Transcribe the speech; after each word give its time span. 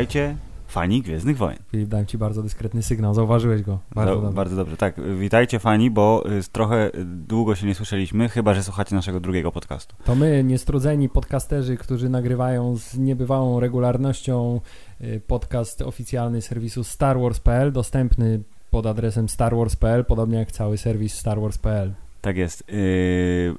Witajcie, 0.00 0.36
fani 0.68 1.02
Gwiezdnych 1.02 1.36
Wojen. 1.36 1.58
Filip, 1.70 1.88
dałem 1.88 2.06
ci 2.06 2.18
bardzo 2.18 2.42
dyskretny 2.42 2.82
sygnał, 2.82 3.14
zauważyłeś 3.14 3.62
go. 3.62 3.78
Bardzo 3.94 4.14
Za- 4.14 4.20
dobrze. 4.20 4.36
bardzo 4.36 4.56
dobrze. 4.56 4.76
Tak, 4.76 4.94
witajcie 5.18 5.58
fani, 5.58 5.90
bo 5.90 6.24
y, 6.38 6.42
trochę 6.52 6.90
długo 7.04 7.54
się 7.54 7.66
nie 7.66 7.74
słyszeliśmy, 7.74 8.28
chyba 8.28 8.54
że 8.54 8.62
słuchacie 8.62 8.94
naszego 8.94 9.20
drugiego 9.20 9.52
podcastu. 9.52 9.96
To 10.04 10.14
my, 10.14 10.44
niestrudzeni 10.44 11.08
podcasterzy, 11.08 11.76
którzy 11.76 12.08
nagrywają 12.08 12.76
z 12.76 12.98
niebywałą 12.98 13.60
regularnością 13.60 14.60
y, 15.00 15.20
podcast 15.26 15.82
oficjalny 15.82 16.42
serwisu 16.42 16.84
StarWars.pl, 16.84 17.72
dostępny 17.72 18.40
pod 18.70 18.86
adresem 18.86 19.28
starwars.pl, 19.28 20.04
podobnie 20.04 20.38
jak 20.38 20.52
cały 20.52 20.78
serwis 20.78 21.14
starwars.pl. 21.14 21.92
Tak 22.20 22.36
jest. 22.36 22.64
Y, 22.70 23.54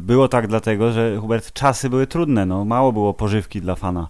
było 0.00 0.28
tak 0.28 0.48
dlatego, 0.48 0.92
że 0.92 1.16
Hubert, 1.20 1.52
czasy 1.52 1.90
były 1.90 2.06
trudne, 2.06 2.46
no 2.46 2.64
mało 2.64 2.92
było 2.92 3.14
pożywki 3.14 3.60
dla 3.60 3.74
fana. 3.74 4.08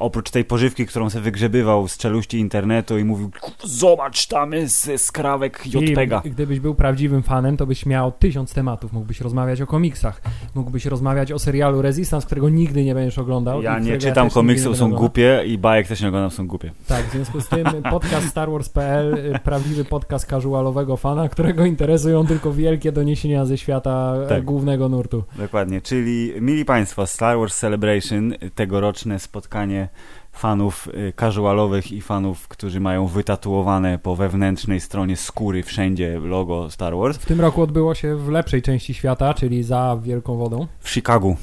Oprócz 0.00 0.30
tej 0.30 0.44
pożywki, 0.44 0.86
którą 0.86 1.10
sobie 1.10 1.22
wygrzebywał 1.22 1.88
z 1.88 1.96
czeluści 1.96 2.38
internetu 2.38 2.98
i 2.98 3.04
mówił 3.04 3.30
zobacz 3.64 4.26
tam 4.26 4.50
z 4.64 5.02
skrawek 5.02 5.62
JPEGa. 5.66 6.22
I 6.24 6.30
gdybyś 6.30 6.60
był 6.60 6.74
prawdziwym 6.74 7.22
fanem, 7.22 7.56
to 7.56 7.66
byś 7.66 7.86
miał 7.86 8.12
tysiąc 8.12 8.54
tematów. 8.54 8.92
Mógłbyś 8.92 9.20
rozmawiać 9.20 9.60
o 9.60 9.66
komiksach, 9.66 10.20
mógłbyś 10.54 10.86
rozmawiać 10.86 11.32
o 11.32 11.38
serialu 11.38 11.82
Resistance, 11.82 12.26
którego 12.26 12.48
nigdy 12.48 12.84
nie 12.84 12.94
będziesz 12.94 13.18
oglądał. 13.18 13.62
Ja 13.62 13.78
nie 13.78 13.98
czytam 13.98 14.24
nigdy 14.24 14.34
komiksów, 14.34 14.76
są 14.76 14.84
oglądał. 14.84 14.98
głupie 14.98 15.42
i 15.46 15.58
bajek 15.58 15.88
też 15.88 16.00
nie 16.00 16.08
oglądam, 16.08 16.30
są 16.30 16.46
głupie. 16.46 16.70
Tak, 16.88 17.06
w 17.06 17.12
związku 17.12 17.40
z 17.40 17.48
tym 17.48 17.66
podcast 17.90 18.28
StarWars.pl, 18.28 19.14
y, 19.14 19.38
prawdziwy 19.38 19.84
podcast 19.84 20.26
casualowego 20.26 20.96
fana, 20.96 21.28
którego 21.28 21.64
interesują 21.64 22.26
tylko 22.26 22.52
wielkie 22.52 22.92
doniesienia 22.92 23.44
ze 23.44 23.58
świata 23.58 24.14
e, 24.24 24.28
Tak. 24.28 24.44
głównego 24.44 24.88
nurtu. 24.88 25.24
Dokładnie, 25.38 25.80
czyli 25.80 26.32
mili 26.40 26.64
Państwo, 26.64 27.06
Star 27.06 27.38
Wars 27.38 27.58
Celebration, 27.58 28.32
y, 28.32 28.50
tegoroczne 28.54 29.18
spotkanie 29.18 29.88
fanów 30.32 30.88
y, 30.88 31.12
casualowych 31.20 31.92
i 31.92 32.00
fanów, 32.00 32.48
którzy 32.48 32.80
mają 32.80 33.06
wytatuowane 33.06 33.98
po 33.98 34.16
wewnętrznej 34.16 34.80
stronie 34.80 35.16
skóry 35.16 35.62
wszędzie 35.62 36.18
logo 36.22 36.70
Star 36.70 36.96
Wars 36.96 37.18
W 37.18 37.26
tym 37.26 37.40
roku 37.40 37.62
odbyło 37.62 37.94
się 37.94 38.16
w 38.16 38.28
lepszej 38.28 38.62
części 38.62 38.94
świata, 38.94 39.34
czyli 39.34 39.62
za 39.62 39.98
Wielką 40.02 40.36
Wodą. 40.36 40.66
w 40.80 40.90
Chicago. 40.90 41.34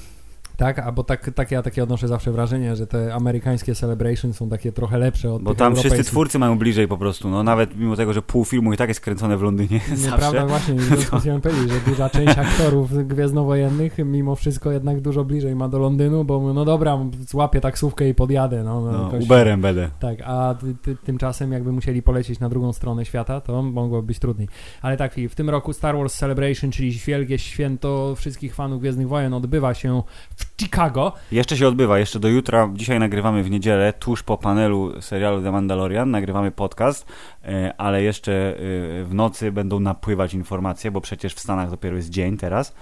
Tak, 0.58 0.80
a 0.80 0.92
bo 0.92 1.04
tak, 1.04 1.32
tak 1.36 1.52
ja 1.52 1.62
takie 1.62 1.84
odnoszę 1.84 2.08
zawsze 2.08 2.32
wrażenie, 2.32 2.76
że 2.76 2.88
te 2.88 3.14
amerykańskie 3.14 3.76
celebration 3.76 4.34
są 4.34 4.50
takie 4.50 4.72
trochę 4.72 4.98
lepsze 4.98 5.34
od 5.34 5.44
Bo 5.44 5.56
tam 5.56 5.76
wszyscy 5.76 6.04
twórcy 6.04 6.40
mają 6.40 6.58
bliżej 6.58 6.88
po 6.88 6.98
prostu, 6.98 7.30
no 7.30 7.44
nawet 7.44 7.78
mimo 7.78 7.96
tego, 7.96 8.14
że 8.14 8.22
pół 8.22 8.46
filmu 8.46 8.74
i 8.74 8.78
tak 8.78 8.88
jest 8.90 9.00
kręcone 9.00 9.38
w 9.38 9.42
Londynie 9.42 9.80
Nieprawda 10.06 10.46
właśnie, 10.46 10.80
z 10.80 11.24
tym 11.24 11.42
powiedzieć, 11.42 11.70
że 11.72 11.80
duża 11.92 12.10
część 12.10 12.38
aktorów 12.38 13.08
gwiezdnowojennych 13.08 13.98
mimo 14.06 14.36
wszystko 14.36 14.72
jednak 14.72 15.02
dużo 15.02 15.26
bliżej 15.26 15.56
ma 15.56 15.70
do 15.70 15.80
Londynu, 15.80 16.26
bo 16.26 16.54
no 16.54 16.66
dobra, 16.66 17.00
złapię 17.28 17.62
taksówkę 17.62 18.10
i 18.10 18.14
podjadę. 18.14 18.64
No, 18.64 18.82
no, 18.82 18.92
No, 18.92 19.04
jakoś- 19.04 19.24
Uberem 19.24 19.62
będę. 19.62 19.90
Tak, 20.00 20.18
a 20.26 20.56
ty, 20.60 20.76
ty, 20.82 20.96
tymczasem 20.96 21.52
jakby 21.52 21.72
musieli 21.72 22.02
polecieć 22.02 22.40
na 22.40 22.50
drugą 22.50 22.74
stronę 22.74 23.06
świata, 23.06 23.42
to 23.42 23.62
mogło 23.62 24.02
być 24.02 24.20
trudniej. 24.20 24.48
Ale 24.82 24.98
tak, 24.98 25.16
w 25.30 25.36
tym 25.36 25.50
roku 25.50 25.74
Star 25.74 25.98
Wars 25.98 26.18
Celebration, 26.18 26.72
czyli 26.72 26.92
wielkie 26.92 27.40
święto 27.40 28.16
wszystkich 28.16 28.56
fanów 28.56 28.80
Gwiezdnych 28.80 29.08
Wojen 29.08 29.34
odbywa 29.34 29.74
się 29.74 30.04
w 30.36 30.47
Chicago. 30.62 31.14
Jeszcze 31.32 31.58
się 31.58 31.68
odbywa, 31.68 32.00
jeszcze 32.00 32.20
do 32.20 32.28
jutra. 32.28 32.70
Dzisiaj 32.74 33.00
nagrywamy 33.00 33.44
w 33.44 33.50
niedzielę, 33.50 33.94
tuż 33.94 34.24
po 34.24 34.38
panelu 34.38 35.02
serialu 35.02 35.42
The 35.42 35.52
Mandalorian. 35.52 36.12
Nagrywamy 36.12 36.52
podcast, 36.52 37.06
e, 37.44 37.74
ale 37.78 38.04
jeszcze 38.04 38.32
e, 38.32 38.56
w 39.04 39.10
nocy 39.14 39.52
będą 39.52 39.80
napływać 39.80 40.34
informacje, 40.34 40.92
bo 40.92 41.02
przecież 41.02 41.34
w 41.34 41.40
Stanach 41.40 41.70
dopiero 41.70 41.96
jest 41.96 42.10
dzień 42.10 42.38
teraz. 42.38 42.76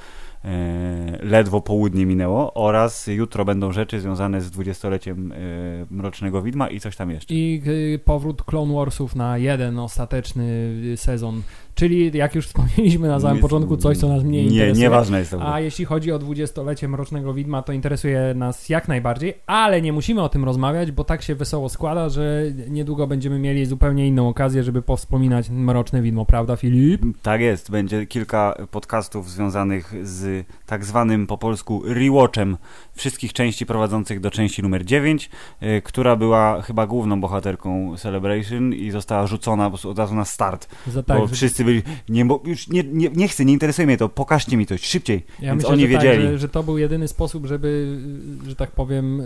E, 0.45 1.19
Ledwo 1.21 1.61
południe 1.61 2.05
minęło 2.05 2.53
oraz 2.53 3.07
jutro 3.07 3.45
będą 3.45 3.71
rzeczy 3.71 3.99
związane 3.99 4.41
z 4.41 4.51
dwudziestoleciem 4.51 5.33
Mrocznego 5.89 6.41
Widma 6.41 6.69
i 6.69 6.79
coś 6.79 6.95
tam 6.95 7.11
jeszcze. 7.11 7.33
I 7.33 7.61
powrót 8.05 8.43
Clone 8.43 8.73
Warsów 8.73 9.15
na 9.15 9.37
jeden 9.37 9.79
ostateczny 9.79 10.73
sezon. 10.95 11.41
Czyli, 11.75 12.17
jak 12.17 12.35
już 12.35 12.47
wspomnieliśmy 12.47 13.07
na 13.07 13.19
samym 13.19 13.39
początku, 13.41 13.77
coś, 13.77 13.97
co 13.97 14.09
nas 14.09 14.23
mniej 14.23 14.43
Nie, 14.43 14.49
interesuje. 14.51 14.83
nieważne 14.83 15.19
jest 15.19 15.31
to. 15.31 15.53
A 15.53 15.59
jeśli 15.59 15.85
chodzi 15.85 16.11
o 16.11 16.19
dwudziestolecie 16.19 16.87
Mrocznego 16.87 17.33
Widma, 17.33 17.61
to 17.61 17.73
interesuje 17.73 18.33
nas 18.35 18.69
jak 18.69 18.87
najbardziej, 18.87 19.33
ale 19.45 19.81
nie 19.81 19.93
musimy 19.93 20.21
o 20.21 20.29
tym 20.29 20.43
rozmawiać, 20.45 20.91
bo 20.91 21.03
tak 21.03 21.21
się 21.21 21.35
wesoło 21.35 21.69
składa, 21.69 22.09
że 22.09 22.43
niedługo 22.69 23.07
będziemy 23.07 23.39
mieli 23.39 23.65
zupełnie 23.65 24.07
inną 24.07 24.29
okazję, 24.29 24.63
żeby 24.63 24.81
powspominać 24.81 25.49
Mroczne 25.49 26.01
Widmo, 26.01 26.25
prawda 26.25 26.55
Filip? 26.55 27.01
Tak 27.21 27.41
jest, 27.41 27.71
będzie 27.71 28.05
kilka 28.05 28.55
podcastów 28.71 29.29
związanych 29.31 29.93
z 30.03 30.45
tak 30.65 30.85
zwanym 30.85 31.27
po 31.27 31.37
polsku 31.37 31.81
rewatchem 31.85 32.57
wszystkich 32.95 33.33
części 33.33 33.65
prowadzących 33.65 34.19
do 34.19 34.31
części 34.31 34.63
numer 34.63 34.85
9, 34.85 35.29
y, 35.63 35.81
która 35.81 36.15
była 36.15 36.61
chyba 36.61 36.87
główną 36.87 37.21
bohaterką 37.21 37.97
Celebration 37.97 38.73
i 38.73 38.91
została 38.91 39.27
rzucona 39.27 39.63
po 39.63 39.69
prostu 39.69 39.89
od 39.89 39.99
razu 39.99 40.15
na 40.15 40.25
start, 40.25 40.75
bo 40.87 41.03
tak, 41.03 41.27
że, 41.27 41.35
wszyscy 41.35 41.65
byli, 41.65 41.81
nie, 42.09 42.25
mo- 42.25 42.41
już 42.45 42.67
nie, 42.67 42.83
nie, 42.83 43.09
nie 43.09 43.27
chcę, 43.27 43.45
nie 43.45 43.53
interesuje 43.53 43.85
mnie 43.85 43.97
to, 43.97 44.09
pokażcie 44.09 44.57
mi 44.57 44.65
to 44.65 44.77
szybciej, 44.77 45.25
ja 45.39 45.51
więc 45.51 45.63
myślę, 45.63 45.73
oni 45.73 45.81
że, 45.81 45.87
wiedzieli. 45.87 46.23
Tak, 46.23 46.31
że, 46.31 46.37
że 46.37 46.49
to 46.49 46.63
był 46.63 46.77
jedyny 46.77 47.07
sposób, 47.07 47.45
żeby, 47.45 47.99
że 48.47 48.55
tak 48.55 48.71
powiem, 48.71 49.21
y, 49.21 49.23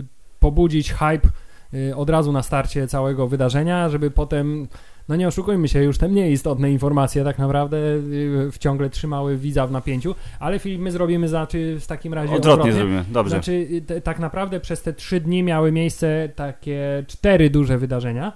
y, 0.00 0.04
pobudzić 0.40 0.92
hype 0.92 1.28
y, 1.74 1.96
od 1.96 2.10
razu 2.10 2.32
na 2.32 2.42
starcie 2.42 2.88
całego 2.88 3.28
wydarzenia, 3.28 3.88
żeby 3.88 4.10
potem, 4.10 4.68
no 5.08 5.16
nie 5.16 5.28
oszukujmy 5.28 5.68
się, 5.68 5.82
już 5.82 5.98
te 5.98 6.08
mniej 6.08 6.32
istotne 6.32 6.70
informacje 6.70 7.24
tak 7.24 7.38
naprawdę 7.38 7.76
y, 7.76 8.50
ciągle 8.58 8.90
trzymały 8.90 9.36
widza 9.36 9.66
w 9.66 9.70
napięciu, 9.70 10.14
ale 10.40 10.58
Filip, 10.58 10.80
my 10.80 10.90
zrobimy 10.90 11.28
znaczy 11.28 11.76
w 11.80 11.86
takim 11.86 12.14
razie 12.14 12.34
Odwrotnie 12.34 12.72
zrobimy, 12.72 13.04
dobrze. 13.10 13.30
Znaczy, 13.30 13.52
y, 13.52 13.82
te, 13.86 14.00
tak 14.00 14.18
naprawdę 14.18 14.60
przez 14.60 14.82
te 14.82 14.92
trzy 14.92 15.20
dni 15.20 15.42
miały 15.42 15.72
miejsce 15.72 16.28
takie 16.34 17.04
cztery 17.06 17.50
duże 17.50 17.78
wydarzenia. 17.78 18.32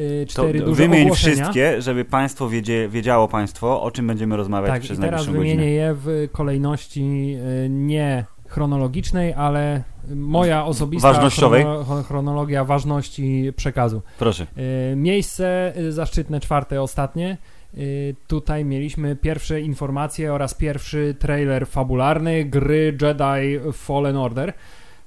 y, 0.00 0.24
To 0.26 0.32
Cztery 0.32 0.60
duże 0.60 0.82
wymień 0.82 1.02
ogłoszenia. 1.02 1.34
wszystkie, 1.36 1.82
żeby 1.82 2.04
państwo 2.04 2.48
wiedzie, 2.48 2.88
wiedziało 2.88 3.28
państwo, 3.28 3.82
o 3.82 3.90
czym 3.90 4.06
będziemy 4.06 4.36
rozmawiać 4.36 4.70
Tak, 4.70 4.82
i 4.82 4.84
przez 4.84 4.98
teraz 4.98 5.10
najbliższą 5.10 5.32
wymienię 5.32 5.54
godzinę. 5.56 5.70
je 5.72 5.94
w 5.94 6.28
kolejności 6.32 7.36
nie 7.68 8.24
chronologicznej, 8.48 9.34
ale 9.34 9.82
moja 10.14 10.64
osobista 10.64 11.12
Ważnościowej. 11.12 11.62
chrono- 11.62 12.02
chronologia 12.02 12.64
ważności 12.64 13.52
przekazu. 13.56 14.02
Proszę. 14.18 14.46
Y, 14.92 14.96
Miejsce 14.96 15.72
zaszczytne, 15.90 16.40
czwarte, 16.40 16.82
ostatnie. 16.82 17.36
Y, 17.78 18.14
Tutaj 18.26 18.64
mieliśmy 18.64 19.16
pierwsze 19.16 19.60
informacje 19.60 20.32
oraz 20.32 20.54
pierwszy 20.54 21.14
trailer 21.18 21.66
fabularny 21.66 22.44
gry 22.44 22.96
Jedi 23.02 23.72
Fallen 23.72 24.16
Order, 24.16 24.52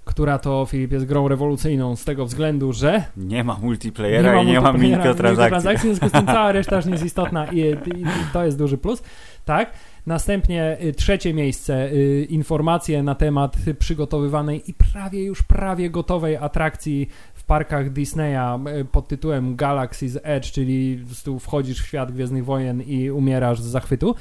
która 0.06 0.40
to, 0.40 0.66
Filip, 0.69 0.91
jest 0.91 1.06
grą 1.06 1.28
rewolucyjną 1.28 1.96
z 1.96 2.06
tego 2.06 2.25
względu, 2.25 2.73
że 2.73 3.03
Nie 3.18 3.44
ma 3.44 3.58
multiplayera 3.62 4.41
i 4.41 4.46
nie 4.46 4.62
ma 4.62 4.72
multiplayera, 4.73 4.97
mikrotransakcji. 4.97 5.78
w 5.78 5.81
związku 5.96 6.09
z 6.09 6.12
tym 6.12 6.25
cała 6.25 6.52
reszta 6.52 6.75
już 6.75 6.85
nie 6.85 6.91
jest 6.91 7.06
istotna 7.06 7.46
i, 7.46 7.59
i, 7.59 8.02
i 8.02 8.06
to 8.34 8.46
jest 8.46 8.58
duży 8.58 8.78
plus, 8.78 9.03
tak? 9.46 9.72
Następnie 10.06 10.78
y, 10.84 10.94
trzecie 10.94 11.34
miejsce, 11.34 11.91
y, 11.91 12.28
informacje 12.29 13.03
na 13.03 13.16
temat 13.16 13.57
przygotowywanej 13.79 14.69
i 14.69 14.73
prawie 14.73 15.23
już 15.23 15.44
prawie 15.44 15.89
gotowej 15.89 16.38
atrakcji 16.38 17.09
w 17.34 17.44
parkach 17.44 17.91
Disneya 17.91 18.59
y, 18.81 18.85
pod 18.85 19.07
tytułem 19.07 19.57
Galaxy's 19.57 20.19
Edge, 20.23 20.51
czyli 20.51 21.06
wchodzisz 21.40 21.81
w 21.81 21.88
świat 21.88 22.11
Gwiezdnych 22.11 22.45
Wojen 22.45 22.81
i 22.81 23.11
umierasz 23.11 23.61
z 23.61 23.66
zachwytu. 23.66 24.16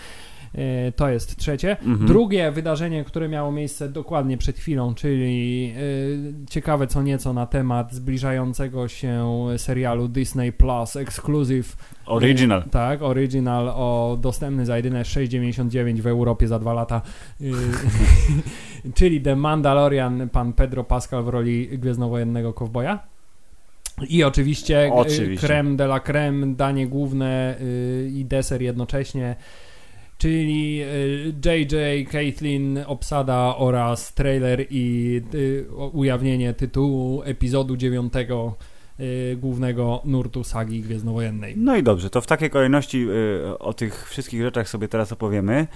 Y, 0.55 0.93
To 0.93 1.09
jest 1.09 1.37
trzecie. 1.37 1.77
Mhm. 1.79 2.07
Drugie 2.07 2.51
wydarzenie, 2.51 3.05
które 3.05 3.29
miało 3.29 3.53
miejsce 3.53 3.89
dokładnie 3.89 4.39
przed 4.39 4.59
chwilą, 4.59 4.95
czyli 4.95 5.73
y, 5.77 6.33
ciekawe 6.51 6.87
co 6.87 7.03
nieco 7.03 7.33
na 7.33 7.47
temat 7.47 7.95
zbliżającego 7.95 8.89
się 8.89 9.47
serialu 9.57 10.09
Disney 10.09 10.53
Plus 10.53 10.97
Exclusive. 10.97 11.77
Original. 12.07 12.63
Y, 12.67 12.71
tak, 12.71 13.03
original 13.03 13.69
o 13.69 14.19
dostępny 14.21 14.67
za 14.67 14.77
jedyne 14.77 15.03
6,99 15.03 16.01
w 16.01 16.07
Europie 16.07 16.49
za 16.49 16.59
dwa 16.59 16.73
lata. 16.73 17.03
Czyli 18.95 19.21
The 19.21 19.37
Mandalorian, 19.37 20.29
pan 20.29 20.53
Pedro 20.53 20.85
Pascal 20.85 21.25
w 21.25 21.29
roli 21.29 21.79
gwiezdnowojennego 21.79 22.53
kowboja. 22.53 22.99
I 24.09 24.25
oczywiście, 24.25 24.91
Oczywiście. 24.93 25.47
creme 25.47 25.77
de 25.77 25.85
la 25.85 26.01
creme, 26.01 26.55
danie 26.55 26.87
główne 26.87 27.57
i 28.13 28.25
deser 28.25 28.63
jednocześnie 28.63 29.37
czyli 30.21 30.83
y, 30.83 31.35
JJ, 31.45 32.07
Caitlin, 32.13 32.79
obsada 32.87 33.57
oraz 33.57 34.15
trailer 34.15 34.67
i 34.71 35.21
o- 35.77 35.89
ujawnienie 35.89 36.55
tytułu 36.55 37.23
epizodu 37.25 37.77
dziewiątego 37.77 38.55
y, 39.01 39.37
głównego 39.41 40.03
nurtu 40.05 40.45
sagi 40.45 40.81
gwiezdnowojennej. 40.81 41.55
No 41.57 41.77
i 41.77 41.83
dobrze, 41.83 42.11
to 42.11 42.21
w 42.21 42.27
takiej 42.27 42.51
kolejności 42.51 43.07
o 43.59 43.73
tych 43.75 44.09
wszystkich 44.09 44.43
rzeczach 44.43 44.69
sobie 44.69 44.89
teraz 44.89 45.13
opowiemy. 45.13 45.67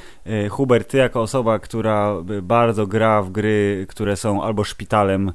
Hubert, 0.51 0.89
ty 0.91 0.97
jako 0.99 1.21
osoba, 1.23 1.59
która 1.59 2.15
bardzo 2.43 2.87
gra 2.87 3.23
w 3.23 3.31
gry, 3.31 3.87
które 3.89 4.17
są 4.17 4.43
albo 4.43 4.65
szpitalem, 4.65 5.33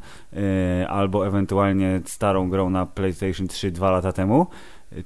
albo 0.88 1.28
ewentualnie 1.28 2.02
starą 2.06 2.50
grą 2.50 2.70
na 2.70 2.86
PlayStation 2.86 3.48
3 3.48 3.72
dwa 3.72 3.92
lata 3.92 4.12
temu, 4.12 4.48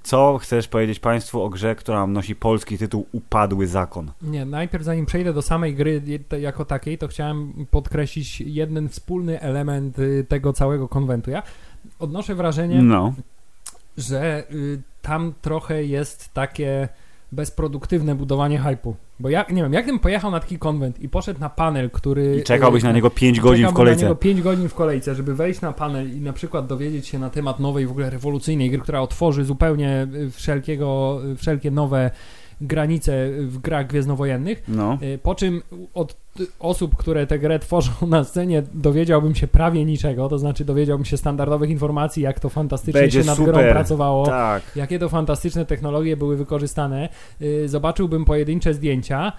co 0.03 0.37
chcesz 0.37 0.67
powiedzieć 0.67 0.99
Państwu 0.99 1.41
o 1.43 1.49
grze, 1.49 1.75
która 1.75 2.07
nosi 2.07 2.35
polski 2.35 2.77
tytuł 2.77 3.05
Upadły 3.11 3.67
Zakon? 3.67 4.11
Nie, 4.21 4.45
najpierw 4.45 4.83
zanim 4.83 5.05
przejdę 5.05 5.33
do 5.33 5.41
samej 5.41 5.75
gry 5.75 6.01
jako 6.39 6.65
takiej, 6.65 6.97
to 6.97 7.07
chciałem 7.07 7.65
podkreślić 7.71 8.41
jeden 8.41 8.89
wspólny 8.89 9.41
element 9.41 9.99
y, 9.99 10.25
tego 10.29 10.53
całego 10.53 10.87
konwentu. 10.87 11.31
Ja 11.31 11.43
odnoszę 11.99 12.35
wrażenie, 12.35 12.81
No. 12.81 13.13
że 13.97 14.43
y, 14.51 14.81
tam 15.01 15.33
trochę 15.41 15.83
jest 15.83 16.33
takie 16.33 16.89
bezproduktywne 17.33 18.15
budowanie 18.15 18.59
hypu. 18.59 18.95
Bo 19.19 19.29
jak, 19.29 19.51
nie 19.51 19.63
wiem, 19.63 19.73
jakbym 19.73 19.99
pojechał 19.99 20.31
na 20.31 20.39
taki 20.39 20.59
konwent 20.59 20.99
i 20.99 21.09
poszedł 21.09 21.39
na 21.39 21.49
panel, 21.49 21.89
który... 21.89 22.37
I 22.37 22.43
czekałbyś 22.43 22.83
na 22.83 22.91
niego 22.91 23.09
5 23.09 23.39
godzin 23.39 23.67
w 23.67 23.73
kolejce. 23.73 24.01
na 24.01 24.07
niego 24.07 24.15
5 24.15 24.41
godzin 24.41 24.69
w 24.69 24.73
kolejce, 24.73 25.15
żeby 25.15 25.35
wejść 25.35 25.61
na 25.61 25.73
panel 25.73 26.17
i 26.17 26.21
na 26.21 26.33
przykład 26.33 26.67
dowiedzieć 26.67 27.07
się 27.07 27.19
na 27.19 27.29
temat 27.29 27.59
nowej, 27.59 27.87
w 27.87 27.91
ogóle 27.91 28.09
rewolucyjnej 28.09 28.69
gry, 28.69 28.79
która 28.79 29.01
otworzy 29.01 29.45
zupełnie 29.45 30.07
y, 30.13 30.31
wszelkiego, 30.31 31.19
y, 31.31 31.35
wszelkie 31.35 31.71
nowe 31.71 32.11
granice 32.61 33.29
w 33.39 33.57
grach 33.57 33.87
gwiezdnowojennych. 33.87 34.63
No. 34.67 34.97
Y, 35.03 35.19
Po 35.23 35.35
czym 35.35 35.61
od 35.93 36.22
osób, 36.59 36.95
które 36.95 37.27
tę 37.27 37.39
grę 37.39 37.59
tworzą 37.59 37.91
na 38.07 38.23
scenie, 38.23 38.63
dowiedziałbym 38.73 39.35
się 39.35 39.47
prawie 39.47 39.85
niczego, 39.85 40.29
to 40.29 40.39
znaczy 40.39 40.65
dowiedziałbym 40.65 41.05
się 41.05 41.17
standardowych 41.17 41.69
informacji, 41.69 42.23
jak 42.23 42.39
to 42.39 42.49
fantastycznie 42.49 43.01
Będzie 43.01 43.21
się 43.21 43.27
nad 43.27 43.37
super. 43.37 43.53
grą 43.53 43.63
pracowało, 43.71 44.25
Tak. 44.25 44.63
jakie 44.75 44.99
to 44.99 45.09
fantastyczne 45.09 45.65
technologie 45.65 46.17
były 46.17 46.37
wykorzystane. 46.37 47.09
Y, 47.41 47.69
Zobaczyłbym 47.69 48.25
pojedyncze 48.25 48.73
zdjęcia 48.73 49.31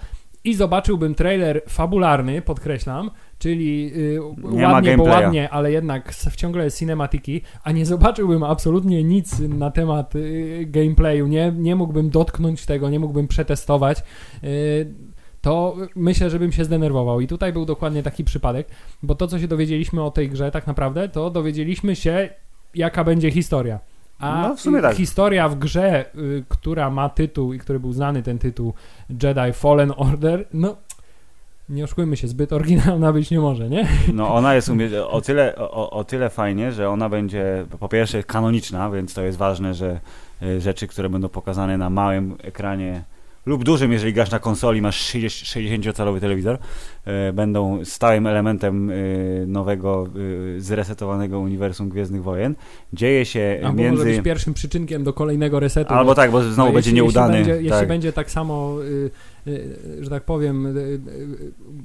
i 0.43 0.53
zobaczyłbym 0.55 1.15
trailer 1.15 1.61
fabularny, 1.69 2.41
podkreślam, 2.41 3.11
czyli 3.39 3.91
y, 3.97 4.19
ma 4.57 4.71
ładnie, 4.71 4.97
bo 4.97 5.03
ładnie, 5.03 5.49
ale 5.49 5.71
jednak 5.71 6.13
ciągle 6.37 6.71
cinematiki, 6.71 7.41
a 7.63 7.71
nie 7.71 7.85
zobaczyłbym 7.85 8.43
absolutnie 8.43 9.03
nic 9.03 9.39
na 9.39 9.71
temat 9.71 10.15
y, 10.15 10.65
gameplayu, 10.69 11.27
nie, 11.27 11.53
nie 11.57 11.75
mógłbym 11.75 12.09
dotknąć 12.09 12.65
tego, 12.65 12.89
nie 12.89 12.99
mógłbym 12.99 13.27
przetestować. 13.27 14.03
Y, 14.43 14.93
to 15.45 15.75
myślę, 15.95 16.29
że 16.29 16.39
bym 16.39 16.51
się 16.51 16.65
zdenerwował. 16.65 17.21
I 17.21 17.27
tutaj 17.27 17.53
był 17.53 17.65
dokładnie 17.65 18.03
taki 18.03 18.23
przypadek, 18.23 18.67
bo 19.03 19.15
to, 19.15 19.27
co 19.27 19.39
się 19.39 19.47
dowiedzieliśmy 19.47 20.03
o 20.03 20.11
tej 20.11 20.29
grze, 20.29 20.51
tak 20.51 20.67
naprawdę, 20.67 21.09
to 21.09 21.29
dowiedzieliśmy 21.29 21.95
się, 21.95 22.29
jaka 22.75 23.03
będzie 23.03 23.31
historia. 23.31 23.79
A 24.19 24.41
No, 24.41 24.55
w 24.55 24.81
tak. 24.81 24.95
historia 24.95 25.49
w 25.49 25.55
grze, 25.59 26.05
y, 26.15 26.43
która 26.49 26.89
ma 26.89 27.09
tytuł 27.09 27.53
i 27.53 27.59
który 27.59 27.79
był 27.79 27.93
znany 27.93 28.23
ten 28.23 28.39
tytuł 28.39 28.73
Jedi 29.09 29.53
Fallen 29.53 29.93
Order, 29.97 30.45
no 30.53 30.75
nie 31.69 31.83
oszukujmy 31.83 32.17
się, 32.17 32.27
zbyt 32.27 32.53
oryginalna 32.53 33.13
być 33.13 33.31
nie 33.31 33.39
może, 33.39 33.69
nie? 33.69 33.87
No 34.13 34.35
ona 34.35 34.55
jest 34.55 34.71
o 35.07 35.21
tyle, 35.21 35.55
o, 35.55 35.89
o 35.89 36.03
tyle 36.03 36.29
fajnie, 36.29 36.71
że 36.71 36.89
ona 36.89 37.09
będzie 37.09 37.65
po 37.79 37.89
pierwsze 37.89 38.23
kanoniczna, 38.23 38.89
więc 38.89 39.13
to 39.13 39.21
jest 39.21 39.37
ważne, 39.37 39.73
że 39.73 39.99
y, 40.43 40.61
rzeczy, 40.61 40.87
które 40.87 41.09
będą 41.09 41.29
pokazane 41.29 41.77
na 41.77 41.89
małym 41.89 42.35
ekranie 42.43 43.03
lub 43.45 43.63
dużym, 43.63 43.91
jeżeli 43.91 44.13
grasz 44.13 44.31
na 44.31 44.39
konsoli, 44.39 44.81
masz 44.81 45.13
60-calowy 45.13 46.19
telewizor, 46.19 46.57
y, 47.29 47.33
będą 47.33 47.85
stałym 47.85 48.27
elementem 48.27 48.89
y, 48.89 49.45
nowego, 49.47 50.07
y, 50.57 50.61
zresetowanego 50.61 51.39
uniwersum 51.39 51.89
Gwiezdnych 51.89 52.23
Wojen. 52.23 52.55
Dzieje 52.93 53.25
się 53.25 53.59
Albo 53.63 53.73
może 53.73 53.83
między... 53.83 54.05
być 54.05 54.21
pierwszym 54.21 54.53
przyczynkiem 54.53 55.03
do 55.03 55.13
kolejnego 55.13 55.59
resetu. 55.59 55.93
Albo 55.93 56.15
tak, 56.15 56.31
bo 56.31 56.43
znowu 56.43 56.69
Bo 56.69 56.73
będzie 56.73 56.89
jeśli, 56.89 56.95
nieudany. 56.95 57.37
Jeśli 57.37 57.51
będzie, 57.51 57.63
jeśli 57.63 57.79
tak. 57.79 57.87
będzie 57.87 58.13
tak 58.13 58.31
samo, 58.31 58.77
y, 58.83 59.11
y, 59.47 60.03
że 60.03 60.09
tak 60.09 60.23
powiem, 60.23 60.65
y, 60.65 60.69
y, 60.69 60.99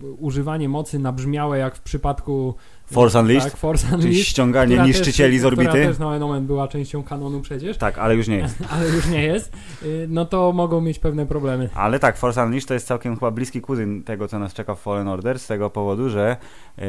y, 0.04 0.12
używanie 0.18 0.68
mocy 0.68 0.98
nabrzmiałe 0.98 1.58
jak 1.58 1.76
w 1.76 1.80
przypadku 1.80 2.54
Force 2.92 3.20
Unleashed, 3.20 3.50
tak, 3.50 3.56
Force 3.60 3.86
czyli 3.86 4.02
Unleashed, 4.02 4.26
ściąganie 4.26 4.74
która 4.74 4.86
niszczycieli 4.86 5.32
też, 5.36 5.42
z 5.42 5.44
orbity. 5.44 5.68
Która 5.70 5.86
też 5.86 5.98
na 5.98 6.18
moment 6.18 6.46
była 6.46 6.68
częścią 6.68 7.02
kanonu 7.02 7.40
przecież, 7.40 7.76
Tak, 7.78 7.98
ale 7.98 8.14
już 8.14 8.28
nie 8.28 8.36
jest. 8.36 8.58
ale 8.74 8.88
już 8.88 9.06
nie 9.06 9.22
jest, 9.22 9.52
y, 9.82 10.06
no 10.08 10.24
to 10.24 10.52
mogą 10.52 10.80
mieć 10.80 10.98
pewne 10.98 11.26
problemy. 11.26 11.68
Ale 11.74 11.98
tak, 11.98 12.16
Force 12.16 12.44
Unleashed 12.44 12.68
to 12.68 12.74
jest 12.74 12.86
całkiem 12.86 13.14
chyba 13.14 13.30
bliski 13.30 13.60
kuzyn 13.60 14.02
tego, 14.02 14.28
co 14.28 14.38
nas 14.38 14.54
czeka 14.54 14.74
w 14.74 14.80
Fallen 14.80 15.08
Order, 15.08 15.38
z 15.38 15.46
tego 15.46 15.70
powodu, 15.70 16.08
że 16.08 16.36
yy, 16.78 16.84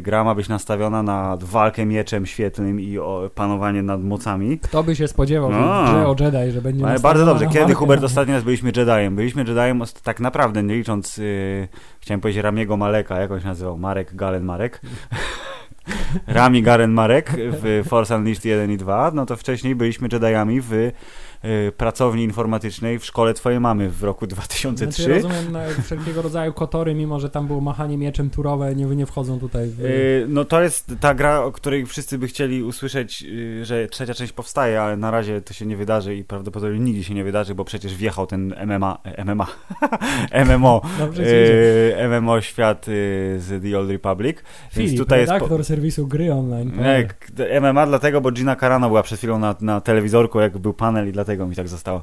gra 0.00 0.24
ma 0.24 0.34
być 0.34 0.48
nastawiona 0.48 1.02
na 1.02 1.36
walkę 1.40 1.86
mieczem 1.86 2.26
świetlnym 2.26 2.80
i 2.80 2.98
panowanie 3.34 3.82
nad 3.82 4.02
mocami. 4.02 4.58
Kto 4.58 4.82
by 4.82 4.96
się 4.96 5.08
spodziewał, 5.08 5.52
że 5.52 5.60
No. 5.60 5.84
grze 5.84 6.06
o 6.06 6.16
Jedi, 6.20 6.52
że 6.52 6.62
będzie 6.62 6.86
Ale 6.86 7.00
bardzo 7.00 7.26
dobrze. 7.26 7.46
Kiedy, 7.46 7.58
walkę, 7.58 7.74
Hubert, 7.74 8.00
no. 8.00 8.06
ostatni 8.06 8.34
raz 8.34 8.44
byliśmy 8.44 8.72
Jediem? 8.76 9.16
Byliśmy 9.16 9.44
Jediem 9.44 9.82
tak 10.02 10.20
naprawdę, 10.20 10.62
nie 10.62 10.74
licząc, 10.74 11.16
yy, 11.16 11.68
chciałem 12.08 12.20
powiedzieć 12.20 12.42
Ramiego 12.42 12.76
Maleka, 12.76 13.20
jak 13.20 13.30
on 13.30 13.40
się 13.40 13.46
nazywał? 13.46 13.78
Marek 13.78 14.14
Galen 14.14 14.44
Marek. 14.44 14.80
Rami 16.26 16.62
Garen 16.62 16.90
Marek 16.90 17.30
w 17.36 17.84
Force 17.88 18.16
Unleashed 18.16 18.44
1 18.44 18.70
i 18.70 18.76
2, 18.76 19.10
no 19.14 19.26
to 19.26 19.36
wcześniej 19.36 19.74
byliśmy 19.74 20.08
Jediami 20.12 20.60
w 20.60 20.92
pracowni 21.76 22.24
informatycznej 22.24 22.98
w 22.98 23.04
szkole 23.04 23.34
twojej 23.34 23.60
mamy 23.60 23.88
w 23.90 24.02
roku 24.04 24.26
2003. 24.26 25.02
Znaczy, 25.02 25.14
rozumiem, 25.14 25.52
na 25.52 25.60
wszelkiego 25.84 26.22
rodzaju 26.22 26.52
kotory, 26.52 26.94
mimo 26.94 27.20
że 27.20 27.30
tam 27.30 27.46
było 27.46 27.60
machanie 27.60 27.98
mieczem 27.98 28.30
turowe, 28.30 28.74
nie, 28.74 28.84
nie 28.84 29.06
wchodzą 29.06 29.38
tutaj 29.40 29.68
w... 29.68 29.78
Yy, 29.78 30.26
No 30.28 30.44
to 30.44 30.62
jest 30.62 30.92
ta 31.00 31.14
gra, 31.14 31.40
o 31.40 31.52
której 31.52 31.86
wszyscy 31.86 32.18
by 32.18 32.26
chcieli 32.26 32.62
usłyszeć, 32.62 33.22
yy, 33.22 33.64
że 33.64 33.86
trzecia 33.86 34.14
część 34.14 34.32
powstaje, 34.32 34.80
ale 34.82 34.96
na 34.96 35.10
razie 35.10 35.40
to 35.40 35.54
się 35.54 35.66
nie 35.66 35.76
wydarzy 35.76 36.16
i 36.16 36.24
prawdopodobnie 36.24 36.78
nigdy 36.78 37.04
się 37.04 37.14
nie 37.14 37.24
wydarzy, 37.24 37.54
bo 37.54 37.64
przecież 37.64 37.94
wjechał 37.94 38.26
ten 38.26 38.54
MMA, 38.66 38.98
e, 39.04 39.24
MMA, 39.24 39.46
MMO, 40.46 40.82
MMO 42.08 42.40
świat 42.40 42.86
z 43.38 43.62
The 43.62 43.78
Old 43.78 43.90
Republic. 43.90 44.36
Więc 44.76 44.90
Filip, 44.90 44.98
tutaj 44.98 45.18
jest 45.20 45.30
po- 45.32 45.34
redaktor 45.34 45.64
serwisu 45.64 46.06
gry 46.06 46.32
online. 46.32 46.72
Nie, 46.78 47.04
k- 47.36 47.60
MMA 47.60 47.86
dlatego, 47.86 48.20
bo 48.20 48.30
Gina 48.30 48.56
Carano 48.56 48.88
była 48.88 49.02
przed 49.02 49.18
chwilą 49.18 49.38
na, 49.38 49.54
na 49.60 49.80
telewizorku, 49.80 50.40
jak 50.40 50.58
był 50.58 50.74
panel 50.74 51.08
i 51.08 51.12
dlatego 51.12 51.27
mi 51.36 51.56
tak 51.56 51.68
zostało. 51.68 52.02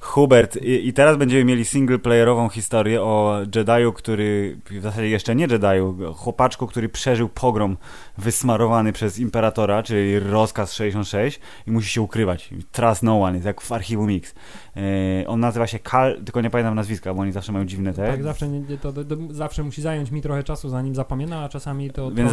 Hubert, 0.00 0.56
i, 0.56 0.88
i 0.88 0.92
teraz 0.92 1.16
będziemy 1.16 1.44
mieli 1.44 1.64
single-playerową 1.64 2.48
historię 2.48 3.02
o 3.02 3.40
Jediu, 3.54 3.92
który, 3.92 4.58
w 4.70 4.82
zasadzie 4.82 5.08
jeszcze 5.08 5.34
nie 5.34 5.46
Jediu, 5.50 6.14
chłopaczku, 6.16 6.66
który 6.66 6.88
przeżył 6.88 7.28
pogrom 7.28 7.76
wysmarowany 8.18 8.92
przez 8.92 9.18
Imperatora, 9.18 9.82
czyli 9.82 10.18
rozkaz 10.18 10.72
66 10.72 11.40
i 11.66 11.70
musi 11.70 11.88
się 11.88 12.00
ukrywać. 12.00 12.50
Trust 12.72 13.02
no 13.02 13.22
one, 13.22 13.34
jest 13.34 13.46
jak 13.46 13.60
w 13.60 13.72
archiwum 13.72 14.08
Mix. 14.08 14.34
E, 14.76 15.28
on 15.28 15.40
nazywa 15.40 15.66
się 15.66 15.78
Kal, 15.78 16.16
tylko 16.24 16.40
nie 16.40 16.50
pamiętam 16.50 16.74
nazwiska, 16.74 17.14
bo 17.14 17.20
oni 17.22 17.32
zawsze 17.32 17.52
mają 17.52 17.64
dziwne 17.64 17.94
te. 17.94 18.06
Tak, 18.06 18.22
zawsze, 18.22 18.48
nie, 18.48 18.78
to, 18.78 18.92
to, 18.92 19.04
to 19.04 19.16
zawsze 19.30 19.62
musi 19.62 19.82
zająć 19.82 20.10
mi 20.10 20.22
trochę 20.22 20.42
czasu, 20.44 20.68
zanim 20.68 20.94
zapamiętam, 20.94 21.44
a 21.44 21.48
czasami 21.48 21.90
to. 21.90 22.10
Więc 22.10 22.32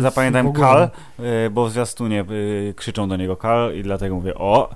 zapamiętajmy 0.00 0.48
ogóle- 0.48 0.66
Kal, 0.66 0.90
y, 1.46 1.50
bo 1.50 1.66
w 1.66 1.70
zwiastunie 1.70 2.24
y, 2.30 2.74
krzyczą 2.76 3.08
do 3.08 3.16
niego 3.16 3.36
Kal 3.36 3.74
i 3.76 3.82
dlatego 3.82 4.14
mówię 4.14 4.34
o. 4.34 4.74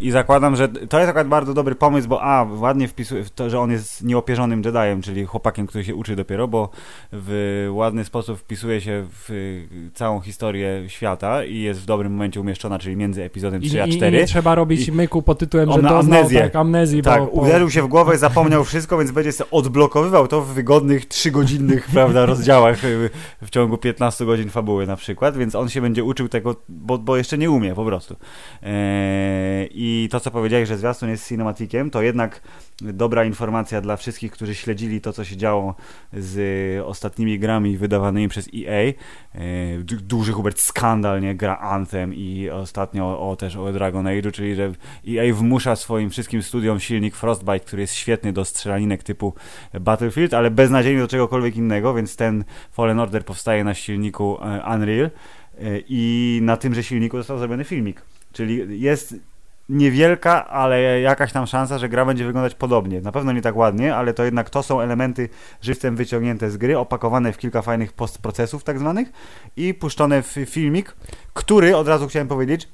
I 0.00 0.10
zakładam, 0.10 0.56
że 0.56 0.68
to 0.68 0.98
jest 0.98 1.10
akurat 1.10 1.28
bardzo 1.28 1.54
dobry 1.54 1.74
pomysł, 1.74 2.08
bo 2.08 2.22
a, 2.22 2.46
ładnie 2.58 2.88
wpisuje 2.88 3.24
to, 3.34 3.50
że 3.50 3.60
on 3.60 3.70
jest 3.70 4.04
nieopierzonym 4.04 4.62
Jediem, 4.66 5.02
czyli 5.02 5.24
chłopakiem, 5.24 5.66
który 5.66 5.84
się 5.84 5.94
uczy 5.94 6.16
dopiero, 6.16 6.48
bo 6.48 6.68
w 7.12 7.68
ładny 7.72 8.04
sposób 8.04 8.38
wpisuje 8.38 8.80
się 8.80 9.06
w 9.10 9.64
całą 9.94 10.20
historię 10.20 10.84
świata 10.88 11.44
i 11.44 11.58
jest 11.58 11.80
w 11.80 11.86
dobrym 11.86 12.12
momencie 12.12 12.40
umieszczona, 12.40 12.78
czyli 12.78 12.96
między 12.96 13.24
epizodem 13.24 13.62
I, 13.62 13.68
3 13.68 13.82
a 13.82 13.86
i, 13.86 13.90
I 13.90 13.96
4. 13.96 14.16
nie 14.18 14.26
trzeba 14.26 14.54
robić 14.54 14.88
I- 14.88 14.92
myku 14.92 15.22
pod 15.22 15.38
tytułem, 15.38 15.72
że 15.72 15.82
doznał 15.82 16.05
amnezję. 16.14 16.40
tak, 16.40 16.56
amnezji. 16.56 17.02
Tak, 17.02 17.20
bo, 17.20 17.26
bo, 17.26 17.32
uderzył 17.32 17.70
się 17.70 17.82
w 17.82 17.86
głowę, 17.86 18.18
zapomniał 18.18 18.64
wszystko, 18.64 18.98
więc 18.98 19.10
będzie 19.10 19.32
sobie 19.32 19.50
odblokowywał 19.50 20.28
to 20.28 20.42
w 20.42 20.48
wygodnych, 20.54 21.06
trzygodzinnych 21.06 21.86
prawda, 21.94 22.26
rozdziałach 22.26 22.84
y, 22.84 23.10
w 23.42 23.50
ciągu 23.50 23.78
15 23.78 24.24
godzin 24.24 24.50
fabuły 24.50 24.86
na 24.86 24.96
przykład, 24.96 25.36
więc 25.36 25.54
on 25.54 25.68
się 25.68 25.80
będzie 25.80 26.04
uczył 26.04 26.28
tego, 26.28 26.56
bo, 26.68 26.98
bo 26.98 27.16
jeszcze 27.16 27.38
nie 27.38 27.50
umie 27.50 27.74
po 27.74 27.84
prostu. 27.84 28.16
Eee, 28.62 29.68
I 29.70 30.08
to, 30.10 30.20
co 30.20 30.30
powiedziałeś, 30.30 30.68
że 30.68 30.78
zwiastun 30.78 31.08
jest 31.08 31.28
cinematikiem, 31.28 31.90
to 31.90 32.02
jednak 32.02 32.40
dobra 32.82 33.24
informacja 33.24 33.80
dla 33.80 33.96
wszystkich, 33.96 34.32
którzy 34.32 34.54
śledzili 34.54 35.00
to, 35.00 35.12
co 35.12 35.24
się 35.24 35.36
działo 35.36 35.74
z 36.12 36.38
ostatnimi 36.84 37.38
grami 37.38 37.78
wydawanymi 37.78 38.28
przez 38.28 38.48
EA. 38.54 38.92
Du- 39.78 39.96
duży 39.96 40.32
Hubert 40.32 40.60
skandal, 40.60 41.20
nie? 41.20 41.34
Gra 41.34 41.58
Anthem 41.58 42.14
i 42.14 42.50
ostatnio 42.50 43.30
o, 43.30 43.36
też 43.36 43.56
o 43.56 43.72
Dragon 43.72 44.06
Age'u, 44.06 44.32
czyli 44.32 44.54
że 44.54 44.72
EA 45.08 45.34
wmusza 45.34 45.76
swoim 45.76 46.10
wszystkim 46.10 46.42
studiom 46.42 46.80
silnik 46.80 47.16
Frostbite, 47.16 47.60
który 47.60 47.82
jest 47.82 47.94
świetny 47.94 48.32
do 48.32 48.44
strzelaninek 48.44 49.02
typu 49.02 49.34
Battlefield, 49.80 50.34
ale 50.34 50.50
beznadziejny 50.50 51.00
do 51.00 51.08
czegokolwiek 51.08 51.56
innego, 51.56 51.94
więc 51.94 52.16
ten 52.16 52.44
Fallen 52.72 53.00
Order 53.00 53.24
powstaje 53.24 53.64
na 53.64 53.74
silniku 53.74 54.38
e, 54.40 54.74
Unreal 54.74 55.04
e, 55.04 55.10
i 55.88 56.38
na 56.42 56.56
tymże 56.56 56.82
silniku 56.82 57.16
został 57.16 57.38
zrobiony 57.38 57.64
filmik. 57.64 58.02
Czyli 58.32 58.80
jest 58.80 59.14
niewielka, 59.68 60.46
ale 60.48 61.00
jakaś 61.00 61.32
tam 61.32 61.46
szansa, 61.46 61.78
że 61.78 61.88
gra 61.88 62.04
będzie 62.04 62.24
wyglądać 62.24 62.54
podobnie. 62.54 63.00
Na 63.00 63.12
pewno 63.12 63.32
nie 63.32 63.42
tak 63.42 63.56
ładnie, 63.56 63.96
ale 63.96 64.14
to 64.14 64.24
jednak 64.24 64.50
to 64.50 64.62
są 64.62 64.80
elementy 64.80 65.28
żywcem 65.62 65.96
wyciągnięte 65.96 66.50
z 66.50 66.56
gry, 66.56 66.78
opakowane 66.78 67.32
w 67.32 67.38
kilka 67.38 67.62
fajnych 67.62 67.92
postprocesów 67.92 68.64
tak 68.64 68.78
zwanych 68.78 69.08
i 69.56 69.74
puszczone 69.74 70.22
w 70.22 70.36
filmik, 70.46 70.96
który, 71.34 71.76
od 71.76 71.88
razu 71.88 72.08
chciałem 72.08 72.28
powiedzieć, 72.28 72.68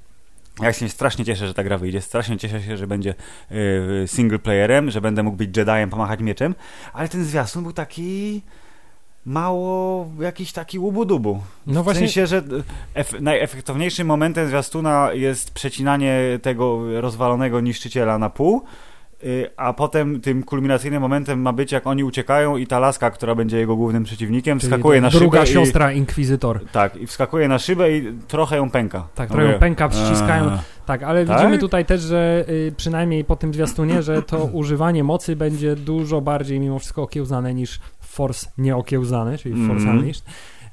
ja 0.60 0.72
się 0.72 0.88
strasznie 0.88 1.24
cieszę, 1.24 1.48
że 1.48 1.54
ta 1.54 1.64
gra 1.64 1.78
wyjdzie. 1.78 2.00
Strasznie 2.00 2.38
cieszę 2.38 2.62
się, 2.62 2.76
że 2.76 2.86
będzie 2.86 3.14
y, 3.52 4.04
single 4.06 4.38
playerem, 4.38 4.90
że 4.90 5.00
będę 5.00 5.22
mógł 5.22 5.36
być 5.36 5.56
Jediem, 5.56 5.90
pomachać 5.90 6.20
mieczem, 6.20 6.54
ale 6.92 7.08
ten 7.08 7.24
zwiastun 7.24 7.62
był 7.62 7.72
taki 7.72 8.42
mało 9.26 10.06
jakiś 10.20 10.52
taki 10.52 10.78
łubu-dubu. 10.78 11.38
No 11.66 11.80
W 11.80 11.84
właśnie, 11.84 12.00
sensie, 12.00 12.26
że 12.26 12.42
ef- 12.94 13.20
najefektowniejszym 13.20 14.06
momentem 14.06 14.48
zwiastuna 14.48 15.08
jest 15.12 15.50
przecinanie 15.54 16.20
tego 16.42 16.80
rozwalonego 17.00 17.60
niszczyciela 17.60 18.18
na 18.18 18.30
pół 18.30 18.62
y, 19.24 19.50
a 19.56 19.72
potem 19.72 20.20
tym 20.20 20.42
kulminacyjnym 20.42 21.02
momentem 21.02 21.40
ma 21.42 21.52
być, 21.52 21.72
jak 21.72 21.86
oni 21.86 22.04
uciekają 22.04 22.56
i 22.56 22.66
ta 22.66 22.78
laska, 22.78 23.10
która 23.10 23.34
będzie 23.34 23.58
jego 23.58 23.76
głównym 23.76 24.04
przeciwnikiem, 24.04 24.58
Czyli 24.58 24.70
wskakuje 24.72 25.00
na 25.00 25.10
druga 25.10 25.46
szybę 25.46 25.60
siostra 25.64 25.92
Inkwizytor. 25.92 26.60
i, 26.62 26.66
tak, 26.66 26.96
i 26.96 27.06
wskakuje 27.06 27.48
na 27.48 27.58
szybę 27.58 27.96
i 27.96 28.12
trochę 28.28 28.56
ją 28.56 28.70
pęka. 28.70 29.08
Tak, 29.14 29.28
trochę 29.30 29.58
pęka, 29.58 29.90
ściskają. 29.90 30.44
eee. 30.50 30.58
Tak, 30.86 31.02
ale 31.02 31.26
Tak? 31.26 31.36
widzimy 31.38 31.58
tutaj 31.58 31.84
też, 31.84 32.00
że 32.00 32.44
y, 32.48 32.74
przynajmniej 32.76 33.24
po 33.24 33.36
tym 33.36 33.54
zwiastunie, 33.54 34.02
że 34.02 34.22
to 34.22 34.44
używanie 34.44 35.04
mocy 35.04 35.36
będzie 35.36 35.76
dużo 35.76 36.20
bardziej 36.20 36.60
mimo 36.60 36.78
wszystko 36.78 37.02
okiełzane 37.02 37.54
niż 37.54 37.80
Force 38.12 38.50
nieokiełzany, 38.58 39.38
czyli 39.38 39.54
Force 39.66 39.82
Mhm. 39.82 39.98
Unleashed. 39.98 40.24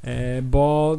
E, 0.03 0.41
Bo 0.41 0.97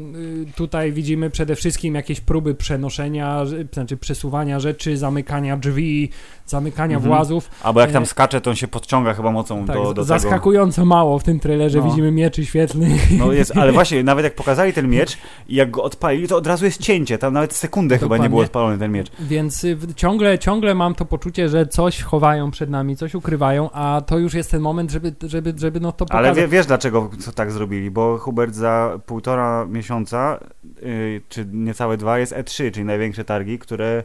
y, 0.49 0.53
tutaj 0.57 0.93
widzimy 0.93 1.31
przede 1.31 1.57
wszystkim 1.57 1.95
jakieś 1.95 2.21
próby 2.21 2.55
przenoszenia, 2.55 3.45
znaczy 3.73 3.97
przesuwania 3.97 4.61
rzeczy, 4.61 4.97
zamykania 4.97 5.57
drzwi, 5.57 6.11
zamykania 6.51 6.97
Mhm. 6.97 7.15
włazów. 7.15 7.51
Albo 7.63 7.81
jak 7.81 7.93
tam 7.93 8.03
E, 8.03 8.07
skacze, 8.07 8.41
to 8.41 8.51
on 8.51 8.57
się 8.57 8.69
podciąga 8.69 9.15
chyba 9.15 9.31
mocą 9.33 9.65
Tak, 9.67 9.77
do, 9.77 9.83
do 9.83 9.89
tego. 9.93 10.05
zaskakująco 10.05 10.85
mało 10.85 11.19
w 11.19 11.23
tym 11.25 11.41
trailerze 11.41 11.79
No. 11.79 11.85
widzimy 11.85 12.11
mieczy 12.13 12.47
świetlnych. 12.47 13.19
No 13.19 13.33
jest, 13.33 13.57
ale 13.57 13.73
właśnie, 13.81 14.05
nawet 14.05 14.25
jak 14.25 14.35
pokazali 14.35 14.73
ten 14.73 14.89
miecz 14.91 15.19
i 15.49 15.55
jak 15.55 15.71
go 15.71 15.83
odpalili, 15.83 16.29
to 16.29 16.37
od 16.37 16.47
razu 16.47 16.65
jest 16.65 16.81
cięcie. 16.81 17.19
Tam 17.19 17.33
nawet 17.33 17.53
sekundę 17.55 17.95
chyba 17.99 18.05
Dokładnie. 18.07 18.23
nie 18.25 18.31
był 18.31 18.39
odpalony 18.39 18.79
ten 18.79 18.93
miecz. 18.93 19.11
Więc 19.21 19.65
y, 19.65 19.79
ciągle, 19.97 20.39
ciągle 20.39 20.75
mam 20.75 20.95
to 20.95 21.05
poczucie, 21.05 21.49
że 21.49 21.67
coś 21.67 22.03
chowają 22.03 22.51
przed 22.51 22.71
nami, 22.71 22.97
coś 22.97 23.15
ukrywają, 23.15 23.71
a 23.71 24.03
to 24.07 24.19
już 24.19 24.35
jest 24.35 24.51
ten 24.51 24.61
moment, 24.63 24.91
żeby, 24.91 25.15
żeby, 25.23 25.55
żeby 25.57 25.81
no 25.81 25.93
to 25.93 26.07
pokazać. 26.07 26.27
Ale 26.27 26.35
wie, 26.35 26.49
wiesz 26.49 26.67
dlaczego 26.67 27.11
co 27.21 27.33
tak 27.33 27.53
zrobili? 27.53 27.91
Bo 27.91 28.19
Hubert 28.19 28.55
za 28.55 28.99
półtora 29.07 29.67
miesiąca, 29.67 30.41
yy, 30.83 31.21
czy 31.29 31.47
niecałe 31.53 31.97
dwa, 31.97 32.19
jest 32.19 32.33
E3, 32.33 32.71
czyli 32.73 32.85
największe 32.85 33.25
targi, 33.25 33.59
które 33.59 34.03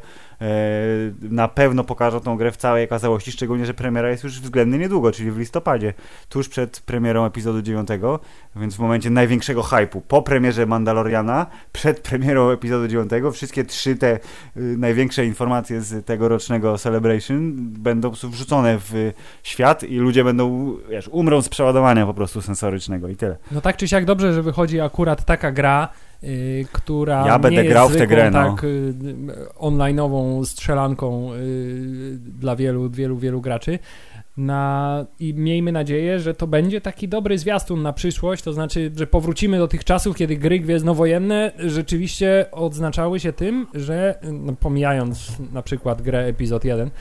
na 1.22 1.48
pewno 1.48 1.84
pokażą 1.84 2.20
tą 2.20 2.38
grę 2.38 2.52
w 2.52 2.58
całej 2.58 2.86
okazałości, 2.86 3.32
szczególnie, 3.32 3.66
że 3.66 3.74
premiera 3.74 4.10
jest 4.10 4.24
już 4.24 4.42
względnie 4.42 4.78
niedługo, 4.78 5.12
czyli 5.12 5.32
w 5.32 5.38
listopadzie, 5.38 5.94
tuż 6.30 6.50
przed 6.50 6.80
premierą 6.80 7.26
epizodu 7.26 7.62
9, 7.62 7.90
więc 8.56 8.76
w 8.76 8.80
momencie 8.80 9.10
największego 9.10 9.64
hypu, 9.64 10.02
po 10.02 10.22
premierze 10.22 10.66
Mandaloriana, 10.66 11.46
przed 11.74 12.00
premierą 12.00 12.50
epizodu 12.50 12.88
9, 12.88 13.12
wszystkie 13.34 13.64
trzy 13.64 13.96
te 13.96 14.16
y, 14.16 14.20
największe 14.78 15.26
informacje 15.26 15.82
z 15.82 16.06
tegorocznego 16.06 16.78
Celebration 16.78 17.54
będą 17.56 18.12
wrzucone 18.12 18.78
w 18.80 19.12
świat 19.44 19.84
i 19.84 19.98
ludzie 19.98 20.24
będą, 20.24 20.76
wiesz, 20.90 21.08
umrą 21.08 21.42
z 21.42 21.50
przeładowania 21.50 22.06
po 22.06 22.14
prostu 22.14 22.42
sensorycznego 22.42 23.08
i 23.08 23.16
tyle. 23.16 23.38
No 23.52 23.62
tak 23.62 23.78
czy 23.78 23.88
siak 23.88 24.06
dobrze, 24.06 24.34
że 24.34 24.44
wychodzi 24.44 24.82
akurat 24.82 25.26
taka 25.26 25.52
gra, 25.52 25.90
która 26.72 27.28
Ja 27.28 27.40
będę 27.40 27.58
nie 27.58 27.64
jest 27.64 27.74
grał 27.74 27.90
w 27.90 27.98
tę 27.98 28.08
grę, 28.08 28.32
no. 28.32 28.52
tak, 28.52 28.64
y, 28.64 28.94
online'ową 29.60 30.46
strzelanką 30.46 31.34
y, 31.34 32.18
dla 32.20 32.56
wielu, 32.56 32.90
wielu, 32.90 33.18
wielu 33.18 33.42
graczy. 33.42 33.80
Na, 34.38 35.06
I 35.20 35.34
miejmy 35.34 35.72
nadzieję, 35.72 36.20
że 36.20 36.34
to 36.34 36.48
będzie 36.48 36.82
taki 36.82 37.08
dobry 37.08 37.38
zwiastun 37.38 37.82
na 37.82 37.94
przyszłość, 37.94 38.44
to 38.44 38.54
znaczy, 38.54 38.92
że 38.96 39.08
powrócimy 39.08 39.58
do 39.58 39.68
tych 39.68 39.84
czasów, 39.84 40.16
kiedy 40.16 40.38
gry 40.38 40.60
gwiezdnowojenne 40.60 41.52
rzeczywiście 41.60 42.46
odznaczały 42.52 43.20
się 43.20 43.34
tym, 43.34 43.68
że, 43.74 44.20
no, 44.32 44.54
pomijając 44.54 45.32
na 45.54 45.62
przykład 45.62 46.02
grę 46.02 46.26
epizod 46.26 46.66
1, 46.66 46.88
y, 46.88 46.92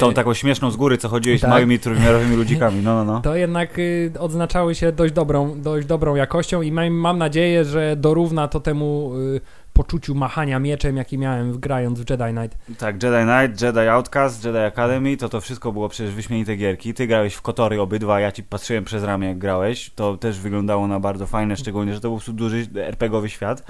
Tą 0.00 0.14
taką 0.14 0.34
śmieszną 0.34 0.70
z 0.70 0.76
góry, 0.76 0.98
co 0.98 1.08
chodziłeś 1.08 1.40
Tak. 1.40 1.50
z 1.50 1.52
małymi 1.52 1.78
trójwymiarowymi 1.78 2.36
ludzikami, 2.36 2.82
no, 2.82 2.94
no, 2.94 3.12
no. 3.12 3.20
to 3.20 3.36
jednak 3.36 3.78
y, 3.78 4.12
odznaczały 4.18 4.74
się 4.74 4.92
dość 4.92 5.14
dobrą, 5.14 5.60
dość 5.62 5.86
dobrą 5.86 6.14
jakością 6.14 6.62
i 6.62 6.72
mam, 6.72 6.90
mam 6.90 7.18
nadzieję, 7.18 7.64
że 7.64 7.96
dorówna 7.96 8.48
to 8.48 8.60
temu 8.60 9.12
y, 9.36 9.40
poczuciu 9.74 10.14
machania 10.14 10.58
mieczem, 10.58 10.96
jaki 10.96 11.18
miałem 11.18 11.60
grając 11.60 12.00
w 12.00 12.10
Jedi 12.10 12.24
Knight. 12.36 12.78
Tak, 12.78 13.02
Jedi 13.02 13.16
Knight, 13.24 13.62
Jedi 13.62 13.78
Outcast, 13.88 14.44
Jedi 14.44 14.58
Academy, 14.58 15.16
to 15.16 15.28
to 15.28 15.40
wszystko 15.40 15.72
było 15.72 15.88
przecież 15.88 16.14
wyśmienite 16.14 16.56
gierki. 16.56 16.94
Ty 16.94 17.06
grałeś 17.06 17.34
w 17.34 17.42
Kotory 17.42 17.80
obydwa, 17.80 18.20
ja 18.20 18.32
ci 18.32 18.42
patrzyłem 18.42 18.84
przez 18.84 19.04
ramię 19.04 19.28
jak 19.28 19.38
grałeś. 19.38 19.90
To 19.94 20.16
też 20.16 20.38
wyglądało 20.40 20.86
na 20.86 21.00
bardzo 21.00 21.26
fajne, 21.26 21.56
szczególnie, 21.56 21.94
że 21.94 22.00
to 22.00 22.08
był 22.10 22.20
duży 22.34 22.66
RPGowy 22.76 23.28
świat. 23.30 23.64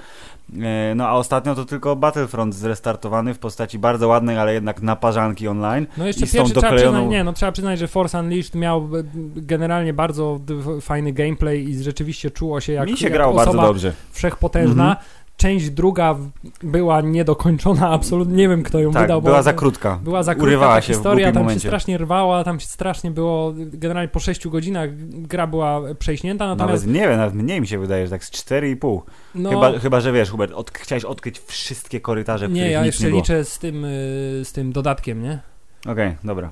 E, 0.61 0.95
No 0.95 1.07
a 1.07 1.11
ostatnio 1.13 1.55
to 1.55 1.65
tylko 1.65 1.95
Battlefront 1.95 2.55
zrestartowany 2.55 3.33
w 3.33 3.39
postaci 3.39 3.79
bardzo 3.79 4.07
ładnej, 4.07 4.37
ale 4.37 4.53
jednak 4.53 4.81
naparzanki 4.81 5.47
online. 5.47 5.87
No 5.97 6.07
jeszcze 6.07 6.25
I 6.25 6.29
pierwszy 6.29 6.53
trzeba 6.53 6.67
doklejoną- 6.69 6.77
przyznać, 6.91 7.09
nie, 7.11 7.23
no 7.23 7.33
trzeba 7.33 7.51
przyznać, 7.51 7.79
że 7.79 7.87
Force 7.87 8.19
Unleashed 8.19 8.55
miał 8.55 8.95
y, 8.97 9.03
generalnie 9.35 9.93
bardzo 9.93 10.39
fajny 10.81 11.11
gameplay 11.13 11.69
i 11.69 11.83
rzeczywiście 11.83 12.31
czuło 12.31 12.61
się 12.61 12.73
jak, 12.73 12.87
Mi 12.89 12.97
się 12.97 13.09
grało 13.09 13.33
bardzo 13.35 13.53
dobrze. 13.61 13.93
wszechpotężna. 14.11 14.89
Mhm. 14.89 15.05
Część 15.37 15.69
druga 15.69 16.13
w- 16.13 16.29
była 16.63 17.01
niedokończona, 17.01 17.89
absolutnie 17.97 18.35
nie 18.35 18.49
wiem 18.49 18.63
kto 18.63 18.79
ją 18.79 18.91
Tak, 18.91 19.01
wydał, 19.01 19.21
była 19.21 19.41
za 19.41 19.53
krótka. 19.53 19.99
Była 20.03 20.23
za 20.23 20.33
krótka 20.35 20.47
Urywała 20.47 20.81
się 20.81 20.93
w 20.93 20.95
historia, 20.95 21.25
głupim 21.25 21.33
tam 21.33 21.43
momencie. 21.43 21.61
się 21.61 21.67
strasznie 21.69 21.97
rwała, 21.97 22.43
tam 22.43 22.59
się 22.59 22.67
strasznie 22.67 23.11
było, 23.11 23.53
generalnie 23.55 24.07
po 24.09 24.19
6 24.19 24.47
godzinach 24.47 24.89
gra 25.09 25.47
była 25.47 25.81
przejśnięta, 25.99 26.47
natomiast 26.47 26.85
Nawet 26.85 27.01
nie 27.01 27.07
wiem, 27.07 27.17
nawet 27.17 27.33
mniej 27.35 27.61
mi 27.61 27.67
się 27.67 27.77
wydaje, 27.79 28.05
że 28.07 28.11
tak 28.11 28.23
z 28.23 28.31
4,5. 28.31 29.01
no, 29.35 29.49
Chyba, 29.49 29.79
chyba, 29.79 29.99
że 30.01 30.11
wiesz, 30.11 30.29
Hubert, 30.29 30.51
od, 30.53 30.71
chciałeś 30.71 31.05
odkryć 31.05 31.39
wszystkie 31.39 32.01
korytarze, 32.01 32.47
w 32.47 32.51
nie, 32.51 32.71
ja 32.71 32.85
jeszcze 32.85 33.03
nie 33.03 33.11
liczę 33.11 33.45
z 33.45 33.59
tym, 33.59 33.85
y, 33.85 34.41
z 34.43 34.51
tym 34.51 34.71
dodatkiem, 34.71 35.23
nie? 35.23 35.39
Okej, 35.87 36.15
dobra. 36.23 36.51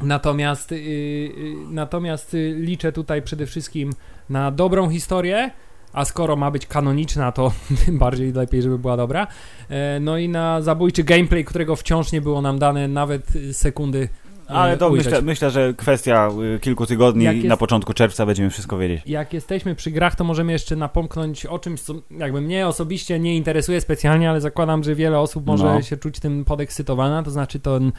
Natomiast, 0.00 0.72
y, 0.72 0.74
y, 0.76 1.32
natomiast 1.70 2.36
liczę 2.54 2.92
tutaj 2.92 3.22
przede 3.22 3.46
wszystkim 3.46 3.92
na 4.30 4.50
dobrą 4.50 4.88
historię, 4.90 5.50
a 5.92 6.04
skoro 6.04 6.36
ma 6.36 6.50
być 6.50 6.66
kanoniczna, 6.66 7.32
to 7.32 7.52
tym 7.86 7.98
bardziej 7.98 8.32
lepiej, 8.32 8.62
żeby 8.62 8.78
była 8.78 8.96
dobra. 8.96 9.26
E, 9.70 10.00
No 10.00 10.18
i 10.18 10.28
na 10.28 10.62
zabójczy 10.62 11.04
gameplay, 11.04 11.44
którego 11.44 11.76
wciąż 11.76 12.12
nie 12.12 12.20
było 12.20 12.42
nam 12.42 12.58
dane 12.58 12.88
nawet 12.88 13.26
sekundy. 13.52 13.98
y, 13.98 14.08
Ale 14.52 14.76
to 14.76 14.90
myślę, 14.90 15.22
myślę, 15.22 15.50
że 15.50 15.74
kwestia 15.76 16.28
y, 16.56 16.60
kilku 16.60 16.86
tygodni 16.86 17.24
jest- 17.24 17.44
na 17.46 17.56
początku 17.56 17.92
czerwca 17.94 18.26
będziemy 18.26 18.50
wszystko 18.50 18.78
wiedzieć. 18.78 19.02
Jak 19.06 19.32
jesteśmy 19.32 19.74
przy 19.74 19.90
grach, 19.90 20.14
to 20.16 20.24
możemy 20.24 20.52
jeszcze 20.52 20.76
napomknąć 20.76 21.46
o 21.46 21.58
czymś, 21.58 21.80
co 21.80 21.94
jakby 22.18 22.40
mnie 22.40 22.66
osobiście 22.68 23.18
nie 23.20 23.36
interesuje 23.36 23.80
specjalnie, 23.80 24.30
ale 24.30 24.40
zakładam, 24.40 24.84
że 24.84 24.94
wiele 24.94 25.18
osób 25.18 25.46
może 25.46 25.64
No. 25.64 25.82
się 25.82 25.96
czuć 25.96 26.20
tym 26.20 26.44
podekscytowana, 26.44 27.22
to 27.22 27.30
znaczy 27.30 27.60
ten 27.60 27.92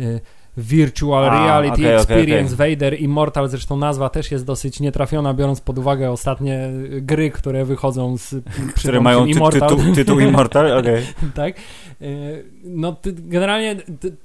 y, 0.00 0.20
Virtual 0.56 1.24
A, 1.24 1.44
Reality 1.44 1.82
okej, 1.82 1.94
Experience 1.96 2.56
Vader 2.56 3.00
Immortal, 3.00 3.48
zresztą 3.48 3.76
nazwa 3.76 4.08
też 4.08 4.30
jest 4.30 4.46
dosyć 4.46 4.80
nietrafiona, 4.80 5.34
biorąc 5.34 5.60
pod 5.60 5.78
uwagę 5.78 6.10
ostatnie 6.10 6.66
y, 6.92 7.00
gry, 7.02 7.30
które 7.30 7.64
wychodzą 7.64 8.16
z 8.18 8.34
Które 8.76 9.00
mają 9.00 9.24
ty, 9.24 9.30
Immortal. 9.30 9.68
tytuł, 9.68 9.94
tytuł 9.94 10.20
Immortal? 10.20 10.72
Okej. 10.78 11.06
tak? 11.34 11.54
Y, 12.02 12.44
No 12.64 12.96
generalnie 13.08 13.76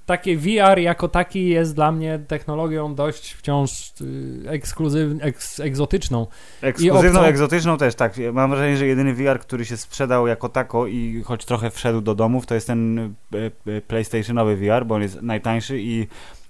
takie 0.06 0.38
VR 0.38 0.80
jako 0.80 1.08
taki 1.08 1.50
jest 1.50 1.76
dla 1.76 1.92
mnie 1.92 2.20
technologią 2.28 2.96
dość 2.96 3.34
wciąż 3.34 3.94
y, 4.02 4.50
ekskluzyw, 4.50 5.12
eks, 5.22 5.60
egzotyczną. 5.60 6.28
Ekskluzywną, 6.62 7.20
obcą- 7.20 7.26
egzotyczną 7.26 7.78
też, 7.78 7.96
tak. 7.96 8.14
Mam 8.34 8.50
wrażenie, 8.50 8.78
że 8.78 8.88
jedyny 8.88 9.14
VR, 9.14 9.40
który 9.40 9.66
się 9.66 9.78
sprzedał 9.78 10.28
jako 10.28 10.50
tako 10.50 10.88
i 10.88 11.22
choć 11.26 11.46
trochę 11.46 11.70
wszedł 11.72 12.02
do 12.02 12.16
domów, 12.16 12.46
to 12.46 12.56
jest 12.56 12.68
ten 12.68 13.00
e, 13.00 13.08
e, 13.78 13.82
PlayStationowy 13.82 14.56
VR, 14.58 14.86
bo 14.86 14.96
on 14.96 15.02
jest 15.02 15.22
najtańszy 15.22 15.80
i 15.82 16.08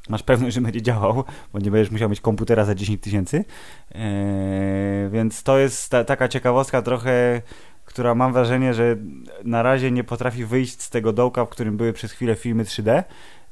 masz 0.10 0.24
pewność, 0.24 0.56
że 0.56 0.62
będzie 0.62 0.82
działał, 0.82 1.24
bo 1.54 1.60
nie 1.60 1.72
będziesz 1.72 1.92
musiał 1.92 2.10
mieć 2.10 2.22
komputera 2.22 2.66
za 2.66 2.76
10 2.76 3.02
tysięcy. 3.02 3.46
Eee, 3.92 5.10
więc 5.12 5.44
to 5.44 5.58
jest 5.58 5.90
ta, 5.90 6.04
taka 6.04 6.28
ciekawostka 6.28 6.82
trochę, 6.82 7.42
która 7.98 8.16
mam 8.16 8.34
wrażenie, 8.34 8.74
że 8.74 8.96
na 9.44 9.64
razie 9.64 9.92
nie 9.92 10.04
potrafi 10.04 10.46
wyjść 10.46 10.82
z 10.82 10.90
tego 10.90 11.14
dołka, 11.14 11.46
w 11.46 11.50
którym 11.50 11.78
były 11.78 11.94
przez 11.94 12.12
chwilę 12.12 12.36
filmy 12.36 12.64
3D 12.64 13.04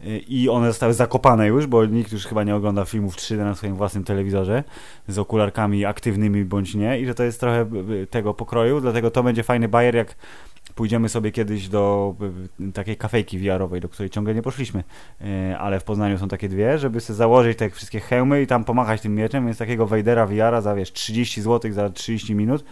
y, 0.05 0.17
i 0.17 0.49
one 0.49 0.67
zostały 0.67 0.93
zakopane 0.93 1.47
już, 1.47 1.67
bo 1.67 1.85
nikt 1.85 2.11
już 2.11 2.25
chyba 2.25 2.43
nie 2.43 2.55
ogląda 2.55 2.85
filmów 2.85 3.15
3D 3.15 3.37
na 3.37 3.55
swoim 3.55 3.75
własnym 3.75 4.03
telewizorze 4.03 4.63
z 5.07 5.19
okularkami 5.19 5.85
aktywnymi 5.85 6.45
bądź 6.45 6.75
nie 6.75 6.99
i 6.99 7.05
że 7.05 7.15
to 7.15 7.23
jest 7.23 7.39
trochę 7.39 7.65
y, 8.03 8.07
tego 8.07 8.33
pokroju, 8.33 8.81
dlatego 8.81 9.11
to 9.11 9.23
będzie 9.23 9.43
fajny 9.43 9.67
bajer, 9.67 9.95
jak 9.95 10.15
pójdziemy 10.75 11.09
sobie 11.09 11.31
kiedyś 11.31 11.67
do 11.69 12.15
y, 12.59 12.71
takiej 12.71 12.97
kafejki 12.97 13.39
VR-owej, 13.39 13.81
do 13.81 13.89
której 13.89 14.09
ciągle 14.09 14.35
nie 14.35 14.41
poszliśmy, 14.41 14.83
Y, 15.21 15.57
ale 15.57 15.79
w 15.79 15.83
Poznaniu 15.83 16.17
są 16.17 16.27
takie 16.27 16.49
dwie, 16.49 16.77
żeby 16.77 17.01
sobie 17.01 17.17
założyć 17.17 17.57
te 17.57 17.69
wszystkie 17.69 17.99
hełmy 17.99 18.41
i 18.41 18.47
tam 18.47 18.63
pomachać 18.63 19.01
tym 19.01 19.15
mieczem, 19.15 19.45
więc 19.45 19.57
takiego 19.57 19.87
Vadera 19.87 20.25
VR-a 20.25 20.61
za 20.61 20.75
wiesz 20.75 20.93
30 20.93 21.41
zł 21.41 21.73
za 21.73 21.89
30 21.89 22.35
minut, 22.35 22.63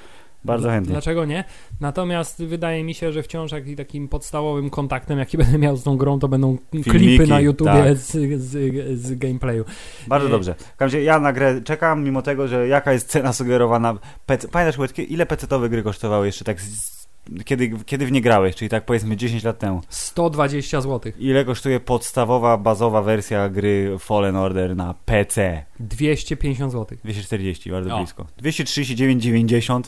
bardzo 0.45 0.69
chętnie. 0.69 0.91
Dlaczego 0.91 1.25
nie? 1.25 1.43
Natomiast 1.79 2.43
wydaje 2.43 2.83
mi 2.83 2.93
się, 2.93 3.11
że 3.11 3.23
wciąż 3.23 3.51
takim 3.77 4.07
podstawowym 4.07 4.69
kontaktem, 4.69 5.19
jaki 5.19 5.37
będę 5.43 5.57
miał 5.57 5.77
z 5.77 5.83
tą 5.83 5.97
grą, 5.97 6.19
to 6.19 6.27
będą 6.27 6.57
klipy 6.71 6.89
Filmiki, 6.89 7.29
na 7.29 7.39
YouTubie 7.39 7.71
tak. 7.71 7.97
z, 7.97 8.41
z, 8.41 8.99
z 8.99 9.17
gameplayu. 9.17 9.65
Bardzo 10.07 10.27
Y- 10.27 10.31
dobrze. 10.31 10.55
Ja 11.03 11.19
na 11.19 11.33
grę 11.33 11.61
czekam, 11.61 12.03
mimo 12.03 12.21
tego, 12.21 12.47
że 12.47 12.67
jaka 12.67 12.93
jest 12.93 13.09
cena 13.09 13.33
sugerowana. 13.33 13.97
PC... 14.25 14.47
Pamiętasz, 14.47 14.97
ile 14.97 15.25
PC-owe 15.25 15.69
gry 15.69 15.83
kosztowały 15.83 16.25
jeszcze 16.25 16.45
tak, 16.45 16.61
z... 16.61 17.07
kiedy, 17.45 17.71
kiedy 17.85 18.05
w 18.05 18.11
nie 18.11 18.21
grałeś, 18.21 18.55
czyli 18.55 18.69
tak 18.69 18.85
powiedzmy 18.85 19.17
10 19.17 19.43
lat 19.43 19.59
temu? 19.59 19.81
120 19.89 20.81
zł. 20.81 21.11
Ile 21.19 21.45
kosztuje 21.45 21.79
podstawowa, 21.79 22.57
bazowa 22.57 23.01
wersja 23.01 23.49
gry 23.49 23.95
Fallen 23.99 24.35
Order 24.35 24.75
na 24.75 24.93
PC? 25.05 25.63
250 25.79 26.71
zł. 26.71 26.97
240, 27.03 27.71
bardzo 27.71 27.95
O. 27.95 27.97
blisko. 27.97 28.27
239,90. 28.41 29.81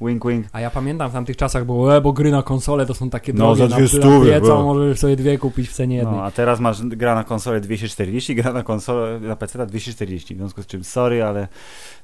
Wink, 0.00 0.26
wink. 0.26 0.46
A 0.52 0.60
ja 0.60 0.70
pamiętam 0.70 1.10
w 1.10 1.12
tamtych 1.12 1.36
czasach 1.36 1.64
było, 1.64 1.96
e, 1.96 2.00
bo 2.00 2.12
gry 2.12 2.30
na 2.30 2.42
konsolę 2.42 2.86
to 2.86 2.94
są 2.94 3.10
takie 3.10 3.32
No, 3.32 3.38
drogie, 3.38 3.68
za 3.68 3.76
dwie 3.76 3.82
na, 3.82 3.88
stówy, 3.88 4.40
bo. 4.40 4.62
możesz 4.62 4.98
sobie 4.98 5.16
dwie 5.16 5.38
kupić 5.38 5.68
w 5.68 5.72
cenie 5.72 5.96
jednej. 5.96 6.14
No, 6.16 6.24
a 6.24 6.30
teraz 6.30 6.60
masz 6.60 6.82
gra 6.82 7.14
na 7.14 7.24
konsolę 7.24 7.60
240, 7.60 8.34
gra 8.34 8.52
na 8.52 8.62
konsolę 8.62 9.20
na 9.20 9.36
PC 9.36 9.66
240, 9.66 10.34
w 10.34 10.38
związku 10.38 10.62
z 10.62 10.66
czym 10.66 10.84
sorry, 10.84 11.24
ale 11.24 11.48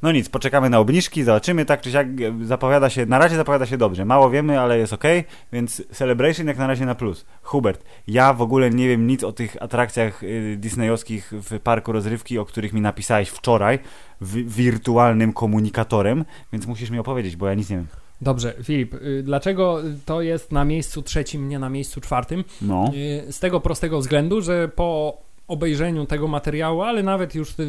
no 0.02 0.12
nic, 0.12 0.28
poczekamy 0.28 0.70
na 0.70 0.78
obniżki, 0.78 1.22
zobaczymy, 1.24 1.64
tak 1.64 1.80
czy 1.80 1.90
siak 1.90 2.06
zapowiada 2.42 2.90
się, 2.90 3.06
na 3.06 3.18
razie 3.18 3.36
zapowiada 3.36 3.66
się 3.66 3.76
dobrze, 3.76 4.04
mało 4.04 4.30
wiemy, 4.30 4.60
ale 4.60 4.78
jest 4.78 4.92
ok, 4.92 5.04
więc 5.52 5.82
Celebration 5.92 6.46
jak 6.46 6.58
na 6.58 6.66
razie 6.66 6.86
na 6.86 6.94
plus. 6.94 7.26
Hubert, 7.42 7.84
ja 8.08 8.32
w 8.32 8.42
ogóle 8.42 8.70
nie 8.70 8.88
wiem 8.88 9.06
nic 9.06 9.24
o 9.24 9.32
tych 9.32 9.62
atrakcjach 9.62 10.22
y, 10.22 10.56
disneyowskich 10.58 11.32
w 11.32 11.60
parku 11.60 11.92
rozrywki, 11.92 12.38
o 12.38 12.44
których 12.44 12.72
mi 12.72 12.80
napisałeś 12.80 13.28
wczoraj, 13.28 13.78
wirtualnym 14.20 15.32
komunikatorem, 15.32 16.24
więc 16.52 16.66
musisz 16.66 16.90
mi 16.90 16.98
opowiedzieć, 16.98 17.36
bo 17.36 17.46
ja 17.46 17.54
nic 17.54 17.70
nie 17.70 17.76
wiem. 17.76 17.86
Dobrze, 18.20 18.54
Filip, 18.62 18.94
y, 18.94 19.22
dlaczego 19.22 19.82
to 20.04 20.22
jest 20.22 20.52
na 20.52 20.64
miejscu 20.64 21.02
trzecim, 21.02 21.48
nie 21.48 21.58
na 21.58 21.68
miejscu 21.68 22.00
czwartym? 22.00 22.44
No, 22.62 22.90
Y, 22.94 23.32
Z 23.32 23.40
tego 23.40 23.60
prostego 23.60 23.98
względu, 24.00 24.42
że 24.42 24.68
po 24.68 25.18
obejrzeniu 25.48 26.06
tego 26.06 26.28
materiału, 26.28 26.82
ale 26.82 27.02
nawet 27.02 27.34
już 27.34 27.50
y, 27.58 27.62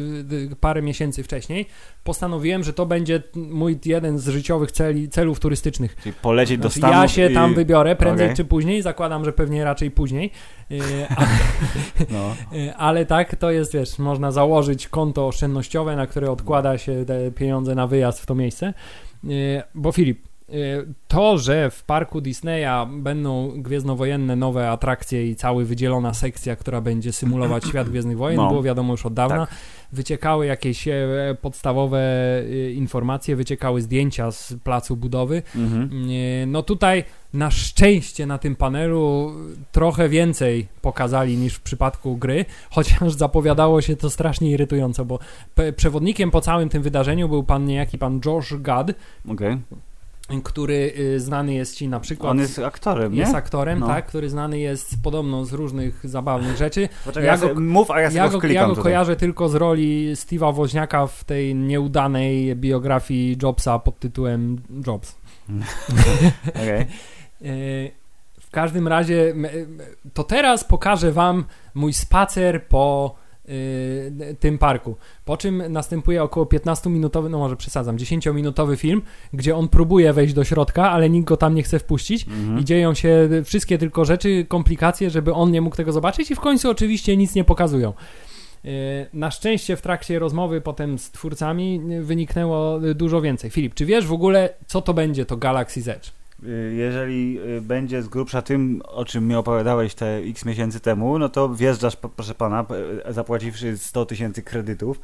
y, 0.52 0.56
parę 0.60 0.82
miesięcy 0.82 1.22
wcześniej, 1.22 1.66
postanowiłem, 2.04 2.64
że 2.64 2.72
to 2.72 2.86
będzie 2.86 3.22
mój 3.34 3.78
jeden 3.84 4.18
z 4.18 4.28
życiowych 4.28 4.72
celi, 4.72 5.08
celów 5.08 5.40
turystycznych. 5.40 5.96
czyli 6.02 6.12
polecieć 6.22 6.58
do 6.58 6.68
Znaczy, 6.68 6.78
Stanów 6.78 6.96
ja 7.02 7.08
się 7.08 7.30
i... 7.30 7.34
tam 7.34 7.54
wybiorę 7.54 7.96
prędzej 7.96 8.26
Okej. 8.26 8.36
czy 8.36 8.44
później, 8.44 8.82
zakładam, 8.82 9.24
że 9.24 9.32
pewnie 9.32 9.64
raczej 9.64 9.90
później, 9.90 10.30
Y, 10.70 10.80
No. 12.10 12.34
ale 12.76 13.06
tak, 13.06 13.36
to 13.36 13.50
jest, 13.50 13.72
wiesz, 13.74 13.98
można 13.98 14.30
założyć 14.32 14.88
konto 14.88 15.26
oszczędnościowe, 15.26 15.96
na 15.96 16.06
które 16.06 16.30
odkłada 16.30 16.78
się 16.78 17.04
te 17.06 17.30
pieniądze 17.32 17.74
na 17.74 17.86
wyjazd 17.86 18.20
w 18.20 18.26
to 18.26 18.34
miejsce, 18.34 18.74
bo 19.74 19.92
Filip, 19.92 20.27
to, 21.08 21.38
że 21.38 21.70
w 21.70 21.84
parku 21.84 22.20
Disneya 22.20 22.86
będą 22.90 23.62
gwiezdnowojenne 23.62 24.36
nowe 24.36 24.70
atrakcje 24.70 25.26
i 25.28 25.36
cały 25.36 25.64
wydzielona 25.64 26.14
sekcja, 26.14 26.56
która 26.56 26.80
będzie 26.80 27.12
symulować 27.12 27.64
świat 27.68 27.88
Gwiezdnych 27.88 28.16
Wojen, 28.18 28.36
No. 28.36 28.48
było 28.48 28.62
wiadomo 28.62 28.92
już 28.92 29.06
od 29.06 29.14
dawna. 29.14 29.46
Tak. 29.46 29.54
Wyciekały 29.92 30.46
jakieś 30.46 30.88
e, 30.88 30.96
podstawowe 31.40 32.00
e, 32.40 32.70
informacje, 32.70 33.36
wyciekały 33.36 33.82
zdjęcia 33.82 34.30
z 34.30 34.54
placu 34.64 34.96
budowy. 34.96 35.42
Mhm. 35.56 35.90
E, 36.42 36.46
No 36.46 36.62
tutaj 36.62 37.04
na 37.34 37.50
szczęście 37.50 38.26
na 38.26 38.38
tym 38.38 38.56
panelu 38.56 39.32
trochę 39.72 40.08
więcej 40.08 40.66
pokazali 40.82 41.36
niż 41.36 41.54
w 41.54 41.60
przypadku 41.60 42.16
gry, 42.16 42.44
chociaż 42.74 43.12
zapowiadało 43.12 43.80
się 43.80 43.96
to 43.96 44.10
strasznie 44.10 44.50
irytująco, 44.50 45.04
bo 45.04 45.18
przewodnikiem 45.76 46.30
po 46.30 46.40
całym 46.40 46.68
tym 46.68 46.82
wydarzeniu 46.82 47.28
był 47.28 47.42
pan 47.44 47.64
niejaki 47.64 47.98
pan 47.98 48.20
Josh 48.26 48.54
Gad, 48.60 48.90
Okej. 49.28 49.58
Który 50.44 50.92
y, 50.98 51.20
znany 51.20 51.54
jest 51.54 51.76
ci 51.76 51.88
na 51.88 52.00
przykład 52.00 52.30
On 52.30 52.38
jest 52.38 52.58
aktorem, 52.58 53.12
nie? 53.12 53.18
jest 53.18 53.34
aktorem, 53.34 53.78
No. 53.78 53.86
tak, 53.86 54.06
który 54.06 54.30
znany 54.30 54.58
jest 54.58 54.94
podobno 55.02 55.44
z 55.44 55.52
różnych 55.52 56.00
zabawnych 56.08 56.56
rzeczy. 56.56 56.88
Poczekaj, 57.04 57.26
Ja 57.26 57.36
go- 57.38 57.60
mów, 57.60 57.90
a 57.90 58.00
ja 58.00 58.08
sobie 58.10 58.18
Ja 58.18 58.28
go 58.28 58.46
ja 58.46 58.66
go 58.66 58.76
kojarzę 58.82 59.16
tylko 59.16 59.48
z 59.48 59.54
roli 59.54 60.12
Steve'a 60.14 60.54
Woźniaka 60.54 61.06
w 61.06 61.24
tej 61.24 61.54
nieudanej 61.54 62.56
biografii 62.56 63.36
Jobsa 63.42 63.78
pod 63.78 63.98
tytułem 63.98 64.56
Jobs. 64.86 65.16
E, 67.44 67.90
W 68.40 68.50
każdym 68.50 68.88
razie 68.88 69.34
to 70.14 70.24
teraz 70.24 70.64
pokażę 70.64 71.12
wam 71.12 71.44
mój 71.74 71.92
spacer 71.92 72.66
po 72.66 73.14
tym 74.40 74.58
parku. 74.58 74.96
Po 75.24 75.36
czym 75.36 75.62
następuje 75.72 76.22
około 76.22 76.46
15-minutowy, 76.46 77.30
no 77.30 77.38
może 77.38 77.56
przesadzam, 77.56 77.96
10-minutowy 77.96 78.76
film, 78.76 79.02
gdzie 79.32 79.56
on 79.56 79.68
próbuje 79.68 80.12
wejść 80.12 80.34
do 80.34 80.44
środka, 80.44 80.90
ale 80.90 81.10
nikt 81.10 81.28
go 81.28 81.36
tam 81.36 81.54
nie 81.54 81.62
chce 81.62 81.78
wpuścić. 81.78 82.26
Mhm. 82.28 82.58
I 82.58 82.64
dzieją 82.64 82.94
się 82.94 83.28
wszystkie 83.44 83.78
tylko 83.78 84.04
rzeczy, 84.04 84.46
komplikacje, 84.48 85.10
żeby 85.10 85.34
on 85.34 85.50
nie 85.50 85.60
mógł 85.60 85.76
tego 85.76 85.92
zobaczyć 85.92 86.30
i 86.30 86.34
w 86.34 86.40
końcu 86.40 86.70
oczywiście 86.70 87.16
nic 87.16 87.34
nie 87.34 87.44
pokazują. 87.44 87.92
E, 88.64 88.68
Na 89.12 89.30
szczęście 89.30 89.76
w 89.76 89.82
trakcie 89.82 90.18
rozmowy 90.18 90.60
potem 90.60 90.98
z 90.98 91.10
twórcami 91.10 91.80
wyniknęło 92.00 92.80
dużo 92.94 93.20
więcej. 93.20 93.50
Filip, 93.50 93.74
czy 93.74 93.86
wiesz 93.86 94.06
w 94.06 94.12
ogóle, 94.12 94.54
co 94.66 94.82
to 94.82 94.94
będzie 94.94 95.26
to 95.26 95.36
Galaxy's 95.36 95.90
Edge? 95.90 96.10
Y, 96.44 96.74
Jeżeli 96.76 97.38
y, 97.56 97.60
będzie 97.60 98.02
z 98.02 98.08
grubsza 98.08 98.42
tym, 98.42 98.82
o 98.88 99.04
czym 99.04 99.28
mi 99.28 99.34
opowiadałeś 99.34 99.94
te 99.94 100.16
x 100.16 100.44
miesięcy 100.44 100.80
temu, 100.80 101.18
no 101.18 101.28
to 101.28 101.48
wjeżdżasz, 101.48 101.96
proszę 101.96 102.34
pana, 102.34 102.64
p- 102.64 102.74
zapłaciwszy 103.08 103.78
100 103.78 104.06
tysięcy 104.06 104.42
kredytów, 104.42 105.00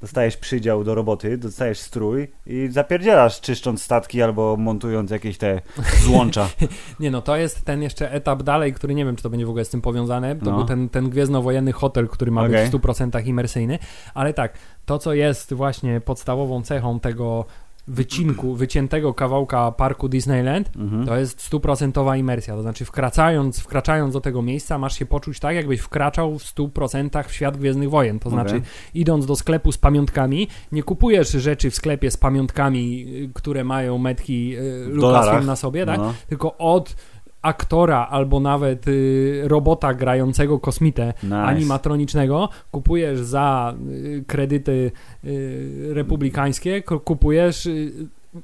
dostajesz 0.00 0.36
przydział 0.36 0.84
do 0.84 0.94
roboty, 0.94 1.38
dostajesz 1.38 1.78
strój 1.78 2.28
i 2.46 2.68
zapierdzielasz 2.70 3.40
czyszcząc 3.40 3.82
statki 3.82 4.22
albo 4.22 4.56
montując 4.56 5.10
jakieś 5.10 5.38
te 5.38 5.60
złącza. 6.02 6.48
Nie 7.00 7.10
no, 7.10 7.22
to 7.22 7.36
jest 7.36 7.64
ten 7.64 7.82
jeszcze 7.82 8.12
etap 8.12 8.42
dalej, 8.42 8.72
który 8.72 8.94
nie 8.94 9.04
wiem, 9.04 9.16
czy 9.16 9.22
to 9.22 9.30
będzie 9.30 9.46
w 9.46 9.48
ogóle 9.48 9.64
z 9.64 9.68
tym 9.70 9.80
powiązane. 9.80 10.36
To 10.36 10.44
No. 10.44 10.56
był 10.56 10.64
ten, 10.64 10.88
ten 10.88 11.10
gwiezdnowojenny 11.10 11.72
hotel, 11.72 12.08
który 12.08 12.30
ma 12.30 12.40
Okej. 12.40 12.52
być 12.52 12.66
w 12.66 12.70
100% 12.70 13.26
imersyjny. 13.26 13.78
Ale 14.14 14.34
tak, 14.34 14.52
to 14.86 14.98
co 14.98 15.14
jest 15.14 15.54
właśnie 15.54 16.00
podstawową 16.00 16.62
cechą 16.62 17.00
tego 17.00 17.44
wycinku, 17.86 18.54
wyciętego 18.54 19.14
kawałka 19.14 19.72
parku 19.72 20.08
Disneyland, 20.08 20.70
Mhm. 20.76 21.06
to 21.06 21.16
jest 21.16 21.40
stuprocentowa 21.42 22.16
imersja. 22.16 22.54
To 22.54 22.62
znaczy 22.62 22.84
wkraczając, 22.84 23.60
wkraczając 23.60 24.12
do 24.14 24.20
tego 24.20 24.42
miejsca 24.42 24.78
masz 24.78 24.98
się 24.98 25.06
poczuć 25.06 25.40
tak, 25.40 25.56
jakbyś 25.56 25.80
wkraczał 25.80 26.38
w 26.38 26.42
100% 26.44 27.28
w 27.28 27.32
świat 27.32 27.56
Gwiezdnych 27.56 27.90
Wojen. 27.90 28.18
To 28.18 28.30
znaczy 28.30 28.62
idąc 28.94 29.26
do 29.26 29.36
sklepu 29.36 29.72
z 29.72 29.78
pamiątkami, 29.78 30.48
nie 30.72 30.82
kupujesz 30.82 31.30
rzeczy 31.30 31.70
w 31.70 31.74
sklepie 31.74 32.10
z 32.10 32.16
pamiątkami, 32.16 33.06
y, 33.08 33.30
które 33.34 33.64
mają 33.64 33.98
metki 33.98 34.56
y. 34.56 34.84
Lucasfilm 34.88 35.46
na 35.46 35.56
sobie, 35.56 35.86
tak? 35.86 35.98
No, 35.98 36.14
tylko 36.28 36.56
od 36.56 36.96
aktora 37.44 38.08
albo 38.08 38.40
nawet 38.40 38.88
y, 38.88 39.42
robota 39.48 39.94
grającego 39.94 40.58
kosmitę 40.58 41.12
nice. 41.22 41.36
animatronicznego 41.36 42.48
kupujesz 42.70 43.20
za 43.20 43.74
y, 43.90 44.24
kredyty 44.26 44.92
y, 45.24 45.88
republikańskie, 45.94 46.82
ku- 46.82 47.00
kupujesz 47.00 47.66
y, 47.66 47.92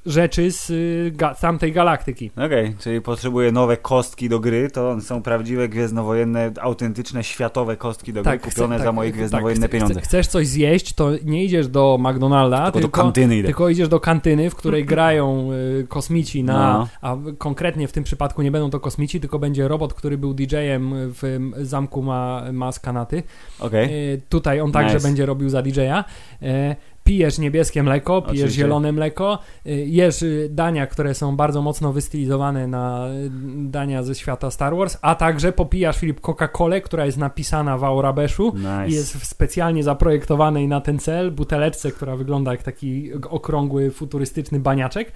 rzeczy 0.06 0.50
z 0.50 0.70
y, 0.70 1.12
ga, 1.16 1.34
tamtej 1.34 1.72
galaktyki. 1.72 2.30
Okej, 2.46 2.74
czyli 2.78 3.00
potrzebuję 3.00 3.52
nowe 3.52 3.76
kostki 3.76 4.28
do 4.28 4.40
gry, 4.40 4.70
to 4.70 5.00
są 5.00 5.22
prawdziwe 5.22 5.68
gwiezdnowojenne, 5.68 6.52
autentyczne, 6.60 7.24
światowe 7.24 7.76
kostki 7.76 8.12
do 8.12 8.22
gry, 8.22 8.38
kupione 8.38 8.76
chce- 8.76 8.84
za 8.84 8.92
moje 8.92 9.12
gwiezdnowojenne 9.12 9.66
chce- 9.66 9.72
pieniądze. 9.72 9.94
chce- 9.94 10.02
Chcesz 10.02 10.26
coś 10.26 10.46
zjeść, 10.46 10.92
to 10.92 11.10
nie 11.24 11.44
idziesz 11.44 11.68
do 11.68 11.98
McDonalda, 12.00 12.56
Tylko, 12.64 12.78
tylko, 12.78 12.98
do 12.98 13.02
kantyny 13.04 13.36
idę. 13.36 13.46
tylko 13.46 13.68
idziesz 13.68 13.88
do 13.88 14.00
kantyny, 14.00 14.50
w 14.50 14.54
której 14.54 14.84
grają 14.94 15.48
y, 15.52 15.86
kosmici 15.88 16.44
na, 16.44 16.72
No. 16.78 16.88
a 17.02 17.16
konkretnie 17.38 17.88
w 17.88 17.92
tym 17.92 18.04
przypadku 18.04 18.42
nie 18.42 18.50
będą 18.50 18.70
to 18.70 18.80
kosmici, 18.80 19.20
tylko 19.20 19.38
będzie 19.38 19.68
robot, 19.68 19.94
który 19.94 20.18
był 20.18 20.34
DJ-em 20.34 20.92
w 20.94 21.50
zamku 21.60 22.02
ma, 22.02 22.42
Maskanaty. 22.52 23.22
Okej, 23.60 24.12
Y, 24.14 24.20
tutaj 24.28 24.60
on 24.60 24.72
także 24.72 24.94
Nice. 24.94 25.08
będzie 25.08 25.26
robił 25.26 25.48
za 25.48 25.62
DJ-a. 25.62 26.04
Y, 26.42 26.76
Pijesz 27.10 27.38
niebieskie 27.38 27.82
mleko, 27.82 28.22
pijesz 28.22 28.34
Oczywiście. 28.34 28.62
zielone 28.62 28.92
mleko, 28.92 29.38
y, 29.66 29.70
jesz 29.70 30.22
y, 30.22 30.48
dania, 30.52 30.86
które 30.86 31.14
są 31.14 31.36
bardzo 31.36 31.62
mocno 31.62 31.92
wystylizowane 31.92 32.66
na 32.66 33.08
y, 33.08 33.30
dania 33.70 34.02
ze 34.02 34.14
świata 34.14 34.50
Star 34.50 34.76
Wars, 34.76 34.98
a 35.02 35.14
także 35.14 35.52
popijasz, 35.52 35.98
Filip, 35.98 36.20
Coca-Colę, 36.20 36.80
która 36.80 37.06
jest 37.06 37.18
napisana 37.18 37.78
w 37.78 37.84
Aurabeszu 37.84 38.52
nice. 38.56 38.88
i 38.88 38.92
jest 38.92 39.16
w 39.16 39.24
specjalnie 39.24 39.82
zaprojektowanej 39.82 40.68
na 40.68 40.80
ten 40.80 40.98
cel 40.98 41.30
buteleczce, 41.32 41.92
która 41.92 42.16
wygląda 42.16 42.50
jak 42.50 42.62
taki 42.62 43.12
okrągły, 43.14 43.90
futurystyczny 43.90 44.60
baniaczek. 44.60 45.12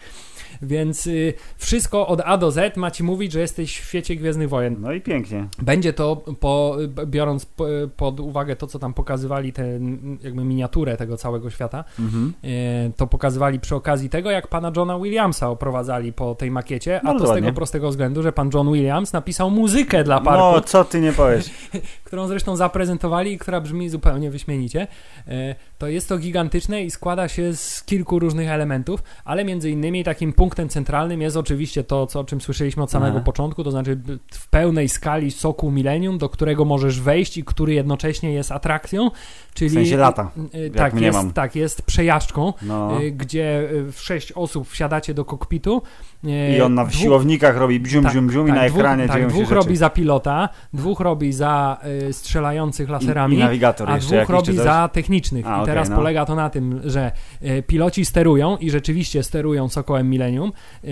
Więc 0.62 1.07
y, 1.07 1.35
wszystko 1.57 2.07
od 2.07 2.20
A 2.24 2.37
do 2.38 2.50
Z 2.50 2.76
ma 2.76 2.90
ci 2.90 3.02
mówić, 3.04 3.33
że 3.33 3.40
jesteś 3.40 3.80
w 3.80 3.85
świecie 3.85 4.16
Gwiezdnych 4.16 4.48
Wojen. 4.48 4.76
No 4.80 4.92
i 4.92 5.00
pięknie. 5.00 5.46
Będzie 5.62 5.92
to, 5.92 6.16
po, 6.40 6.76
biorąc 7.07 7.46
po, 7.46 7.64
pod 7.96 8.20
uwagę 8.20 8.57
to, 8.57 8.66
co 8.66 8.78
tam 8.78 8.94
pokazywali, 8.94 9.52
tę 9.52 9.62
m, 9.62 10.18
jakby 10.22 10.44
miniaturę 10.44 10.96
tego 10.96 11.16
całego 11.16 11.50
świata, 11.50 11.85
Mhm. 11.98 12.33
e, 12.44 12.48
to 12.96 13.07
pokazywali 13.07 13.61
przy 13.61 13.74
okazji 13.74 14.09
tego, 14.11 14.30
jak 14.30 14.48
pana 14.48 14.72
Johna 14.76 14.98
Williamsa 14.98 15.48
oprowadzali 15.50 16.12
po 16.12 16.35
tej 16.35 16.50
makiecie, 16.50 17.00
a 17.04 17.12
to 17.12 17.18
z 17.18 17.20
tego 17.20 17.30
ładnie. 17.33 17.52
prostego 17.52 17.88
względu, 17.90 18.22
że 18.22 18.33
pan 18.33 18.50
John 18.54 18.72
Williams 18.72 19.12
napisał 19.12 19.50
muzykę 19.50 20.04
dla 20.04 20.20
parku, 20.20 20.40
No, 20.40 20.61
co 20.61 20.85
ty 20.85 21.00
nie 21.00 21.12
powiesz? 21.12 21.50
którą 22.04 22.26
zresztą 22.28 22.57
zaprezentowali 22.57 23.33
i 23.33 23.38
która 23.38 23.61
brzmi 23.61 23.88
zupełnie 23.88 24.30
wyśmienicie. 24.30 24.87
E, 25.28 25.54
To 25.78 25.88
jest 25.88 26.09
to 26.09 26.18
gigantyczne 26.18 26.83
i 26.85 26.90
składa 26.90 27.28
się 27.28 27.57
z 27.57 27.83
kilku 27.85 28.18
różnych 28.18 28.48
elementów, 28.48 29.02
ale 29.24 29.44
między 29.44 29.70
innymi 29.70 30.04
takim 30.04 30.33
punktem 30.44 30.68
centralnym 30.68 31.22
jest 31.22 31.37
oczywiście 31.37 31.85
to, 31.85 32.07
co, 32.07 32.20
o 32.20 32.24
czym 32.24 32.40
słyszeliśmy 32.40 32.83
od 32.83 32.90
samego 32.90 33.16
Aha. 33.16 33.24
początku, 33.24 33.64
to 33.64 33.70
znaczy 33.70 34.00
w 34.33 34.48
pełnej 34.48 34.88
skali 34.88 35.30
soku 35.30 35.70
Millennium, 35.70 36.18
do 36.18 36.28
którego 36.28 36.64
możesz 36.64 37.00
wejść 37.00 37.37
i 37.38 37.44
który 37.44 37.74
jednocześnie 37.74 38.33
jest 38.33 38.52
atrakcją, 38.52 39.11
czyli... 39.54 39.70
W 39.70 39.74
sensie 39.74 39.96
lata. 39.96 40.30
E, 40.52 40.70
Tak, 40.70 40.94
mnie 40.94 41.07
jest, 41.07 41.18
mam. 41.18 41.33
tak, 41.33 41.57
jest 41.57 41.83
przejażdżką, 41.83 42.52
No. 42.62 43.00
e, 43.00 43.11
gdzie 43.11 43.68
w 43.92 44.00
sześć 44.00 44.33
osób 44.33 44.68
wsiadacie 44.68 45.14
do 45.14 45.24
kokpitu. 45.24 45.83
I 46.24 46.60
on 46.62 46.74
na 46.74 46.84
dwóch- 46.84 46.94
siłownikach 46.94 47.56
robi 47.56 47.80
bzium, 47.80 48.02
tak, 48.04 48.12
bzium, 48.12 48.26
bzium 48.26 48.46
i 48.48 48.50
tak, 48.50 48.58
na 48.60 48.68
dwóch, 48.68 48.78
ekranie 48.78 49.06
tak, 49.06 49.16
dzieją 49.16 49.28
dwóch 49.28 49.42
rzeczy. 49.42 49.54
robi 49.54 49.76
za 49.76 49.90
pilota, 49.90 50.48
dwóch 50.72 51.00
robi 51.00 51.32
za 51.32 51.78
y, 52.08 52.12
strzelających 52.12 52.88
laserami, 52.88 53.34
I, 53.34 53.38
I 53.38 53.42
nawigator 53.42 53.90
a 53.90 53.98
dwóch 53.98 54.28
robi 54.28 54.56
za 54.56 54.88
technicznych. 54.92 55.46
A, 55.46 55.62
I 55.62 55.66
teraz 55.66 55.88
no. 55.90 55.96
polega 55.96 56.26
to 56.26 56.34
na 56.34 56.50
tym, 56.50 56.80
że 56.84 57.12
e, 57.42 57.62
piloci 57.62 58.04
sterują 58.04 58.56
i 58.56 58.70
rzeczywiście 58.70 59.22
sterują 59.22 59.68
Sokołem 59.68 60.10
Millennium, 60.10 60.52
e, 60.84 60.88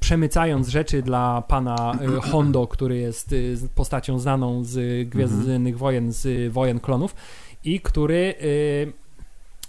przemycając 0.00 0.68
rzeczy 0.68 1.02
dla 1.02 1.42
pana 1.48 1.92
e, 2.16 2.20
Hondo, 2.30 2.66
który 2.66 2.96
jest 2.98 3.30
z- 3.30 3.68
postacią 3.68 4.18
znaną 4.18 4.64
z 4.64 5.08
Gwiezdnych 5.08 5.78
Wojen, 5.78 6.12
z 6.12 6.52
Wojen 6.52 6.80
Klonów 6.80 7.14
i 7.64 7.80
który 7.80 8.34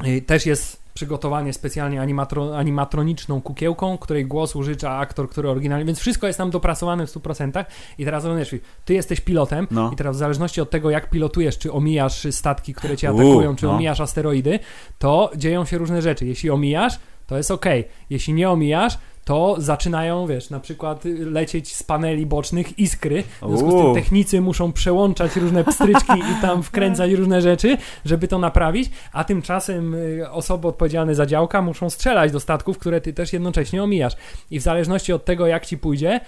e, 0.04 0.22
też 0.22 0.46
jest 0.46 0.87
przygotowanie 0.98 1.54
specjalnie 1.54 2.02
animatro, 2.02 2.58
animatroniczną 2.58 3.42
kukiełką, 3.42 3.98
której 3.98 4.26
głos 4.26 4.56
użycza 4.56 4.98
aktor, 4.98 5.30
który 5.30 5.50
oryginalnie, 5.50 5.86
więc 5.86 6.00
wszystko 6.00 6.28
jest 6.28 6.38
tam 6.38 6.50
dopracowane 6.50 7.08
w 7.08 7.10
100% 7.10 7.66
i 7.98 8.06
teraz 8.06 8.24
rozumiesz, 8.24 8.56
ty 8.86 8.94
jesteś 8.94 9.22
pilotem 9.22 9.68
No. 9.72 9.92
i 9.94 9.96
teraz 9.96 10.16
w 10.16 10.20
zależności 10.20 10.62
od 10.62 10.70
tego, 10.70 10.90
jak 10.90 11.10
pilotujesz, 11.10 11.58
czy 11.58 11.72
omijasz 11.72 12.28
statki, 12.32 12.74
które 12.74 12.98
cię 12.98 13.12
U, 13.14 13.16
atakują, 13.16 13.56
czy 13.56 13.66
no. 13.66 13.72
omijasz 13.76 14.02
asteroidy, 14.02 14.60
to 15.00 15.32
dzieją 15.36 15.66
się 15.66 15.78
różne 15.78 16.02
rzeczy. 16.02 16.26
Jeśli 16.26 16.50
omijasz, 16.50 17.00
to 17.28 17.38
jest 17.38 17.52
ok. 17.52 17.66
Jeśli 18.10 18.34
nie 18.34 18.50
omijasz, 18.50 18.98
to 19.28 19.56
zaczynają, 19.58 20.28
wiesz, 20.28 20.50
na 20.50 20.60
przykład 20.60 21.04
lecieć 21.20 21.76
z 21.76 21.84
paneli 21.84 22.26
bocznych 22.26 22.80
iskry. 22.80 23.24
W 23.42 23.48
związku 23.48 23.72
z 23.72 23.84
tym 23.84 23.94
technicy 23.94 24.42
muszą 24.42 24.74
przełączać 24.74 25.36
różne 25.36 25.64
pstryczki 25.64 26.14
i 26.20 26.42
tam 26.42 26.64
wkręcać 26.64 27.12
różne 27.12 27.42
rzeczy, 27.42 27.78
żeby 28.06 28.28
to 28.28 28.40
naprawić, 28.40 28.90
a 29.14 29.24
tymczasem 29.24 29.96
y, 29.96 30.32
osoby 30.32 30.68
odpowiedzialne 30.68 31.16
za 31.16 31.26
działka 31.26 31.62
muszą 31.62 31.90
strzelać 31.90 32.32
do 32.32 32.40
statków, 32.40 32.78
które 32.78 33.02
ty 33.02 33.14
też 33.14 33.34
jednocześnie 33.34 33.84
omijasz. 33.84 34.14
I 34.52 34.60
w 34.60 34.64
zależności 34.64 35.14
od 35.14 35.26
tego, 35.26 35.48
jak 35.48 35.66
ci 35.66 35.78
pójdzie, 35.78 36.20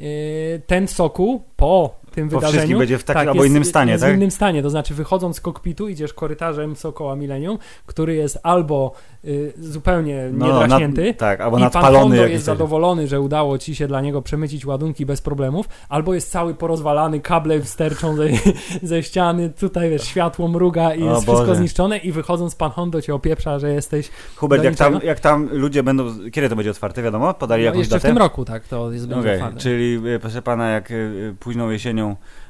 y, 0.00 0.62
ten 0.66 0.88
sokół 0.88 1.42
po 1.56 1.96
tym 2.18 2.28
Po 2.28 2.36
wydarzeniu 2.36 2.58
wszystkim 2.58 2.78
będzie 2.78 2.98
w 2.98 3.04
takim 3.04 3.20
albo 3.20 3.32
Tak, 3.32 3.36
jest- 3.36 3.50
innym 3.50 3.64
stanie, 3.64 3.92
jest 3.92 4.04
tak? 4.04 4.12
w 4.12 4.16
innym 4.16 4.30
stanie, 4.30 4.62
to 4.62 4.70
znaczy 4.70 4.94
wychodząc 4.94 5.36
z 5.36 5.40
kokpitu 5.40 5.88
idziesz 5.88 6.12
korytarzem 6.12 6.76
Sokoła 6.76 7.16
Millennium, 7.16 7.58
który 7.86 8.14
jest 8.14 8.38
albo 8.42 8.92
y, 9.24 9.52
zupełnie 9.58 10.30
No, 10.32 10.46
niedraśnięty, 10.46 11.06
nad- 11.06 11.16
tak, 11.16 11.40
albo 11.40 11.56
i 11.58 11.60
pan 11.60 11.64
nadpalony 11.64 11.98
Hondo 12.00 12.16
jakiś 12.16 12.32
jest 12.32 12.44
zadowolony, 12.44 13.06
że 13.08 13.20
udało 13.20 13.58
ci 13.58 13.74
się 13.74 13.86
dla 13.88 14.00
niego 14.00 14.22
przemycić 14.22 14.66
ładunki 14.66 15.06
bez 15.06 15.20
problemów, 15.20 15.68
albo 15.88 16.14
jest 16.14 16.30
cały 16.30 16.54
porozwalany, 16.54 17.20
kable 17.20 17.62
sterczą 17.64 18.16
ze, 18.16 18.24
ze 18.82 19.02
ściany, 19.02 19.50
tutaj 19.50 19.90
wiesz, 19.90 20.04
światło 20.04 20.48
mruga 20.48 20.94
i 20.94 21.02
O 21.02 21.10
jest 21.14 21.22
wszystko 21.22 21.54
zniszczone 21.54 21.98
i 21.98 22.12
wychodząc 22.12 22.54
pan 22.54 22.70
Hondo 22.70 23.02
cię 23.02 23.14
opieprza, 23.14 23.58
że 23.58 23.72
jesteś 23.72 24.10
Hubert, 24.36 24.64
jak 24.64 24.76
tam, 24.76 25.00
jak 25.04 25.20
tam 25.20 25.48
ludzie 25.52 25.82
będą, 25.82 26.04
kiedy 26.32 26.48
to 26.48 26.56
będzie 26.56 26.70
otwarte, 26.70 27.02
wiadomo? 27.02 27.34
Podali 27.34 27.62
no, 27.62 27.66
jakąś 27.66 27.78
jeszcze 27.78 27.98
w 27.98 28.02
datę? 28.02 28.08
tym 28.08 28.18
roku, 28.18 28.44
tak, 28.44 28.68
to 28.68 28.92
jest 28.92 29.08
będzie 29.08 29.32
otwarte. 29.34 29.60
czyli 29.60 30.00
e, 30.14 30.18
proszę 30.18 30.42
pana, 30.42 30.68
jak 30.68 30.90
e, 30.90 30.94
późną 31.40 31.70
jesienią 31.70 32.07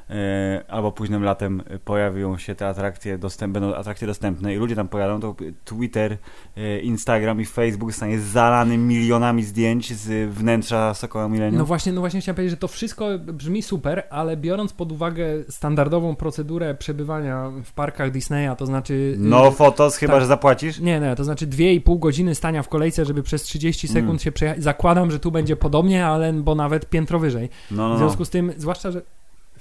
e, 0.09 0.63
albo 0.67 0.91
późnym 0.91 1.23
latem 1.23 1.63
pojawią 1.85 2.37
się 2.37 2.55
te 2.55 2.67
atrakcje, 2.67 3.17
dostęp, 3.17 3.53
będą 3.53 3.75
atrakcje 3.75 4.07
dostępne 4.07 4.53
i 4.53 4.57
ludzie 4.57 4.75
tam 4.75 4.87
pojadą, 4.87 5.19
to 5.19 5.35
Twitter, 5.65 6.17
e, 6.57 6.79
Instagram 6.79 7.41
i 7.41 7.45
Facebook 7.45 7.93
stanie 7.93 8.19
zalany 8.19 8.77
milionami 8.77 9.43
zdjęć 9.43 9.93
z 9.93 10.29
wnętrza 10.29 10.93
Sokoła 10.93 11.27
Millennium. 11.27 11.59
No 11.59 11.65
właśnie, 11.65 11.93
no 11.93 12.01
właśnie 12.01 12.21
chciałem 12.21 12.35
powiedzieć, 12.35 12.51
że 12.51 12.57
to 12.57 12.67
wszystko 12.67 13.07
brzmi 13.19 13.61
super, 13.61 14.03
ale 14.09 14.37
biorąc 14.37 14.73
pod 14.73 14.91
uwagę 14.91 15.25
standardową 15.49 16.15
procedurę 16.15 16.75
przebywania 16.75 17.51
w 17.63 17.73
parkach 17.73 18.11
Disneya, 18.11 18.55
to 18.57 18.65
znaczy... 18.65 19.15
No 19.17 19.47
y, 19.47 19.51
fotos, 19.51 19.97
chyba, 19.97 20.13
tak. 20.13 20.21
że 20.21 20.27
zapłacisz? 20.27 20.79
Nie, 20.79 20.99
nie, 20.99 21.15
to 21.15 21.23
znaczy 21.23 21.47
2,5 21.47 21.99
godziny 21.99 22.35
stania 22.35 22.63
w 22.63 22.69
kolejce, 22.69 23.05
żeby 23.05 23.23
przez 23.23 23.43
30 23.43 23.87
sekund 23.87 24.09
Mm. 24.09 24.19
się 24.19 24.31
przejechać. 24.31 24.63
Zakładam, 24.63 25.11
że 25.11 25.19
tu 25.19 25.31
będzie 25.31 25.55
podobnie, 25.55 26.05
ale 26.05 26.33
bo 26.33 26.55
nawet 26.55 26.89
piętro 26.89 27.19
wyżej. 27.19 27.49
No, 27.71 27.89
no, 27.89 27.89
W 27.89 27.91
no. 27.91 27.97
związku 27.97 28.25
z 28.25 28.29
tym, 28.29 28.53
zwłaszcza, 28.57 28.91
że 28.91 29.01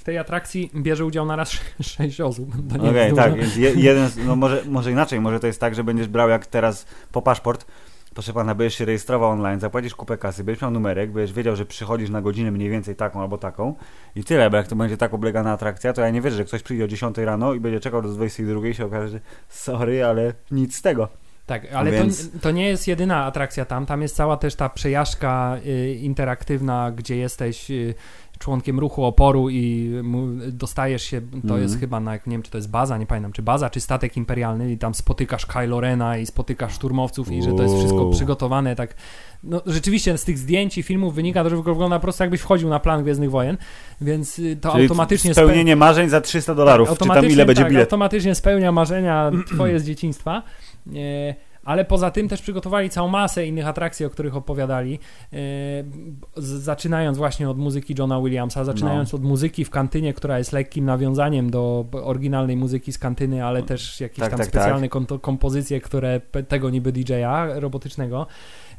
tej 0.08 0.18
atrakcji 0.18 0.70
bierze 0.74 1.04
udział 1.04 1.26
na 1.26 1.36
raz 1.36 1.50
6 1.80 2.20
osób. 2.20 2.48
Okej, 2.78 2.94
jest 2.94 3.16
tak, 3.16 3.56
je, 3.56 3.70
jeden, 3.70 4.10
no 4.26 4.36
może, 4.36 4.62
może 4.68 4.92
inaczej, 4.92 5.20
może 5.20 5.40
to 5.40 5.46
jest 5.46 5.60
tak, 5.60 5.74
że 5.74 5.84
będziesz 5.84 6.08
brał 6.08 6.28
jak 6.28 6.46
teraz 6.46 6.86
po 7.12 7.22
paszport, 7.22 7.66
proszę 8.14 8.32
pana, 8.32 8.54
będziesz 8.54 8.78
się 8.78 8.84
rejestrował 8.84 9.30
online, 9.30 9.60
zapłacisz 9.60 9.94
kupę 9.94 10.18
kasy, 10.18 10.44
będziesz 10.44 10.62
miał 10.62 10.70
numerek, 10.70 11.12
będziesz 11.12 11.36
wiedział, 11.36 11.56
że 11.56 11.66
przychodzisz 11.66 12.10
na 12.10 12.22
godzinę 12.22 12.50
mniej 12.50 12.70
więcej 12.70 12.96
taką 12.96 13.20
albo 13.20 13.38
taką 13.38 13.74
i 14.14 14.24
tyle, 14.24 14.50
bo 14.50 14.56
jak 14.56 14.68
to 14.68 14.76
będzie 14.76 14.96
tak 14.96 15.14
oblegana 15.14 15.52
atrakcja, 15.52 15.92
to 15.92 16.00
ja 16.00 16.10
nie 16.10 16.20
wierzę, 16.20 16.36
że 16.36 16.44
ktoś 16.44 16.62
przyjdzie 16.62 16.84
o 16.84 16.88
10 16.88 17.18
rano 17.18 17.54
i 17.54 17.60
będzie 17.60 17.80
czekał 17.80 18.02
do 18.02 18.08
22 18.08 18.68
i 18.68 18.74
się 18.74 18.86
okaże, 18.86 19.08
że 19.08 19.20
sorry, 19.48 20.04
ale 20.04 20.34
nic 20.50 20.76
z 20.76 20.82
tego. 20.82 21.08
Tak, 21.48 21.72
ale 21.72 21.90
Więc- 21.90 22.30
to, 22.30 22.38
to 22.38 22.50
nie 22.50 22.68
jest 22.68 22.88
jedyna 22.88 23.24
atrakcja 23.24 23.64
tam. 23.64 23.86
Tam 23.86 24.02
jest 24.02 24.16
cała 24.16 24.36
też 24.36 24.54
ta 24.54 24.68
przejażdżka 24.68 25.56
y, 25.66 25.94
interaktywna, 25.94 26.92
gdzie 26.96 27.16
jesteś 27.16 27.70
y, 27.70 27.94
członkiem 28.38 28.78
ruchu 28.78 29.04
oporu 29.04 29.50
i 29.50 29.90
dostajesz 30.52 31.02
się, 31.02 31.20
to 31.20 31.36
Mhm. 31.36 31.62
jest 31.62 31.80
chyba 31.80 32.00
na, 32.00 32.14
nie 32.14 32.20
wiem 32.26 32.42
czy 32.42 32.50
to 32.50 32.58
jest 32.58 32.70
baza, 32.70 32.98
nie 32.98 33.06
pamiętam, 33.06 33.32
czy 33.32 33.42
baza, 33.42 33.70
czy 33.70 33.80
statek 33.80 34.16
imperialny 34.16 34.72
i 34.72 34.78
tam 34.78 34.94
spotykasz 34.94 35.46
Kylo 35.46 35.80
Rena 35.80 36.18
i 36.18 36.26
spotykasz 36.26 36.72
szturmowców 36.74 37.32
i 37.32 37.42
że 37.42 37.52
to 37.52 37.62
jest 37.62 37.74
wszystko 37.78 38.10
przygotowane 38.10 38.76
tak, 38.76 38.94
no 39.44 39.62
rzeczywiście 39.66 40.18
z 40.18 40.24
tych 40.24 40.38
zdjęć 40.38 40.78
i 40.78 40.82
filmów 40.82 41.14
wynika 41.14 41.44
to, 41.44 41.50
że 41.50 41.56
wygląda 41.56 41.98
po 41.98 42.02
prostu 42.02 42.22
jakbyś 42.22 42.40
wchodził 42.40 42.68
na 42.68 42.80
plan 42.80 43.02
Gwiezdnych 43.02 43.30
Wojen, 43.30 43.56
więc 44.00 44.38
y, 44.38 44.56
to 44.56 44.70
Czyli 44.72 44.82
automatycznie 44.82 45.34
spełnienie 45.34 45.76
marzeń 45.76 46.08
za 46.08 46.20
300 46.20 46.54
dolarów, 46.54 46.88
czy 46.98 47.08
tam 47.08 47.26
ile 47.26 47.46
będzie 47.46 47.62
tak, 47.62 47.70
bilet. 47.70 47.84
automatycznie 47.86 48.34
spełnia 48.34 48.72
marzenia 48.72 49.30
twoje 49.54 49.80
z 49.80 49.84
dzieciństwa. 49.84 50.42
E, 50.96 51.47
ale 51.68 51.84
poza 51.84 52.10
tym 52.10 52.28
też 52.28 52.42
przygotowali 52.42 52.90
całą 52.90 53.08
masę 53.08 53.46
innych 53.46 53.66
atrakcji, 53.66 54.06
o 54.06 54.10
których 54.10 54.36
opowiadali. 54.36 54.98
E, 55.32 55.36
zaczynając 56.36 57.18
właśnie 57.18 57.50
od 57.50 57.58
muzyki 57.58 57.94
Johna 57.98 58.20
Williamsa, 58.20 58.64
zaczynając 58.64 59.14
od 59.14 59.22
muzyki 59.22 59.64
w 59.64 59.70
kantynie, 59.70 60.14
która 60.14 60.38
jest 60.38 60.52
lekkim 60.52 60.84
nawiązaniem 60.84 61.50
do 61.50 61.84
oryginalnej 61.92 62.56
muzyki 62.56 62.92
z 62.92 62.98
kantyny, 62.98 63.44
ale 63.44 63.62
też 63.62 64.00
jakieś 64.00 64.18
Tak, 64.18 64.30
tam 64.30 64.38
tak, 64.38 64.48
specjalne 64.48 64.88
konto- 64.88 65.20
kompozycje, 65.20 65.80
które 65.80 66.20
tego 66.48 66.70
niby 66.70 66.92
DJ-a 66.92 67.46
robotycznego. 67.60 68.26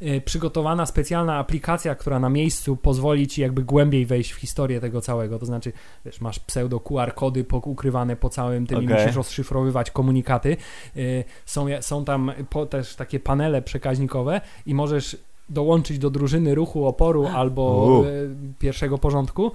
E, 0.00 0.20
przygotowana 0.20 0.86
specjalna 0.86 1.36
aplikacja, 1.38 1.94
która 1.94 2.18
na 2.20 2.28
miejscu 2.28 2.76
pozwoli 2.76 3.26
ci 3.28 3.40
jakby 3.40 3.62
głębiej 3.62 4.06
wejść 4.06 4.32
w 4.32 4.36
historię 4.36 4.80
tego 4.80 5.00
całego. 5.00 5.38
To 5.38 5.46
znaczy, 5.46 5.72
wiesz, 6.04 6.20
masz 6.20 6.38
pseudo 6.38 6.80
QR 6.80 7.14
kody 7.14 7.44
ukrywane 7.64 8.16
po 8.16 8.28
całym 8.28 8.66
tym 8.66 8.82
i 8.82 8.84
Okej. 8.86 8.96
musisz 8.98 9.16
rozszyfrowywać 9.16 9.90
komunikaty. 9.90 10.56
Y, 10.96 11.24
Są, 11.46 11.66
są 11.80 12.04
tam 12.04 12.32
też 12.70 12.96
takie 12.96 13.20
panele 13.20 13.62
przekaźnikowe 13.62 14.40
i 14.66 14.74
możesz 14.74 15.16
dołączyć 15.48 15.98
do 15.98 16.10
drużyny 16.10 16.54
ruchu 16.54 16.86
oporu 16.86 17.26
albo 17.26 17.62
U. 17.86 18.04
y, 18.04 18.30
pierwszego 18.58 18.98
porządku 18.98 19.52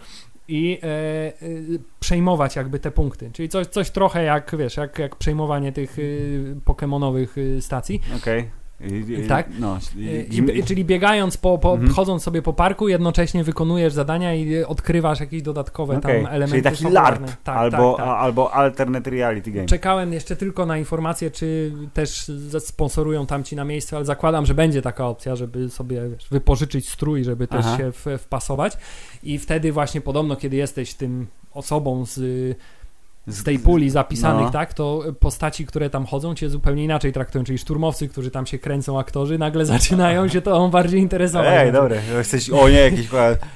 i 0.47 0.79
e, 0.83 0.87
y, 1.43 1.79
przejmować 1.99 2.55
jakby 2.55 2.79
te 2.79 2.91
punkty. 2.91 3.29
Czyli 3.33 3.49
coś, 3.49 3.67
coś 3.67 3.89
trochę 3.89 4.23
jak, 4.23 4.55
wiesz, 4.57 4.77
jak, 4.77 4.99
jak 4.99 5.15
przejmowanie 5.15 5.71
tych 5.71 5.99
y, 5.99 6.55
pokemonowych 6.65 7.37
y, 7.37 7.61
stacji. 7.61 8.01
Okej. 8.17 8.41
I- 8.41 8.45
i- 8.45 8.64
Tak? 9.27 9.47
No, 9.59 9.77
i- 9.97 10.59
Y, 10.59 10.63
czyli 10.63 10.85
biegając 10.85 11.37
po, 11.37 11.57
po 11.57 11.73
Mhm. 11.73 11.91
chodząc 11.93 12.23
sobie 12.23 12.41
po 12.41 12.53
parku, 12.53 12.87
jednocześnie 12.87 13.43
wykonujesz 13.43 13.93
zadania 13.93 14.35
i 14.35 14.63
odkrywasz 14.63 15.19
jakieś 15.19 15.41
dodatkowe 15.41 15.97
Okej, 15.97 16.23
tam 16.23 16.33
elementy. 16.33 16.69
Czyli 16.71 16.77
taki. 16.83 16.93
LARP 16.93 17.21
Tak, 17.43 17.57
albo, 17.57 17.93
tak, 17.97 18.05
tak. 18.05 18.17
albo 18.17 18.53
alternate 18.53 19.09
reality 19.09 19.51
game. 19.51 19.65
Czekałem 19.65 20.13
jeszcze 20.13 20.35
tylko 20.35 20.65
na 20.65 20.77
informację, 20.77 21.31
czy 21.31 21.71
też 21.93 22.31
sponsorują 22.59 23.25
tam 23.25 23.43
ci 23.43 23.55
na 23.55 23.63
miejscu, 23.65 23.95
ale 23.95 24.05
zakładam, 24.05 24.45
że 24.45 24.53
będzie 24.53 24.81
taka 24.81 25.07
opcja, 25.07 25.35
żeby 25.35 25.69
sobie 25.69 26.09
wiesz, 26.09 26.27
wypożyczyć 26.29 26.89
strój, 26.89 27.23
żeby 27.23 27.47
też 27.47 27.65
Aha. 27.65 27.77
się 27.77 27.91
w, 27.91 28.05
wpasować. 28.19 28.77
I 29.23 29.37
wtedy 29.39 29.71
właśnie 29.71 30.01
podobno, 30.01 30.35
kiedy 30.35 30.55
jesteś 30.55 30.93
tym 30.93 31.27
osobą 31.53 32.05
z, 32.05 32.19
z 33.27 33.43
tej 33.43 33.59
puli 33.59 33.89
zapisanych, 33.89 34.45
no. 34.45 34.51
tak, 34.51 34.73
to 34.73 35.03
postaci, 35.19 35.65
które 35.65 35.89
tam 35.89 36.05
chodzą, 36.05 36.35
cię 36.35 36.49
zupełnie 36.49 36.83
inaczej 36.83 37.13
traktują, 37.13 37.43
czyli 37.43 37.57
szturmowcy, 37.57 38.07
którzy 38.07 38.31
tam 38.31 38.45
się 38.45 38.59
kręcą, 38.59 38.99
aktorzy, 38.99 39.37
nagle 39.37 39.65
zaczynają 39.75 40.27
się 40.27 40.41
to 40.41 40.69
bardziej 40.69 41.01
interesować. 41.01 41.53
Ej, 41.53 41.71
dobre. 41.71 42.01
Jesteś, 42.17 42.49
o 42.49 42.69
nie, 42.69 42.79
jakiś 42.79 43.07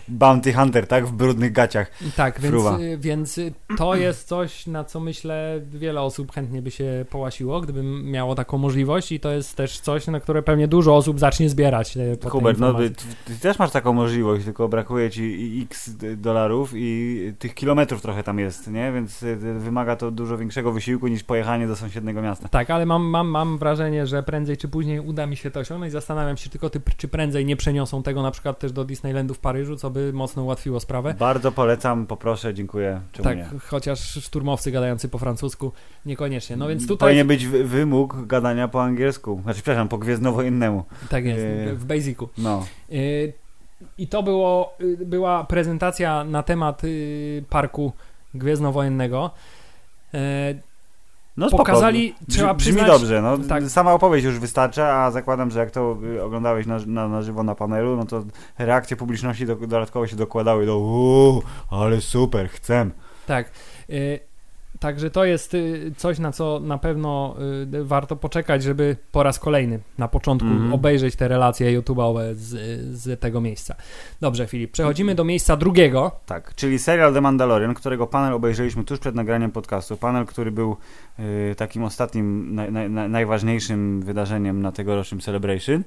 bounty 0.07 0.53
hunter, 0.53 0.87
tak? 0.87 1.05
W 1.05 1.11
brudnych 1.11 1.51
gaciach. 1.51 1.91
Tak, 2.15 2.39
więc, 2.41 2.79
y, 2.79 2.97
więc 2.97 3.39
to 3.77 3.95
jest 3.95 4.27
coś, 4.27 4.67
na 4.67 4.83
co 4.83 4.99
myślę 4.99 5.61
wiele 5.71 6.01
osób 6.01 6.31
chętnie 6.31 6.61
by 6.61 6.71
się 6.71 7.05
połasiło, 7.09 7.61
gdyby 7.61 7.83
miało 7.83 8.35
taką 8.35 8.57
możliwość 8.57 9.11
i 9.11 9.19
to 9.19 9.31
jest 9.31 9.55
też 9.55 9.79
coś, 9.79 10.07
na 10.07 10.19
które 10.19 10.43
pewnie 10.43 10.67
dużo 10.67 10.95
osób 10.95 11.19
zacznie 11.19 11.49
zbierać. 11.49 11.97
e, 11.97 12.29
Hubert, 12.29 12.59
no 12.59 12.73
ty, 12.73 12.91
ty 13.25 13.39
też 13.41 13.59
masz 13.59 13.71
taką 13.71 13.93
możliwość, 13.93 14.45
tylko 14.45 14.67
brakuje 14.67 15.09
ci 15.09 15.59
x 15.63 15.91
dolarów 16.17 16.71
i 16.75 17.33
tych 17.39 17.53
kilometrów 17.53 18.01
trochę 18.01 18.23
tam 18.23 18.39
jest, 18.39 18.67
nie? 18.67 18.91
Więc 18.91 19.23
y, 19.23 19.58
wymaga 19.59 19.95
to 19.95 20.11
dużo 20.11 20.37
większego 20.37 20.71
wysiłku 20.71 21.07
niż 21.07 21.23
pojechanie 21.23 21.67
do 21.67 21.75
sąsiedniego 21.75 22.21
miasta. 22.21 22.47
Tak, 22.49 22.69
ale 22.69 22.85
mam, 22.85 23.03
mam, 23.03 23.27
mam 23.27 23.57
wrażenie, 23.57 24.07
że 24.07 24.23
prędzej 24.23 24.57
czy 24.57 24.67
później 24.67 24.99
uda 24.99 25.25
mi 25.25 25.37
się 25.37 25.51
to 25.51 25.59
osiągnąć. 25.59 25.91
Zastanawiam 25.93 26.37
się 26.37 26.49
tylko, 26.49 26.69
ty, 26.69 26.81
czy 26.97 27.07
prędzej 27.07 27.45
nie 27.45 27.55
przeniosą 27.55 28.03
tego 28.03 28.21
na 28.21 28.31
przykład 28.31 28.59
też 28.59 28.71
do 28.71 28.85
Disneylandu 28.85 29.33
w 29.33 29.39
Paryżu, 29.39 29.75
co 29.75 29.89
by 29.89 30.13
mocno 30.13 30.43
ułatwiło 30.43 30.79
sprawę. 30.79 31.13
Bardzo 31.19 31.51
polecam, 31.51 32.05
poproszę, 32.07 32.53
dziękuję. 32.53 33.01
Czemu 33.11 33.23
Tak, 33.23 33.37
nie? 33.37 33.45
chociaż 33.67 33.99
szturmowcy 34.23 34.71
gadający 34.71 35.09
po 35.09 35.17
francusku 35.17 35.71
niekoniecznie. 36.05 36.57
No 36.57 36.67
więc 36.67 36.87
tutaj 36.87 37.07
Powinien 37.09 37.27
być 37.27 37.45
wy- 37.47 37.63
wymóg 37.63 38.27
gadania 38.27 38.67
po 38.67 38.83
angielsku. 38.83 39.39
Znaczy, 39.43 39.61
przepraszam, 39.61 39.87
po 39.87 39.97
gwiezdnowojennemu. 39.97 40.83
tak 41.09 41.25
jest, 41.25 41.39
Yy. 41.65 41.75
w 41.75 41.85
Basicu. 41.85 42.29
No. 42.37 42.65
Y, 42.91 43.33
I 43.97 44.07
to 44.07 44.23
było, 44.23 44.73
była 45.05 45.43
prezentacja 45.43 46.23
na 46.23 46.43
temat 46.43 46.83
y, 46.83 47.43
parku 47.49 47.91
gwiezdnowojennego. 48.33 49.31
Y, 50.13 50.17
No 51.37 51.47
spoko. 51.47 51.63
pokazali, 51.65 52.15
trzeba 52.29 52.53
Brzmi 52.53 52.73
przyznać... 52.73 52.91
dobrze, 52.99 53.21
no. 53.21 53.37
tak. 53.37 53.63
Sama 53.63 53.93
opowieść 53.93 54.25
już 54.25 54.39
wystarcza, 54.39 54.93
a 55.03 55.11
zakładam, 55.11 55.51
że 55.51 55.59
jak 55.59 55.71
to 55.71 55.97
oglądałeś 56.23 56.65
na, 56.65 56.79
na, 56.87 57.07
na 57.07 57.21
żywo 57.21 57.43
na 57.43 57.55
panelu, 57.55 57.95
no 57.95 58.05
to 58.05 58.23
reakcje 58.57 58.97
publiczności 58.97 59.45
do, 59.45 59.55
dodatkowo 59.55 60.07
się 60.07 60.15
dokładały 60.15 60.65
do 60.65 60.77
uuu, 60.77 61.43
ale 61.69 62.01
super, 62.01 62.49
chcę. 62.49 62.89
Tak. 63.27 63.51
Y, 64.79 64.81
Także 64.81 65.09
to 65.09 65.25
jest 65.25 65.53
y, 65.53 65.91
coś, 65.97 66.19
na 66.19 66.31
co 66.31 66.59
na 66.63 66.77
pewno 66.77 67.35
y, 67.73 67.83
warto 67.83 68.15
poczekać, 68.15 68.63
żeby 68.63 68.95
po 69.11 69.23
raz 69.23 69.39
kolejny 69.39 69.79
na 69.97 70.07
początku 70.07 70.47
Mhm. 70.47 70.73
obejrzeć 70.73 71.15
te 71.15 71.27
relacje 71.27 71.81
YouTube'owe 71.81 72.35
z, 72.35 72.47
z 72.97 73.19
tego 73.19 73.41
miejsca. 73.41 73.75
Dobrze, 74.21 74.47
Filip, 74.47 74.71
przechodzimy 74.71 75.15
do 75.15 75.23
miejsca 75.23 75.57
drugiego. 75.57 76.11
Tak, 76.25 76.55
czyli 76.55 76.79
serial 76.79 77.13
The 77.13 77.21
Mandalorian, 77.21 77.73
którego 77.73 78.07
panel 78.07 78.33
obejrzeliśmy 78.33 78.83
tuż 78.83 78.99
przed 78.99 79.15
nagraniem 79.15 79.51
podcastu. 79.51 79.97
Panel, 79.97 80.25
który 80.25 80.51
był 80.51 80.77
y, 81.19 81.55
takim 81.57 81.83
ostatnim, 81.83 82.55
naj, 82.55 82.71
naj, 82.71 82.89
naj- 82.89 83.09
najważniejszym 83.09 84.01
wydarzeniem 84.01 84.61
na 84.61 84.71
tegorocznym 84.71 85.21
Celebration. 85.21 85.83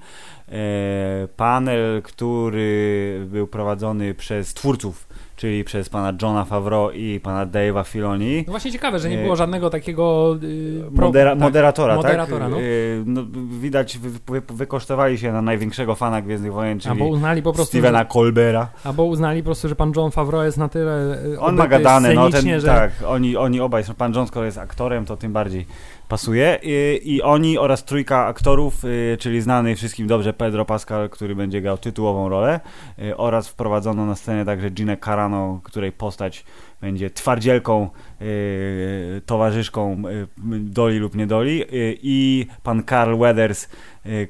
E, 0.49 1.29
panel, 1.37 2.03
który 2.03 3.27
był 3.31 3.47
prowadzony 3.47 4.15
przez 4.15 4.55
twórców, 4.55 5.09
czyli 5.43 5.65
przez 5.65 5.89
pana 5.89 6.13
Johna 6.23 6.45
Favreau 6.45 6.91
i 6.91 7.21
pana 7.21 7.47
Dave'a 7.47 7.85
Filoni. 7.87 8.45
No 8.47 8.51
właśnie 8.51 8.73
ciekawe, 8.73 8.99
że 8.99 9.09
nie 9.11 9.17
Nie. 9.17 9.23
było 9.23 9.37
żadnego 9.37 9.71
takiego 9.71 10.37
y, 10.43 10.85
pro- 10.97 11.09
Modera- 11.11 11.31
tak, 11.31 11.39
moderatora, 11.39 11.97
moderatora, 11.97 12.45
tak? 12.45 12.51
no. 12.51 12.61
Y, 12.61 13.03
no. 13.07 13.23
Widać, 13.61 13.99
wy, 13.99 14.11
wy, 14.11 14.43
wykosztowali 14.55 15.19
się 15.19 15.33
na 15.33 15.43
największego 15.43 15.95
fana 15.95 16.23
Gwiezdnych 16.23 16.53
Wojen, 16.53 16.79
czyli 16.81 16.93
Albo 16.93 17.05
uznali 17.07 17.43
po 17.43 17.53
prostu, 17.53 17.71
Stevena 17.79 17.99
że, 17.99 18.05
Colbera. 18.05 18.69
albo 18.85 19.05
uznali 19.05 19.43
po 19.43 19.45
prostu, 19.45 19.69
że 19.69 19.77
pan 19.77 19.93
John 19.97 20.11
Favreau 20.11 20.45
jest 20.45 20.59
na 20.59 20.69
tyle 20.69 21.25
y, 21.25 21.41
On 21.41 21.57
ma 21.57 21.67
gadane, 21.69 22.15
no 22.15 22.31
ten, 22.31 22.61
że 22.61 22.67
tak, 22.67 22.93
oni, 23.07 23.37
oni 23.37 23.61
obaj, 23.61 23.83
pan 23.99 24.15
John 24.15 24.27
skoro 24.27 24.47
jest 24.47 24.59
aktorem, 24.59 25.05
to 25.05 25.17
tym 25.17 25.33
bardziej 25.33 25.67
pasuje. 26.13 26.59
I, 26.63 27.01
i 27.05 27.23
oni 27.23 27.59
oraz 27.59 27.85
trójka 27.85 28.27
aktorów, 28.27 28.85
y, 28.85 29.17
czyli 29.21 29.41
znany 29.41 29.77
wszystkim 29.77 30.07
dobrze 30.07 30.33
Pedro 30.33 30.65
Pascal, 30.65 31.11
który 31.11 31.35
będzie 31.35 31.61
grał 31.61 31.79
tytułową 31.79 32.29
rolę 32.29 32.61
y, 32.99 33.17
oraz 33.17 33.49
wprowadzono 33.49 34.07
na 34.07 34.15
scenę 34.15 34.45
także 34.45 34.71
Ginę 34.71 34.97
Carano, 34.97 35.61
której 35.65 35.93
postać 35.93 36.45
będzie 36.83 37.11
twardzielką, 37.11 37.91
y, 38.23 39.23
towarzyszką 39.27 40.03
y, 40.09 40.29
doli 40.61 40.99
lub 40.99 41.15
niedoli 41.15 41.63
y, 41.63 41.99
i 42.03 42.47
pan 42.63 42.83
Carl 42.85 43.19
Weathers, 43.19 43.69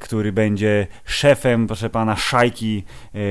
który 0.01 0.33
będzie 0.33 0.87
szefem, 1.05 1.67
proszę 1.67 1.91
pana, 1.91 2.17
szajki 2.17 2.85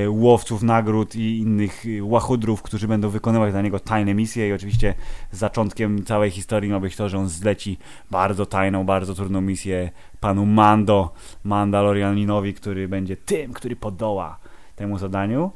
łowców 0.08 0.62
nagród 0.62 1.16
i 1.16 1.38
innych 1.38 1.84
łachudrów, 2.00 2.62
którzy 2.62 2.88
będą 2.88 3.08
wykonywać 3.08 3.52
dla 3.52 3.62
niego 3.62 3.78
tajne 3.78 4.14
misje 4.14 4.48
i 4.48 4.52
oczywiście 4.52 4.94
zaczątkiem 5.30 6.04
całej 6.04 6.30
historii 6.30 6.70
ma 6.70 6.80
być 6.80 6.96
to, 6.96 7.08
że 7.08 7.18
on 7.18 7.28
zleci 7.28 7.78
bardzo 8.10 8.46
tajną, 8.46 8.84
bardzo 8.84 9.14
trudną 9.14 9.40
misję 9.40 9.90
panu 10.20 10.46
Mando, 10.46 11.14
Mandalorianinowi, 11.44 12.54
który 12.54 12.88
będzie 12.88 13.16
tym, 13.16 13.52
który 13.52 13.76
podoła 13.76 14.38
temu 14.76 14.98
zadaniu. 14.98 15.52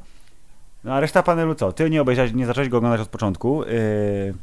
No 0.87 0.93
a 0.93 0.99
reszta 0.99 1.23
panelu 1.23 1.55
co? 1.55 1.71
Ty 1.71 1.89
nie 1.89 2.01
obejrzałeś, 2.01 2.33
nie 2.33 2.45
zacząłeś 2.45 2.69
go 2.69 2.77
oglądać 2.77 3.01
od 3.01 3.07
początku. 3.07 3.63
Yy, 3.63 4.33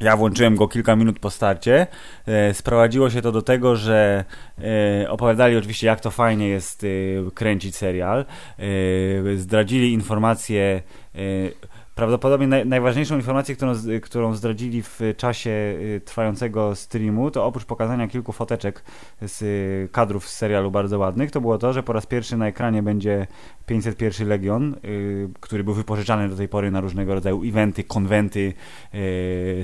ja 0.00 0.16
włączyłem 0.16 0.56
go 0.56 0.68
kilka 0.68 0.96
minut 0.96 1.18
po 1.18 1.30
starcie. 1.30 1.86
Yy, 2.26 2.54
sprowadziło 2.54 3.10
się 3.10 3.22
to 3.22 3.32
do 3.32 3.42
tego, 3.42 3.76
że 3.76 4.24
yy, 4.58 5.10
opowiadali 5.10 5.56
oczywiście, 5.56 5.86
jak 5.86 6.00
to 6.00 6.10
fajnie 6.10 6.48
jest 6.48 6.86
kręcić 7.34 7.76
serial. 7.76 8.24
Zdradzili 9.36 9.92
informacje. 9.92 10.82
Prawdopodobnie 11.98 12.46
naj, 12.46 12.66
najważniejszą 12.66 13.16
informację, 13.16 13.56
którą, 13.56 13.72
którą 14.02 14.34
zdradzili 14.34 14.82
w 14.82 15.00
czasie 15.16 15.50
y, 15.50 16.00
trwającego 16.04 16.74
streamu, 16.74 17.30
to 17.30 17.44
oprócz 17.44 17.64
pokazania 17.64 18.08
kilku 18.08 18.32
foteczek 18.32 18.84
z 19.22 19.42
y, 19.42 19.88
kadrów 19.92 20.28
z 20.28 20.36
serialu 20.36 20.70
bardzo 20.70 20.98
ładnych, 20.98 21.30
to 21.30 21.40
było 21.40 21.58
to, 21.58 21.72
że 21.72 21.82
po 21.82 21.92
raz 21.92 22.06
pierwszy 22.06 22.36
na 22.36 22.46
ekranie 22.46 22.82
będzie 22.82 23.26
501 23.66 24.28
Legion, 24.28 24.74
y, 24.84 25.28
który 25.40 25.64
był 25.64 25.74
wypożyczany 25.74 26.28
do 26.28 26.36
tej 26.36 26.48
pory 26.48 26.70
na 26.70 26.80
różnego 26.80 27.14
rodzaju 27.14 27.42
eventy, 27.44 27.84
konwenty, 27.84 28.52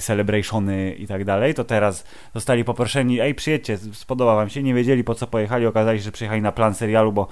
celebrationy 0.00 0.94
i 0.94 1.06
tak 1.06 1.24
dalej. 1.24 1.54
To 1.54 1.64
teraz 1.64 2.04
zostali 2.34 2.64
poproszeni, 2.64 3.20
ej 3.20 3.34
przyjedźcie, 3.34 3.78
spodoba 3.78 4.34
wam 4.34 4.48
się, 4.48 4.62
nie 4.62 4.74
wiedzieli 4.74 5.04
po 5.04 5.14
co 5.14 5.26
pojechali, 5.26 5.66
okazali 5.66 5.98
się, 5.98 6.04
że 6.04 6.12
przyjechali 6.12 6.42
na 6.42 6.52
plan 6.52 6.74
serialu, 6.74 7.12
bo 7.12 7.28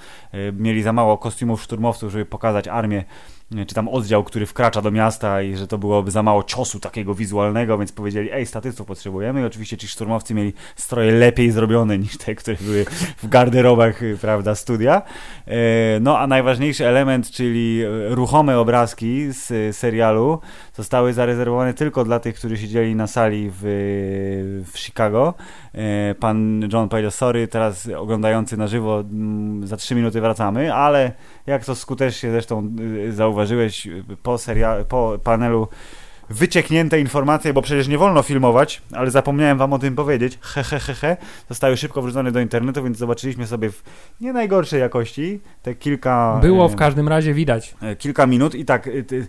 mieli 0.52 0.82
za 0.82 0.92
mało 0.92 1.18
kostiumów 1.18 1.62
szturmowców, 1.62 2.12
żeby 2.12 2.24
pokazać 2.24 2.68
armię 2.68 3.04
czy 3.66 3.74
tam 3.74 3.88
oddział, 3.88 4.24
który 4.24 4.46
wkracza 4.46 4.82
do 4.82 4.90
miasta 4.90 5.42
i 5.42 5.56
że 5.56 5.66
to 5.66 5.78
byłoby 5.78 6.10
za 6.10 6.22
mało 6.22 6.42
ciosu 6.42 6.80
takiego 6.80 7.14
wizualnego, 7.14 7.78
więc 7.78 7.92
powiedzieli, 7.92 8.32
ej, 8.32 8.46
statystów 8.46 8.86
potrzebujemy 8.86 9.40
i 9.40 9.44
oczywiście 9.44 9.76
ci 9.76 9.88
szturmowcy 9.88 10.34
mieli 10.34 10.52
stroje 10.76 11.12
lepiej 11.12 11.50
zrobione 11.50 11.98
niż 11.98 12.16
te, 12.16 12.34
które 12.34 12.56
były 12.60 12.84
w 13.22 13.28
garderobach, 13.28 14.02
y, 14.02 14.18
prawda, 14.20 14.54
studia. 14.54 15.02
E, 15.46 16.00
No, 16.00 16.18
a 16.18 16.26
najważniejszy 16.26 16.86
element, 16.86 17.30
czyli 17.30 17.82
e, 17.82 18.14
ruchome 18.14 18.58
obrazki 18.58 19.32
z 19.32 19.50
y, 19.50 19.72
serialu 19.72 20.38
zostały 20.74 21.12
zarezerwowane 21.12 21.74
tylko 21.74 22.04
dla 22.04 22.20
tych, 22.20 22.34
którzy 22.34 22.58
siedzieli 22.58 22.94
na 22.94 23.06
sali 23.06 23.50
w, 23.52 23.60
w 24.72 24.78
Chicago. 24.78 25.34
E, 25.74 26.14
Pan 26.14 26.68
John 26.72 26.88
powiedział, 26.88 27.10
sorry, 27.10 27.48
teraz 27.48 27.88
oglądający 27.96 28.56
na 28.56 28.66
żywo, 28.66 29.00
mm, 29.00 29.66
za 29.66 29.76
trzy 29.76 29.94
minuty 29.94 30.20
wracamy, 30.20 30.74
ale 30.74 31.12
jak 31.46 31.64
to 31.64 31.74
skutecznie 31.74 32.30
zresztą 32.30 32.70
y, 32.80 33.12
zauważyłeś 33.12 33.88
po, 34.22 34.34
seria- 34.34 34.84
po 34.84 35.18
panelu 35.24 35.68
wycieknięte 36.32 37.00
informacje, 37.00 37.52
bo 37.52 37.62
przecież 37.62 37.88
nie 37.88 37.98
wolno 37.98 38.22
filmować, 38.22 38.82
ale 38.92 39.10
zapomniałem 39.10 39.58
wam 39.58 39.72
o 39.72 39.78
tym 39.78 39.94
powiedzieć, 39.94 40.38
he, 40.40 40.62
he, 40.62 40.80
he, 40.80 40.94
he, 40.94 41.16
zostały 41.48 41.76
szybko 41.76 42.02
wrzucone 42.02 42.32
do 42.32 42.40
internetu, 42.40 42.84
więc 42.84 42.98
zobaczyliśmy 42.98 43.46
sobie 43.46 43.70
w 43.70 43.82
nie 44.20 44.32
najgorszej 44.32 44.80
jakości. 44.80 45.40
Te 45.62 45.74
kilka... 45.74 46.38
było 46.42 46.66
e, 46.66 46.68
w 46.68 46.76
każdym 46.76 47.08
razie 47.08 47.34
widać. 47.34 47.74
e, 47.82 47.96
kilka 47.96 48.26
minut 48.26 48.54
i 48.54 48.64
tak 48.64 48.88
ty- 49.06 49.28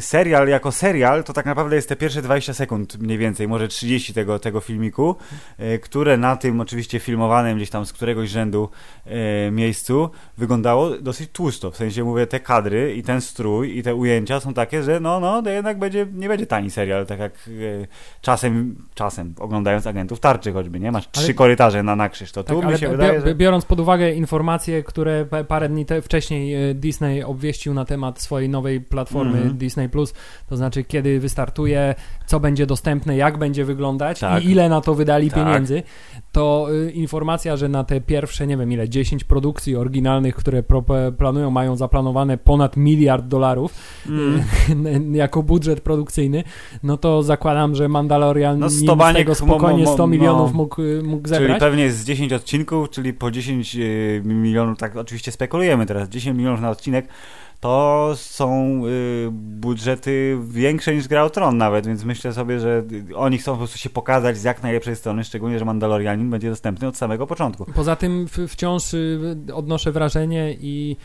serial 0.00 0.48
jako 0.48 0.72
serial 0.72 1.24
to 1.24 1.32
tak 1.32 1.46
naprawdę 1.46 1.76
jest 1.76 1.88
te 1.88 1.96
pierwsze 1.96 2.22
20 2.22 2.54
sekund 2.54 2.98
mniej 2.98 3.18
więcej, 3.18 3.48
może 3.48 3.68
30 3.68 4.14
tego, 4.14 4.38
tego 4.38 4.60
filmiku, 4.60 5.16
e, 5.58 5.78
które 5.78 6.16
na 6.16 6.36
tym 6.36 6.60
oczywiście 6.60 6.98
filmowanym 7.00 7.56
gdzieś 7.56 7.70
tam 7.70 7.86
z 7.86 7.92
któregoś 7.92 8.30
rzędu 8.30 8.68
e, 9.06 9.50
miejscu 9.50 10.10
wyglądało 10.38 10.90
dosyć 10.90 11.30
tłusto, 11.30 11.70
w 11.70 11.76
sensie 11.76 12.04
mówię 12.04 12.26
te 12.26 12.40
kadry 12.40 12.94
i 12.94 13.02
ten 13.02 13.20
strój 13.20 13.78
i 13.78 13.82
te 13.82 13.94
ujęcia 13.94 14.40
są 14.40 14.54
takie, 14.54 14.82
że 14.82 15.00
no, 15.00 15.20
no, 15.20 15.42
to 15.42 15.50
jednak 15.50 15.78
będzie, 15.78 16.06
nie 16.14 16.28
będzie 16.28 16.41
tani 16.46 16.70
serial, 16.70 17.06
tak 17.06 17.18
jak 17.18 17.32
e, 17.32 17.86
czasem, 18.20 18.76
czasem 18.94 19.34
oglądając 19.38 19.86
Agentów 19.86 20.20
Tarczy 20.20 20.52
choćby, 20.52 20.80
nie? 20.80 20.92
Masz 20.92 21.10
trzy 21.10 21.24
Ale- 21.24 21.34
korytarze 21.34 21.82
na 21.82 21.96
nakrzyż, 21.96 22.32
to 22.32 22.44
Tak, 22.44 22.56
tu 22.60 22.66
mi 22.70 22.78
się 22.78 22.88
wydaje, 22.88 23.20
że... 23.20 23.34
biorąc 23.34 23.64
pod 23.64 23.80
uwagę 23.80 24.12
informacje, 24.12 24.82
które 24.82 25.26
pa- 25.26 25.44
parę 25.44 25.68
dni 25.68 25.86
te, 25.86 26.02
wcześniej 26.02 26.70
e, 26.70 26.74
Disney 26.74 27.22
obwieścił 27.22 27.74
na 27.74 27.84
temat 27.84 28.20
swojej 28.20 28.48
nowej 28.48 28.80
platformy 28.80 29.36
Mhm. 29.38 29.56
Disney 29.58 29.88
Plus, 29.88 30.14
to 30.48 30.56
znaczy 30.56 30.84
kiedy 30.84 31.20
wystartuje, 31.20 31.94
co 32.32 32.40
będzie 32.40 32.66
dostępne, 32.66 33.16
jak 33.16 33.38
będzie 33.38 33.64
wyglądać 33.64 34.20
Tak. 34.20 34.44
i 34.44 34.50
ile 34.50 34.68
na 34.68 34.80
to 34.80 34.94
wydali 34.94 35.30
Tak. 35.30 35.38
pieniędzy, 35.44 35.82
to 36.32 36.66
y, 36.72 36.90
informacja, 36.90 37.56
że 37.56 37.68
na 37.68 37.84
te 37.84 38.00
pierwsze, 38.00 38.46
nie 38.46 38.56
wiem 38.56 38.72
ile, 38.72 38.88
10 38.88 39.24
produkcji 39.24 39.76
oryginalnych, 39.76 40.34
które 40.34 40.62
pro, 40.62 40.84
planują, 41.18 41.50
mają 41.50 41.76
zaplanowane 41.76 42.38
ponad 42.38 42.76
miliard 42.76 43.26
dolarów 43.26 43.72
Mm. 44.08 45.14
jako 45.24 45.42
budżet 45.42 45.80
produkcyjny, 45.80 46.44
no 46.82 46.96
to 46.96 47.22
zakładam, 47.22 47.74
że 47.74 47.88
Mandalorian 47.88 48.58
No, 48.58 48.68
z 48.68 48.84
tego 49.14 49.34
spokojnie 49.34 49.84
mo- 49.84 49.90
mo- 49.90 49.94
100 49.94 50.06
milionów 50.06 50.52
mógł, 50.52 50.82
y, 50.82 51.02
mógł 51.02 51.28
Czyli 51.28 51.38
zebrać. 51.38 51.60
pewnie 51.60 51.90
z 51.92 52.04
10 52.04 52.32
odcinków, 52.32 52.90
czyli 52.90 53.12
po 53.12 53.30
10 53.30 53.76
y, 53.76 54.22
milionów, 54.24 54.78
tak 54.78 54.96
oczywiście 54.96 55.32
spekulujemy 55.32 55.86
teraz, 55.86 56.08
10 56.08 56.38
milionów 56.38 56.60
na 56.60 56.70
odcinek, 56.70 57.08
to 57.62 58.10
są 58.16 58.82
y, 58.86 59.28
budżety 59.32 60.38
większe 60.48 60.94
niż 60.94 61.08
Gra 61.08 61.24
o 61.24 61.30
Tron 61.30 61.56
nawet, 61.58 61.86
więc 61.86 62.04
myślę 62.04 62.32
sobie, 62.32 62.60
że 62.60 62.82
oni 63.14 63.38
chcą 63.38 63.52
po 63.52 63.58
prostu 63.58 63.78
się 63.78 63.90
pokazać 63.90 64.36
z 64.36 64.44
jak 64.44 64.62
najlepszej 64.62 64.96
strony, 64.96 65.24
szczególnie, 65.24 65.58
że 65.58 65.64
Mandalorianin 65.64 66.30
będzie 66.30 66.50
dostępny 66.50 66.88
od 66.88 66.96
samego 66.96 67.26
początku. 67.26 67.64
Poza 67.74 67.96
tym 67.96 68.26
wciąż 68.48 68.94
y, 68.94 69.36
odnoszę 69.54 69.92
wrażenie 69.92 70.56
i 70.60 70.96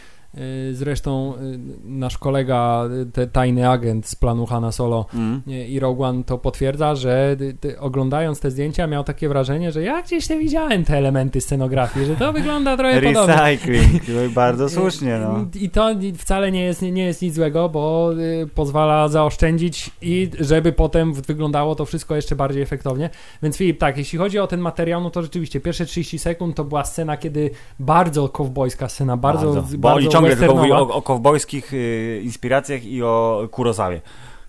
zresztą 0.73 1.33
y, 1.35 1.59
nasz 1.85 2.17
kolega, 2.17 2.83
y, 3.17 3.27
tajny 3.27 3.69
agent 3.69 4.07
z 4.07 4.15
planu 4.15 4.45
Hanna 4.45 4.71
Solo 4.71 5.05
Mm. 5.13 5.41
y, 5.47 5.67
i 5.67 5.79
Rogue 5.79 6.03
One 6.03 6.23
to 6.23 6.37
potwierdza, 6.37 6.95
że 6.95 7.35
y, 7.65 7.79
oglądając 7.79 8.39
te 8.39 8.51
zdjęcia 8.51 8.87
miał 8.87 9.03
takie 9.03 9.29
wrażenie, 9.29 9.71
że 9.71 9.83
ja 9.83 10.01
gdzieś 10.01 10.27
te 10.27 10.37
widziałem 10.37 10.85
te 10.85 10.97
elementy 10.97 11.41
scenografii, 11.41 12.05
że 12.05 12.15
to 12.15 12.33
wygląda 12.33 12.77
trochę 12.77 13.01
podobnie. 13.13 13.35
Recycling, 13.35 14.03
bardzo 14.33 14.69
słusznie, 14.69 15.19
no. 15.21 15.45
I 15.61 15.69
to 15.69 15.89
wcale 16.17 16.51
nie 16.51 16.63
jest, 16.63 16.81
nie 16.81 17.03
jest 17.05 17.21
nic 17.21 17.35
złego, 17.35 17.69
bo 17.69 18.13
y, 18.13 18.47
pozwala 18.55 19.07
zaoszczędzić 19.07 19.91
i 20.01 20.29
żeby 20.39 20.71
potem 20.73 21.13
wyglądało 21.13 21.75
to 21.75 21.85
wszystko 21.85 22.15
jeszcze 22.15 22.35
bardziej 22.35 22.63
efektownie. 22.63 23.09
Więc 23.43 23.57
Filip, 23.57 23.79
tak, 23.79 23.97
jeśli 23.97 24.19
chodzi 24.19 24.39
o 24.39 24.47
ten 24.47 24.59
materiał, 24.59 25.01
no 25.01 25.09
to 25.09 25.21
rzeczywiście 25.21 25.59
pierwsze 25.59 25.85
30 25.85 26.19
sekund 26.19 26.55
to 26.55 26.63
była 26.63 26.85
scena, 26.85 27.17
kiedy 27.17 27.49
bardzo 27.79 28.29
kowbojska 28.29 28.89
scena, 28.89 29.17
bardzo, 29.17 29.53
bardzo, 29.53 29.77
Bo 29.77 29.89
ciągle 30.29 30.47
tylko 30.47 30.55
mówią 30.55 30.75
o, 30.75 30.93
o 30.93 31.01
kowbojskich 31.01 31.73
y, 31.73 32.21
inspiracjach 32.23 32.85
i 32.85 33.03
o 33.03 33.47
Kurosawie. 33.51 34.01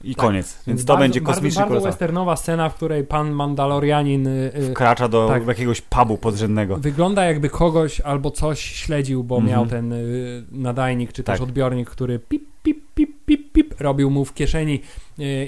i 0.05 0.15
tak. 0.15 0.27
koniec. 0.27 0.63
Więc 0.67 0.85
to 0.85 0.93
bardzo, 0.93 1.01
będzie 1.01 1.21
kosmiczny 1.21 1.61
bardzo, 1.61 1.75
bardzo 1.75 1.87
westernowa 1.89 2.37
scena, 2.37 2.69
w 2.69 2.75
której 2.75 3.05
pan 3.05 3.31
Mandalorianin 3.31 4.27
y, 4.27 4.53
y, 4.57 4.71
wkracza 4.71 5.09
do 5.09 5.29
tak, 5.29 5.47
jakiegoś 5.47 5.81
pubu 5.81 6.19
podrzędnego. 6.19 6.77
Wygląda 6.77 7.25
jakby 7.25 7.51
kogoś 7.51 8.01
albo 8.01 8.31
coś 8.31 8.61
śledził, 8.61 9.25
bo 9.25 9.41
miał 9.41 9.63
mhm. 9.63 9.69
ten 9.69 9.93
y, 9.93 10.45
nadajnik 10.53 11.13
czy 11.13 11.23
też 11.23 11.39
tak. 11.39 11.49
odbiornik, 11.49 11.91
który 11.91 12.19
pip, 12.19 12.43
pip, 12.63 12.79
pip, 12.95 13.11
pip, 13.27 13.53
pip 13.53 13.81
robił 13.81 14.11
mu 14.11 14.25
w 14.25 14.35
kieszeni 14.35 14.81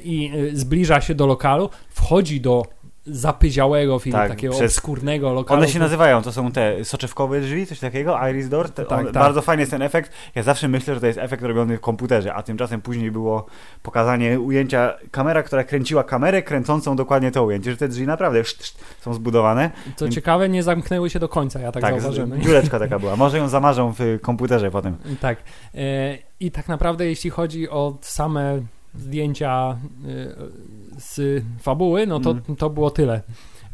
i 0.05 0.33
zbliża 0.53 1.01
się 1.01 1.15
do 1.15 1.27
lokalu, 1.27 1.71
wchodzi 1.91 2.41
do 2.41 2.63
zapyziałego 3.07 3.99
filmu, 3.99 4.19
tak, 4.19 4.31
takiego 4.31 4.55
przez... 4.55 4.73
obskurnego 4.73 5.33
lokalu. 5.33 5.61
One 5.61 5.69
się 5.69 5.79
nazywają, 5.79 6.23
to 6.23 6.33
są 6.33 6.53
te 6.53 6.85
soczewkowe 6.85 7.41
drzwi, 7.41 7.67
coś 7.67 7.79
takiego, 7.79 8.19
Iris 8.29 8.49
Door. 8.49 8.71
Te, 8.71 8.85
tak, 8.85 8.99
on, 8.99 9.05
tak. 9.05 9.15
Bardzo 9.15 9.43
fajny 9.43 9.63
jest 9.63 9.71
ten 9.71 9.83
efekt. 9.83 10.13
Ja 10.35 10.43
zawsze 10.43 10.69
myślę, 10.69 10.95
że 10.95 11.01
to 11.01 11.07
jest 11.07 11.19
efekt 11.19 11.43
robiony 11.43 11.77
w 11.77 11.81
komputerze, 11.81 12.35
a 12.35 12.43
tymczasem 12.43 12.81
później 12.81 13.11
było 13.11 13.47
pokazanie 13.83 14.41
ujęcia, 14.41 14.95
kamera, 15.11 15.43
która 15.43 15.65
kręciła 15.65 16.05
kamerę, 16.05 16.43
kręcącą 16.43 16.97
dokładnie 16.97 17.31
to 17.31 17.45
ujęcie, 17.45 17.71
że 17.71 17.77
te 17.77 17.89
drzwi 17.89 18.07
naprawdę 18.07 18.41
szt, 18.41 18.65
szt, 18.65 18.85
są 19.01 19.15
zbudowane. 19.15 19.71
Co 19.97 20.05
Więc... 20.05 20.15
ciekawe, 20.15 20.49
nie 20.49 20.63
zamknęły 20.63 21.11
się 21.11 21.19
do 21.19 21.29
końca, 21.29 21.61
ja 21.61 21.73
tak, 21.73 21.83
tak 21.83 22.01
zauważyłem. 22.01 22.43
dziureczka 22.43 22.79
taka 22.89 22.99
była. 22.99 23.17
Może 23.17 23.39
ją 23.39 23.49
zamarzą 23.49 23.95
w 23.99 24.21
komputerze 24.21 24.71
potem. 24.71 24.97
Tak. 25.21 25.39
E, 25.75 26.19
I 26.41 26.51
tak 26.51 26.69
naprawdę 26.69 27.07
jeśli 27.07 27.31
chodzi 27.31 27.71
o 27.71 27.99
same 28.01 28.61
zdjęcia 28.95 29.79
e, 30.05 30.71
z 31.01 31.45
fabuły, 31.61 32.07
no 32.07 32.21
to, 32.21 32.31
mm. 32.31 32.57
to 32.57 32.71
było 32.71 32.91
tyle. 32.91 33.23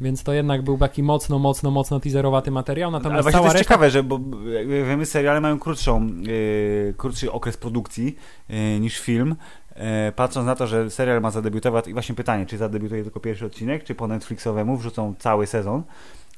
Więc 0.01 0.23
to 0.23 0.33
jednak 0.33 0.63
był 0.63 0.79
taki 0.79 1.03
mocno, 1.03 1.39
mocno, 1.39 1.71
mocno 1.71 2.01
teaserowaty 2.01 2.51
materiał. 2.51 2.91
Natomiast 2.91 3.15
Ale 3.15 3.23
właśnie 3.23 3.39
to 3.39 3.45
jest 3.45 3.55
reszta... 3.55 3.65
ciekawe, 3.65 3.91
że 3.91 4.03
bo 4.03 4.21
wiemy, 4.67 5.07
seriale 5.07 5.41
mają 5.41 5.59
krótszą, 5.59 6.07
yy, 6.07 6.95
krótszy 6.97 7.33
okres 7.33 7.57
produkcji 7.57 8.17
yy, 8.49 8.81
niż 8.81 8.99
film. 9.01 9.37
Yy, 9.77 9.83
patrząc 10.17 10.47
na 10.47 10.55
to, 10.55 10.67
że 10.67 10.91
serial 10.91 11.21
ma 11.21 11.31
zadebiutować, 11.31 11.89
i 11.89 11.93
właśnie 11.93 12.15
pytanie, 12.15 12.47
czy 12.47 12.59
zadebiutuje 12.59 13.03
tylko 13.03 13.21
pierwszy 13.21 13.47
odcinek, 13.47 13.85
czy 13.85 13.95
po 13.95 14.07
Netflixowemu 14.07 14.77
wrzucą 14.77 15.15
cały 15.19 15.47
sezon 15.47 15.83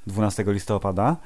12 0.07 0.45
listopada. 0.47 1.17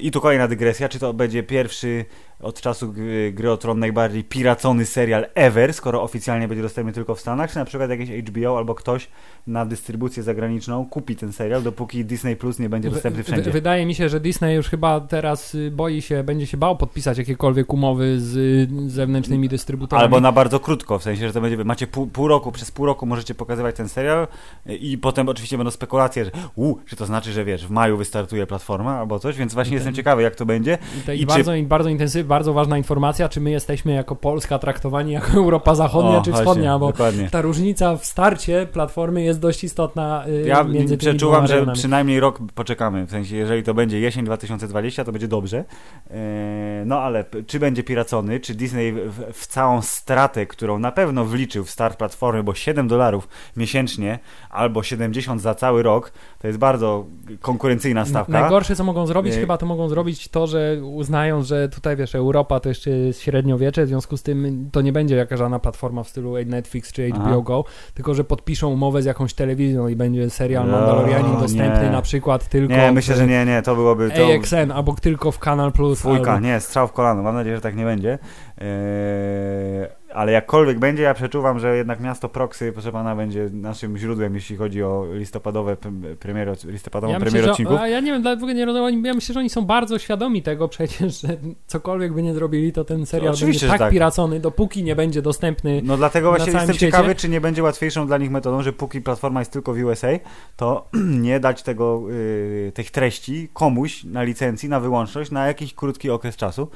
I 0.00 0.10
tu 0.10 0.20
kolejna 0.20 0.48
dygresja, 0.48 0.88
czy 0.88 0.98
to 0.98 1.14
będzie 1.14 1.42
pierwszy 1.42 2.04
od 2.42 2.60
czasu 2.60 2.94
gry 3.32 3.50
o 3.50 3.56
Tron 3.56 3.78
najbardziej 3.78 4.24
piracony 4.24 4.86
serial 4.86 5.26
ever, 5.34 5.74
skoro 5.74 6.02
oficjalnie 6.02 6.48
będzie 6.48 6.62
dostępny 6.62 6.92
tylko 6.92 7.14
w 7.14 7.20
Stanach, 7.20 7.50
czy 7.50 7.56
na 7.56 7.64
przykład 7.64 7.90
jakieś 7.90 8.10
HBO 8.10 8.58
albo 8.58 8.74
ktoś 8.74 9.08
na 9.46 9.66
dystrybucję 9.66 10.22
zagraniczną 10.22 10.86
kupi 10.86 11.16
ten 11.16 11.32
serial, 11.32 11.62
dopóki 11.62 12.04
Disney 12.04 12.36
Plus 12.36 12.58
nie 12.58 12.68
będzie 12.68 12.90
dostępny 12.90 13.22
wszędzie. 13.22 13.50
Wydaje 13.50 13.86
mi 13.86 13.94
się, 13.94 14.08
że 14.08 14.20
Disney 14.20 14.54
już 14.56 14.68
chyba 14.68 15.00
teraz 15.00 15.54
y, 15.54 15.70
boi 15.70 16.02
się, 16.02 16.22
będzie 16.24 16.46
się 16.46 16.56
bał 16.56 16.76
podpisać 16.76 17.18
jakiekolwiek 17.18 17.72
umowy 17.72 18.20
z 18.20 18.36
y, 18.36 18.90
zewnętrznymi 18.90 19.48
dystrybutorami. 19.48 20.04
Albo 20.04 20.20
na 20.20 20.32
bardzo 20.32 20.60
krótko, 20.60 20.98
w 20.98 21.02
sensie, 21.02 21.26
że 21.26 21.32
to 21.32 21.40
będzie, 21.40 21.64
macie 21.64 21.86
pół, 21.86 22.06
pół 22.06 22.28
roku, 22.28 22.52
przez 22.52 22.70
pół 22.70 22.86
roku 22.86 23.06
możecie 23.06 23.34
pokazywać 23.34 23.76
ten 23.76 23.88
serial 23.88 24.28
y, 24.66 24.76
i 24.76 24.98
potem 24.98 25.28
oczywiście 25.28 25.56
będą 25.56 25.70
spekulacje, 25.70 26.24
że 26.24 26.30
u, 26.54 26.76
czy 26.86 26.96
to 26.96 27.06
znaczy, 27.06 27.32
że 27.32 27.44
wiesz, 27.44 27.66
w 27.66 27.70
maju 27.70 27.96
wystartuje 27.96 28.46
platforma 28.46 28.98
albo 28.98 29.18
coś, 29.18 29.36
więc 29.36 29.54
właśnie 29.60 29.74
jestem 29.74 29.94
ciekawy, 29.94 30.22
jak 30.22 30.34
to 30.34 30.46
będzie. 30.46 30.78
I, 31.14 31.20
I 31.20 31.26
bardzo, 31.26 31.52
czy... 31.52 31.62
bardzo 31.62 31.88
intensywnie 31.88 32.28
bardzo 32.28 32.52
ważna 32.52 32.78
informacja, 32.78 33.28
czy 33.28 33.40
my 33.40 33.50
jesteśmy 33.50 33.92
jako 33.92 34.16
Polska 34.16 34.58
traktowani 34.58 35.12
jako 35.12 35.32
Europa 35.32 35.74
Zachodnia 35.74 36.18
o, 36.18 36.22
czy 36.22 36.32
Wschodnia, 36.32 36.78
bo 36.78 36.86
dokładnie. 36.86 37.28
ta 37.30 37.42
różnica 37.42 37.96
w 37.96 38.04
starcie 38.04 38.66
platformy 38.72 39.22
jest 39.22 39.40
dość 39.40 39.64
istotna 39.64 40.24
y, 40.28 40.48
ja 40.48 40.64
między 40.64 40.98
przeczuwam, 40.98 41.46
że 41.46 41.66
przynajmniej 41.72 42.20
rok 42.20 42.38
poczekamy, 42.54 43.06
w 43.06 43.10
sensie 43.10 43.36
jeżeli 43.36 43.62
to 43.62 43.74
będzie 43.74 44.00
jesień 44.00 44.24
2020, 44.24 45.04
to 45.04 45.12
będzie 45.12 45.28
dobrze. 45.28 45.64
E, 46.10 46.82
no 46.86 47.00
ale 47.00 47.24
czy 47.46 47.60
będzie 47.60 47.82
piracony, 47.84 48.40
czy 48.40 48.54
Disney 48.54 48.92
w, 48.92 49.32
w 49.32 49.46
całą 49.46 49.82
stratę, 49.82 50.46
którą 50.46 50.78
na 50.78 50.92
pewno 50.92 51.24
wliczył 51.24 51.64
w 51.64 51.70
start 51.70 51.98
platformy, 51.98 52.42
bo 52.42 52.54
7 52.54 52.88
dolarów 52.88 53.28
miesięcznie 53.56 54.18
albo 54.50 54.82
70 54.82 55.42
za 55.42 55.54
cały 55.54 55.82
rok, 55.82 56.12
to 56.38 56.46
jest 56.46 56.58
bardzo 56.58 57.06
konkurencyjna 57.40 58.04
stawka. 58.06 58.32
Najgorsze 58.32 58.76
co 58.76 58.84
mogą 58.84 59.06
zrobić, 59.06 59.34
e, 59.34 59.40
chyba 59.50 59.58
to 59.58 59.66
mogą 59.66 59.88
zrobić 59.88 60.28
to, 60.28 60.46
że 60.46 60.76
uznają, 60.82 61.42
że 61.42 61.68
tutaj 61.68 61.96
wiesz, 61.96 62.14
Europa 62.14 62.60
to 62.60 62.68
jeszcze 62.68 62.90
jest 62.90 63.20
średniowiecze, 63.20 63.84
w 63.84 63.88
związku 63.88 64.16
z 64.16 64.22
tym 64.22 64.68
to 64.72 64.80
nie 64.80 64.92
będzie 64.92 65.16
jakaś 65.16 65.38
żadna 65.38 65.58
platforma 65.58 66.02
w 66.02 66.08
stylu 66.08 66.34
Netflix 66.46 66.92
czy 66.92 67.08
HBO 67.08 67.22
Aha. 67.22 67.40
Go, 67.42 67.64
tylko 67.94 68.14
że 68.14 68.24
podpiszą 68.24 68.68
umowę 68.68 69.02
z 69.02 69.04
jakąś 69.04 69.34
telewizją 69.34 69.88
i 69.88 69.96
będzie 69.96 70.30
serial 70.30 70.66
no, 70.66 70.72
Mandalorianin 70.72 71.40
dostępny 71.40 71.84
nie. 71.84 71.90
na 71.90 72.02
przykład 72.02 72.48
tylko 72.48 72.74
Nie, 72.74 72.92
myślę, 72.92 73.16
że 73.16 73.26
nie, 73.26 73.44
nie, 73.46 73.62
to 73.62 73.74
byłoby 73.74 74.10
to... 74.10 74.34
AXN 74.34 74.72
albo 74.72 74.94
tylko 74.94 75.32
w 75.32 75.38
Kanal 75.38 75.72
Plus. 75.72 76.00
Fujka, 76.00 76.32
albo... 76.32 76.46
nie, 76.46 76.60
strzał 76.60 76.88
w 76.88 76.92
kolano, 76.92 77.22
mam 77.22 77.34
nadzieję, 77.34 77.56
że 77.56 77.62
tak 77.62 77.76
nie 77.76 77.84
będzie. 77.84 78.18
Eee 78.58 79.99
ale 80.14 80.32
jakkolwiek 80.32 80.78
będzie, 80.78 81.02
ja 81.02 81.14
przeczuwam, 81.14 81.58
że 81.58 81.76
jednak 81.76 82.00
miasto 82.00 82.28
Proxy, 82.28 82.72
proszę 82.72 82.92
pana, 82.92 83.16
będzie 83.16 83.50
naszym 83.52 83.98
źródłem, 83.98 84.34
jeśli 84.34 84.56
chodzi 84.56 84.82
o 84.82 85.06
listopadowe 85.12 85.76
premiery, 86.20 86.52
listopadową 86.64 87.12
ja 87.12 87.20
premierę 87.20 87.50
odcinków. 87.50 87.80
A 87.80 87.88
ja 87.88 88.00
nie 88.00 88.12
wiem, 88.12 88.22
dlaczego 88.22 88.52
nie 88.52 88.64
rozumiem, 88.64 89.04
ja 89.04 89.14
myślę, 89.14 89.32
że 89.32 89.40
oni 89.40 89.50
są 89.50 89.62
bardzo 89.62 89.98
świadomi 89.98 90.42
tego 90.42 90.68
przecież, 90.68 91.20
że 91.20 91.28
cokolwiek 91.66 92.12
by 92.12 92.22
nie 92.22 92.34
zrobili, 92.34 92.72
to 92.72 92.84
ten 92.84 93.06
serial 93.06 93.34
to 93.34 93.40
będzie 93.40 93.68
tak, 93.68 93.78
tak 93.78 93.92
piracony, 93.92 94.40
dopóki 94.40 94.84
nie 94.84 94.96
będzie 94.96 95.22
dostępny 95.22 95.80
No 95.84 95.96
dlatego 95.96 96.30
właśnie 96.30 96.52
jestem 96.52 96.74
świecie. 96.74 96.86
ciekawy, 96.86 97.14
czy 97.14 97.28
nie 97.28 97.40
będzie 97.40 97.62
łatwiejszą 97.62 98.06
dla 98.06 98.18
nich 98.18 98.30
metodą, 98.30 98.62
że 98.62 98.72
póki 98.72 99.00
platforma 99.00 99.40
jest 99.40 99.52
tylko 99.52 99.74
w 99.74 99.78
USA, 99.78 100.08
to 100.56 100.88
nie 101.28 101.40
dać 101.40 101.62
tego, 101.62 102.02
yy, 102.08 102.72
tych 102.74 102.90
treści 102.90 103.48
komuś 103.52 104.04
na 104.04 104.22
licencji, 104.22 104.68
na 104.68 104.80
wyłączność, 104.80 105.30
na 105.30 105.46
jakiś 105.46 105.74
krótki 105.74 106.10
okres 106.10 106.36
czasu. 106.36 106.68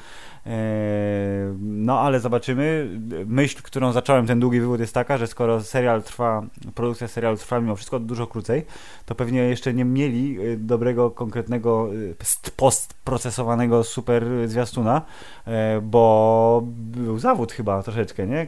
Eee, 0.47 1.55
no 1.61 2.01
ale 2.01 2.21
zobaczymy. 2.21 2.89
Myśl, 3.27 3.63
którą 3.63 3.93
zacząłem 3.93 4.27
ten 4.27 4.41
długi 4.41 4.61
wywód 4.61 4.81
jest 4.81 4.95
taka, 4.95 5.19
że 5.19 5.27
skoro 5.27 5.61
serial 5.61 6.03
trwa, 6.03 6.43
produkcja 6.75 7.09
serialu 7.09 7.37
trwa 7.37 7.61
mimo 7.61 7.77
wszystko 7.77 8.01
dużo 8.01 8.27
krócej, 8.27 8.65
to 9.07 9.15
pewnie 9.15 9.41
jeszcze 9.41 9.75
nie 9.75 9.85
mieli 9.85 10.41
y, 10.41 10.57
dobrego, 10.57 11.11
konkretnego, 11.11 11.95
y, 11.95 12.15
postprocesowanego 12.57 13.85
super 13.85 14.25
zwiastuna, 14.47 15.03
e, 15.47 15.81
bo 15.81 16.63
był 16.67 17.19
zawód 17.19 17.53
chyba 17.53 17.83
troszeczkę, 17.83 18.27
nie? 18.27 18.47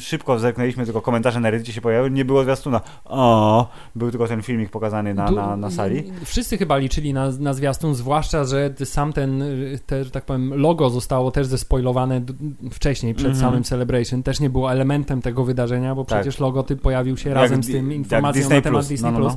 Szybko 0.00 0.38
zerknęliśmy, 0.38 0.84
tylko 0.84 1.02
komentarze 1.02 1.40
na 1.40 1.50
Reddicie 1.50 1.72
się 1.72 1.80
pojawiły, 1.80 2.10
nie 2.10 2.24
było 2.24 2.42
zwiastuna. 2.42 2.80
O, 3.04 3.68
był 3.94 4.10
tylko 4.10 4.28
ten 4.28 4.42
filmik 4.42 4.70
pokazany 4.70 5.14
na, 5.14 5.30
na, 5.30 5.56
na 5.56 5.70
sali. 5.70 6.12
Wszyscy 6.24 6.58
chyba 6.58 6.76
liczyli 6.76 7.12
na, 7.12 7.30
na 7.30 7.54
zwiastun, 7.54 7.94
zwłaszcza, 7.94 8.44
że 8.44 8.74
sam 8.84 9.12
ten, 9.12 9.44
te, 9.86 10.04
że 10.04 10.10
tak 10.10 10.24
powiem, 10.24 10.54
logo 10.54 10.90
został 10.90 11.05
zostało 11.06 11.30
też 11.30 11.46
zespoilowane 11.46 12.20
wcześniej, 12.70 13.14
przed 13.14 13.26
mm 13.26 13.38
-hmm. 13.38 13.40
samym 13.40 13.64
Celebration. 13.64 14.22
Też 14.22 14.40
nie 14.40 14.50
było 14.50 14.72
elementem 14.72 15.22
tego 15.22 15.44
wydarzenia, 15.44 15.94
bo 15.94 16.04
tak. 16.04 16.20
przecież 16.20 16.40
logotyp 16.40 16.80
pojawił 16.80 17.16
się 17.16 17.30
jak 17.30 17.38
razem 17.38 17.62
z 17.62 17.66
tym 17.66 17.92
informacją 17.92 18.42
na 18.42 18.48
temat 18.48 18.72
Plus. 18.72 18.88
Disney+. 18.88 19.12
No, 19.12 19.18
no, 19.18 19.28
no. 19.28 19.36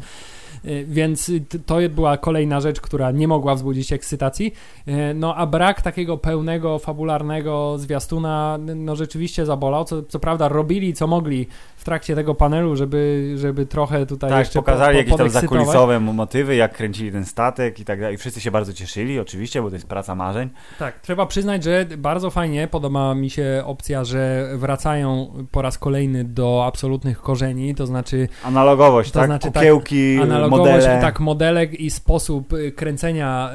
Y, 0.66 0.86
więc 0.88 1.32
to 1.66 1.78
była 1.90 2.18
kolejna 2.18 2.62
rzecz, 2.62 2.82
która 2.82 3.12
nie 3.12 3.28
mogła 3.28 3.56
wzbudzić 3.56 3.94
ekscytacji. 3.94 4.54
Y, 4.88 5.14
no 5.16 5.36
a 5.36 5.46
brak 5.46 5.82
takiego 5.82 6.18
pełnego, 6.18 6.80
fabularnego 6.80 7.78
zwiastuna, 7.78 8.60
no 8.76 8.96
rzeczywiście 8.96 9.46
zabolał. 9.46 9.86
Co, 9.86 10.04
co 10.04 10.20
prawda 10.20 10.48
robili 10.48 10.94
co 10.94 11.08
mogli 11.08 11.48
w 11.80 11.84
trakcie 11.84 12.16
tego 12.16 12.36
panelu, 12.36 12.76
żeby, 12.76 13.34
żeby 13.38 13.66
trochę 13.66 14.06
tutaj 14.06 14.30
tak, 14.30 14.40
jeszcze 14.40 14.60
pokazali 14.60 14.94
po, 14.94 14.98
jakieś 14.98 15.16
tam 15.16 15.30
zakulisowe 15.30 16.00
motywy, 16.00 16.56
jak 16.56 16.74
kręcili 16.74 17.12
ten 17.12 17.26
statek 17.26 17.80
i 17.80 17.86
tak 17.86 18.00
dalej. 18.00 18.18
Wszyscy 18.18 18.42
się 18.42 18.52
bardzo 18.52 18.74
cieszyli, 18.74 19.20
oczywiście, 19.20 19.62
bo 19.62 19.70
to 19.70 19.76
jest 19.76 19.88
praca 19.88 20.16
marzeń. 20.16 20.50
Tak, 20.80 21.00
trzeba 21.00 21.26
przyznać, 21.26 21.64
że 21.64 21.86
bardzo 21.98 22.30
fajnie 22.30 22.68
podoba 22.68 23.16
mi 23.16 23.30
się 23.30 23.64
opcja, 23.66 24.04
że 24.04 24.50
wracają 24.56 25.34
po 25.52 25.62
raz 25.62 25.78
kolejny 25.78 26.24
do 26.24 26.64
absolutnych 26.66 27.22
korzeni, 27.22 27.76
to 27.76 27.86
znaczy... 27.86 28.28
Analogowość, 28.44 29.12
to 29.12 29.20
tak? 29.20 29.28
Znaczy, 29.28 29.48
Kukiełki, 29.48 30.16
tak, 30.16 30.24
analogowość 30.24 30.72
modele. 30.72 30.98
i 30.98 31.02
tak 31.02 31.20
modelek 31.20 31.80
i 31.80 31.90
sposób 31.90 32.54
y, 32.54 32.72
kręcenia 32.72 33.52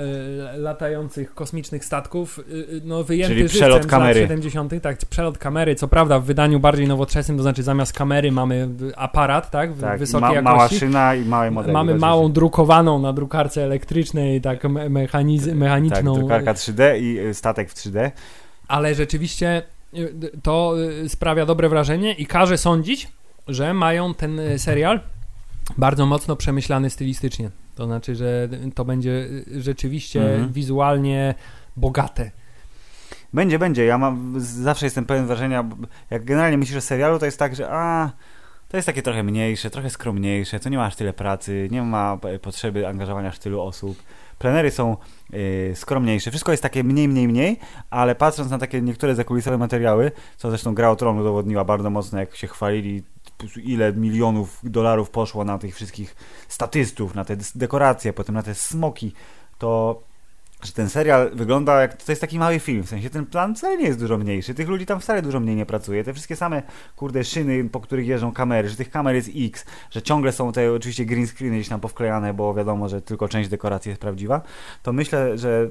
y, 0.55 0.59
latających 0.59 1.35
kosmicznych 1.35 1.85
statków, 1.85 2.39
y, 2.39 2.81
no 2.85 3.05
wyjęty 3.05 3.35
Czyli 3.35 3.49
przelot 3.49 3.87
kamery. 3.87 4.21
70. 4.21 4.73
Tak, 4.83 4.99
przelot 5.11 5.39
kamery, 5.39 5.75
co 5.75 5.89
prawda 5.89 6.19
w 6.19 6.25
wydaniu 6.25 6.61
bardziej 6.61 6.89
nowoczesnym, 6.89 7.37
to 7.37 7.43
znaczy 7.43 7.63
zamiast 7.63 7.93
kamery 7.93 8.14
kamery, 8.15 8.33
mamy 8.33 8.69
aparat, 8.97 9.51
tak, 9.51 9.71
tak 9.81 9.99
wysokiej 9.99 10.29
ma, 10.29 10.35
jakości. 10.35 10.57
Mała 10.57 10.69
szyna 10.69 11.15
i 11.15 11.25
małe 11.25 11.51
modele. 11.51 11.73
Mamy 11.73 11.95
małą 11.95 12.33
drukowaną 12.33 12.99
na 12.99 13.13
drukarce 13.13 13.65
elektrycznej, 13.65 14.41
tak 14.41 14.65
mechaniz 14.91 15.47
mechaniczną. 15.47 16.13
Tak, 16.13 16.21
drukarka 16.21 16.55
3D 16.55 17.01
i 17.01 17.19
y, 17.19 17.35
statek 17.35 17.71
w 17.71 17.75
3D. 17.75 18.11
Ale 18.69 18.95
rzeczywiście 18.95 19.63
y, 19.95 20.31
to 20.43 20.75
y, 21.05 21.09
sprawia 21.09 21.47
dobre 21.47 21.69
wrażenie 21.69 22.13
i 22.13 22.27
każe 22.27 22.59
sądzić, 22.59 23.09
że 23.49 23.75
mają 23.75 24.15
ten 24.15 24.41
serial 24.57 25.01
bardzo 25.79 26.07
mocno 26.07 26.37
przemyślany 26.37 26.91
stylistycznie. 26.91 27.51
To 27.75 27.87
znaczy, 27.87 28.17
że 28.17 28.49
to 28.75 28.85
będzie 28.85 29.29
rzeczywiście 29.59 30.33
mhm. 30.33 30.53
wizualnie 30.53 31.35
bogate. 31.77 32.31
Będzie, 33.35 33.59
będzie. 33.59 33.85
Ja 33.85 33.99
mam, 33.99 34.35
zawsze 34.41 34.87
jestem 34.87 35.05
pełen 35.05 35.27
wrażenia, 35.27 35.65
jak 36.11 36.25
generalnie 36.25 36.59
myślisz 36.59 36.79
o 36.79 36.81
serialu, 36.81 37.19
to 37.19 37.25
jest 37.25 37.39
tak, 37.39 37.57
że 37.57 37.71
a, 37.71 38.11
to 38.69 38.77
jest 38.77 38.87
takie 38.87 39.03
trochę 39.03 39.23
mniejsze, 39.23 39.71
trochę 39.71 39.91
skromniejsze, 39.91 40.61
to 40.61 40.69
nie 40.69 40.77
ma 40.77 40.87
aż 40.87 40.97
tyle 40.97 41.13
pracy, 41.13 41.69
nie 41.71 41.83
ma 41.83 42.19
potrzeby 42.43 42.89
angażowania 42.89 43.29
aż 43.29 43.39
tylu 43.39 43.61
osób. 43.61 44.03
Plenery 44.39 44.71
są 44.71 44.97
y, 45.35 45.73
skromniejsze, 45.75 46.31
wszystko 46.31 46.51
jest 46.51 46.63
takie 46.63 46.85
mniej, 46.85 47.09
mniej, 47.09 47.29
mniej, 47.29 47.59
ale 47.91 48.15
patrząc 48.15 48.51
na 48.51 48.59
takie 48.59 48.83
niektóre 48.83 49.15
zakulisowe 49.15 49.59
materiały, 49.59 50.13
co 50.37 50.51
zresztą 50.51 50.75
Gra 50.75 50.91
o 50.91 50.97
Tron 50.97 51.19
udowodniła 51.19 51.65
bardzo 51.65 51.91
mocno, 51.91 52.19
jak 52.19 52.37
się 52.37 52.47
chwalili 52.47 53.03
ile 53.65 53.93
milionów 53.93 54.61
dolarów 54.63 55.11
poszło 55.11 55.45
na 55.45 55.59
tych 55.59 55.75
wszystkich 55.75 56.17
statystów, 56.49 57.15
na 57.15 57.25
te 57.25 57.37
dekoracje, 57.55 58.13
potem 58.13 58.35
na 58.35 58.43
te 58.43 58.55
smoki, 58.55 59.13
to 59.59 60.03
że 60.65 60.73
ten 60.73 60.89
serial 60.89 61.31
wygląda 61.35 61.81
jak, 61.81 62.03
to 62.03 62.13
jest 62.13 62.21
taki 62.21 62.39
mały 62.39 62.59
film, 62.59 62.83
w 62.83 62.89
sensie 62.89 63.11
ten 63.11 63.27
plan 63.27 63.55
wcale 63.55 63.77
nie 63.77 63.87
jest 63.87 63.99
dużo 63.99 64.19
mniejszy, 64.19 64.55
tych 64.55 64.69
ludzi 64.69 64.87
tam 64.87 65.01
wcale 65.01 65.23
dużo 65.23 65.41
mniej 65.41 65.57
nie 65.57 65.67
pracuje, 65.67 66.05
te 66.05 66.13
wszystkie 66.13 66.37
same, 66.37 66.63
kurde, 66.97 67.25
szyny, 67.25 67.69
po 67.69 67.81
których 67.81 68.07
jeżdżą 68.07 68.33
kamery, 68.33 68.69
że 68.69 68.77
tych 68.77 68.91
kamer 68.91 69.15
jest 69.15 69.31
x, 69.37 69.65
że 69.91 70.03
ciągle 70.03 70.33
są 70.33 70.53
te 70.53 70.73
oczywiście 70.73 71.05
green 71.05 71.27
screeny 71.27 71.57
gdzieś 71.57 71.69
tam 71.69 71.81
powklejane, 71.81 72.35
bo 72.35 72.55
wiadomo, 72.55 72.89
że 72.89 73.03
tylko 73.03 73.29
część 73.29 73.49
dekoracji 73.49 73.89
jest 73.89 74.01
prawdziwa, 74.01 74.43
to 74.83 74.93
myślę, 74.93 75.39
że 75.39 75.69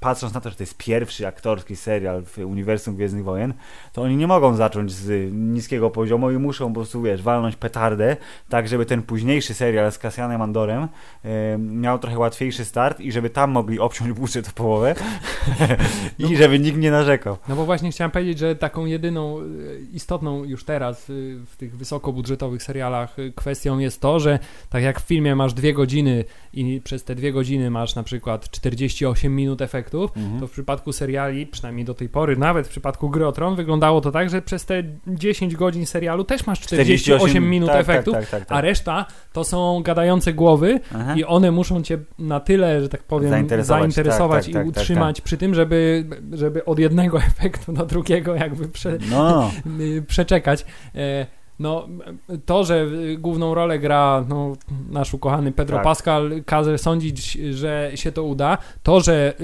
patrząc 0.00 0.34
na 0.34 0.40
to, 0.40 0.50
że 0.50 0.56
to 0.56 0.62
jest 0.62 0.76
pierwszy 0.76 1.26
aktorski 1.26 1.76
serial 1.76 2.22
w 2.24 2.38
uniwersum 2.38 2.94
Gwiezdnych 2.94 3.24
Wojen, 3.24 3.54
to 3.92 4.02
oni 4.02 4.16
nie 4.16 4.26
mogą 4.26 4.54
zacząć 4.56 4.92
z 4.92 5.32
niskiego 5.32 5.90
poziomu 5.90 6.30
i 6.30 6.38
muszą 6.38 6.68
po 6.68 6.74
prostu, 6.74 7.02
wiesz, 7.02 7.22
walnąć 7.22 7.56
petardę, 7.56 8.16
tak 8.48 8.68
żeby 8.68 8.86
ten 8.86 9.02
późniejszy 9.02 9.54
serial 9.54 9.92
z 9.92 9.98
Cassianem 9.98 10.42
Andorem 10.42 10.88
e, 11.24 11.58
miał 11.58 11.98
trochę 11.98 12.18
łatwiejszy 12.18 12.64
start 12.64 13.00
i 13.00 13.12
żeby 13.12 13.30
tam 13.30 13.50
mogli 13.50 13.78
obciąć 13.78 14.12
budżet 14.12 14.48
o 14.48 14.52
połowę 14.52 14.94
i 16.18 16.22
no, 16.22 16.36
żeby 16.36 16.58
nikt 16.58 16.78
nie 16.78 16.90
narzekał. 16.90 17.36
No 17.48 17.56
bo 17.56 17.64
właśnie 17.64 17.90
chciałem 17.90 18.10
powiedzieć, 18.10 18.38
że 18.38 18.56
taką 18.56 18.86
jedyną 18.86 19.38
e, 19.38 19.42
istotną 19.92 20.44
już 20.44 20.64
teraz 20.64 21.10
e, 21.10 21.12
w 21.46 21.56
tych 21.56 21.76
wysokobudżetowych 21.76 22.62
serialach 22.62 23.18
e, 23.18 23.30
kwestią 23.30 23.78
jest 23.78 24.00
to, 24.00 24.20
że 24.20 24.38
tak 24.70 24.82
jak 24.82 25.00
w 25.00 25.04
filmie 25.04 25.36
masz 25.36 25.54
dwie 25.54 25.74
godziny 25.74 26.24
i 26.52 26.80
przez 26.84 27.04
te 27.04 27.14
dwie 27.14 27.32
godziny 27.32 27.70
masz 27.70 27.94
na 27.94 28.02
przykład 28.02 28.50
48 28.50 29.36
minut 29.36 29.62
efektu, 29.62 29.89
mhm. 29.98 30.40
to 30.40 30.46
w 30.46 30.50
przypadku 30.50 30.92
seriali, 30.92 31.46
przynajmniej 31.46 31.84
do 31.84 31.94
tej 31.94 32.08
pory, 32.08 32.36
nawet 32.36 32.66
w 32.66 32.70
przypadku 32.70 33.10
Gry 33.10 33.26
o 33.26 33.32
Tron, 33.32 33.56
wyglądało 33.56 34.00
to 34.00 34.12
tak, 34.12 34.30
że 34.30 34.42
przez 34.42 34.66
te 34.66 34.82
10 35.06 35.56
godzin 35.56 35.86
serialu 35.86 36.24
też 36.24 36.46
masz 36.46 36.60
48, 36.60 37.18
48 37.18 37.50
minut 37.50 37.68
tak, 37.68 37.80
efektów, 37.80 38.14
tak, 38.14 38.26
tak, 38.26 38.46
tak, 38.46 38.58
a 38.58 38.60
reszta 38.60 39.06
to 39.32 39.44
są 39.44 39.82
gadające 39.82 40.32
głowy 40.32 40.80
Aha. 40.94 41.14
i 41.16 41.24
one 41.24 41.50
muszą 41.50 41.82
cię 41.82 41.98
na 42.18 42.40
tyle, 42.40 42.80
że 42.80 42.88
tak 42.88 43.02
powiem, 43.02 43.30
zainteresować, 43.30 43.94
zainteresować 43.94 44.48
i 44.48 44.58
utrzymać 44.58 45.20
przy 45.20 45.36
tym, 45.36 45.54
żeby, 45.54 46.04
żeby 46.32 46.64
od 46.64 46.78
jednego 46.78 47.18
efektu 47.30 47.72
do 47.72 47.86
drugiego 47.86 48.34
jakby 48.34 48.68
prze, 48.68 48.98
no. 49.10 49.50
przeczekać. 50.08 50.64
E, 50.94 51.39
no, 51.60 51.88
to, 52.46 52.64
że 52.64 52.86
główną 53.18 53.54
rolę 53.54 53.78
gra 53.78 54.24
no, 54.28 54.52
nasz 54.90 55.14
ukochany 55.14 55.52
Pedro 55.52 55.76
tak. 55.76 55.84
Pascal, 55.84 56.30
każe 56.46 56.78
sądzić, 56.78 57.32
że 57.32 57.90
się 57.94 58.12
to 58.12 58.22
uda. 58.22 58.58
To, 58.82 59.00
że 59.00 59.34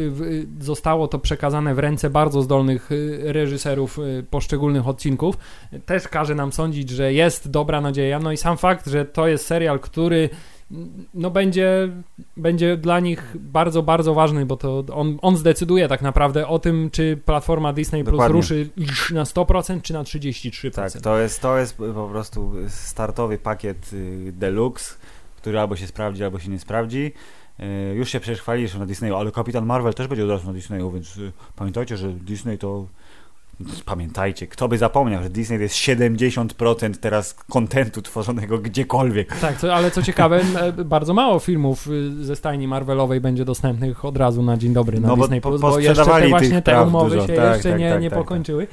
zostało 0.60 1.08
to 1.08 1.18
przekazane 1.18 1.74
w 1.74 1.78
ręce 1.78 2.10
bardzo 2.10 2.42
zdolnych 2.42 2.92
y, 2.92 3.18
reżyserów 3.32 3.98
y, 3.98 4.24
poszczególnych 4.30 4.88
odcinków, 4.88 5.38
też 5.86 6.08
każe 6.08 6.34
nam 6.34 6.52
sądzić, 6.52 6.90
że 6.90 7.12
jest 7.12 7.50
dobra 7.50 7.80
nadzieja. 7.80 8.18
No 8.18 8.32
i 8.32 8.36
sam 8.36 8.56
fakt, 8.56 8.86
że 8.86 9.04
to 9.04 9.26
jest 9.26 9.46
serial, 9.46 9.80
który 9.80 10.30
no 11.14 11.30
będzie, 11.30 11.88
będzie 12.36 12.76
dla 12.76 13.00
nich 13.00 13.36
bardzo, 13.40 13.82
bardzo 13.82 14.14
ważny, 14.14 14.46
bo 14.46 14.56
to 14.56 14.84
on, 14.92 15.18
on 15.22 15.36
zdecyduje 15.36 15.88
tak 15.88 16.02
naprawdę 16.02 16.46
o 16.46 16.58
tym, 16.58 16.90
czy 16.92 17.20
platforma 17.24 17.72
Disney 17.72 18.04
Plus 18.04 18.26
ruszy 18.26 18.70
na 19.14 19.24
100% 19.24 19.82
czy 19.82 19.92
na 19.92 20.02
33%. 20.02 20.70
Tak, 20.70 20.92
to 21.02 21.18
jest, 21.18 21.42
to 21.42 21.58
jest 21.58 21.76
po 21.76 22.08
prostu 22.08 22.52
startowy 22.68 23.38
pakiet 23.38 23.92
y, 23.92 24.32
deluxe, 24.32 24.94
który 25.36 25.60
albo 25.60 25.76
się 25.76 25.86
sprawdzi, 25.86 26.24
albo 26.24 26.38
się 26.38 26.50
nie 26.50 26.58
sprawdzi. 26.58 27.12
Y, 27.60 27.94
już 27.94 28.08
się 28.10 28.20
przecież 28.20 28.40
chwalisz 28.40 28.74
na 28.74 28.86
Disneyu, 28.86 29.16
ale 29.16 29.32
Kapitan 29.32 29.66
Marvel 29.66 29.94
też 29.94 30.06
będzie 30.06 30.24
od 30.24 30.30
razu 30.30 30.46
na 30.46 30.52
Disneyu, 30.52 30.90
więc 30.90 31.16
y, 31.16 31.32
pamiętajcie, 31.56 31.96
że 31.96 32.12
Disney 32.12 32.58
to 32.58 32.86
Pamiętajcie, 33.84 34.46
kto 34.46 34.68
by 34.68 34.78
zapomniał, 34.78 35.22
że 35.22 35.30
Disney 35.30 35.58
to 35.58 35.62
jest 35.62 35.74
70% 35.76 36.94
teraz 37.00 37.34
kontentu 37.34 38.02
tworzonego 38.02 38.58
gdziekolwiek. 38.58 39.36
Tak, 39.36 39.56
co, 39.58 39.74
ale 39.74 39.90
co 39.90 40.02
ciekawe, 40.02 40.40
bardzo 40.84 41.14
mało 41.14 41.38
filmów 41.38 41.88
y, 41.88 42.24
ze 42.24 42.36
stajni 42.36 42.68
Marvelowej 42.68 43.20
będzie 43.20 43.44
dostępnych 43.44 44.04
od 44.04 44.16
razu 44.16 44.42
na 44.42 44.56
dzień 44.56 44.72
dobry 44.72 45.00
na 45.00 45.08
no 45.08 45.16
Disney+, 45.16 45.40
bo, 45.40 45.58
bo 45.58 45.78
jeszcze 45.78 46.04
te 46.04 46.28
właśnie 46.28 46.62
te 46.62 46.82
umowy 46.82 47.10
dużo. 47.10 47.26
się 47.26 47.32
tak, 47.32 47.54
jeszcze 47.54 47.70
tak, 47.70 47.78
nie, 47.78 47.90
tak, 47.90 48.02
nie 48.02 48.10
tak, 48.10 48.18
pokończyły. 48.18 48.66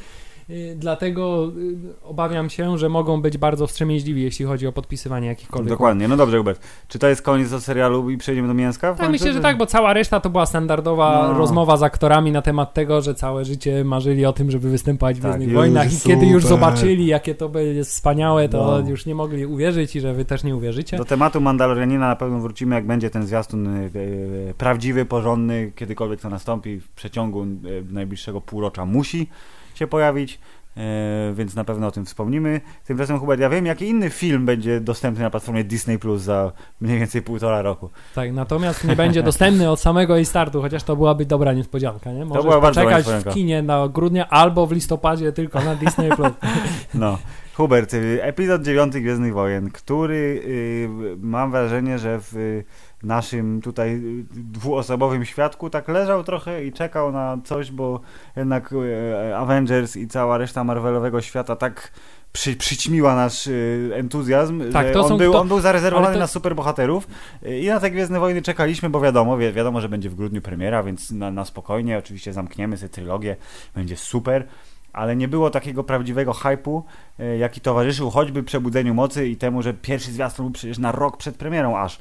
Y, 0.50 0.76
dlatego 0.78 1.52
y, 1.58 2.04
obawiam 2.04 2.50
się, 2.50 2.78
że 2.78 2.90
mogą 2.90 3.22
być 3.22 3.38
bardzo 3.38 3.68
wstrzemięźliwi, 3.68 4.24
jeśli 4.24 4.46
chodzi 4.46 4.68
o 4.68 4.72
podpisywanie 4.72 5.28
jakichkolwiek. 5.28 5.70
Dokładnie, 5.70 6.08
no 6.08 6.18
dobrze, 6.18 6.38
Hubert. 6.38 6.62
Czy 6.88 7.00
to 7.00 7.08
jest 7.08 7.22
koniec 7.22 7.50
do 7.50 7.62
serialu 7.62 8.10
i 8.10 8.18
przejdziemy 8.18 8.48
do 8.48 8.54
mięska? 8.54 8.96
Tak, 8.96 9.10
myślę, 9.10 9.34
że 9.34 9.42
tak, 9.42 9.58
bo 9.58 9.66
cała 9.66 9.94
reszta 9.94 10.20
to 10.20 10.30
była 10.30 10.46
standardowa 10.46 11.28
no. 11.28 11.38
rozmowa 11.38 11.78
z 11.78 11.84
aktorami 11.84 12.32
na 12.32 12.42
temat 12.42 12.74
tego, 12.74 13.02
że 13.02 13.16
całe 13.16 13.46
życie 13.46 13.84
marzyli 13.84 14.26
o 14.26 14.34
tym, 14.34 14.52
żeby 14.52 14.70
występować 14.70 15.20
w 15.20 15.22
tak, 15.22 15.32
Gwiezdnych 15.32 15.56
Wojnach 15.56 15.94
i 15.94 15.96
super. 15.96 16.16
kiedy 16.16 16.28
już 16.28 16.46
zobaczyli, 16.46 17.06
jakie 17.06 17.36
to 17.36 17.60
jest 17.60 17.92
wspaniałe, 17.92 18.50
to 18.50 18.82
no. 18.82 18.90
już 18.90 19.06
nie 19.06 19.16
mogli 19.16 19.46
uwierzyć 19.46 19.96
i 19.96 20.00
że 20.00 20.14
wy 20.14 20.26
też 20.26 20.44
nie 20.44 20.56
uwierzycie. 20.56 20.98
Do 20.98 21.06
tematu 21.06 21.42
Mandalorianina 21.42 22.08
na 22.08 22.16
pewno 22.16 22.40
wrócimy, 22.40 22.76
jak 22.76 22.88
będzie 22.88 23.10
ten 23.10 23.28
zwiastun 23.28 23.68
y, 23.68 24.54
prawdziwy, 24.58 25.06
porządny, 25.06 25.72
kiedykolwiek 25.76 26.22
to 26.22 26.30
nastąpi 26.30 26.80
w 26.80 26.90
przeciągu 26.90 27.46
najbliższego 27.92 28.42
półrocza 28.42 28.86
musi 28.86 29.28
się 29.76 29.88
pojawić. 29.88 30.40
E, 30.78 31.34
więc 31.34 31.56
na 31.56 31.64
pewno 31.64 31.88
o 31.88 31.92
tym 31.92 32.06
wspomnimy. 32.06 32.62
Tymczasem, 32.86 33.20
Hubert, 33.20 33.42
ja 33.42 33.50
wiem, 33.50 33.66
jaki 33.66 33.88
inny 33.88 34.10
film 34.10 34.46
będzie 34.46 34.80
dostępny 34.80 35.24
na 35.24 35.30
platformie 35.30 35.64
Disney 35.64 36.00
Plus 36.00 36.22
za 36.22 36.52
mniej 36.82 37.00
więcej 37.00 37.22
półtora 37.22 37.62
roku. 37.62 37.90
Tak, 38.16 38.34
natomiast 38.34 38.84
nie 38.84 38.96
będzie 38.96 39.24
dostępny 39.24 39.70
od 39.70 39.80
samego 39.80 40.16
jej 40.16 40.26
startu, 40.26 40.62
chociaż 40.62 40.84
to 40.84 40.96
byłaby 40.96 41.26
dobra 41.26 41.54
niespodzianka, 41.54 42.12
nie? 42.12 42.26
Możesz 42.26 42.44
to 42.44 42.50
była 42.50 42.62
poczekać 42.62 43.06
w 43.06 43.34
kinie 43.34 43.62
na 43.62 43.88
grudnia 43.88 44.30
albo 44.30 44.68
w 44.68 44.72
listopadzie 44.72 45.32
tylko 45.32 45.62
na 45.62 45.76
Disney 45.76 46.10
Plus. 46.10 46.32
No. 46.94 47.18
Hubert, 47.54 47.94
y, 47.94 48.24
epizod 48.24 48.62
9 48.62 48.94
Gwiezdnych 48.94 49.34
Wojen, 49.34 49.72
który 49.72 50.42
y, 50.46 50.90
mam 51.22 51.52
wrażenie, 51.52 52.00
że 52.00 52.20
w 52.22 52.64
naszym 53.04 53.62
tutaj 53.62 54.02
dwuosobowym 54.32 55.26
świadku 55.26 55.70
tak 55.70 55.88
leżał 55.88 56.24
trochę 56.24 56.66
i 56.66 56.74
czekał 56.74 57.12
na 57.12 57.38
coś, 57.44 57.72
bo 57.72 58.00
jednak 58.36 58.74
e, 59.28 59.38
Avengers 59.38 59.96
i 59.96 60.08
cała 60.08 60.38
reszta 60.38 60.64
Marvelowego 60.64 61.22
świata 61.22 61.56
tak 61.56 61.92
przy, 62.34 62.56
przyćmiła 62.56 63.16
nasz 63.16 63.48
y, 63.48 63.92
entuzjazm, 63.94 64.72
tak, 64.72 64.88
że 64.94 65.02
on, 65.02 65.10
są, 65.10 65.18
był, 65.18 65.34
to, 65.34 65.40
on 65.40 65.48
był 65.48 65.60
zarezerwowany 65.60 66.14
to... 66.14 66.20
na 66.20 66.28
superbohaterów. 66.28 67.08
I 67.62 67.68
na 67.68 67.80
te 67.80 67.92
Gwiezdne 67.92 68.20
Wojny 68.20 68.42
czekaliśmy, 68.42 68.90
bo 68.90 69.02
wiadomo, 69.02 69.38
wi 69.38 69.54
wiadomo, 69.54 69.82
że 69.82 69.90
będzie 69.90 70.10
w 70.10 70.16
grudniu 70.16 70.42
premiera, 70.42 70.84
więc 70.84 71.12
na, 71.12 71.32
na 71.32 71.46
spokojnie 71.46 71.98
oczywiście 71.98 72.34
zamkniemy 72.34 72.78
sobie 72.78 72.90
trylogię, 72.90 73.36
będzie 73.76 73.98
super 73.98 74.48
ale 74.94 75.16
nie 75.16 75.28
było 75.28 75.50
takiego 75.50 75.84
prawdziwego 75.84 76.34
hypu, 76.34 76.84
e, 77.20 77.38
jaki 77.38 77.62
towarzyszył 77.62 78.10
choćby 78.10 78.44
Przebudzeniu 78.44 78.94
Mocy 78.94 79.28
i 79.28 79.36
temu, 79.36 79.62
że 79.62 79.74
pierwszy 79.74 80.12
zwiastun 80.12 80.46
był 80.46 80.54
przecież 80.54 80.78
na 80.78 80.92
rok 80.92 81.18
przed 81.18 81.36
premierą 81.36 81.78
aż. 81.78 82.00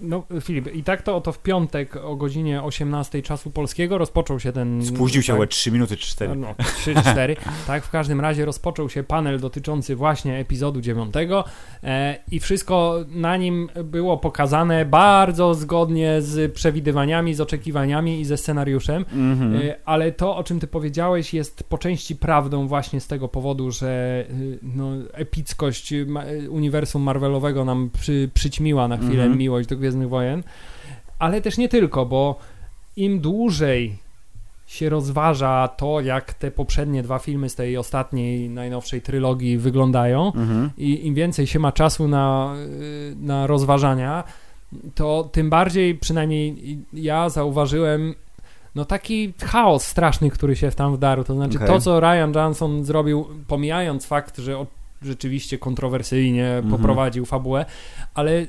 No 0.00 0.22
Filip, 0.40 0.74
i 0.74 0.82
tak 0.82 1.02
to 1.02 1.16
oto 1.16 1.32
w 1.32 1.38
piątek 1.38 1.96
o 1.96 2.16
godzinie 2.16 2.62
18 2.62 3.22
czasu 3.22 3.50
polskiego 3.50 3.98
rozpoczął 3.98 4.40
się 4.40 4.52
ten... 4.52 4.84
Spóźnił 4.84 5.22
się 5.22 5.38
tak, 5.38 5.48
3 5.48 5.72
minuty 5.72 5.96
czy 5.96 6.06
4. 6.06 6.36
No, 6.36 6.54
3-4. 6.58 7.36
tak, 7.66 7.84
w 7.84 7.90
każdym 7.90 8.20
razie 8.20 8.44
rozpoczął 8.44 8.88
się 8.88 9.02
panel 9.02 9.40
dotyczący 9.40 9.96
właśnie 9.96 10.38
epizodu 10.38 10.80
9 10.80 11.14
e, 11.82 12.18
i 12.30 12.40
wszystko 12.40 13.04
na 13.08 13.36
nim 13.36 13.68
było 13.84 14.18
pokazane 14.18 14.84
bardzo 14.84 15.54
zgodnie 15.54 16.22
z 16.22 16.52
przewidywaniami, 16.52 17.34
z 17.34 17.40
oczekiwaniami 17.40 18.20
i 18.20 18.24
ze 18.24 18.36
scenariuszem, 18.36 19.04
mm 19.12 19.38
-hmm. 19.38 19.64
e, 19.64 19.76
ale 19.84 20.12
to, 20.12 20.36
o 20.36 20.44
czym 20.44 20.60
ty 20.60 20.66
powiedziałeś 20.66 21.34
jest 21.34 21.64
po 21.68 21.78
części 21.78 22.16
prawdą 22.16 22.33
prawdą 22.34 22.68
właśnie 22.68 23.00
z 23.00 23.06
tego 23.06 23.28
powodu, 23.28 23.70
że 23.70 24.24
y, 24.30 24.58
no, 24.62 24.90
epickość 25.12 25.94
uniwersum 26.48 27.02
Marvelowego 27.02 27.64
nam 27.64 27.90
przy, 27.90 28.30
przyćmiła 28.34 28.88
na 28.88 28.96
chwilę 28.96 29.24
-hmm. 29.24 29.36
miłość 29.36 29.68
do 29.68 29.76
Gwiezdnych 29.76 30.08
Wojen, 30.08 30.42
ale 31.18 31.40
też 31.40 31.58
nie 31.58 31.68
tylko, 31.68 32.06
bo 32.06 32.38
im 32.96 33.20
dłużej 33.20 33.98
się 34.66 34.88
rozważa 34.88 35.68
to, 35.68 36.00
jak 36.00 36.34
te 36.34 36.50
poprzednie 36.50 37.02
dwa 37.02 37.18
filmy 37.18 37.48
z 37.48 37.54
tej 37.54 37.76
ostatniej, 37.76 38.50
najnowszej 38.50 39.02
trylogii 39.02 39.58
wyglądają 39.58 40.26
mhm. 40.26 40.70
i 40.78 41.06
im 41.06 41.14
więcej 41.14 41.46
się 41.46 41.58
ma 41.58 41.72
czasu 41.72 42.08
na, 42.08 42.54
y, 43.12 43.16
na 43.20 43.46
rozważania, 43.46 44.24
to 44.94 45.28
tym 45.32 45.50
bardziej, 45.50 45.94
przynajmniej 45.94 46.78
ja 46.92 47.28
zauważyłem, 47.28 48.14
no 48.74 48.84
taki 48.84 49.32
chaos 49.42 49.86
straszny, 49.86 50.30
który 50.30 50.56
się 50.56 50.70
tam 50.70 50.96
wdarł. 50.96 51.24
To 51.24 51.34
znaczy 51.34 51.56
okay. 51.56 51.68
to, 51.68 51.80
co 51.80 52.00
Ryan 52.00 52.32
Johnson 52.34 52.84
zrobił, 52.84 53.26
pomijając 53.48 54.06
fakt, 54.06 54.38
że 54.38 54.66
rzeczywiście 55.02 55.58
kontrowersyjnie 55.58 56.46
mm 56.46 56.64
-hmm. 56.64 56.70
poprowadził 56.70 57.24
fabułę, 57.24 57.64
ale 58.14 58.46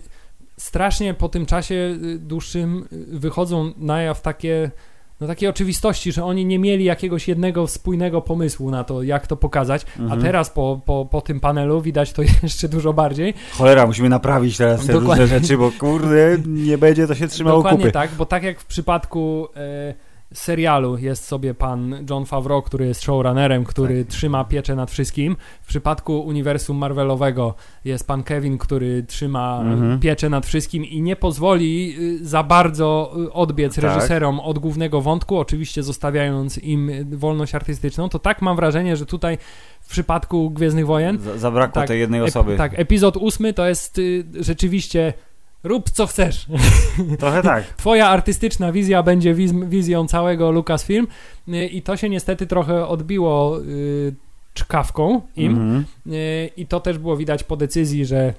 strasznie 0.57 1.13
po 1.13 1.29
tym 1.29 1.45
czasie 1.45 1.75
y, 2.03 2.19
dłuższym 2.19 2.87
y, 2.93 3.19
wychodzą 3.19 3.73
na 3.77 4.01
jaw 4.01 4.21
takie 4.21 4.71
no 5.21 5.27
takie 5.27 5.49
oczywistości, 5.49 6.11
że 6.11 6.25
oni 6.25 6.45
nie 6.45 6.59
mieli 6.59 6.83
jakiegoś 6.83 7.27
jednego 7.27 7.67
spójnego 7.67 8.21
pomysłu 8.21 8.71
na 8.71 8.83
to, 8.83 9.03
jak 9.03 9.27
to 9.27 9.35
pokazać, 9.35 9.85
a 9.99 10.01
mhm. 10.01 10.21
teraz 10.21 10.49
po, 10.49 10.81
po, 10.85 11.07
po 11.11 11.21
tym 11.21 11.39
panelu 11.39 11.81
widać 11.81 12.13
to 12.13 12.21
jeszcze 12.43 12.69
dużo 12.69 12.93
bardziej. 12.93 13.33
Cholera, 13.51 13.87
musimy 13.87 14.09
naprawić 14.09 14.57
teraz 14.57 14.85
te 14.85 14.93
Dokładnie. 14.93 15.23
różne 15.23 15.39
rzeczy, 15.39 15.57
bo 15.57 15.71
kurde, 15.71 16.37
nie 16.45 16.77
będzie 16.77 17.07
to 17.07 17.15
się 17.15 17.27
trzymało 17.37 17.57
Dokładnie 17.57 17.79
kupy. 17.79 17.91
tak, 17.91 18.11
bo 18.11 18.25
tak 18.25 18.43
jak 18.43 18.59
w 18.59 18.65
przypadku... 18.65 19.47
E, 19.55 19.93
serialu 20.35 20.97
jest 20.97 21.27
sobie 21.27 21.53
pan 21.53 22.05
John 22.09 22.25
Favreau, 22.25 22.61
który 22.61 22.87
jest 22.87 23.03
showrunnerem, 23.03 23.63
który 23.63 24.03
tak. 24.05 24.13
trzyma 24.13 24.43
pieczę 24.43 24.75
nad 24.75 24.91
wszystkim. 24.91 25.35
W 25.61 25.67
przypadku 25.67 26.19
uniwersum 26.19 26.77
Marvelowego 26.77 27.53
jest 27.85 28.07
pan 28.07 28.23
Kevin, 28.23 28.57
który 28.57 29.03
trzyma 29.03 29.61
mhm. 29.61 29.99
pieczę 29.99 30.29
nad 30.29 30.45
wszystkim 30.45 30.85
i 30.85 31.01
nie 31.01 31.15
pozwoli 31.15 31.95
y, 31.99 32.25
za 32.25 32.43
bardzo 32.43 33.13
y, 33.25 33.33
odbiec 33.33 33.75
tak. 33.75 33.83
reżyserom 33.83 34.39
od 34.39 34.59
głównego 34.59 35.01
wątku, 35.01 35.37
oczywiście 35.37 35.83
zostawiając 35.83 36.57
im 36.57 36.91
wolność 37.11 37.55
artystyczną. 37.55 38.09
To 38.09 38.19
tak 38.19 38.41
mam 38.41 38.55
wrażenie, 38.55 38.97
że 38.97 39.05
tutaj 39.05 39.37
w 39.81 39.89
przypadku 39.89 40.49
Gwiezdnych 40.49 40.85
Wojen. 40.85 41.19
zabrakło 41.35 41.81
tak, 41.81 41.87
tej 41.87 41.99
jednej 41.99 42.21
osoby. 42.21 42.57
Tak, 42.57 42.79
epizod 42.79 43.17
ósmy 43.17 43.53
to 43.53 43.67
jest 43.67 43.97
y, 43.97 44.25
rzeczywiście 44.39 45.13
rób 45.65 45.89
co 45.89 46.07
chcesz. 46.07 46.45
Trochę 47.19 47.43
tak. 47.43 47.63
Twoja 47.63 48.07
artystyczna 48.07 48.71
wizja 48.71 49.03
będzie 49.03 49.33
wiz 49.33 49.51
wizją 49.51 50.07
całego 50.07 50.51
Lucasfilm 50.51 51.07
y, 51.47 51.65
i 51.67 51.81
to 51.81 51.97
się 51.97 52.09
niestety 52.09 52.47
trochę 52.47 52.87
odbiło 52.87 53.61
y, 53.61 54.15
czkawką 54.55 55.21
im 55.35 55.51
mm 55.51 55.83
-hmm. 55.83 56.49
i 56.57 56.67
to 56.67 56.79
też 56.79 56.97
było 56.97 57.17
widać 57.17 57.43
po 57.43 57.57
decyzji, 57.57 58.05
że 58.05 58.33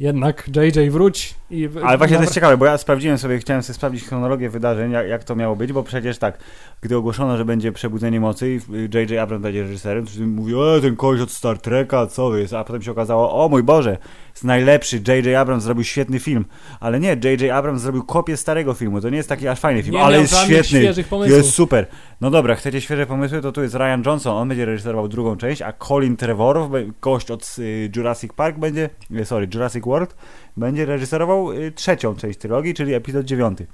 jednak 0.00 0.50
JJ 0.56 0.90
wróć. 0.90 1.34
I 1.50 1.68
Ale 1.84 1.98
właśnie 1.98 2.16
to 2.16 2.22
jest 2.22 2.34
ciekawe, 2.34 2.56
bo 2.56 2.66
ja 2.66 2.78
sprawdziłem 2.78 3.18
sobie, 3.18 3.38
chciałem 3.38 3.62
sobie 3.62 3.74
sprawdzić 3.74 4.04
chronologię 4.04 4.50
wydarzeń, 4.50 4.92
jak, 4.92 5.08
jak 5.08 5.24
to 5.24 5.36
miało 5.36 5.56
być, 5.56 5.72
bo 5.72 5.82
przecież 5.82 6.18
tak, 6.18 6.38
gdy 6.80 6.96
ogłoszono, 6.96 7.36
że 7.36 7.44
będzie 7.44 7.72
Przebudzenie 7.72 8.20
Mocy 8.20 8.50
i 8.50 8.60
J.J. 8.94 9.12
Abrams 9.12 9.42
będzie 9.42 9.62
reżyserem, 9.62 10.06
to 10.06 10.12
mówi, 10.26 10.54
e, 10.54 10.80
ten 10.80 10.96
koleś 10.96 11.20
od 11.20 11.30
Star 11.30 11.58
Treka, 11.58 12.06
co 12.06 12.36
jest? 12.36 12.54
A 12.54 12.64
potem 12.64 12.82
się 12.82 12.90
okazało, 12.90 13.44
o 13.44 13.48
mój 13.48 13.62
Boże, 13.62 13.96
jest 14.30 14.44
najlepszy, 14.44 14.96
J.J. 15.08 15.36
Abrams 15.36 15.64
zrobił 15.64 15.84
świetny 15.84 16.20
film. 16.20 16.44
Ale 16.80 17.00
nie, 17.00 17.08
J.J. 17.08 17.50
Abrams 17.50 17.82
zrobił 17.82 18.02
kopię 18.02 18.36
starego 18.36 18.74
filmu, 18.74 19.00
to 19.00 19.10
nie 19.10 19.16
jest 19.16 19.28
taki 19.28 19.48
aż 19.48 19.60
fajny 19.60 19.82
film, 19.82 19.94
nie 19.94 20.02
ale 20.02 20.20
jest 20.20 20.36
świetny, 20.36 20.82
jest 21.26 21.50
super. 21.50 21.86
No 22.20 22.30
dobra, 22.30 22.54
chcecie 22.54 22.80
świeże 22.80 23.06
pomysły, 23.06 23.40
to 23.40 23.52
tu 23.52 23.62
jest 23.62 23.74
Ryan 23.74 24.02
Johnson, 24.06 24.36
on 24.36 24.48
będzie 24.48 24.64
reżyserował 24.64 25.08
drugą 25.08 25.36
część, 25.36 25.51
a 25.60 25.72
Colin 25.72 26.16
Trevorrow, 26.16 26.70
gość 27.00 27.30
od 27.30 27.56
y, 27.58 27.90
Jurassic 27.96 28.32
Park 28.32 28.58
będzie, 28.58 28.90
sorry, 29.24 29.48
Jurassic 29.54 29.84
World, 29.84 30.16
będzie 30.56 30.84
reżyserował 30.84 31.52
y, 31.52 31.72
trzecią 31.72 32.14
część 32.14 32.38
trylogii, 32.38 32.74
czyli 32.74 32.94
epizod 32.94 33.26
dziewiąty. 33.26 33.66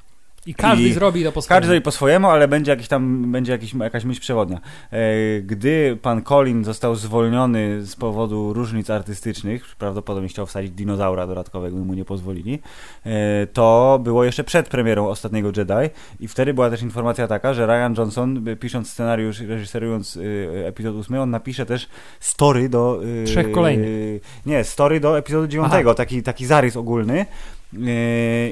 I 0.49 0.55
każdy 0.55 0.89
I 0.89 0.93
zrobi 0.93 1.25
to 1.25 1.33
po 1.33 1.43
swojemu. 1.43 1.61
Każdy 1.61 1.67
zrobi 1.67 1.83
po 1.83 1.91
swojemu, 1.91 2.29
ale 2.29 2.49
będzie 2.49 2.71
jakiś 2.71 2.89
tam, 2.89 3.33
będzie 3.33 3.53
jakiś, 3.53 3.75
jakaś 3.75 4.05
myśl 4.05 4.21
przewodnia. 4.21 4.61
E, 4.91 5.01
gdy 5.41 5.99
pan 6.03 6.23
Colin 6.23 6.65
został 6.65 6.95
zwolniony 6.97 7.83
z 7.87 7.97
powodu 7.97 8.53
różnic 8.53 8.91
artystycznych, 8.91 9.77
prawdopodobnie 9.79 10.29
chciał 10.29 10.47
wsadzić 10.47 10.71
dinozaura 10.71 11.27
dodatkowego 11.27 11.77
mu 11.77 11.95
nie 11.95 12.05
pozwolili, 12.05 12.59
e, 13.07 13.47
to 13.47 14.01
było 14.03 14.25
jeszcze 14.25 14.45
przed 14.45 14.69
premierą 14.69 15.09
Ostatniego 15.09 15.49
Jedi 15.57 15.95
i 16.21 16.29
wtedy 16.29 16.55
była 16.55 16.71
też 16.71 16.83
informacja 16.83 17.27
taka, 17.27 17.55
że 17.55 17.67
Ryan 17.67 17.95
Johnson, 17.99 18.45
pisząc 18.61 18.91
scenariusz, 18.91 19.41
reżyserując 19.41 20.17
e, 20.17 20.67
epizod 20.67 20.97
8, 20.97 21.19
on 21.19 21.31
napisze 21.31 21.67
też 21.67 21.89
story 22.21 22.69
do... 22.69 23.01
Trzech 23.25 23.53
kolejnych. 23.53 24.23
Nie, 24.47 24.65
story 24.65 25.01
do 25.01 25.19
epizodu 25.19 25.47
9, 25.47 25.73
taki, 25.97 26.23
taki 26.23 26.47
zarys 26.47 26.77
ogólny, 26.77 27.27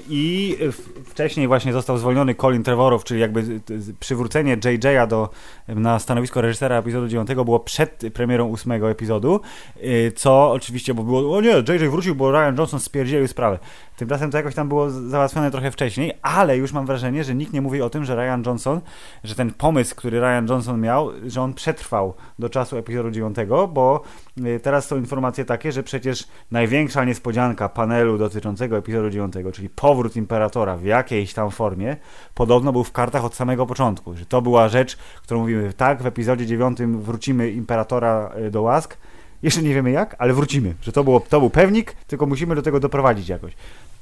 I 0.08 0.56
wcześniej 1.04 1.48
właśnie 1.48 1.72
został 1.72 1.98
zwolniony 1.98 2.34
Colin 2.34 2.62
Trevorrow, 2.62 3.04
czyli 3.04 3.20
jakby 3.20 3.60
przywrócenie 4.00 4.56
JJ'a 4.56 5.06
do, 5.06 5.28
na 5.68 5.98
stanowisko 5.98 6.40
reżysera 6.40 6.76
epizodu 6.78 7.08
9 7.08 7.28
było 7.34 7.60
przed 7.60 8.04
premierą 8.14 8.46
ósmego 8.46 8.90
epizodu, 8.90 9.40
yy, 9.82 10.12
co 10.12 10.52
oczywiście, 10.52 10.94
bo 10.94 11.02
było, 11.02 11.36
o 11.36 11.40
nie, 11.40 11.50
JJ 11.50 11.88
wrócił, 11.88 12.14
bo 12.14 12.32
Ryan 12.32 12.56
Johnson 12.58 12.80
spierdzielił 12.80 13.28
sprawę. 13.28 13.58
Tymczasem 13.96 14.30
to 14.30 14.36
jakoś 14.36 14.54
tam 14.54 14.68
było 14.68 14.90
załatwione 14.90 15.50
trochę 15.50 15.70
wcześniej, 15.70 16.12
ale 16.22 16.56
już 16.56 16.72
mam 16.72 16.86
wrażenie, 16.86 17.24
że 17.24 17.34
nikt 17.34 17.52
nie 17.52 17.60
mówi 17.60 17.82
o 17.82 17.90
tym, 17.90 18.04
że 18.04 18.16
Ryan 18.16 18.42
Johnson, 18.46 18.80
że 19.24 19.34
ten 19.34 19.50
pomysł, 19.50 19.94
który 19.96 20.20
Ryan 20.20 20.46
Johnson 20.48 20.80
miał, 20.80 21.10
że 21.26 21.42
on 21.42 21.54
przetrwał 21.54 22.14
do 22.38 22.48
czasu 22.48 22.76
epizodu 22.76 23.10
9, 23.10 23.36
bo 23.68 24.02
yy, 24.36 24.60
teraz 24.60 24.86
są 24.86 24.96
informacje 24.96 25.44
takie, 25.44 25.72
że 25.72 25.82
przecież 25.82 26.24
największa 26.50 27.04
niespodzianka 27.04 27.68
panelu 27.68 28.18
dotyczącego 28.18 28.76
epizodu 28.76 29.05
9, 29.10 29.34
czyli 29.52 29.68
powrót 29.68 30.16
Imperatora 30.16 30.76
w 30.76 30.84
jakiejś 30.84 31.34
tam 31.34 31.50
formie, 31.50 31.96
podobno 32.34 32.72
był 32.72 32.84
w 32.84 32.92
kartach 32.92 33.24
od 33.24 33.34
samego 33.34 33.66
początku, 33.66 34.14
że 34.14 34.26
to 34.26 34.42
była 34.42 34.68
rzecz, 34.68 34.96
którą 34.96 35.40
mówimy, 35.40 35.72
tak, 35.72 36.02
w 36.02 36.06
epizodzie 36.06 36.46
9 36.46 36.78
wrócimy 36.82 37.50
Imperatora 37.50 38.32
y, 38.46 38.50
do 38.50 38.62
łask, 38.62 38.96
jeszcze 39.42 39.62
nie 39.62 39.74
wiemy 39.74 39.90
jak, 39.90 40.16
ale 40.18 40.32
wrócimy, 40.32 40.74
że 40.82 40.92
to, 40.92 41.04
było, 41.04 41.20
to 41.20 41.40
był 41.40 41.50
pewnik, 41.50 41.92
tylko 42.06 42.26
musimy 42.26 42.54
do 42.54 42.62
tego 42.62 42.80
doprowadzić 42.80 43.28
jakoś. 43.28 43.52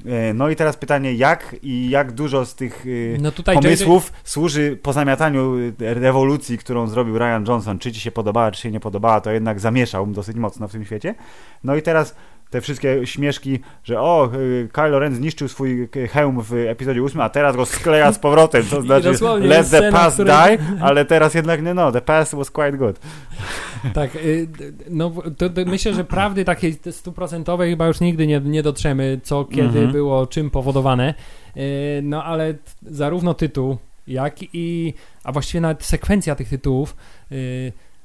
E, 0.07 0.35
no 0.35 0.49
i 0.49 0.57
teraz 0.57 0.77
pytanie, 0.77 1.15
jak 1.15 1.57
i 1.63 1.91
jak 1.91 2.13
dużo 2.13 2.47
z 2.47 2.55
tych 2.55 2.87
y, 2.87 3.19
no 3.21 3.33
pomysłów 3.55 4.13
służy 4.25 4.79
pozamiataniu 4.83 5.57
y, 5.59 5.75
rewolucji, 5.81 6.59
którą 6.59 6.87
zrobił 6.87 7.19
Ryan 7.19 7.45
Johnson. 7.49 7.79
Czy 7.79 7.93
ci 7.93 8.01
się 8.01 8.11
podobała, 8.11 8.51
czy 8.51 8.63
się 8.63 8.71
nie 8.71 8.81
podobała, 8.81 9.21
to 9.21 9.31
jednak 9.31 9.61
zamieszał 9.61 10.07
dosyć 10.07 10.37
mocno 10.37 10.69
w 10.69 10.73
tym 10.73 10.85
świecie. 10.85 11.15
No 11.65 11.77
i 11.77 11.83
teraz 11.83 12.15
te 12.55 12.61
wszystkie 12.61 13.07
śmieszki, 13.07 13.59
że 13.85 14.01
o, 14.01 14.31
y, 14.35 14.69
Kylo 14.73 14.99
Ren 14.99 15.15
zniszczył 15.15 15.49
swój 15.49 15.89
hełm 16.11 16.43
w 16.43 16.53
epizodzie 16.53 17.03
8, 17.03 17.21
a 17.21 17.29
teraz 17.29 17.57
go 17.57 17.67
skleja 17.67 18.13
z 18.13 18.19
powrotem, 18.19 18.65
to 18.71 18.83
znaczy 18.83 19.13
let 19.41 19.71
the 19.71 19.93
past 19.93 20.23
die, 20.23 20.59
ale 20.81 21.05
teraz 21.05 21.35
jednak 21.35 21.63
nie, 21.63 21.75
no, 21.75 21.93
the 21.93 22.01
past 22.01 22.35
was 22.35 22.51
quite 22.51 22.73
good. 22.73 23.01
Tak, 23.95 24.17
y, 24.17 24.49
no 24.91 25.13
to, 25.39 25.51
to 25.51 25.61
myślę, 25.67 25.95
że 25.95 26.05
prawdy 26.05 26.45
takiej 26.45 26.79
stuprocentowej 26.91 27.71
chyba 27.71 27.87
już 27.87 28.01
nigdy 28.01 28.27
nie, 28.27 28.41
nie 28.41 28.63
dotrzemy, 28.63 29.21
co 29.23 29.45
kiedy 29.45 29.63
mhm. 29.63 29.93
było 29.93 30.27
czym 30.27 30.51
powodowane, 30.51 31.15
y, 31.57 31.61
no 32.03 32.25
ale 32.25 32.55
zarówno 32.83 33.35
tytuł, 33.35 33.77
jak 34.07 34.37
i, 34.53 34.95
a 35.25 35.33
właściwie 35.33 35.61
nawet 35.61 35.85
sekwencja 35.85 36.35
tych 36.35 36.49
tytułów, 36.49 36.97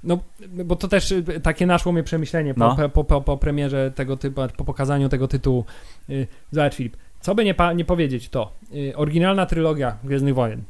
no, 0.03 0.19
bo 0.65 0.75
to 0.75 0.87
też 0.87 1.11
y, 1.11 1.23
takie 1.43 1.65
naszło 1.65 1.91
mnie 1.91 2.03
przemyślenie 2.03 2.53
po, 2.53 2.59
no. 2.59 2.89
po, 2.89 3.03
po, 3.03 3.21
po, 3.21 3.37
premierze 3.37 3.91
tego 3.95 4.17
typu, 4.17 4.41
po 4.57 4.65
pokazaniu 4.65 5.09
tego 5.09 5.27
tytułu. 5.27 5.65
Y, 6.09 6.27
zobacz 6.51 6.75
Filip, 6.75 6.97
co 7.19 7.35
by 7.35 7.45
nie, 7.45 7.55
nie 7.75 7.85
powiedzieć 7.85 8.29
to, 8.29 8.53
y, 8.73 8.95
oryginalna 8.95 9.45
trylogia 9.45 9.97
Gwiezdnych 10.03 10.35
Wojen, 10.35 10.63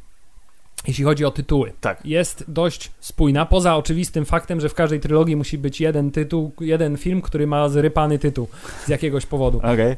jeśli 0.88 1.04
chodzi 1.04 1.26
o 1.26 1.32
tytuły, 1.32 1.74
tak. 1.82 2.06
jest 2.06 2.46
dość 2.48 2.92
spójna, 3.00 3.46
poza 3.46 3.76
oczywistym 3.76 4.26
faktem, 4.26 4.62
że 4.62 4.70
w 4.70 4.74
każdej 4.74 5.00
trylogii 5.00 5.36
musi 5.36 5.58
być 5.58 5.82
jeden 5.82 6.12
tytuł, 6.12 6.52
jeden 6.60 6.98
film, 6.98 7.22
który 7.22 7.48
ma 7.48 7.70
zrypany 7.70 8.20
tytuł 8.20 8.48
z 8.86 8.90
jakiegoś 8.90 9.26
powodu. 9.26 9.58
Okay. 9.58 9.98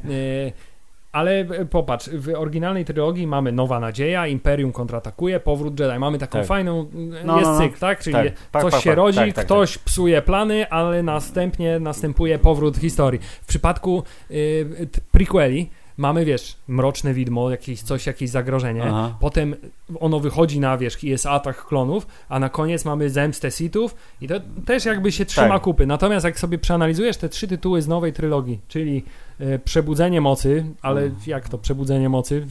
Ale 1.12 1.40
e, 1.40 1.64
popatrz, 1.64 2.08
w 2.08 2.28
oryginalnej 2.36 2.84
trylogii 2.84 3.26
mamy 3.26 3.52
Nowa 3.52 3.80
Nadzieja, 3.80 4.26
Imperium 4.26 4.72
kontratakuje, 4.72 5.40
Powrót 5.40 5.80
Jedi. 5.80 5.98
Mamy 5.98 6.18
taką 6.18 6.38
tak. 6.38 6.46
fajną, 6.46 6.86
no, 7.24 7.38
jest 7.38 7.50
no, 7.50 7.52
no. 7.52 7.58
cykl, 7.58 7.78
tak? 7.78 8.00
Czyli 8.00 8.14
tak. 8.14 8.32
Pa, 8.52 8.60
coś 8.60 8.72
pa, 8.72 8.80
się 8.80 8.94
rodzi, 8.94 9.18
tak, 9.18 9.32
tak, 9.32 9.44
ktoś 9.44 9.72
tak. 9.72 9.84
psuje 9.84 10.22
plany, 10.22 10.70
ale 10.70 11.02
następnie 11.02 11.78
następuje 11.78 12.38
powrót 12.38 12.76
historii. 12.76 13.20
W 13.42 13.46
przypadku 13.46 14.02
y, 14.30 14.88
prequeli 15.10 15.70
mamy, 15.96 16.24
wiesz, 16.24 16.56
mroczne 16.68 17.14
widmo, 17.14 17.50
jakieś 17.50 17.82
coś, 17.82 18.06
jakieś 18.06 18.30
zagrożenie, 18.30 18.82
Aha. 18.84 19.16
potem 19.20 19.54
ono 20.00 20.20
wychodzi 20.20 20.60
na 20.60 20.78
wierzch 20.78 21.04
i 21.04 21.08
jest 21.08 21.26
atak 21.26 21.64
klonów, 21.64 22.06
a 22.28 22.38
na 22.38 22.48
koniec 22.48 22.84
mamy 22.84 23.10
zemstę 23.10 23.50
Sithów 23.50 23.94
i 24.20 24.28
to 24.28 24.34
też 24.66 24.84
jakby 24.84 25.12
się 25.12 25.24
trzyma 25.24 25.48
tak. 25.48 25.62
kupy. 25.62 25.86
Natomiast 25.86 26.24
jak 26.24 26.38
sobie 26.38 26.58
przeanalizujesz 26.58 27.16
te 27.16 27.28
trzy 27.28 27.48
tytuły 27.48 27.82
z 27.82 27.88
nowej 27.88 28.12
trylogii, 28.12 28.60
czyli 28.68 29.04
e, 29.40 29.58
Przebudzenie 29.58 30.20
Mocy, 30.20 30.64
ale 30.82 31.00
mm. 31.00 31.14
jak 31.26 31.48
to 31.48 31.58
Przebudzenie 31.58 32.08
Mocy? 32.08 32.46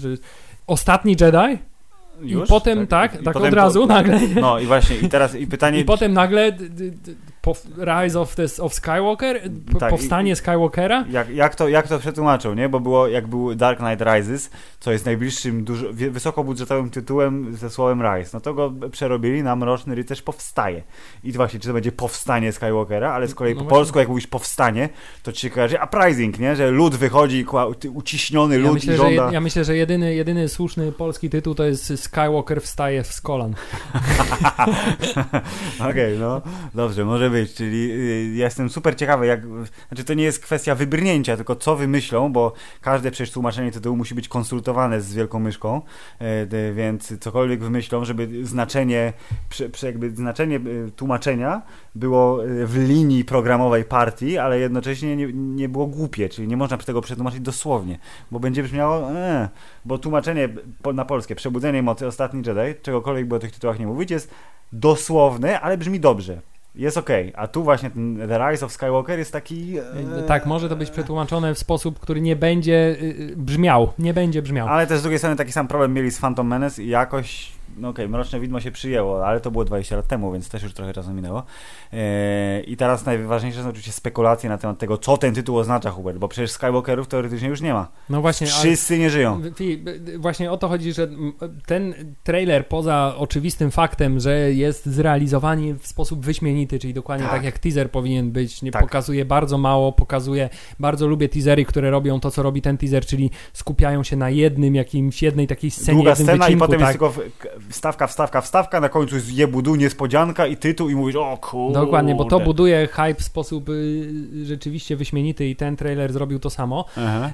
Ostatni 0.67 1.15
Jedi? 1.21 1.57
Już? 2.21 2.43
I 2.43 2.49
potem 2.49 2.87
tak, 2.87 3.11
tak, 3.11 3.23
tak 3.23 3.33
potem 3.33 3.49
od 3.49 3.53
razu 3.53 3.81
po, 3.81 3.87
nagle. 3.87 4.19
No 4.41 4.59
i 4.59 4.65
właśnie, 4.65 4.95
i 4.97 5.09
teraz 5.09 5.35
i 5.35 5.47
pytanie. 5.47 5.79
I 5.79 5.85
potem 5.85 6.13
nagle 6.13 6.57
Rise 7.77 8.19
of, 8.19 8.35
this, 8.35 8.59
of 8.59 8.73
Skywalker, 8.73 9.41
tak, 9.79 9.89
powstanie 9.89 10.35
Skywalkera. 10.35 11.05
Jak, 11.09 11.29
jak, 11.29 11.55
to, 11.55 11.67
jak 11.67 11.87
to 11.87 11.99
przetłumaczył, 11.99 12.53
nie? 12.53 12.69
Bo 12.69 12.79
było, 12.79 13.07
jak 13.07 13.27
był 13.27 13.55
Dark 13.55 13.79
Knight 13.79 14.01
Rises, 14.01 14.49
co 14.79 14.91
jest 14.91 15.05
najbliższym, 15.05 15.63
dużo, 15.63 15.87
wysokobudżetowym 15.91 16.89
tytułem 16.89 17.55
ze 17.55 17.69
słowem 17.69 18.01
Rise, 18.01 18.29
no 18.33 18.41
to 18.41 18.53
go 18.53 18.73
przerobili 18.91 19.43
na 19.43 19.55
Mroczny 19.55 19.95
Rycerz 19.95 20.21
Powstaje. 20.21 20.83
I 21.23 21.31
właśnie, 21.31 21.59
czy 21.59 21.67
to 21.67 21.73
będzie 21.73 21.91
Powstanie 21.91 22.51
Skywalkera, 22.51 23.13
ale 23.13 23.27
z 23.27 23.35
kolei 23.35 23.55
no 23.55 23.61
po 23.61 23.67
polsku, 23.67 23.99
jak 23.99 24.07
mówisz 24.07 24.27
Powstanie, 24.27 24.89
to 25.23 25.31
ci 25.31 25.41
się 25.41 25.49
kojarzy 25.49 25.77
uprising, 25.85 26.39
nie? 26.39 26.55
Że 26.55 26.71
lud 26.71 26.95
wychodzi, 26.95 27.45
uciśniony 27.93 28.57
lud 28.57 28.67
ja 28.67 28.73
myślę, 28.73 28.93
i 28.93 28.97
żąda... 28.97 29.27
Że, 29.27 29.33
ja 29.33 29.41
myślę, 29.41 29.65
że 29.65 29.75
jedyny, 29.75 30.15
jedyny 30.15 30.49
słuszny 30.49 30.91
polski 30.91 31.29
tytuł 31.29 31.55
to 31.55 31.63
jest 31.63 31.99
Skywalker 31.99 32.61
wstaje 32.61 33.03
z 33.03 33.21
kolan. 33.21 33.53
Okej, 35.79 35.89
okay, 35.89 36.17
no 36.19 36.41
dobrze, 36.75 37.05
może 37.05 37.30
być, 37.31 37.53
czyli 37.53 37.91
y, 37.91 38.33
jestem 38.33 38.69
super 38.69 38.95
ciekawy, 38.95 39.25
jak, 39.25 39.41
znaczy 39.87 40.03
to 40.03 40.13
nie 40.13 40.23
jest 40.23 40.39
kwestia 40.39 40.75
wybrnięcia, 40.75 41.35
tylko 41.35 41.55
co 41.55 41.75
wymyślą, 41.75 42.33
bo 42.33 42.53
każde 42.81 43.11
przecież 43.11 43.31
tłumaczenie 43.31 43.71
tytułu 43.71 43.97
musi 43.97 44.15
być 44.15 44.27
konsultowane 44.27 45.01
z 45.01 45.13
wielką 45.13 45.39
myszką, 45.39 45.81
y, 46.21 46.73
więc 46.73 47.19
cokolwiek 47.19 47.63
wymyślą, 47.63 48.05
żeby 48.05 48.45
znaczenie, 48.45 49.13
przy, 49.49 49.85
jakby 49.85 50.15
znaczenie 50.15 50.55
y, 50.55 50.91
tłumaczenia 50.95 51.61
było 51.95 52.45
y, 52.45 52.67
w 52.67 52.77
linii 52.87 53.25
programowej 53.25 53.83
partii, 53.83 54.37
ale 54.37 54.59
jednocześnie 54.59 55.15
nie, 55.15 55.27
nie 55.33 55.69
było 55.69 55.87
głupie, 55.87 56.29
czyli 56.29 56.47
nie 56.47 56.57
można 56.57 56.77
tego 56.77 57.01
przetłumaczyć 57.01 57.39
dosłownie, 57.39 57.99
bo 58.31 58.39
będzie 58.39 58.63
brzmiało, 58.63 59.11
e, 59.11 59.49
bo 59.85 59.97
tłumaczenie 59.97 60.49
na 60.93 61.05
polskie, 61.05 61.35
Przebudzenie 61.35 61.83
Mocy, 61.83 62.07
Ostatni 62.07 62.41
Jedi, 62.45 62.81
czegokolwiek 62.81 63.27
by 63.27 63.35
o 63.35 63.39
tych 63.39 63.51
tytułach 63.51 63.79
nie 63.79 63.87
mówić, 63.87 64.11
jest 64.11 64.31
dosłowne, 64.73 65.61
ale 65.61 65.77
brzmi 65.77 65.99
dobrze. 65.99 66.41
Jest 66.75 66.97
ok, 66.97 67.09
a 67.35 67.47
tu 67.47 67.63
właśnie 67.63 67.89
ten 67.89 68.27
The 68.27 68.49
Rise 68.49 68.65
of 68.65 68.71
Skywalker 68.71 69.19
jest 69.19 69.33
taki. 69.33 69.77
E... 69.77 70.23
Tak, 70.27 70.45
może 70.45 70.69
to 70.69 70.75
być 70.75 70.89
przetłumaczone 70.89 71.55
w 71.55 71.59
sposób, 71.59 71.99
który 71.99 72.21
nie 72.21 72.35
będzie 72.35 72.95
y, 73.01 73.33
brzmiał. 73.37 73.93
Nie 73.99 74.13
będzie 74.13 74.41
brzmiał. 74.41 74.67
Ale 74.67 74.87
też 74.87 74.99
z 74.99 75.01
drugiej 75.01 75.19
strony 75.19 75.35
taki 75.35 75.51
sam 75.51 75.67
problem 75.67 75.93
mieli 75.93 76.11
z 76.11 76.19
Phantom 76.19 76.47
Menace 76.47 76.83
i 76.83 76.87
jakoś 76.87 77.51
no 77.77 77.89
okej, 77.89 78.05
okay, 78.05 78.11
Mroczne 78.11 78.39
Widmo 78.39 78.59
się 78.59 78.71
przyjęło, 78.71 79.27
ale 79.27 79.39
to 79.39 79.51
było 79.51 79.65
20 79.65 79.95
lat 79.95 80.07
temu, 80.07 80.31
więc 80.31 80.49
też 80.49 80.63
już 80.63 80.73
trochę 80.73 80.93
czasu 80.93 81.13
minęło. 81.13 81.43
Eee, 81.93 82.71
I 82.71 82.77
teraz 82.77 83.05
najważniejsze 83.05 83.63
są 83.63 83.69
oczywiście 83.69 83.91
spekulacje 83.91 84.49
na 84.49 84.57
temat 84.57 84.77
tego, 84.77 84.97
co 84.97 85.17
ten 85.17 85.35
tytuł 85.35 85.57
oznacza, 85.57 85.91
Hubert, 85.91 86.17
bo 86.17 86.27
przecież 86.27 86.51
Skywalkerów 86.51 87.07
teoretycznie 87.07 87.47
już 87.47 87.61
nie 87.61 87.73
ma. 87.73 87.87
No 88.09 88.21
właśnie. 88.21 88.47
Wszyscy 88.47 88.99
nie 88.99 89.09
żyją. 89.09 89.41
Właśnie 90.19 90.51
o 90.51 90.57
to 90.57 90.67
chodzi, 90.67 90.93
że 90.93 91.07
ten 91.65 91.93
trailer, 92.23 92.67
poza 92.67 93.15
oczywistym 93.17 93.71
faktem, 93.71 94.19
że 94.19 94.53
jest 94.53 94.85
zrealizowany 94.85 95.75
w 95.75 95.87
sposób 95.87 96.25
wyśmienity, 96.25 96.79
czyli 96.79 96.93
dokładnie 96.93 97.25
tak, 97.25 97.35
tak 97.35 97.43
jak 97.43 97.59
teaser 97.59 97.91
powinien 97.91 98.31
być, 98.31 98.61
nie 98.61 98.71
tak. 98.71 98.81
pokazuje 98.81 99.25
bardzo 99.25 99.57
mało, 99.57 99.91
pokazuje, 99.91 100.49
bardzo 100.79 101.07
lubię 101.07 101.29
teasery, 101.29 101.65
które 101.65 101.91
robią 101.91 102.19
to, 102.19 102.31
co 102.31 102.43
robi 102.43 102.61
ten 102.61 102.77
teaser, 102.77 103.05
czyli 103.05 103.29
skupiają 103.53 104.03
się 104.03 104.15
na 104.15 104.29
jednym 104.29 104.75
jakimś, 104.75 105.23
jednej 105.23 105.47
takiej 105.47 105.71
scenie, 105.71 105.95
Długa 105.95 106.09
jednym 106.09 106.27
scena 106.27 106.45
wycinku, 106.45 106.65
i 106.65 106.67
potem 106.67 106.79
tak. 106.79 106.89
jest 106.89 106.99
tylko 106.99 107.13
wstawka, 107.71 108.07
wstawka, 108.07 108.41
wstawka, 108.41 108.81
na 108.81 108.89
końcu 108.89 109.15
jest 109.15 109.33
jebudu, 109.33 109.75
niespodzianka 109.75 110.47
i 110.47 110.57
tytuł 110.57 110.89
i 110.89 110.95
mówisz, 110.95 111.15
o 111.15 111.37
kurde. 111.41 111.79
Dokładnie, 111.79 112.15
bo 112.15 112.25
to 112.25 112.39
buduje 112.39 112.87
hype 112.87 113.15
w 113.15 113.23
sposób 113.23 113.69
y, 113.69 114.45
rzeczywiście 114.45 114.95
wyśmienity 114.95 115.47
i 115.47 115.55
ten 115.55 115.75
trailer 115.75 116.13
zrobił 116.13 116.39
to 116.39 116.49
samo, 116.49 116.85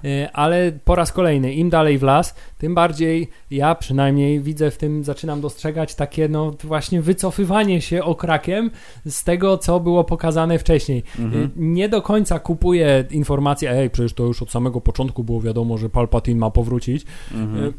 y, 0.06 0.32
ale 0.34 0.72
po 0.86 0.96
raz 0.96 1.12
kolejny, 1.12 1.54
im 1.54 1.70
dalej 1.70 1.98
w 1.98 2.04
las, 2.04 2.36
tym 2.58 2.76
bardziej 2.76 3.30
ja 3.52 3.76
przynajmniej 3.76 4.40
widzę 4.40 4.72
w 4.72 4.78
tym, 4.78 5.04
zaczynam 5.04 5.42
dostrzegać 5.42 5.96
takie 5.96 6.28
no 6.30 6.52
właśnie 6.64 7.02
wycofywanie 7.02 7.82
się 7.82 8.04
okrakiem 8.04 8.72
z 9.06 9.24
tego, 9.24 9.58
co 9.58 9.80
było 9.80 10.04
pokazane 10.04 10.60
wcześniej. 10.60 11.04
Mhm. 11.20 11.44
Y, 11.44 11.50
nie 11.56 11.90
do 11.90 12.02
końca 12.02 12.40
kupuję 12.40 13.06
informację, 13.12 13.72
ej, 13.72 13.90
przecież 13.90 14.14
to 14.14 14.24
już 14.24 14.42
od 14.42 14.52
samego 14.52 14.82
początku 14.82 15.24
było 15.24 15.42
wiadomo, 15.42 15.78
że 15.78 15.90
Palpatine 15.90 16.40
ma 16.40 16.52
powrócić. 16.52 17.06
Mhm 17.34 17.74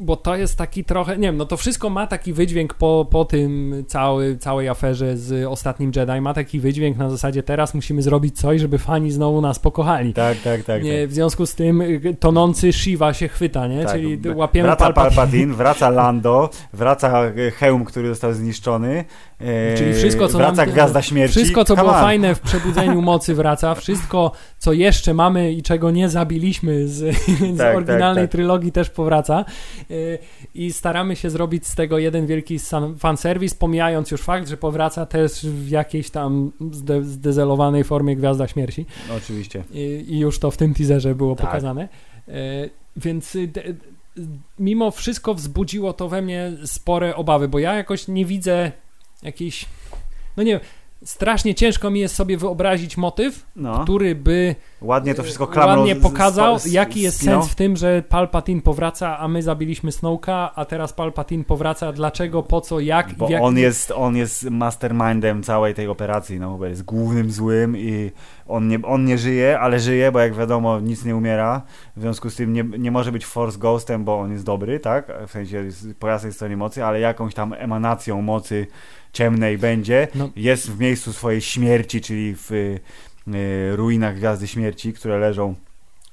bo 0.00 0.16
to 0.16 0.36
jest 0.36 0.58
taki 0.58 0.84
trochę, 0.84 1.18
nie 1.18 1.28
wiem, 1.28 1.36
no 1.36 1.46
to 1.46 1.56
wszystko 1.56 1.90
ma 1.90 2.06
taki 2.06 2.32
wydźwięk 2.32 2.74
po, 2.74 3.06
po 3.10 3.24
tym 3.24 3.74
cały, 3.88 4.36
całej 4.36 4.68
aferze 4.68 5.16
z 5.16 5.46
ostatnim 5.46 5.92
Jedi, 5.96 6.20
ma 6.20 6.34
taki 6.34 6.60
wydźwięk 6.60 6.96
na 6.96 7.10
zasadzie 7.10 7.42
teraz 7.42 7.74
musimy 7.74 8.02
zrobić 8.02 8.40
coś, 8.40 8.60
żeby 8.60 8.78
fani 8.78 9.10
znowu 9.10 9.40
nas 9.40 9.58
pokochali. 9.58 10.14
Tak, 10.14 10.38
tak, 10.38 10.62
tak. 10.62 10.82
Nie, 10.82 11.00
tak. 11.00 11.10
W 11.10 11.14
związku 11.14 11.46
z 11.46 11.54
tym 11.54 11.80
y, 11.80 12.16
tonący 12.20 12.72
Shiva 12.72 13.14
się 13.14 13.28
chwyta, 13.28 13.66
nie? 13.66 13.84
Tak, 13.84 13.92
Czyli 13.92 14.20
łapiemy 14.34 14.68
Wraca 14.68 14.84
Palpatine. 14.84 15.16
Palpatine, 15.16 15.54
wraca 15.54 15.90
Lando, 15.90 16.50
wraca 16.72 17.22
hełm, 17.56 17.84
który 17.84 18.08
został 18.08 18.32
zniszczony, 18.32 19.04
Czyli 19.76 19.94
wszystko, 19.94 20.28
co 20.28 20.38
wraca 20.38 20.64
nam, 20.64 20.72
Gwiazda 20.72 21.02
Śmierci. 21.02 21.34
Wszystko, 21.34 21.64
co 21.64 21.74
Come 21.74 21.82
było 21.82 21.96
on. 21.96 22.02
fajne 22.02 22.34
w 22.34 22.40
Przebudzeniu 22.40 23.02
Mocy 23.02 23.34
wraca, 23.34 23.74
wszystko, 23.74 24.32
co 24.58 24.72
jeszcze 24.72 25.14
mamy 25.14 25.52
i 25.52 25.62
czego 25.62 25.90
nie 25.90 26.08
zabiliśmy 26.08 26.88
z, 26.88 27.16
z 27.54 27.58
tak, 27.58 27.76
oryginalnej 27.76 28.24
tak, 28.24 28.24
tak. 28.24 28.30
trylogii 28.30 28.72
też 28.72 28.90
powraca. 28.90 29.44
Y, 29.90 30.18
i 30.54 30.72
staramy 30.72 31.16
się 31.16 31.30
zrobić 31.30 31.66
z 31.66 31.74
tego 31.74 31.98
jeden 31.98 32.26
wielki 32.26 32.58
fanserwis, 32.98 33.54
pomijając 33.54 34.10
już 34.10 34.22
fakt, 34.22 34.48
że 34.48 34.56
powraca 34.56 35.06
też 35.06 35.32
w 35.46 35.68
jakiejś 35.68 36.10
tam 36.10 36.52
zde 36.72 37.04
zdezelowanej 37.04 37.84
formie 37.84 38.16
Gwiazda 38.16 38.48
Śmierci. 38.48 38.86
No, 39.08 39.14
oczywiście. 39.14 39.64
I, 39.72 40.04
I, 40.08 40.18
już 40.18 40.38
to 40.38 40.50
w 40.50 40.56
tym 40.56 40.74
teaserze 40.74 41.14
było 41.14 41.36
tak. 41.36 41.46
pokazane. 41.46 41.88
Więc 42.96 43.34
y, 43.34 43.48
mimo 44.58 44.90
wszystko 44.90 45.34
wzbudziło 45.34 45.92
to 45.92 46.08
we 46.08 46.22
mnie 46.22 46.52
spore 46.64 47.16
obawy, 47.16 47.48
bo 47.48 47.58
ja 47.58 47.74
jakoś 47.74 48.08
nie 48.08 48.24
widzę 48.24 48.72
jakiejś, 49.22 49.66
no 50.36 50.42
nie 50.42 50.52
wiem, 50.52 50.60
strasznie 51.04 51.54
ciężko 51.54 51.90
mi 51.90 52.00
jest 52.00 52.14
sobie 52.14 52.36
wyobrazić 52.36 52.96
motyw, 52.96 53.46
no. 53.56 53.82
który 53.82 54.14
by 54.14 54.54
ładnie 54.80 55.14
to 55.14 55.22
wszystko 55.22 55.46
klamrą 55.46 55.78
ładnie 55.78 55.96
pokazał, 55.96 56.58
z, 56.58 56.62
z, 56.62 56.72
jaki 56.72 57.00
jest 57.00 57.24
sens 57.24 57.48
w 57.48 57.54
tym, 57.54 57.76
że 57.76 58.02
Palpatine 58.08 58.60
powraca, 58.60 59.18
a 59.18 59.28
my 59.28 59.42
zabiliśmy 59.42 59.92
Snowka, 59.92 60.54
a 60.54 60.64
teraz 60.64 60.92
Palpatine 60.92 61.44
powraca, 61.44 61.92
dlaczego, 61.92 62.42
po 62.42 62.60
co, 62.60 62.80
jak 62.80 63.14
Bo 63.14 63.28
jak... 63.28 63.42
on 63.42 63.58
jest 63.58 63.90
on 63.96 64.16
jest 64.16 64.50
mastermindem 64.50 65.42
całej 65.42 65.74
tej 65.74 65.88
operacji, 65.88 66.40
no 66.40 66.58
bo 66.58 66.66
jest 66.66 66.82
głównym 66.82 67.30
złym 67.30 67.76
i 67.76 68.10
on 68.48 68.68
nie, 68.68 68.78
on 68.82 69.04
nie 69.04 69.18
żyje, 69.18 69.60
ale 69.60 69.80
żyje, 69.80 70.12
bo 70.12 70.18
jak 70.20 70.34
wiadomo 70.34 70.80
nic 70.80 71.04
nie 71.04 71.16
umiera, 71.16 71.62
w 71.96 72.00
związku 72.00 72.30
z 72.30 72.36
tym 72.36 72.52
nie, 72.52 72.64
nie 72.78 72.90
może 72.90 73.12
być 73.12 73.26
Force 73.26 73.58
Ghostem, 73.58 74.04
bo 74.04 74.20
on 74.20 74.32
jest 74.32 74.44
dobry, 74.44 74.80
tak, 74.80 75.12
w 75.26 75.30
sensie 75.30 75.56
jest 75.56 75.86
po 75.98 76.08
jasnej 76.08 76.32
stronie 76.32 76.56
mocy, 76.56 76.84
ale 76.84 77.00
jakąś 77.00 77.34
tam 77.34 77.52
emanacją 77.52 78.22
mocy 78.22 78.66
ciemnej 79.12 79.58
będzie, 79.58 80.08
no. 80.14 80.30
jest 80.36 80.70
w 80.70 80.80
miejscu 80.80 81.12
swojej 81.12 81.40
śmierci, 81.40 82.00
czyli 82.00 82.34
w 82.36 82.52
y, 82.52 82.80
ruinach 83.76 84.16
Gwiazdy 84.16 84.48
Śmierci, 84.48 84.92
które 84.92 85.18
leżą 85.18 85.54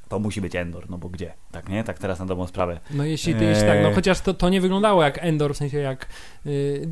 to 0.09 0.19
musi 0.19 0.41
być 0.41 0.55
Endor, 0.55 0.89
no 0.89 0.97
bo 0.97 1.09
gdzie? 1.09 1.33
Tak, 1.51 1.69
nie? 1.69 1.83
Tak 1.83 1.99
teraz 1.99 2.19
na 2.19 2.25
dobrą 2.25 2.47
sprawę. 2.47 2.79
No 2.91 3.05
jeśli, 3.05 3.35
jeśli 3.41 3.67
tak, 3.67 3.79
no 3.83 3.91
chociaż 3.91 4.21
to, 4.21 4.33
to 4.33 4.49
nie 4.49 4.61
wyglądało 4.61 5.03
jak 5.03 5.17
Endor, 5.21 5.53
w 5.53 5.57
sensie 5.57 5.77
jak 5.77 6.07
y, 6.45 6.87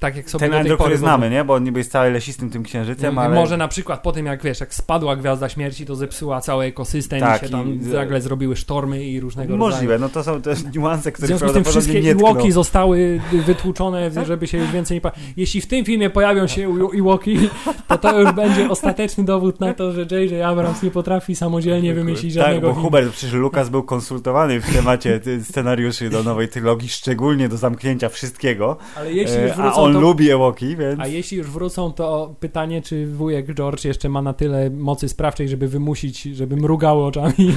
tak 0.00 0.16
jak 0.16 0.30
sobie 0.30 0.48
Ten 0.48 0.54
Endor, 0.54 0.78
który 0.78 0.96
znamy, 0.96 1.30
nie? 1.30 1.44
Bo 1.44 1.54
on 1.54 1.64
niby 1.64 1.80
jest 1.80 1.92
cały 1.92 2.10
lesistym 2.10 2.50
tym 2.50 2.62
księżycem, 2.62 3.18
ale... 3.18 3.34
Może 3.34 3.56
na 3.56 3.68
przykład 3.68 4.02
po 4.02 4.12
tym, 4.12 4.26
jak 4.26 4.42
wiesz, 4.42 4.60
jak 4.60 4.74
spadła 4.74 5.16
Gwiazda 5.16 5.48
Śmierci, 5.48 5.86
to 5.86 5.94
zepsuła 5.96 6.40
cały 6.40 6.64
ekosystem 6.64 7.20
tak, 7.20 7.42
i 7.42 7.44
się 7.44 7.52
tam 7.52 7.74
i... 7.74 7.78
nagle 7.78 8.20
zrobiły 8.20 8.56
sztormy 8.56 9.04
i 9.04 9.20
różnego 9.20 9.56
Możliwe, 9.56 9.92
rodzaju. 9.92 10.00
no 10.00 10.08
to 10.08 10.24
są 10.24 10.42
też 10.42 10.74
niuanse, 10.74 11.12
które 11.12 11.26
W 11.26 11.28
związku 11.28 11.48
z 11.48 11.52
tym 11.52 11.64
wszystkie 11.64 12.00
Iłoki 12.00 12.52
zostały 12.52 13.20
wytłuczone, 13.46 14.10
żeby 14.24 14.46
się 14.46 14.58
już 14.58 14.70
więcej 14.70 15.00
nie... 15.04 15.10
Jeśli 15.36 15.60
w 15.60 15.66
tym 15.66 15.84
filmie 15.84 16.10
pojawią 16.10 16.46
się 16.46 16.62
Iłoki, 16.92 17.48
to 17.88 17.98
to 17.98 18.20
już 18.20 18.32
będzie 18.32 18.70
ostateczny 18.70 19.24
dowód 19.24 19.60
na 19.60 19.74
to, 19.74 19.92
że 19.92 20.00
J.J. 20.00 20.42
Abrams 20.42 20.82
nie 20.82 20.90
potrafi 20.90 21.36
samodzielnie 21.36 21.94
wymyślić 21.94 22.34
tak, 22.34 22.44
żadnego 22.44 22.66
Tak, 22.66 22.76
bo 22.76 22.82
Hubert, 22.82 23.12
przecież 23.12 23.32
Lukas 23.32 23.68
był 23.68 23.82
konsultowany 23.90 24.60
w 24.60 24.74
temacie 24.74 25.20
scenariuszy 25.48 26.10
do 26.10 26.22
nowej 26.22 26.48
trylogii, 26.48 26.88
szczególnie 26.88 27.48
do 27.48 27.56
zamknięcia 27.56 28.08
wszystkiego. 28.08 28.76
Ale 28.96 29.12
jeśli 29.12 29.42
już 29.42 29.52
wrócą, 29.52 29.70
A 29.70 29.74
on 29.74 29.92
to... 29.92 30.00
lubi 30.00 30.30
Ewoki, 30.30 30.76
więc... 30.76 31.00
A 31.00 31.06
jeśli 31.06 31.38
już 31.38 31.50
wrócą, 31.50 31.92
to 31.92 32.34
pytanie, 32.40 32.82
czy 32.82 33.06
wujek 33.06 33.54
George 33.54 33.84
jeszcze 33.84 34.08
ma 34.08 34.22
na 34.22 34.32
tyle 34.32 34.70
mocy 34.70 35.08
sprawczej, 35.08 35.48
żeby 35.48 35.68
wymusić, 35.68 36.22
żeby 36.22 36.56
mrugało 36.56 37.06
oczami. 37.06 37.34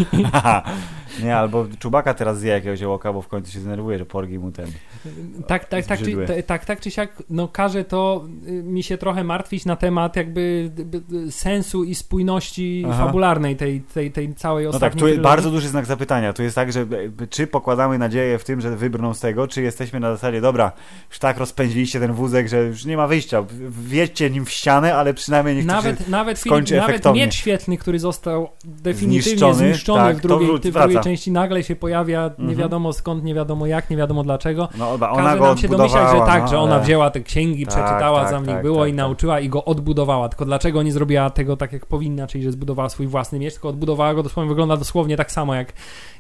nie, 1.24 1.36
albo 1.36 1.66
Czubaka 1.80 2.14
teraz 2.14 2.40
zje 2.40 2.52
jakiegoś 2.52 2.84
oka, 2.84 3.14
bo 3.14 3.22
w 3.22 3.28
końcu 3.28 3.52
się 3.52 3.60
zdenerwuje, 3.60 3.98
że 3.98 4.06
porgi 4.06 4.40
mu 4.40 4.52
ten 4.52 4.68
Tak, 5.48 5.66
tak, 5.66 5.86
tak, 5.86 6.00
czy, 6.00 6.44
tak, 6.48 6.66
tak 6.66 6.80
czy 6.80 6.92
siak, 6.92 7.24
no 7.30 7.48
każe 7.48 7.84
to 7.84 8.26
y, 8.48 8.52
mi 8.64 8.84
się 8.84 8.98
trochę 8.98 9.24
martwić 9.24 9.66
na 9.66 9.76
temat 9.76 10.16
jakby 10.16 10.72
sensu 11.30 11.84
i 11.84 11.96
spójności 11.96 12.86
Aha. 12.90 13.06
fabularnej 13.06 13.56
tej, 13.56 13.82
tej, 13.82 14.12
tej 14.12 14.36
całej 14.36 14.68
ostatniej 14.68 14.90
No 14.90 14.94
tak, 14.94 15.00
tu 15.00 15.08
jest 15.08 15.22
bardzo 15.22 15.52
duży 15.52 15.68
znak 15.68 15.86
zapytania. 15.86 16.23
Tu 16.34 16.44
jest 16.44 16.56
tak, 16.56 16.72
że 16.72 16.86
czy 17.30 17.48
pokładamy 17.48 17.98
nadzieję 17.98 18.40
w 18.40 18.44
tym, 18.44 18.62
że 18.62 18.76
wybrną 18.76 19.14
z 19.14 19.20
tego, 19.20 19.48
czy 19.48 19.62
jesteśmy 19.62 20.00
na 20.00 20.12
zasadzie, 20.12 20.42
dobra, 20.42 20.72
już 21.10 21.20
tak 21.20 21.38
rozpędziliście 21.38 22.00
ten 22.00 22.14
wózek, 22.14 22.48
że 22.48 22.64
już 22.64 22.86
nie 22.86 22.98
ma 22.98 23.08
wyjścia. 23.08 23.44
Wjedźcie 23.70 24.30
nim 24.30 24.46
w 24.46 24.52
ścianę, 24.52 24.96
ale 24.96 25.14
przynajmniej 25.14 25.56
niech 25.56 25.66
nawet, 25.66 26.08
nawet 26.08 26.40
skończy 26.40 26.74
film, 26.74 26.84
efektownie. 26.84 27.22
Nawet 27.22 27.34
miecz 27.34 27.40
świetlny, 27.40 27.78
który 27.78 28.00
został 28.00 28.50
definitywnie 28.66 29.22
zniszczony, 29.22 29.56
zniszczony 29.56 30.00
tak, 30.00 30.18
w, 30.18 30.22
drugiej, 30.22 30.58
w 30.58 30.72
drugiej 30.72 31.00
części, 31.02 31.32
nagle 31.32 31.64
się 31.64 31.76
pojawia 31.76 32.22
nie 32.22 32.30
mhm. 32.40 32.58
wiadomo 32.58 32.94
skąd, 32.94 33.24
nie 33.24 33.34
wiadomo 33.34 33.66
jak, 33.66 33.90
nie 33.90 33.98
wiadomo 33.98 34.24
dlaczego. 34.24 34.70
No, 34.78 34.94
ona 34.94 35.30
Każe 35.30 35.42
nam 35.42 35.58
się 35.58 35.68
domyślać, 35.68 36.12
że 36.12 36.26
tak, 36.26 36.44
no, 36.44 36.48
że 36.48 36.60
ona 36.60 36.76
ale... 36.76 36.84
wzięła 36.84 37.10
te 37.10 37.22
księgi, 37.22 37.66
tak, 37.66 37.76
przeczytała, 37.76 38.26
tak, 38.26 38.40
nich 38.40 38.56
tak, 38.56 38.64
było 38.64 38.80
tak, 38.80 38.88
i 38.88 38.92
tak. 38.92 38.98
nauczyła 38.98 39.40
i 39.40 39.50
go 39.50 39.66
odbudowała. 39.66 40.30
Tylko 40.30 40.46
dlaczego 40.46 40.84
nie 40.84 40.92
zrobiła 40.92 41.30
tego 41.30 41.58
tak, 41.58 41.74
jak 41.74 41.86
powinna, 41.86 42.28
czyli 42.28 42.44
że 42.44 42.52
zbudowała 42.52 42.90
swój 42.90 43.08
własny 43.08 43.40
miecz, 43.40 43.54
tylko 43.54 43.70
odbudowała 43.70 44.14
go 44.14 44.24
dosłownie, 44.24 44.50
wygląda 44.50 44.78
dosłownie 44.78 45.18
tak 45.18 45.32
samo 45.32 45.56
jak, 45.56 45.74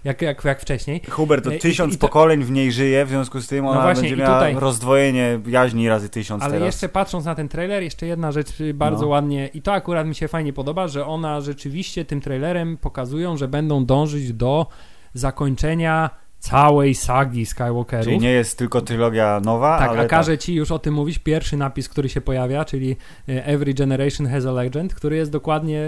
jak, 0.04 0.22
jak, 0.22 0.44
jak 0.44 0.62
wcześniej. 0.62 1.02
Hubert, 1.10 1.44
to 1.44 1.54
e, 1.54 1.58
tysiąc 1.58 1.94
I, 1.94 1.96
i 1.96 2.00
to... 2.00 2.08
pokoleń 2.08 2.44
w 2.44 2.52
niej 2.52 2.72
żyje, 2.72 3.06
w 3.06 3.10
związku 3.10 3.42
z 3.42 3.48
tym 3.48 3.66
no 3.66 3.72
ona 3.72 3.80
no 3.80 3.86
właśnie, 3.86 4.02
będzie 4.02 4.24
miała 4.24 4.36
tutaj... 4.36 4.56
rozdwojenie 4.56 5.40
jaźni 5.48 5.90
razy 5.90 6.10
tysiąc 6.10 6.44
Ale 6.44 6.54
teraz. 6.54 6.66
jeszcze 6.66 6.90
patrząc 6.90 7.26
na 7.26 7.36
ten 7.36 7.50
trailer, 7.50 7.84
jeszcze 7.84 8.06
jedna 8.06 8.32
rzecz 8.32 8.50
bardzo 8.74 9.02
no. 9.02 9.08
ładnie 9.08 9.48
i 9.48 9.62
to 9.62 9.74
akurat 9.74 10.08
mi 10.08 10.16
się 10.16 10.28
fajnie 10.28 10.54
podoba, 10.54 10.88
że 10.88 11.06
ona 11.06 11.42
rzeczywiście 11.42 12.06
tym 12.06 12.22
trailerem 12.22 12.78
pokazują, 12.78 13.38
że 13.38 13.48
będą 13.48 13.86
dążyć 13.86 14.34
do 14.34 14.68
zakończenia 15.14 16.10
całej 16.44 16.96
sagi 16.96 17.46
Skywalkerów. 17.46 18.06
Czyli 18.06 18.20
nie 18.20 18.32
jest 18.32 18.58
tylko 18.58 18.82
trylogia 18.82 19.42
nowa, 19.46 19.80
tak, 19.80 19.90
ale... 19.90 20.00
a 20.02 20.06
każe 20.06 20.38
ci 20.38 20.54
już 20.54 20.72
o 20.72 20.80
tym 20.80 20.94
mówić 20.94 21.20
pierwszy 21.20 21.58
napis, 21.58 21.90
który 21.90 22.10
się 22.10 22.22
pojawia, 22.22 22.66
czyli 22.66 22.96
e, 23.30 23.46
Every 23.46 23.74
Generation 23.74 24.28
has 24.28 24.46
a 24.46 24.52
Legend, 24.52 24.94
który 24.94 25.16
jest 25.16 25.32
dokładnie 25.32 25.82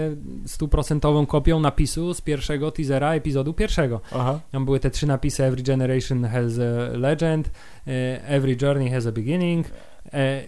stuprocentową 0.46 1.26
kopią 1.26 1.60
napisu 1.60 2.14
z 2.14 2.20
pierwszego 2.20 2.70
teasera 2.70 3.14
epizodu 3.14 3.54
pierwszego. 3.54 4.00
Aha. 4.12 4.40
Tam 4.52 4.64
były 4.64 4.80
te 4.80 4.90
trzy 4.90 5.06
napisy 5.06 5.44
Every 5.44 5.62
Generation 5.62 6.24
has 6.24 6.52
a 6.58 6.96
Legend, 6.96 7.50
e, 7.86 8.28
Every 8.28 8.56
Journey 8.62 8.90
has 8.90 9.06
a 9.06 9.12
Beginning 9.12 9.66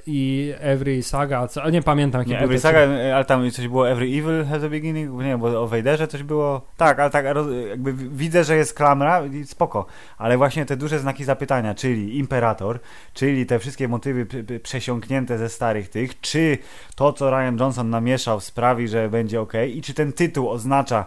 i 0.06 0.52
Every 0.60 1.02
Saga, 1.02 1.48
co, 1.48 1.70
nie 1.70 1.82
pamiętam 1.82 2.20
Nie, 2.20 2.26
były 2.26 2.44
Every 2.44 2.58
Saga, 2.58 2.80
ale 3.14 3.24
tam 3.24 3.50
coś 3.50 3.68
było 3.68 3.90
Every 3.90 4.06
Evil 4.06 4.44
has 4.44 4.64
a 4.64 4.68
beginning, 4.68 5.22
nie, 5.22 5.38
bo 5.38 5.62
o 5.62 5.68
Vaderze 5.68 6.08
coś 6.08 6.22
było, 6.22 6.60
tak, 6.76 6.98
ale 7.00 7.10
tak 7.10 7.24
jakby 7.68 7.92
widzę, 7.92 8.44
że 8.44 8.56
jest 8.56 8.74
klamra 8.74 9.26
i 9.26 9.44
spoko, 9.44 9.86
ale 10.18 10.36
właśnie 10.36 10.66
te 10.66 10.76
duże 10.76 10.98
znaki 10.98 11.24
zapytania, 11.24 11.74
czyli 11.74 12.18
Imperator, 12.18 12.78
czyli 13.14 13.46
te 13.46 13.58
wszystkie 13.58 13.88
motywy 13.88 14.26
przesiąknięte 14.62 15.38
ze 15.38 15.48
starych 15.48 15.88
tych, 15.88 16.20
czy 16.20 16.58
to, 16.94 17.12
co 17.12 17.30
Ryan 17.30 17.58
Johnson 17.60 17.90
namieszał 17.90 18.40
sprawi, 18.40 18.88
że 18.88 19.08
będzie 19.08 19.40
ok? 19.40 19.52
I 19.74 19.82
czy 19.82 19.94
ten 19.94 20.12
tytuł 20.12 20.50
oznacza 20.50 21.06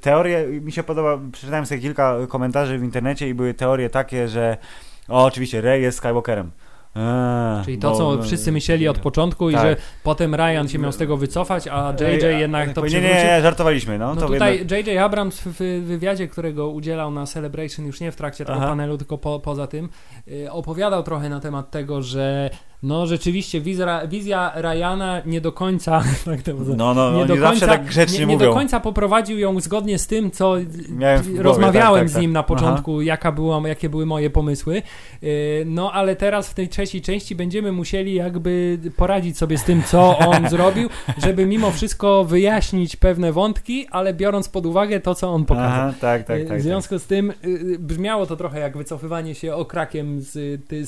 teorię, 0.00 0.46
mi 0.46 0.72
się 0.72 0.82
podoba, 0.82 1.18
przeczytałem 1.32 1.66
sobie 1.66 1.80
kilka 1.80 2.16
komentarzy 2.28 2.78
w 2.78 2.84
internecie 2.84 3.28
i 3.28 3.34
były 3.34 3.54
teorie 3.54 3.90
takie, 3.90 4.28
że 4.28 4.56
o, 5.08 5.24
oczywiście, 5.24 5.60
Rey 5.60 5.82
jest 5.82 5.98
Skywalkerem. 5.98 6.50
Eee, 6.96 7.64
Czyli 7.64 7.78
to, 7.78 7.90
bo- 7.90 7.96
co 8.16 8.22
wszyscy 8.22 8.52
myśleli 8.52 8.88
od 8.88 8.98
początku 8.98 9.50
i 9.50 9.54
Tak. 9.54 9.62
że 9.62 9.76
potem 10.02 10.34
Ryan 10.34 10.68
się 10.68 10.78
miał 10.78 10.92
z 10.92 10.96
tego 10.96 11.16
wycofać, 11.16 11.68
a 11.68 11.92
JJ 12.00 12.24
Ej, 12.24 12.40
jednak 12.40 12.72
to 12.72 12.80
nie, 12.80 12.86
przywrócił. 12.86 13.00
nie, 13.18 13.24
nie, 13.24 13.42
żartowaliśmy, 13.42 13.98
no. 13.98 14.14
No 14.14 14.20
to 14.20 14.26
tutaj 14.28 14.58
jednak- 14.58 14.86
J.J. 14.86 14.98
Abrams 15.04 15.40
w 15.40 15.46
w 15.56 15.84
wywiadzie, 15.86 16.28
którego 16.28 16.68
udzielał 16.68 17.10
na 17.10 17.26
Celebration, 17.26 17.86
już 17.86 18.00
nie 18.00 18.12
w 18.12 18.16
trakcie 18.16 18.44
tego 18.44 18.58
Aha. 18.58 18.66
panelu, 18.66 18.98
tylko 18.98 19.18
po, 19.18 19.40
poza 19.40 19.66
tym, 19.66 19.88
y, 20.28 20.50
opowiadał 20.52 21.02
trochę 21.02 21.28
na 21.28 21.40
temat 21.40 21.70
tego, 21.70 22.02
że 22.02 22.50
no 22.82 23.06
rzeczywiście 23.06 23.60
wizja, 23.60 24.06
wizja 24.06 24.52
Ryana 24.54 25.22
nie 25.26 25.40
do 25.40 25.52
końca 25.52 26.02
tak 26.24 26.42
to 26.42 26.52
No, 26.76 26.94
no, 26.94 27.12
nie 27.12 27.26
do 27.26 27.36
końca, 27.36 27.66
tak 27.66 27.84
grzecznie 27.84 28.18
nie, 28.18 28.26
nie 28.26 28.32
mówią. 28.34 28.48
do 28.48 28.54
końca 28.54 28.80
poprowadził 28.80 29.38
ją 29.38 29.60
zgodnie 29.60 29.98
z 29.98 30.06
tym, 30.06 30.30
co 30.30 30.54
głowie, 30.88 31.42
rozmawiałem 31.42 32.06
tak, 32.06 32.12
tak, 32.12 32.18
z 32.18 32.22
nim 32.22 32.30
tak. 32.30 32.34
na 32.34 32.40
Aha. 32.40 32.48
początku, 32.48 33.02
jaka 33.02 33.32
była, 33.32 33.68
jakie 33.68 33.88
były 33.88 34.06
moje 34.06 34.30
pomysły. 34.30 34.82
Yy, 35.22 35.28
No 35.66 35.92
ale 35.92 36.16
teraz 36.16 36.48
w 36.50 36.54
tej 36.54 36.68
trzeciej 36.68 37.02
części 37.02 37.34
będziemy 37.34 37.72
musieli 37.72 38.14
jakby 38.14 38.78
poradzić 38.96 39.38
sobie 39.38 39.58
z 39.58 39.64
tym, 39.64 39.82
co 39.82 40.18
on 40.18 40.48
zrobił, 40.50 40.88
żeby 41.18 41.46
mimo 41.46 41.70
wszystko 41.70 42.24
wyjaśnić 42.24 42.96
pewne 42.96 43.32
wątki, 43.32 43.86
ale 43.90 44.14
biorąc 44.14 44.48
pod 44.48 44.66
uwagę 44.66 45.00
to, 45.00 45.14
co 45.14 45.28
on 45.30 45.44
pokazał. 45.44 45.70
Aha, 45.70 45.94
tak, 46.00 46.24
tak, 46.24 46.38
Yy, 46.38 46.44
tak. 46.46 46.58
w 46.58 46.62
związku 46.62 46.98
z 46.98 47.04
tym 47.06 47.32
yy, 47.44 47.78
brzmiało 47.78 48.26
to 48.26 48.36
trochę 48.36 48.60
jak 48.60 48.76
wycofywanie 48.76 49.34
się 49.34 49.54
okrakiem 49.54 50.20
z, 50.20 50.32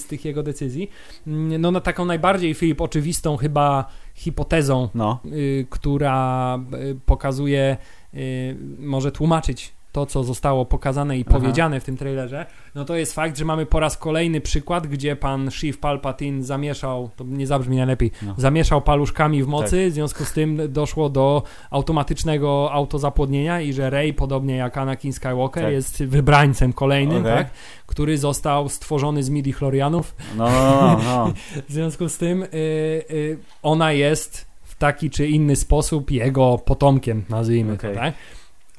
z 0.01 0.07
tych 0.07 0.25
jego 0.25 0.43
decyzji. 0.43 0.91
Mm, 1.27 1.61
No 1.79 1.83
taką 1.83 2.05
najbardziej, 2.05 2.55
Filip, 2.55 2.81
oczywistą 2.81 3.37
chyba 3.37 3.85
hipotezą. 4.15 4.89
No, 4.95 5.21
y, 5.27 5.67
która 5.71 6.59
y, 6.75 7.01
pokazuje, 7.07 7.77
y, 8.15 8.57
może 8.79 9.13
tłumaczyć 9.13 9.73
to, 9.99 10.07
co 10.07 10.25
zostało 10.25 10.65
pokazane 10.65 11.19
i 11.19 11.25
Aha. 11.29 11.39
powiedziane 11.39 11.81
w 11.81 11.85
tym 11.85 11.97
trailerze, 11.97 12.47
no 12.75 12.85
to 12.85 12.97
jest 12.97 13.15
fakt, 13.15 13.39
że 13.39 13.45
mamy 13.45 13.67
po 13.67 13.81
raz 13.81 13.97
kolejny 13.97 14.41
przykład, 14.41 14.87
gdzie 14.87 15.17
pan 15.17 15.51
Sheev 15.51 15.79
Palpatine 15.81 16.43
zamieszał, 16.43 17.11
to 17.17 17.25
nie 17.25 17.47
zabrzmi 17.47 17.77
najlepiej, 17.77 18.11
No. 18.23 18.35
zamieszał 18.37 18.83
paluszkami 18.83 19.43
w 19.43 19.47
mocy, 19.47 19.91
w 19.91 19.93
związku 19.93 20.25
z 20.25 20.33
tym 20.33 20.73
doszło 20.73 21.09
do 21.09 21.43
automatycznego 21.71 22.73
autozapłodnienia 22.73 23.61
i 23.61 23.73
że 23.73 23.91
Rey, 23.91 24.15
podobnie 24.15 24.57
jak 24.57 24.79
Anakin 24.79 25.13
Skywalker, 25.13 25.63
Tak. 25.65 25.73
jest 25.73 26.05
wybrańcem 26.05 26.73
kolejnym, 26.73 27.21
Okej. 27.23 27.37
tak, 27.37 27.51
który 27.87 28.19
został 28.19 28.69
stworzony 28.69 29.23
z 29.23 29.31
midi-chlorianów, 29.31 30.15
no, 30.37 30.45
no, 30.51 30.81
no, 30.81 30.99
no. 31.05 31.33
w 31.69 31.73
związku 31.73 32.09
z 32.09 32.19
tym 32.19 32.43
y, 32.43 32.47
y, 33.11 33.39
ona 33.63 33.93
jest 33.93 34.47
w 34.63 34.75
taki 34.75 35.11
czy 35.11 35.27
inny 35.27 35.57
sposób 35.57 36.11
jego 36.11 36.59
potomkiem, 36.59 37.25
nazwijmy 37.29 37.73
Okej. 37.73 37.95
to, 37.95 38.01
tak? 38.01 38.15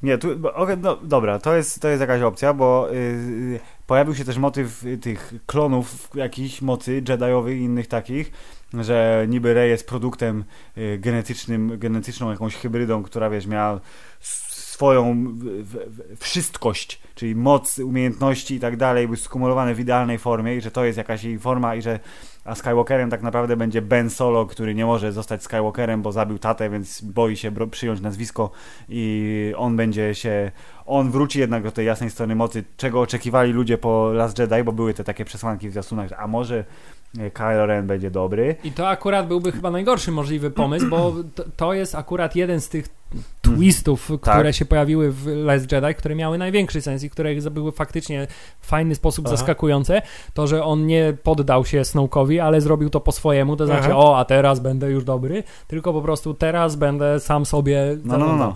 Nie, 0.02 0.18
tu, 0.18 0.28
okej, 0.54 0.76
no, 0.78 0.96
dobra, 0.96 1.38
to 1.38 1.56
jest, 1.56 1.80
to 1.80 1.88
jest 1.88 2.00
jakaś 2.00 2.22
opcja, 2.22 2.54
bo 2.54 2.90
y, 2.90 2.94
y, 2.94 3.60
pojawił 3.86 4.14
się 4.14 4.24
też 4.24 4.38
motyw 4.38 4.84
tych 5.00 5.34
klonów 5.46 6.08
jakichś 6.14 6.62
mocy 6.62 7.02
Jediowych 7.08 7.58
i 7.58 7.62
innych 7.62 7.86
takich, 7.86 8.32
że 8.74 9.26
niby 9.28 9.54
Rey 9.54 9.70
jest 9.70 9.86
produktem 9.88 10.44
y, 10.78 10.98
genetycznym, 10.98 11.78
genetyczną 11.78 12.30
jakąś 12.30 12.56
hybrydą, 12.56 13.02
która 13.02 13.30
wiesz, 13.30 13.46
miała 13.46 13.80
swoją 14.20 15.34
wszystkość, 16.18 17.00
czyli 17.14 17.34
moc, 17.34 17.78
umiejętności 17.78 18.54
i 18.54 18.60
tak 18.60 18.76
dalej, 18.76 19.06
były 19.06 19.16
skumulowane 19.16 19.74
w 19.74 19.80
idealnej 19.80 20.18
formie 20.18 20.56
i 20.56 20.60
że 20.60 20.70
to 20.70 20.84
jest 20.84 20.98
jakaś 20.98 21.24
jej 21.24 21.38
forma 21.38 21.74
i 21.74 21.82
że 21.82 21.98
a 22.44 22.54
Skywalkerem 22.54 23.10
tak 23.10 23.22
naprawdę 23.22 23.56
będzie 23.56 23.82
Ben 23.82 24.10
Solo, 24.10 24.46
który 24.46 24.74
nie 24.74 24.86
może 24.86 25.12
zostać 25.12 25.42
Skywalkerem, 25.42 26.02
bo 26.02 26.12
zabił 26.12 26.38
tatę, 26.38 26.70
więc 26.70 27.00
boi 27.00 27.36
się 27.36 27.52
przyjąć 27.70 28.00
nazwisko 28.00 28.50
i 28.88 29.52
on 29.56 29.76
będzie 29.76 30.14
się, 30.14 30.52
on 30.86 31.10
wróci 31.10 31.38
jednak 31.38 31.62
do 31.62 31.70
tej 31.70 31.86
jasnej 31.86 32.10
strony 32.10 32.34
mocy, 32.34 32.64
czego 32.76 33.00
oczekiwali 33.00 33.52
ludzie 33.52 33.78
po 33.78 34.12
Last 34.12 34.38
Jedi, 34.38 34.64
bo 34.64 34.72
były 34.72 34.94
te 34.94 35.04
takie 35.04 35.24
przesłanki 35.24 35.68
w 35.68 35.72
zwiastunach, 35.72 36.08
że 36.08 36.16
a 36.16 36.26
może 36.26 36.64
Kylo 37.14 37.66
Ren 37.66 37.86
będzie 37.86 38.10
dobry. 38.10 38.56
I 38.64 38.72
to 38.72 38.88
akurat 38.88 39.28
byłby 39.28 39.52
chyba 39.52 39.70
najgorszy 39.70 40.12
możliwy 40.12 40.50
pomysł, 40.50 40.88
bo 40.88 41.14
to, 41.56 41.74
jest 41.74 41.94
akurat 41.94 42.36
jeden 42.36 42.60
z 42.60 42.68
tych 42.68 42.88
twistów, 43.42 44.04
które 44.04 44.44
Tak. 44.44 44.54
się 44.54 44.64
pojawiły 44.64 45.12
w 45.12 45.26
Last 45.26 45.72
Jedi, 45.72 45.94
które 45.94 46.14
miały 46.14 46.38
największy 46.38 46.82
sens 46.82 47.04
i 47.04 47.10
które 47.10 47.34
były 47.34 47.72
faktycznie 47.72 48.26
w 48.60 48.66
fajny 48.66 48.94
sposób 48.94 49.26
Aha. 49.26 49.36
zaskakujące, 49.36 50.02
to, 50.34 50.46
że 50.46 50.64
on 50.64 50.86
nie 50.86 51.16
poddał 51.22 51.64
się 51.64 51.80
Snoke'owi, 51.80 52.38
ale 52.38 52.60
zrobił 52.60 52.90
to 52.90 53.00
po 53.00 53.12
swojemu, 53.12 53.56
to 53.56 53.66
znaczy, 53.66 53.84
Aha. 53.84 53.96
o, 53.96 54.18
a 54.18 54.24
teraz 54.24 54.60
będę 54.60 54.90
już 54.90 55.04
dobry, 55.04 55.42
tylko 55.66 55.92
po 55.92 56.02
prostu 56.02 56.34
teraz 56.34 56.76
będę 56.76 57.20
sam 57.20 57.46
sobie 57.46 57.96
No, 58.04 58.18
no, 58.18 58.26
no. 58.26 58.36
no. 58.36 58.54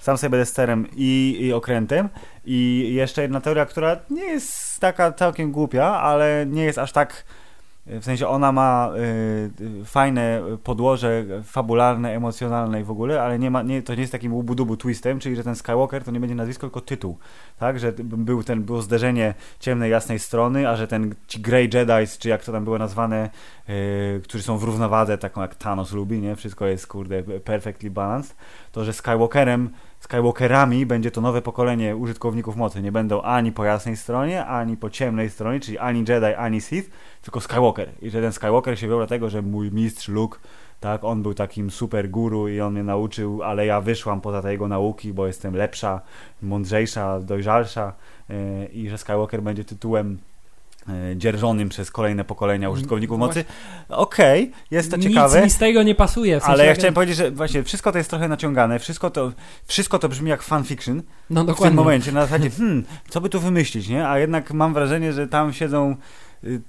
Sam 0.00 0.18
sobie 0.18 0.30
będę 0.30 0.46
sterem 0.46 0.86
i, 0.96 1.36
i 1.40 1.52
okrętem. 1.52 2.08
I 2.44 2.90
jeszcze 2.94 3.22
jedna 3.22 3.40
teoria, 3.40 3.66
która 3.66 3.96
nie 4.10 4.24
jest 4.24 4.80
taka 4.80 5.12
całkiem 5.12 5.52
głupia, 5.52 5.84
ale 5.86 6.46
nie 6.48 6.64
jest 6.64 6.78
aż 6.78 6.92
tak. 6.92 7.24
W 7.86 8.04
sensie 8.04 8.28
ona 8.28 8.52
ma 8.52 8.92
y, 9.60 9.84
fajne 9.84 10.42
podłoże 10.64 11.24
fabularne, 11.44 12.12
emocjonalne 12.16 12.80
i 12.80 12.84
w 12.84 12.90
ogóle, 12.90 13.22
ale 13.22 13.38
nie 13.38 13.50
ma, 13.50 13.62
nie, 13.62 13.82
to 13.82 13.94
nie 13.94 14.00
jest 14.00 14.12
takim 14.12 14.34
łubu-dubu 14.34 14.76
twistem, 14.76 15.18
czyli 15.18 15.36
że 15.36 15.44
ten 15.44 15.56
Skywalker 15.56 16.04
to 16.04 16.10
nie 16.10 16.20
będzie 16.20 16.34
nazwisko, 16.34 16.66
tylko 16.66 16.80
tytuł. 16.80 17.18
Tak, 17.58 17.78
że 17.78 17.92
był 18.02 18.42
ten, 18.42 18.62
było 18.62 18.82
zderzenie 18.82 19.34
ciemnej, 19.60 19.90
jasnej 19.90 20.18
strony, 20.18 20.68
a 20.68 20.76
że 20.76 20.86
ten 20.86 21.14
ci 21.26 21.40
Grey 21.40 21.68
Jedi's, 21.68 22.18
czy 22.18 22.28
jak 22.28 22.44
to 22.44 22.52
tam 22.52 22.64
było 22.64 22.78
nazwane, 22.78 23.30
y, 23.68 24.20
którzy 24.24 24.44
są 24.44 24.58
w 24.58 24.64
równowadze, 24.64 25.18
taką 25.18 25.40
jak 25.40 25.54
Thanos 25.54 25.92
lubi, 25.92 26.20
nie? 26.20 26.36
Wszystko 26.36 26.66
jest, 26.66 26.86
kurde, 26.86 27.22
perfectly 27.22 27.90
balanced, 27.90 28.36
to 28.72 28.84
że 28.84 28.92
Skywalkerem 28.92 29.70
Skywalkerami 30.02 30.86
będzie 30.86 31.10
to 31.10 31.20
nowe 31.20 31.42
pokolenie 31.42 31.96
użytkowników 31.96 32.56
mocy. 32.56 32.82
Nie 32.82 32.92
będą 32.92 33.22
ani 33.22 33.52
po 33.52 33.64
jasnej 33.64 33.96
stronie, 33.96 34.46
ani 34.46 34.76
po 34.76 34.90
ciemnej 34.90 35.30
stronie, 35.30 35.60
czyli 35.60 35.78
ani 35.78 36.04
Jedi, 36.08 36.34
ani 36.36 36.60
Sith, 36.60 36.90
tylko 37.22 37.40
Skywalker. 37.40 37.88
I 38.00 38.10
że 38.10 38.20
ten 38.20 38.32
Skywalker 38.32 38.78
się 38.78 38.86
wziął 38.86 38.98
dlatego, 38.98 39.30
że 39.30 39.42
mój 39.42 39.70
mistrz 39.70 40.08
Luke, 40.08 40.38
tak, 40.80 41.04
on 41.04 41.22
był 41.22 41.34
takim 41.34 41.70
super 41.70 42.10
guru 42.10 42.48
i 42.48 42.60
on 42.60 42.72
mnie 42.72 42.82
nauczył, 42.82 43.42
ale 43.42 43.66
ja 43.66 43.80
wyszłam 43.80 44.20
poza 44.20 44.42
te 44.42 44.52
jego 44.52 44.68
nauki, 44.68 45.12
bo 45.12 45.26
jestem 45.26 45.56
lepsza, 45.56 46.00
mądrzejsza, 46.42 47.20
dojrzalsza 47.20 47.92
yy, 48.28 48.36
i 48.72 48.88
że 48.88 48.98
Skywalker 48.98 49.42
będzie 49.42 49.64
tytułem 49.64 50.18
dzierżonym 51.16 51.68
przez 51.68 51.90
kolejne 51.90 52.24
pokolenia 52.24 52.70
użytkowników 52.70 53.18
No 53.18 53.26
mocy. 53.26 53.44
Okej, 53.88 54.52
jest 54.70 54.90
to 54.90 54.96
Nic 54.96 55.06
ciekawe. 55.08 55.42
mi 55.42 55.50
z 55.50 55.58
tego 55.58 55.82
nie 55.82 55.94
pasuje. 55.94 56.40
W 56.40 56.42
sensie 56.42 56.52
Ale 56.52 56.66
ja 56.66 56.74
chciałem 56.74 56.94
powiedzieć, 56.94 57.16
że 57.16 57.30
właśnie 57.30 57.62
wszystko 57.62 57.92
to 57.92 57.98
jest 57.98 58.10
trochę 58.10 58.28
naciągane, 58.28 58.78
wszystko 58.78 59.10
to, 59.10 59.32
wszystko 59.66 59.98
to 59.98 60.08
brzmi 60.08 60.30
jak 60.30 60.42
fanfiction 60.42 61.02
No 61.30 61.40
w 61.40 61.46
tym 61.46 61.54
dokładnie. 61.54 61.76
momencie, 61.76 62.12
na 62.12 62.20
zasadzie, 62.26 62.50
hmm, 62.50 62.84
co 63.08 63.20
by 63.20 63.28
tu 63.28 63.40
wymyślić, 63.40 63.88
nie? 63.88 64.08
A 64.08 64.18
jednak 64.18 64.52
mam 64.52 64.74
wrażenie, 64.74 65.12
że 65.12 65.28
tam 65.28 65.52
siedzą 65.52 65.96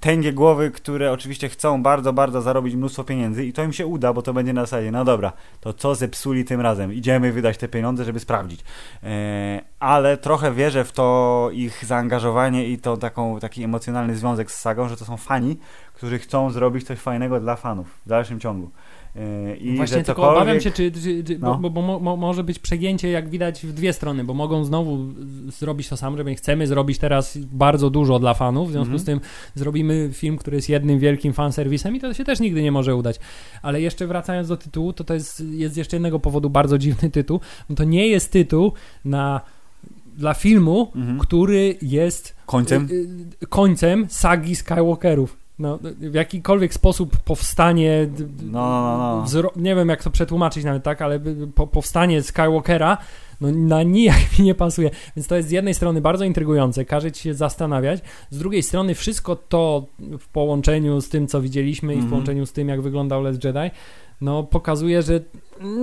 tęgie 0.00 0.32
głowy, 0.32 0.70
które 0.70 1.12
oczywiście 1.12 1.48
chcą 1.48 1.82
bardzo, 1.82 2.12
bardzo 2.12 2.42
zarobić 2.42 2.74
mnóstwo 2.74 3.04
pieniędzy 3.04 3.44
i 3.44 3.52
to 3.52 3.62
im 3.62 3.72
się 3.72 3.86
uda, 3.86 4.12
bo 4.12 4.22
to 4.22 4.32
będzie 4.32 4.52
na 4.52 4.60
zasadzie, 4.60 4.90
no 4.90 5.04
dobra, 5.04 5.32
to 5.60 5.72
co 5.72 5.94
zepsuli 5.94 6.44
tym 6.44 6.60
razem? 6.60 6.92
Idziemy 6.92 7.32
wydać 7.32 7.58
te 7.58 7.68
pieniądze, 7.68 8.04
żeby 8.04 8.20
sprawdzić. 8.20 8.64
E, 9.02 9.62
ale 9.80 10.16
trochę 10.16 10.52
wierzę 10.52 10.84
w 10.84 10.92
to 10.92 11.48
ich 11.52 11.84
zaangażowanie 11.84 12.68
i 12.68 12.78
to 12.78 12.96
taką, 12.96 13.40
taki 13.40 13.64
emocjonalny 13.64 14.16
związek 14.16 14.50
z 14.50 14.60
sagą, 14.60 14.88
że 14.88 14.96
to 14.96 15.04
są 15.04 15.16
fani, 15.16 15.56
którzy 15.94 16.18
chcą 16.18 16.50
zrobić 16.50 16.86
coś 16.86 16.98
fajnego 16.98 17.40
dla 17.40 17.56
fanów 17.56 17.86
w 18.06 18.08
dalszym 18.08 18.40
ciągu. 18.40 18.70
E, 19.16 19.56
I 19.56 19.76
Właśnie 19.76 19.98
że 19.98 20.04
tylko 20.04 20.22
cokolwiek... 20.22 20.42
obawiam 20.42 20.60
się, 20.60 20.70
czy, 20.70 20.92
czy, 20.92 21.24
czy 21.24 21.38
No. 21.38 21.58
bo, 21.58 21.70
bo, 21.70 22.00
mo, 22.00 22.16
może 22.16 22.44
być 22.44 22.58
przegięcie, 22.58 23.10
jak 23.10 23.28
widać, 23.28 23.66
w 23.66 23.72
dwie 23.72 23.92
strony, 23.92 24.24
bo 24.24 24.34
mogą 24.34 24.64
znowu 24.64 24.98
zrobić 25.58 25.88
to 25.88 25.96
samo, 25.96 26.16
że 26.16 26.24
my 26.24 26.34
chcemy 26.34 26.66
zrobić 26.66 26.98
teraz 26.98 27.38
bardzo 27.38 27.90
dużo 27.90 28.18
dla 28.18 28.34
fanów, 28.34 28.68
w 28.68 28.72
związku 28.72 28.94
Mhm. 28.94 28.98
z 28.98 29.04
tym 29.04 29.20
zrobimy 29.54 30.10
film, 30.12 30.36
który 30.36 30.56
jest 30.56 30.68
jednym 30.68 30.98
wielkim 30.98 31.32
fanserwisem 31.32 31.96
i 31.96 32.00
to 32.00 32.14
się 32.14 32.24
też 32.24 32.40
nigdy 32.40 32.62
nie 32.62 32.72
może 32.72 32.96
udać. 32.96 33.20
Ale 33.62 33.80
jeszcze 33.80 34.06
wracając 34.06 34.48
do 34.48 34.56
tytułu, 34.56 34.92
to 34.92 35.04
to 35.04 35.14
jest, 35.14 35.40
jest 35.50 35.76
jeszcze 35.76 35.96
jednego 35.96 36.20
powodu 36.20 36.50
bardzo 36.50 36.78
dziwny 36.78 37.10
tytuł. 37.10 37.40
No 37.70 37.76
to 37.76 37.84
nie 37.84 38.08
jest 38.08 38.32
tytuł 38.32 38.72
na 39.04 39.40
dla 40.16 40.34
filmu, 40.34 40.92
mhm. 40.96 41.18
który 41.18 41.76
jest 41.82 42.36
końcem, 42.46 42.88
y, 43.42 43.46
końcem 43.46 44.06
sagi 44.08 44.56
Skywalkerów. 44.56 45.43
No, 45.58 45.78
w 45.98 46.14
jakikolwiek 46.14 46.74
sposób 46.74 47.16
powstanie. 47.16 48.08
No, 48.42 48.60
no, 48.60 48.98
no. 48.98 49.24
Wzro- 49.26 49.56
nie 49.56 49.74
wiem, 49.74 49.88
jak 49.88 50.02
to 50.02 50.10
przetłumaczyć 50.10 50.64
nawet 50.64 50.82
tak, 50.82 51.02
ale 51.02 51.20
po, 51.54 51.66
powstanie 51.66 52.22
Skywalkera 52.22 52.98
no, 53.40 53.48
na 53.52 53.82
nijak 53.82 54.38
mi 54.38 54.44
nie 54.44 54.54
pasuje. 54.54 54.90
Więc 55.16 55.26
to 55.26 55.36
jest 55.36 55.48
z 55.48 55.52
jednej 55.52 55.74
strony 55.74 56.00
bardzo 56.00 56.24
intrygujące, 56.24 56.84
każe 56.84 57.12
ci 57.12 57.22
się 57.22 57.34
zastanawiać. 57.34 58.00
Z 58.30 58.38
drugiej 58.38 58.62
strony, 58.62 58.94
wszystko 58.94 59.36
to 59.36 59.86
w 60.18 60.28
połączeniu 60.28 61.00
z 61.00 61.08
tym, 61.08 61.26
co 61.26 61.40
widzieliśmy 61.40 61.88
mm-hmm. 61.88 61.96
i 61.96 62.00
w 62.00 62.04
mhm. 62.04 62.10
połączeniu 62.10 62.46
z 62.46 62.52
tym, 62.52 62.68
jak 62.68 62.82
wyglądał 62.82 63.22
Last 63.22 63.44
Jedi, 63.44 63.70
no 64.20 64.42
pokazuje, 64.42 65.02
że 65.02 65.20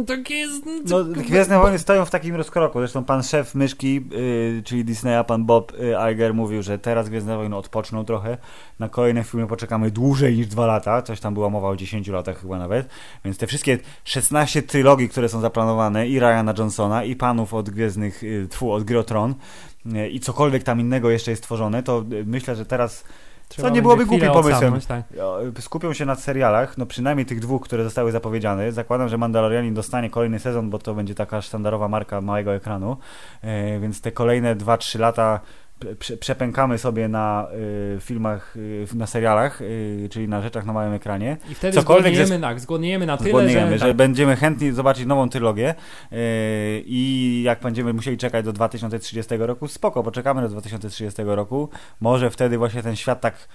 takie 0.08 0.36
jest... 0.36 0.66
No, 0.90 1.04
Gwiezdne 1.04 1.60
Wojny 1.60 1.80
stoją 1.80 2.06
w 2.06 2.10
takim 2.10 2.36
rozkroku. 2.36 2.80
Zresztą 2.80 3.04
pan 3.04 3.24
szef 3.24 3.56
myszki, 3.56 3.96
yy, 3.96 4.62
czyli 4.66 4.86
Disneya, 4.86 5.24
pan 5.28 5.46
Bob 5.46 5.74
yy, 5.80 6.12
Iger 6.12 6.34
mówił, 6.34 6.64
że 6.64 6.80
teraz 6.80 7.10
Gwiezdne 7.10 7.38
Wojny 7.38 7.56
odpoczną 7.56 8.06
trochę. 8.06 8.38
Na 8.80 8.90
kolejne 8.90 9.24
filmy 9.24 9.48
poczekamy 9.48 9.92
dłużej 9.92 10.38
niż 10.38 10.48
dwa 10.48 10.66
lata. 10.66 11.02
Coś 11.02 11.20
tam 11.20 11.34
była 11.34 11.50
mowa 11.50 11.70
o 11.70 11.76
10 11.76 12.08
latach 12.08 12.42
chyba 12.42 12.58
nawet. 12.58 12.90
Więc 13.26 13.38
te 13.38 13.48
wszystkie 13.48 13.80
16 14.04 14.62
trylogii, 14.62 15.10
które 15.10 15.30
są 15.30 15.42
zaplanowane 15.42 16.08
i 16.08 16.20
Ryana 16.20 16.54
Johnsona 16.58 17.04
i 17.04 17.16
panów 17.16 17.54
od 17.54 17.70
Gwiezdnych, 17.70 18.24
yy, 18.24 18.48
tfu, 18.48 18.72
od 18.72 18.84
Grotron 18.84 19.36
yy, 19.86 20.10
i 20.10 20.20
cokolwiek 20.20 20.64
tam 20.64 20.80
innego 20.80 21.10
jeszcze 21.10 21.32
jest 21.32 21.44
tworzone, 21.44 21.84
to 21.84 22.04
yy, 22.10 22.26
myślę, 22.26 22.56
że 22.56 22.66
teraz 22.66 23.04
Trzeba 23.52 23.68
Co 23.68 23.76
nie 23.76 23.82
byłoby 23.82 24.06
głupim 24.06 24.32
pomysłem. 24.32 24.82
Tak. 24.88 25.04
Skupią 25.60 25.94
się 25.94 26.06
na 26.06 26.16
serialach, 26.16 26.78
no 26.78 26.86
przynajmniej 26.86 27.26
tych 27.26 27.40
dwóch, 27.40 27.62
które 27.62 27.84
zostały 27.84 28.12
zapowiedziane. 28.12 28.72
Zakładam, 28.72 29.10
że 29.10 29.18
Mandalorianin 29.18 29.74
dostanie 29.74 30.10
kolejny 30.10 30.40
sezon, 30.40 30.70
bo 30.70 30.80
to 30.80 30.94
będzie 30.94 31.16
taka 31.16 31.42
sztandarowa 31.42 31.88
marka 31.88 32.22
małego 32.22 32.56
ekranu. 32.56 32.98
E, 33.42 33.80
więc 33.80 34.02
te 34.02 34.12
kolejne 34.12 34.56
2-3 34.56 35.00
lata 35.00 35.40
przepękamy 36.20 36.78
sobie 36.78 37.08
na 37.08 37.48
y, 37.96 38.00
filmach, 38.02 38.58
y, 38.58 38.88
na 38.96 39.08
serialach, 39.08 39.62
y, 39.62 40.08
czyli 40.12 40.28
na 40.28 40.42
rzeczach 40.42 40.66
na 40.66 40.74
małym 40.74 40.94
ekranie. 40.94 41.38
I 41.52 41.56
wtedy 41.56 41.78
Cokolwiek 41.78 42.16
zgodniejemy, 42.16 42.40
na, 42.40 42.60
zgodniejemy 42.60 43.06
na 43.06 43.18
tyle, 43.18 43.30
zgodniejemy, 43.30 43.72
że, 43.72 43.80
że 43.80 43.86
tak. 43.86 43.96
będziemy 43.96 44.36
chętni 44.36 44.72
zobaczyć 44.72 45.06
nową 45.06 45.30
trylogię 45.30 45.76
y, 46.12 46.16
i 46.86 47.42
jak 47.46 47.60
będziemy 47.60 47.94
musieli 47.94 48.18
czekać 48.18 48.46
do 48.46 48.54
2030 48.54 49.38
roku, 49.38 49.68
spoko, 49.68 50.04
poczekamy 50.04 50.42
do 50.42 50.50
2030 50.50 51.22
roku. 51.26 51.70
Może 52.00 52.30
wtedy 52.30 52.58
właśnie 52.58 52.84
ten 52.84 52.96
świat 52.96 53.22
tak 53.22 53.48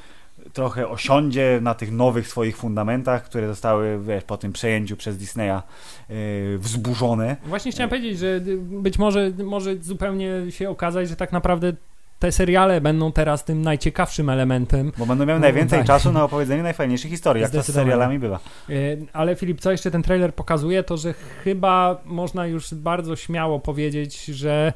trochę 0.52 0.88
osiądzie 0.88 1.58
na 1.62 1.74
tych 1.74 1.92
nowych 1.92 2.28
swoich 2.28 2.56
fundamentach, 2.56 3.24
które 3.24 3.46
zostały 3.48 3.98
wiesz, 4.02 4.24
po 4.24 4.36
tym 4.36 4.52
przejęciu 4.52 4.96
przez 4.96 5.16
Disneya 5.16 5.62
yy, 6.08 6.58
wzburzone. 6.58 7.36
Właśnie 7.46 7.72
chciałem 7.72 7.90
powiedzieć, 7.90 8.18
że 8.18 8.40
być 8.60 8.98
może 8.98 9.30
może 9.44 9.76
zupełnie 9.76 10.30
się 10.50 10.70
okazać, 10.70 11.08
że 11.08 11.16
tak 11.16 11.32
naprawdę 11.32 11.72
te 12.18 12.32
seriale 12.32 12.80
będą 12.80 13.12
teraz 13.12 13.44
tym 13.44 13.62
najciekawszym 13.62 14.30
elementem. 14.30 14.92
Bo 14.98 15.06
będą 15.06 15.26
miały 15.26 15.40
najwięcej 15.40 15.78
tak. 15.78 15.86
czasu 15.86 16.12
na 16.12 16.24
opowiedzenie 16.24 16.62
najfajniejszych 16.62 17.10
historii, 17.10 17.42
jak 17.42 17.50
to 17.50 17.62
z 17.62 17.72
serialami 17.72 18.18
bywa. 18.18 18.40
E, 18.70 18.72
ale 19.12 19.36
Filip, 19.36 19.60
co 19.60 19.72
jeszcze 19.72 19.90
ten 19.90 20.02
trailer 20.02 20.34
pokazuje, 20.34 20.82
to 20.82 20.96
że 20.96 21.14
chyba 21.44 22.02
można 22.04 22.46
już 22.46 22.74
bardzo 22.74 23.16
śmiało 23.16 23.60
powiedzieć, 23.60 24.24
że 24.24 24.72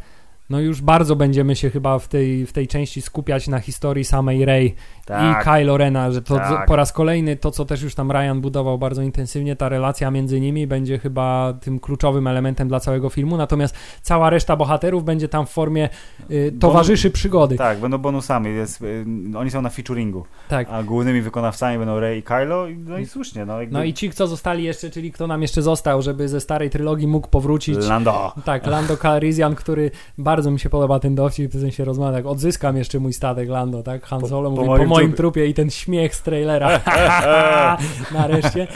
no 0.51 0.61
już 0.61 0.80
bardzo 0.80 1.16
będziemy 1.16 1.57
się 1.57 1.70
chyba 1.70 1.98
w 1.98 2.09
tej, 2.09 2.46
w 2.46 2.53
tej 2.53 2.68
części 2.68 3.03
skupiać 3.03 3.48
na 3.48 3.61
historii 3.61 4.05
samej 4.05 4.44
Rey 4.44 4.74
tak. 5.07 5.42
i 5.42 5.44
Kylo 5.44 5.76
Rena, 5.76 6.11
że 6.11 6.22
to 6.22 6.34
tak. 6.34 6.66
po 6.66 6.76
raz 6.76 6.92
kolejny 6.92 7.36
to, 7.36 7.51
co 7.51 7.64
też 7.64 7.82
już 7.82 7.94
tam 7.94 8.12
Ryan 8.12 8.40
budował 8.40 8.78
bardzo 8.78 9.03
intensywnie, 9.03 9.57
ta 9.57 9.68
relacja 9.68 10.11
między 10.11 10.40
nimi 10.40 10.66
będzie 10.66 10.98
chyba 10.98 11.55
tym 11.61 11.80
kluczowym 11.80 12.26
elementem 12.26 12.68
dla 12.68 12.80
całego 12.80 13.09
filmu, 13.09 13.36
natomiast 13.36 13.74
cała 14.03 14.30
reszta 14.30 14.57
bohaterów 14.57 15.05
będzie 15.05 15.28
tam 15.28 15.46
w 15.46 15.51
formie 15.51 15.88
y, 16.30 16.53
towarzyszy 16.61 17.11
przygody. 17.11 17.57
Tak, 17.57 17.78
będą 17.78 17.98
bonusami, 17.98 18.55
jest, 18.55 18.82
y, 18.82 19.05
oni 19.36 19.51
są 19.51 19.62
na 19.62 19.70
featuringu, 19.70 20.24
tak. 20.48 20.68
a 20.70 20.82
głównymi 20.82 21.22
wykonawcami 21.22 21.78
będą 21.78 22.01
Rey 22.01 22.18
i 22.18 22.22
Kylo, 22.22 22.66
no 22.86 22.98
i 22.98 23.07
słusznie. 23.07 23.44
No, 23.44 23.61
jakby... 23.61 23.74
no 23.74 23.84
i 23.84 23.94
ci, 23.94 24.11
kto 24.11 24.26
zostali 24.26 24.64
jeszcze, 24.64 24.90
czyli 24.90 25.12
kto 25.12 25.26
nam 25.26 25.42
jeszcze 25.42 25.62
został, 25.62 26.03
żeby 26.03 26.28
ze 26.28 26.40
starej 26.40 26.70
trylogii 26.70 27.07
mógł 27.07 27.28
powrócić. 27.28 27.76
Lando. 27.88 28.32
Tak, 28.44 28.66
Lando 28.66 28.96
Calrissian, 28.96 29.55
który 29.55 29.90
bardzo 30.18 30.39
mi 30.47 30.61
się 30.61 30.70
podoba 30.70 31.01
ten 31.01 31.14
dowcip, 31.14 31.53
w 31.53 31.61
sensie 31.61 31.84
rozmawia, 31.84 32.16
tak, 32.16 32.26
odzyskam 32.26 32.76
jeszcze 32.76 32.99
mój 32.99 33.12
statek 33.12 33.49
Lando, 33.49 33.82
tak, 33.82 34.05
Han 34.07 34.28
Solo 34.28 34.51
po, 34.51 34.57
mówi, 34.57 34.68
po, 34.68 34.76
po 34.76 34.84
moim 34.84 35.12
trupie 35.12 35.47
i 35.47 35.55
ten 35.55 35.70
śmiech 35.70 36.14
z 36.14 36.22
trailera. 36.22 36.80
Nareszcie. 38.14 38.66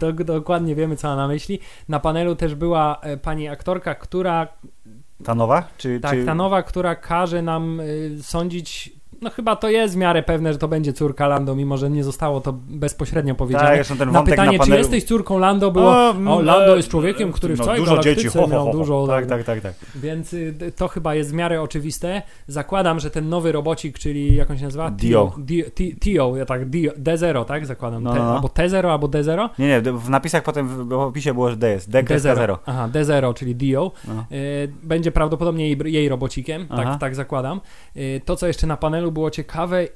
Do, 0.00 0.12
dokładnie 0.12 0.74
wiemy, 0.74 0.96
co 0.96 1.08
ma 1.08 1.16
na 1.16 1.28
myśli. 1.28 1.58
Na 1.88 2.00
panelu 2.00 2.36
też 2.36 2.54
była 2.54 3.00
e, 3.00 3.16
pani 3.16 3.48
aktorka, 3.48 3.94
która 3.94 4.48
ta 5.24 5.34
nowa? 5.34 5.68
Czy, 5.78 6.00
tak, 6.00 6.12
czy... 6.12 6.24
ta 6.24 6.34
nowa, 6.34 6.62
która 6.62 6.94
każe 6.94 7.42
nam 7.42 7.80
y, 7.80 8.18
sądzić 8.22 8.97
no 9.22 9.30
chyba 9.30 9.56
to 9.56 9.68
jest 9.68 9.94
w 9.94 9.96
miarę 9.96 10.22
pewne, 10.22 10.52
że 10.52 10.58
to 10.58 10.68
będzie 10.68 10.92
córka 10.92 11.28
Lando, 11.28 11.54
mimo 11.54 11.76
że 11.76 11.90
nie 11.90 12.04
zostało 12.04 12.40
to 12.40 12.52
bezpośrednio 12.68 13.34
powiedziane. 13.34 13.84
Tak, 13.84 13.98
ten 13.98 14.12
na 14.12 14.22
pytanie, 14.22 14.52
na 14.52 14.58
panelu... 14.58 14.64
czy 14.64 14.78
jesteś 14.78 15.04
córką 15.04 15.38
Lando, 15.38 15.70
było, 15.70 15.90
o, 15.90 16.14
o 16.36 16.42
Lando 16.42 16.76
jest 16.76 16.88
człowiekiem, 16.88 17.32
który 17.32 17.56
w 17.56 17.58
no, 17.58 17.64
całej 17.64 17.80
dużo 17.80 17.98
dzieci, 17.98 18.28
ho, 18.28 18.40
ho, 18.40 18.46
miał 18.46 18.64
ho, 18.64 18.72
dużo... 18.72 19.06
Tak, 19.06 19.26
tak, 19.26 19.44
tak, 19.44 19.60
tak. 19.60 19.74
Więc 19.94 20.32
y, 20.32 20.72
to 20.76 20.88
chyba 20.88 21.14
jest 21.14 21.30
w 21.30 21.34
miarę 21.34 21.62
oczywiste. 21.62 22.22
Zakładam, 22.46 23.00
że 23.00 23.10
ten 23.10 23.28
nowy 23.28 23.52
robocik, 23.52 23.98
czyli 23.98 24.36
jak 24.36 24.50
on 24.50 24.58
się 24.58 24.64
nazywa? 24.64 24.90
Dio. 24.90 25.32
Tio, 26.00 26.36
ja 26.36 26.46
tak, 26.46 26.70
Dio, 26.70 26.92
D0, 26.92 27.44
tak? 27.44 27.66
Zakładam. 27.66 28.02
No, 28.02 28.14
no, 28.14 28.24
no. 28.24 28.34
Albo 28.34 28.48
T0, 28.48 28.86
albo 28.86 29.08
D0. 29.08 29.48
Nie, 29.58 29.68
nie, 29.68 29.80
w 29.80 30.10
napisach 30.10 30.42
potem 30.42 30.88
w 30.88 30.92
opisie 30.92 31.34
było, 31.34 31.50
że 31.50 31.56
D 31.56 31.70
jest. 31.70 31.90
D 31.90 32.02
D0. 32.02 32.56
Aha, 32.66 32.88
D0, 32.92 33.34
czyli 33.34 33.56
Dio. 33.56 33.92
No. 34.08 34.24
Y, 34.32 34.72
będzie 34.82 35.12
prawdopodobnie 35.12 35.68
jej, 35.68 35.92
jej 35.92 36.08
robocikiem, 36.08 36.66
tak, 36.68 37.00
tak 37.00 37.14
zakładam. 37.14 37.60
Y, 37.96 38.20
to, 38.24 38.36
co 38.36 38.46
jeszcze 38.46 38.66
na 38.66 38.76
panelu 38.76 39.07
było 39.12 39.30
ciekawe 39.30 39.86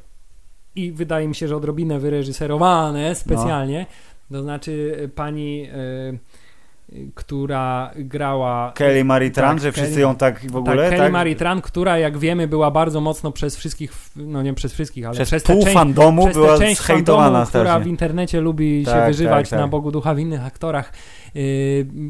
i 0.75 0.93
wydaje 0.93 1.29
mi 1.29 1.35
się, 1.35 1.49
że 1.49 1.57
odrobinę 1.57 1.99
wyreżyserowane 1.99 3.15
specjalnie. 3.15 3.87
No. 4.31 4.39
To 4.39 4.43
znaczy 4.43 4.99
y, 5.03 5.09
pani 5.09 5.69
y, 5.75 6.19
która 7.15 7.91
grała 7.97 8.73
Kelly 8.75 9.05
Marie 9.05 9.31
Tran, 9.31 9.57
tak, 9.57 9.63
że 9.63 9.73
wszyscy 9.73 10.01
ją 10.01 10.17
tak 10.17 10.51
w 10.51 10.57
ogóle, 10.57 10.77
tak? 10.77 10.91
Kelly 10.91 11.03
tak? 11.03 11.13
Marie 11.13 11.37
Tran, 11.37 11.61
która 11.61 11.99
jak 11.99 12.19
wiemy 12.19 12.49
była 12.49 12.71
bardzo 12.71 13.01
mocno 13.01 13.33
przez 13.33 13.57
wszystkich, 13.57 13.93
no 14.17 14.43
nie 14.43 14.55
przez 14.55 14.73
wszystkich, 14.73 15.07
ale 15.07 15.15
przez, 15.15 15.29
przez 15.29 15.43
pół 15.43 15.63
część, 15.63 15.75
fandomu 15.75 16.25
przez 16.25 16.37
była 16.37 16.59
część 16.59 16.81
fandomu, 16.81 17.47
która 17.47 17.81
w 17.81 17.87
internecie 17.87 18.41
lubi 18.41 18.85
tak, 18.85 18.95
się 18.95 19.07
wyżywać 19.07 19.51
tak, 19.51 19.59
na 19.59 19.69
Bogu 19.69 19.91
ducha 19.91 20.15
w 20.15 20.19
innych 20.19 20.47
aktorach 20.47 20.93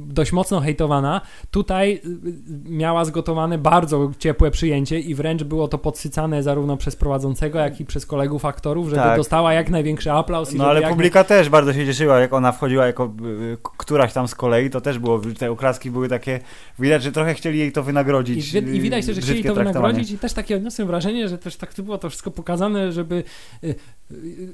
dość 0.07 0.33
mocno 0.33 0.61
hejtowana. 0.61 1.21
Tutaj 1.51 1.93
y, 1.95 2.71
miała 2.71 3.05
zgotowane 3.05 3.59
bardzo 3.59 4.11
ciepłe 4.19 4.51
przyjęcie 4.51 5.01
i 5.01 5.15
wręcz 5.15 5.43
było 5.43 5.69
to 5.69 5.79
podsycane 5.79 6.43
zarówno 6.43 6.77
przez 6.77 6.97
prowadzącego, 6.97 7.59
jak 7.59 7.81
i 7.81 7.85
przez 7.85 8.07
kolegów 8.07 8.45
aktorów, 8.45 8.89
żeby 8.89 9.03
tak. 9.03 9.17
dostała 9.17 9.53
jak 9.53 9.71
największy 9.71 10.13
aplauz. 10.13 10.53
No 10.55 10.67
ale 10.67 10.89
publika 10.89 11.25
też 11.25 11.49
bardzo 11.49 11.73
się 11.73 11.87
cieszyła, 11.87 12.19
jak 12.19 12.33
ona 12.33 12.53
wchodziła 12.53 12.87
jako 12.87 13.05
y, 13.05 13.57
któraś 13.63 14.13
tam 14.13 14.29
z 14.29 14.35
kolei, 14.35 14.71
to 14.71 14.81
też 14.81 14.99
było, 14.99 15.21
te 15.39 15.51
oklaski 15.51 15.91
były 15.91 16.09
takie, 16.09 16.41
widać, 16.79 17.03
że 17.03 17.13
trochę 17.13 17.35
chcieli 17.35 17.59
jej 17.59 17.73
to 17.73 17.83
wynagrodzić. 17.83 18.55
I, 18.55 18.59
i 18.59 18.81
widać 18.81 19.07
też, 19.07 19.17
że 19.17 19.23
chcieli 19.23 19.45
to 19.45 19.55
wynagrodzić 19.55 20.11
i 20.11 20.19
też 20.19 20.33
takie 20.33 20.57
odniosłem 20.57 20.89
wrażenie, 20.89 21.29
że 21.29 21.39
też 21.39 21.57
tak 21.57 21.73
było 21.83 21.99
to 21.99 22.09
wszystko 22.09 22.31
pokazane, 22.31 22.93
żeby 22.93 23.25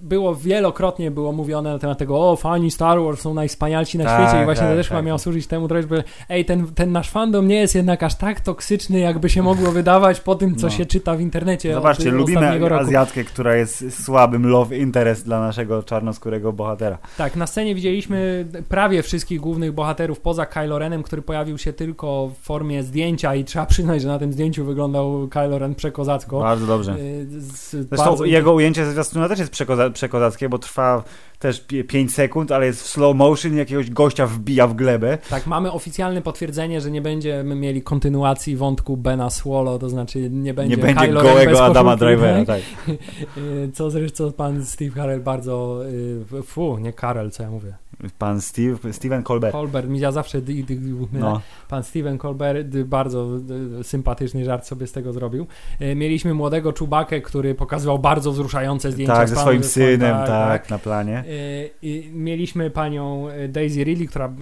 było 0.03 0.35
wielokrotnie 0.35 1.11
było 1.11 1.33
mówione 1.33 1.73
na 1.73 1.79
temat 1.79 1.99
tego, 1.99 2.31
o 2.31 2.37
fani 2.37 2.71
Star 2.71 3.01
Wars 3.01 3.21
są 3.21 3.35
najwspanialsi 3.35 3.99
na 3.99 4.05
tak, 4.05 4.29
świecie 4.29 4.43
i 4.43 4.45
właśnie 4.45 4.63
tak, 4.63 4.71
to 4.71 4.77
też 4.77 4.89
tak. 4.89 5.05
miało 5.05 5.19
służyć 5.19 5.47
temu 5.47 5.69
trochę, 5.69 5.83
żeby 5.83 6.05
ej, 6.29 6.45
ten, 6.45 6.67
ten 6.67 6.93
nasz 6.93 7.11
fandom 7.11 7.49
nie 7.49 7.57
jest 7.57 7.75
jednak 7.75 8.03
aż 8.03 8.15
tak 8.15 8.41
toksyczny, 8.41 8.99
jakby 8.99 9.31
się 9.31 9.43
mogło 9.43 9.73
wydawać 9.73 10.21
po 10.21 10.35
tym, 10.35 10.57
co 10.57 10.67
no. 10.67 10.73
się 10.73 10.87
czyta 10.87 11.17
w 11.17 11.21
internecie. 11.21 11.75
Zobaczcie, 11.75 12.11
lubimy 12.11 12.59
roku. 12.59 12.85
Azjatkę, 12.85 13.25
która 13.25 13.57
jest 13.57 14.05
słabym 14.05 14.47
love 14.47 14.77
interest 14.77 15.25
dla 15.25 15.41
naszego 15.41 15.83
czarnoskórego 15.83 16.53
bohatera. 16.53 16.99
Tak, 17.17 17.37
na 17.37 17.47
scenie 17.47 17.75
widzieliśmy 17.75 18.47
prawie 18.69 19.03
wszystkich 19.03 19.41
głównych 19.41 19.73
bohaterów 19.73 20.21
poza 20.21 20.47
Kylo 20.47 20.79
Renem, 20.79 21.03
który 21.03 21.23
pojawił 21.23 21.59
się 21.59 21.73
tylko 21.73 22.29
w 22.29 22.45
formie 22.45 22.83
zdjęcia 22.83 23.35
i 23.35 23.45
trzeba 23.45 23.67
przyznać, 23.67 24.03
że 24.03 24.09
na 24.09 24.19
tym 24.19 24.33
zdjęciu 24.33 24.65
wyglądał 24.65 25.29
Kylo 25.29 25.59
Ren 25.59 25.75
przekozacko. 25.75 26.41
Bardzo 26.41 26.67
dobrze. 26.67 26.97
Y, 26.99 27.27
Zresztą 27.31 27.97
bardzo... 27.97 28.25
jego 28.25 28.53
ujęcie 28.53 28.85
ze 28.85 28.93
zwiastuna 28.93 29.29
też 29.29 29.39
jest 29.39 29.48
przekoza 29.51 29.91
przekozackie, 29.91 30.49
bo 30.49 30.59
trwa 30.59 31.05
też 31.39 31.67
5 31.89 32.15
sekund, 32.15 32.53
ale 32.53 32.67
jest 32.67 32.83
w 32.83 32.87
slow 32.87 33.17
motion 33.17 33.57
jakiegoś 33.57 33.91
gościa 33.91 34.27
wbija 34.27 34.67
w 34.67 34.75
glebę. 34.75 35.19
Tak, 35.31 35.47
mamy 35.47 35.73
oficjalne 35.73 36.23
potwierdzenie, 36.23 36.81
że 36.81 36.91
nie 36.91 37.03
będziemy 37.03 37.55
mieli 37.55 37.83
kontynuacji 37.83 38.57
wątku 38.57 38.97
Bena 38.97 39.31
Swallow, 39.31 39.81
to 39.81 39.89
znaczy 39.89 40.31
nie 40.31 40.55
będzie 40.55 40.77
Nie 40.77 40.83
będzie 40.83 41.07
Kylo 41.07 41.23
gołego 41.23 41.65
Adama 41.65 41.97
Drivera, 41.97 42.45
tak. 42.45 42.61
Co 43.75 43.91
zresztą 43.91 44.33
pan 44.33 44.65
Steve 44.65 44.95
Carell 44.95 45.21
bardzo, 45.21 45.83
y, 46.39 46.43
fu, 46.43 46.79
nie 46.79 46.93
Carell, 46.93 47.31
co 47.31 47.43
ja 47.43 47.51
mówię. 47.51 47.88
Pan 48.19 48.41
Steve, 48.41 48.93
Steven 48.93 49.23
Colbert. 49.23 49.53
Colbert, 49.53 49.89
mi 49.89 49.99
ja 49.99 50.13
zawsze 50.13 50.41
no. 51.13 51.41
pan 51.69 51.85
Steven 51.85 52.19
Colbert 52.19 52.77
bardzo 52.77 53.29
sympatyczny 53.83 54.45
żart 54.45 54.67
sobie 54.67 54.87
z 54.87 54.93
tego 54.93 55.13
zrobił. 55.13 55.47
E, 55.81 55.95
mieliśmy 55.95 56.35
młodego 56.35 56.73
Czubakę, 56.73 57.21
który 57.21 57.55
pokazywał 57.55 57.99
bardzo 57.99 58.33
wzruszające 58.33 58.93
zdjęcia. 58.93 59.15
Tak, 59.15 59.29
ze 59.29 59.37
swoim 59.37 59.65
synem, 59.65 60.17
tak, 60.17 60.29
tak, 60.29 60.71
na 60.71 60.79
planie. 60.79 61.19
E, 61.19 61.25
I 61.83 62.11
mieliśmy 62.13 62.71
panią 62.71 63.27
Daisy 63.49 63.85
Ridley, 63.85 64.09
która 64.09 64.33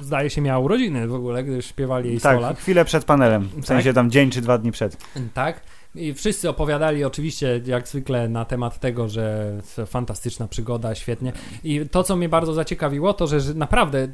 zdaje 0.00 0.30
się 0.30 0.40
miała 0.40 0.58
urodziny 0.58 1.08
w 1.08 1.14
ogóle, 1.14 1.44
gdy 1.44 1.62
śpiewali 1.62 2.08
jej 2.08 2.20
tak, 2.20 2.36
100 2.36 2.40
lat. 2.40 2.58
chwilę 2.58 2.84
przed 2.84 3.04
panelem, 3.04 3.48
w 3.62 3.66
sensie 3.66 3.92
tam 3.92 4.10
dzień 4.10 4.30
czy 4.30 4.40
dwa 4.40 4.58
dni 4.58 4.72
przed. 4.72 4.96
Tak. 5.34 5.60
I 5.94 6.14
wszyscy 6.14 6.48
opowiadali 6.48 7.04
oczywiście, 7.04 7.60
jak 7.66 7.88
zwykle, 7.88 8.28
na 8.28 8.44
temat 8.44 8.80
tego, 8.80 9.08
że 9.08 9.52
fantastyczna 9.86 10.48
przygoda, 10.48 10.94
świetnie. 10.94 11.32
I 11.64 11.80
to, 11.90 12.02
co 12.04 12.16
mnie 12.16 12.28
bardzo 12.28 12.54
zaciekawiło, 12.54 13.12
to, 13.12 13.26
że, 13.26 13.54
naprawdę 13.54 14.08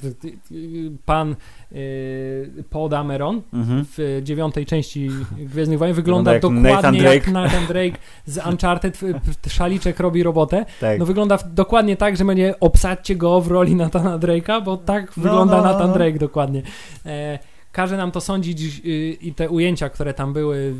pan 1.04 1.36
y, 1.72 2.64
Paul 2.70 2.88
Dameron 2.90 3.42
Mhm. 3.52 3.84
w 3.96 4.20
dziewiątej 4.22 4.66
części 4.66 5.10
Gwiezdnych 5.38 5.78
Wojen 5.78 5.94
Wygląda 5.94 6.32
wygląda 6.32 6.32
jak 6.32 6.42
dokładnie 6.42 6.72
Nathan 6.72 6.94
jak 6.94 7.04
Drake. 7.04 7.30
Nathan 7.30 7.66
Drake 7.66 7.98
z 8.26 8.46
Uncharted. 8.46 9.00
Szaliczek 9.48 10.00
robi 10.00 10.22
robotę. 10.22 10.66
Tak. 10.80 10.98
No 10.98 11.06
wygląda 11.06 11.38
dokładnie 11.46 11.96
tak, 11.96 12.16
że 12.16 12.24
będzie 12.24 12.54
obsadźcie 12.60 13.16
go 13.16 13.40
w 13.40 13.48
roli 13.48 13.74
Nathana 13.76 14.18
Drake'a, 14.18 14.64
bo 14.64 14.76
tak 14.76 15.16
No, 15.16 15.22
wygląda 15.22 15.56
no, 15.56 15.62
no, 15.62 15.72
Nathan 15.72 15.88
no. 15.88 15.94
Drake 15.94 16.18
dokładnie. 16.18 16.62
E, 17.06 17.38
każe 17.76 17.96
nam 17.96 18.12
to 18.12 18.20
sądzić 18.20 18.60
y, 18.84 19.16
i 19.20 19.34
te 19.34 19.50
ujęcia, 19.50 19.88
które 19.88 20.14
tam 20.14 20.32
były, 20.32 20.74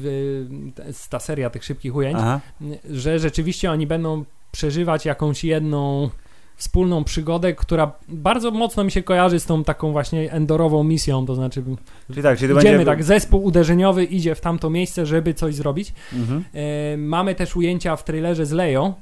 ta 1.11 1.21
seria 1.21 1.51
tych 1.51 1.65
szybkich 1.65 1.97
ujęć, 1.97 2.17
Aha. 2.21 2.41
że 2.91 3.19
rzeczywiście 3.19 3.71
oni 3.71 3.87
będą 3.87 4.25
przeżywać 4.53 5.05
jakąś 5.05 5.45
jedną 5.45 6.11
wspólną 6.57 7.05
przygodę, 7.05 7.55
która 7.55 7.93
bardzo 8.09 8.51
mocno 8.51 8.85
mi 8.85 8.91
się 8.91 9.03
kojarzy 9.03 9.41
z 9.41 9.47
tą 9.47 9.65
taką 9.65 9.93
właśnie 9.93 10.33
endorową 10.33 10.85
misją, 10.85 11.27
to 11.27 11.35
znaczy 11.35 11.63
Czyli 12.07 12.23
tak, 12.23 12.39
czyli 12.39 12.55
to 12.55 12.61
idziemy 12.61 12.77
będzie... 12.77 12.91
tak, 12.91 13.05
zespół 13.05 13.45
uderzeniowy 13.45 14.05
idzie 14.05 14.35
w 14.35 14.41
tamto 14.41 14.71
miejsce, 14.71 15.07
żeby 15.07 15.35
coś 15.35 15.55
zrobić. 15.55 15.95
Mhm. 16.13 16.45
E, 16.55 16.97
mamy 16.97 17.35
też 17.35 17.57
ujęcia 17.57 17.97
w 17.97 18.05
trailerze 18.05 18.47
z 18.47 18.53
Leją, 18.53 18.95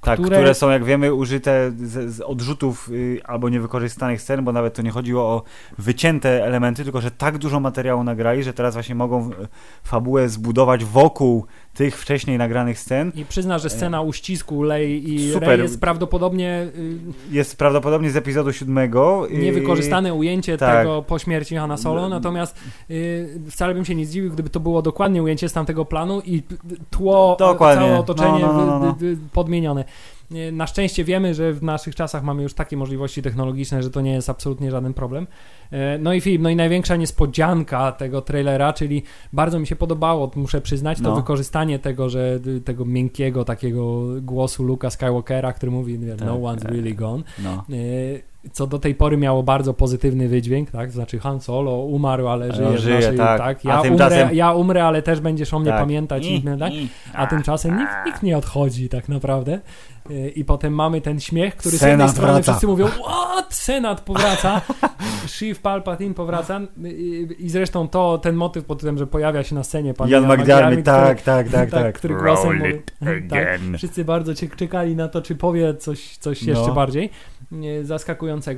Tak, 0.00 0.20
które- 0.20 0.36
które... 0.36 0.54
są, 0.54 0.70
jak 0.70 0.84
wiemy, 0.84 1.14
użyte 1.14 1.72
z, 1.76 2.14
z 2.14 2.20
odrzutów 2.20 2.88
y, 2.92 3.20
albo 3.24 3.48
niewykorzystanych 3.48 4.22
scen, 4.22 4.44
bo 4.44 4.52
nawet 4.52 4.74
to 4.74 4.82
nie 4.82 4.90
chodziło 4.90 5.22
o 5.22 5.42
wycięte 5.78 6.44
elementy, 6.44 6.84
tylko 6.84 7.00
że 7.00 7.10
tak 7.10 7.38
dużo 7.38 7.60
materiału 7.60 8.04
nagrali, 8.04 8.42
że 8.42 8.52
teraz 8.52 8.74
właśnie 8.74 8.94
mogą 8.94 9.30
y, 9.30 9.34
fabułę 9.84 10.28
zbudować 10.28 10.84
wokół 10.84 11.46
tych 11.78 11.98
wcześniej 11.98 12.38
nagranych 12.38 12.78
scen. 12.78 13.12
I 13.14 13.24
przyzna, 13.24 13.58
że 13.58 13.70
scena 13.70 14.00
uścisku 14.02 14.62
Lei 14.62 15.14
i 15.14 15.32
Super. 15.32 15.48
Rey 15.48 15.60
jest 15.60 15.80
prawdopodobnie 15.80 16.66
y, 16.76 16.98
Jest 17.30 17.56
prawdopodobnie 17.56 18.10
z 18.10 18.16
epizodu 18.16 18.52
siódmego. 18.52 19.26
niewykorzystane 19.32 20.14
ujęcie 20.14 20.56
tak. 20.58 20.78
tego 20.78 21.02
po 21.02 21.18
śmierci 21.18 21.56
Hanna 21.56 21.76
Solo, 21.76 22.02
No. 22.02 22.08
natomiast 22.08 22.56
y, 22.90 23.40
wcale 23.50 23.74
bym 23.74 23.84
się 23.84 23.94
nie 23.94 24.06
zdziwił, 24.06 24.30
gdyby 24.32 24.50
to 24.50 24.60
było 24.60 24.82
dokładnie 24.82 25.22
ujęcie 25.22 25.48
z 25.48 25.52
tamtego 25.52 25.84
planu 25.84 26.20
i 26.26 26.42
tło, 26.90 27.36
Dokładnie. 27.38 27.86
całe 27.86 27.98
otoczenie 27.98 28.38
No, 28.40 28.52
no, 28.52 28.66
no, 28.66 28.78
no. 28.78 28.94
wy- 28.98 29.16
podmienione. 29.32 29.84
Na 30.52 30.66
szczęście 30.66 31.04
wiemy, 31.04 31.34
że 31.34 31.52
w 31.52 31.62
naszych 31.62 31.94
czasach 31.94 32.22
mamy 32.22 32.42
już 32.42 32.54
takie 32.54 32.76
możliwości 32.76 33.22
technologiczne, 33.22 33.82
że 33.82 33.90
to 33.90 34.00
nie 34.00 34.12
jest 34.12 34.30
absolutnie 34.30 34.70
żaden 34.70 34.94
problem. 34.94 35.26
E, 35.70 35.98
No 35.98 36.12
i 36.12 36.20
Filip, 36.20 36.42
no 36.42 36.50
i 36.50 36.56
największa 36.56 36.96
niespodzianka 36.96 37.92
tego 37.92 38.22
trailera, 38.22 38.72
czyli 38.72 39.02
bardzo 39.32 39.58
mi 39.58 39.66
się 39.66 39.76
podobało, 39.76 40.30
muszę 40.36 40.60
przyznać, 40.60 40.98
to 40.98 41.04
No. 41.10 41.16
wykorzystanie 41.16 41.78
tego, 41.78 42.08
że 42.08 42.40
y, 42.46 42.60
tego 42.60 42.84
miękkiego 42.84 43.44
takiego 43.44 44.04
głosu 44.22 44.64
Luka 44.64 44.90
Skywalkera, 44.90 45.52
który 45.52 45.72
mówi 45.72 45.98
no 45.98 46.16
Tak. 46.16 46.28
one's 46.28 46.64
really 46.64 46.94
gone. 46.94 47.22
No. 47.44 47.64
Y, 48.46 48.50
co 48.50 48.66
do 48.66 48.78
tej 48.78 48.94
pory 48.94 49.16
miało 49.16 49.42
bardzo 49.42 49.74
pozytywny 49.74 50.28
wydźwięk, 50.28 50.70
tak? 50.70 50.90
Znaczy 50.90 51.18
Han 51.18 51.40
Solo 51.40 51.76
umarł, 51.76 52.28
ale 52.28 52.44
Ale 52.44 52.54
żyje, 52.54 52.70
w 52.72 52.80
żyje, 52.80 52.94
naszej, 52.96 53.16
tak. 53.18 53.38
tak. 53.38 53.58
A 53.66 53.68
Ja, 53.68 53.82
tymczasem- 53.82 54.22
umrę, 54.22 54.34
ja 54.34 54.52
umrę, 54.52 54.84
ale 54.84 55.02
też 55.02 55.20
będziesz 55.20 55.54
o 55.54 55.58
mnie 55.58 55.70
Tak. 55.70 55.80
pamiętać. 55.80 56.26
I, 56.26 56.42
tak? 56.58 56.72
A 57.14 57.26
tymczasem 57.26 57.78
nikt, 57.78 57.92
nikt 58.06 58.22
nie 58.22 58.38
odchodzi 58.38 58.88
tak 58.88 59.08
naprawdę. 59.08 59.60
Y, 60.10 60.32
I 60.36 60.44
potem 60.44 60.74
mamy 60.74 61.00
ten 61.00 61.20
śmiech, 61.20 61.56
który 61.56 61.76
z 61.78 61.82
jednej 61.82 61.98
Senat 61.98 62.10
strony 62.10 62.32
wraca. 62.32 62.52
wszyscy 62.52 62.66
mówią, 62.66 62.86
what? 62.86 63.54
Senat 63.54 64.00
powraca, 64.00 64.60
Sheev 65.26 65.60
Palpatine 65.62 66.14
powraca 66.14 66.60
i, 66.84 67.28
i 67.38 67.50
zresztą 67.50 67.88
to, 67.88 68.18
ten 68.18 68.34
motyw 68.36 68.64
pod 68.64 68.80
tym, 68.80 68.98
że 68.98 69.06
pojawia 69.06 69.42
się 69.42 69.54
na 69.54 69.64
scenie 69.64 69.94
pan 69.94 70.08
Jan 70.08 70.32
McDiarmid, 70.32 70.84
tak, 70.84 71.22
tak, 71.22 71.48
tak, 71.48 71.70
tak. 71.70 71.94
który 71.98 72.14
głosem 72.14 72.58
mówi, 72.58 72.72
tak, 73.30 73.60
wszyscy 73.76 74.04
bardzo 74.04 74.32
czekali 74.56 74.96
na 74.96 75.08
to, 75.08 75.22
czy 75.22 75.34
powie 75.34 75.74
coś, 75.74 76.16
coś 76.16 76.42
No. 76.42 76.50
jeszcze 76.52 76.72
bardziej 76.74 77.10
e, 77.80 77.84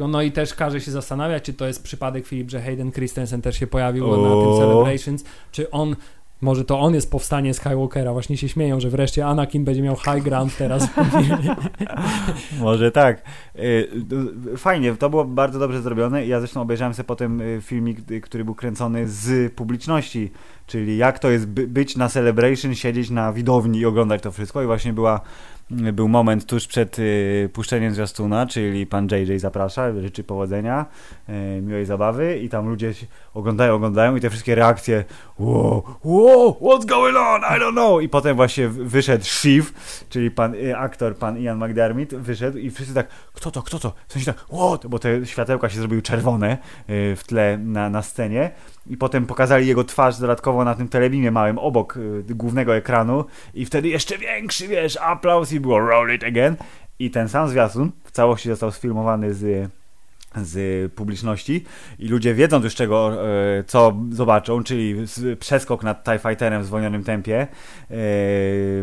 No 0.08 0.22
i 0.22 0.32
też 0.32 0.54
każe 0.54 0.80
się 0.80 0.90
zastanawiać, 0.90 1.42
czy 1.42 1.52
to 1.54 1.66
jest 1.66 1.82
przypadek, 1.82 2.26
Filip, 2.26 2.50
że 2.50 2.60
Hayden 2.62 2.92
Christensen 2.92 3.42
też 3.42 3.58
się 3.58 3.66
pojawił 3.66 4.06
na 4.06 4.32
O. 4.32 4.42
tym 4.42 4.60
Celebrations, 4.60 5.24
czy 5.52 5.70
on 5.70 5.96
może 6.40 6.64
to 6.64 6.80
on 6.80 6.94
jest 6.94 7.10
powstanie 7.10 7.54
Skywalkera. 7.54 8.12
Właśnie 8.12 8.36
się 8.36 8.48
śmieją, 8.48 8.80
że 8.80 8.90
wreszcie 8.90 9.26
Anakin 9.26 9.64
będzie 9.64 9.82
miał 9.82 9.96
high 9.96 10.22
ground 10.22 10.56
teraz. 10.56 10.88
Może 12.60 12.92
tak. 12.92 13.22
Y, 13.58 13.88
Fajnie, 14.56 14.96
to 14.96 15.10
było 15.10 15.24
bardzo 15.24 15.58
dobrze 15.58 15.82
zrobione. 15.82 16.26
Ja 16.26 16.40
zresztą 16.40 16.60
obejrzałem 16.60 16.94
sobie 16.94 17.06
potem 17.06 17.40
y, 17.40 17.60
filmik, 17.62 18.10
y, 18.10 18.20
który 18.20 18.44
był 18.44 18.54
kręcony 18.54 19.08
z 19.08 19.52
publiczności, 19.54 20.30
czyli 20.66 20.96
jak 20.96 21.18
to 21.18 21.30
jest 21.30 21.46
by, 21.46 21.66
być 21.66 21.96
na 21.96 22.08
Celebration, 22.08 22.74
siedzieć 22.74 23.10
na 23.10 23.32
widowni 23.32 23.78
i 23.78 23.86
oglądać 23.86 24.22
to 24.22 24.32
wszystko. 24.32 24.62
I 24.62 24.66
właśnie 24.66 24.92
była, 24.92 25.20
był 25.70 26.08
moment 26.08 26.46
tuż 26.46 26.66
przed 26.66 26.98
y, 26.98 27.50
puszczeniem 27.52 27.94
zwiastuna, 27.94 28.46
czyli 28.46 28.86
pan 28.86 29.08
JJ 29.10 29.38
zaprasza, 29.38 30.00
życzy 30.00 30.24
powodzenia, 30.24 30.86
y, 31.28 31.62
miłej 31.62 31.86
zabawy 31.86 32.38
i 32.38 32.48
tam 32.48 32.68
ludzie 32.68 32.92
oglądają, 33.34 33.74
oglądają 33.74 34.16
i 34.16 34.20
te 34.20 34.30
wszystkie 34.30 34.54
reakcje 34.54 35.04
wow, 35.38 35.82
wow, 36.04 36.56
what's 36.60 36.86
going 36.86 37.16
on, 37.16 37.40
I 37.40 37.60
don't 37.60 37.72
know. 37.72 38.02
I 38.02 38.08
potem 38.08 38.36
właśnie 38.36 38.68
wyszedł 38.68 39.24
Shiv, 39.24 39.72
czyli 40.08 40.30
pan 40.30 40.54
y, 40.54 40.76
aktor, 40.76 41.16
pan 41.16 41.38
Ian 41.38 41.58
McDermott, 41.64 42.14
wyszedł 42.14 42.58
i 42.58 42.70
wszyscy 42.70 42.94
tak, 42.94 43.08
kto 43.32 43.50
to, 43.50 43.62
kto 43.62 43.78
to? 43.78 43.92
W 44.08 44.12
sensie 44.12 44.32
tak, 44.32 44.44
what? 44.44 44.86
Bo 44.86 44.98
te 44.98 45.26
światełka 45.26 45.68
się 45.68 45.78
zrobiły 45.78 46.02
czerwone 46.02 46.58
w 46.88 47.20
tle 47.26 47.58
na, 47.58 47.90
na 47.90 48.02
scenie 48.02 48.50
i 48.86 48.96
potem 48.96 49.26
pokazali 49.26 49.66
jego 49.66 49.84
twarz 49.84 50.18
dodatkowo 50.18 50.64
na 50.64 50.74
tym 50.74 50.88
telebimie 50.88 51.30
małym 51.30 51.58
obok 51.58 51.96
y, 51.96 52.34
głównego 52.34 52.76
ekranu 52.76 53.24
i 53.54 53.66
wtedy 53.66 53.88
jeszcze 53.88 54.18
większy, 54.18 54.68
wiesz, 54.68 54.96
aplauz 54.96 55.52
i 55.52 55.60
było 55.60 55.80
roll 55.80 56.14
it 56.14 56.24
again. 56.24 56.56
I 56.98 57.10
ten 57.10 57.28
sam 57.28 57.48
zwiastun 57.48 57.92
w 58.04 58.10
całości 58.10 58.48
został 58.48 58.70
sfilmowany 58.70 59.34
z 59.34 59.70
z 60.36 60.92
publiczności 60.92 61.64
i 61.98 62.08
ludzie 62.08 62.34
wiedząc 62.34 62.64
już 62.64 62.74
czego, 62.74 63.28
e, 63.58 63.64
co 63.64 63.96
zobaczą, 64.10 64.64
czyli 64.64 64.96
przeskok 65.38 65.82
nad 65.82 66.04
TIE 66.04 66.18
Fighterem 66.18 66.62
w 66.62 66.66
zwolnionym 66.66 67.04
tempie, 67.04 67.46
e, 67.90 67.96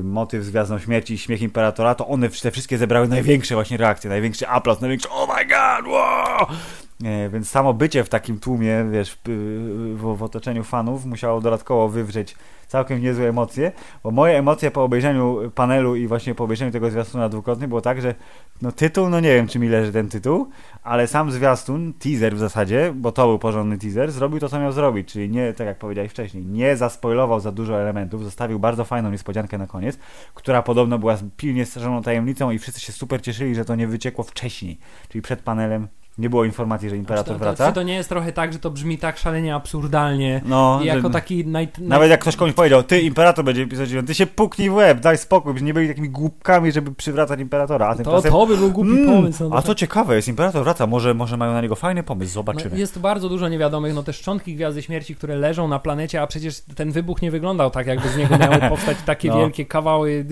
motyw 0.03 0.43
z 0.43 0.49
Gwiazdą 0.49 0.79
Śmierci 0.79 1.13
i 1.13 1.17
Śmiech 1.17 1.41
Imperatora, 1.41 1.95
to 1.95 2.07
one 2.07 2.29
te 2.29 2.51
wszystkie 2.51 2.77
zebrały 2.77 3.07
największe 3.07 3.55
właśnie 3.55 3.77
reakcje, 3.77 4.09
największy 4.09 4.47
aplauz, 4.47 4.81
największy 4.81 5.09
oh 5.09 5.33
my 5.35 5.45
god, 5.45 5.93
wow! 5.93 6.57
E, 7.03 7.29
Więc 7.29 7.49
samo 7.49 7.73
bycie 7.73 8.03
w 8.03 8.09
takim 8.09 8.39
tłumie, 8.39 8.85
wiesz, 8.91 9.17
w, 9.25 9.97
w, 10.17 10.23
otoczeniu 10.23 10.63
fanów 10.63 11.05
musiało 11.05 11.41
dodatkowo 11.41 11.89
wywrzeć 11.89 12.35
całkiem 12.67 13.01
niezłe 13.01 13.29
emocje, 13.29 13.71
bo 14.03 14.11
moje 14.11 14.37
emocje 14.37 14.71
po 14.71 14.83
obejrzeniu 14.83 15.51
panelu 15.55 15.95
i 15.95 16.07
właśnie 16.07 16.35
po 16.35 16.43
obejrzeniu 16.43 16.71
tego 16.71 16.91
zwiastuna 16.91 17.29
dwukrotnie 17.29 17.67
było 17.67 17.81
tak, 17.81 18.01
że 18.01 18.15
no 18.61 18.71
tytuł, 18.71 19.09
no 19.09 19.19
nie 19.19 19.33
wiem 19.35 19.47
czy 19.47 19.59
mi 19.59 19.69
leży 19.69 19.91
ten 19.91 20.09
tytuł, 20.09 20.49
ale 20.83 21.07
sam 21.07 21.31
zwiastun, 21.31 21.93
teaser 21.93 22.35
w 22.35 22.39
zasadzie, 22.39 22.93
bo 22.95 23.11
to 23.11 23.27
był 23.27 23.39
porządny 23.39 23.77
teaser, 23.77 24.11
zrobił 24.11 24.39
to 24.39 24.49
co 24.49 24.59
miał 24.59 24.71
zrobić, 24.71 25.07
czyli 25.11 25.29
nie, 25.29 25.53
tak 25.53 25.67
jak 25.67 25.77
powiedziałeś 25.77 26.11
wcześniej, 26.11 26.45
nie 26.45 26.77
zaspoilował 26.77 27.39
za 27.39 27.51
dużo 27.51 27.81
elementów, 27.81 28.23
zostawił 28.23 28.59
bardzo 28.59 28.85
fajną 28.85 29.11
niespodziankę 29.11 29.57
na 29.57 29.67
koniec, 29.67 29.97
która 30.33 30.61
podobno 30.61 30.99
była 30.99 31.17
pilnie 31.37 31.65
strzeżoną 31.65 32.03
tajemnicą 32.03 32.51
i 32.51 32.59
wszyscy 32.59 32.81
się 32.81 32.93
super 32.93 33.21
cieszyli, 33.21 33.55
że 33.55 33.65
to 33.65 33.75
nie 33.75 33.87
wyciekło 33.87 34.23
wcześniej, 34.23 34.77
czyli 35.09 35.21
przed 35.21 35.39
panelem 35.39 35.87
nie 36.17 36.29
było 36.29 36.45
informacji, 36.45 36.89
że 36.89 36.97
Imperator 36.97 37.25
to, 37.25 37.33
to, 37.33 37.39
wraca. 37.39 37.67
czy 37.67 37.73
to 37.75 37.83
nie 37.83 37.93
jest 37.93 38.09
trochę 38.09 38.31
tak, 38.31 38.53
że 38.53 38.59
to 38.59 38.69
brzmi 38.71 38.97
tak 38.97 39.17
szalenie 39.17 39.55
absurdalnie 39.55 40.41
No, 40.45 40.79
jako 40.83 41.09
taki 41.09 41.45
naj, 41.47 41.67
naj, 41.79 41.87
Nawet 41.87 42.09
jak 42.09 42.21
ktoś 42.21 42.35
komuś 42.35 42.53
powiedział, 42.53 42.83
ty 42.83 43.01
imperator 43.01 43.45
będzie 43.45 43.61
epizod 43.63 43.87
9, 43.87 44.07
ty 44.07 44.13
się 44.15 44.25
puknij 44.27 44.69
w 44.69 44.73
łeb, 44.73 44.99
daj 44.99 45.17
spokój, 45.17 45.53
byśmy 45.53 45.65
nie 45.67 45.73
byli 45.73 45.87
takimi 45.87 46.09
głupkami, 46.09 46.71
żeby 46.71 46.91
przywracać 46.95 47.39
imperatora. 47.39 47.87
A 47.87 47.91
to, 47.91 48.03
tymczasem, 48.03 48.31
to 48.31 48.47
by 48.47 48.57
był 48.57 48.71
głupi 48.71 48.89
mm, 48.91 49.05
pomysł. 49.05 49.49
No, 49.49 49.55
a 49.55 49.61
to- 49.61 49.67
to 49.67 49.75
ciekawe 49.75 50.15
jest, 50.15 50.27
imperator 50.27 50.63
wraca, 50.63 50.87
może, 50.87 51.13
może 51.13 51.37
mają 51.37 51.53
na 51.53 51.61
niego 51.61 51.75
fajny 51.75 52.03
pomysł, 52.03 52.33
zobaczymy. 52.33 52.71
No, 52.71 52.77
jest 52.77 52.99
bardzo 52.99 53.29
dużo 53.29 53.49
niewiadomych, 53.49 53.93
no 53.95 54.03
te 54.03 54.13
szczątki 54.13 54.55
Gwiazdy 54.55 54.81
Śmierci, 54.81 55.15
które 55.15 55.35
leżą 55.35 55.67
na 55.67 55.79
planecie, 55.79 56.21
a 56.21 56.27
przecież 56.27 56.61
ten 56.61 56.91
wybuch 56.91 57.21
nie 57.21 57.31
wyglądał 57.31 57.69
tak, 57.71 57.87
jakby 57.87 58.09
z 58.09 58.17
niego 58.17 58.37
miały 58.47 58.57
powstać 58.69 58.97
takie 59.05 59.27
No. 59.29 59.37
wielkie 59.37 59.65
kawały 59.65 60.25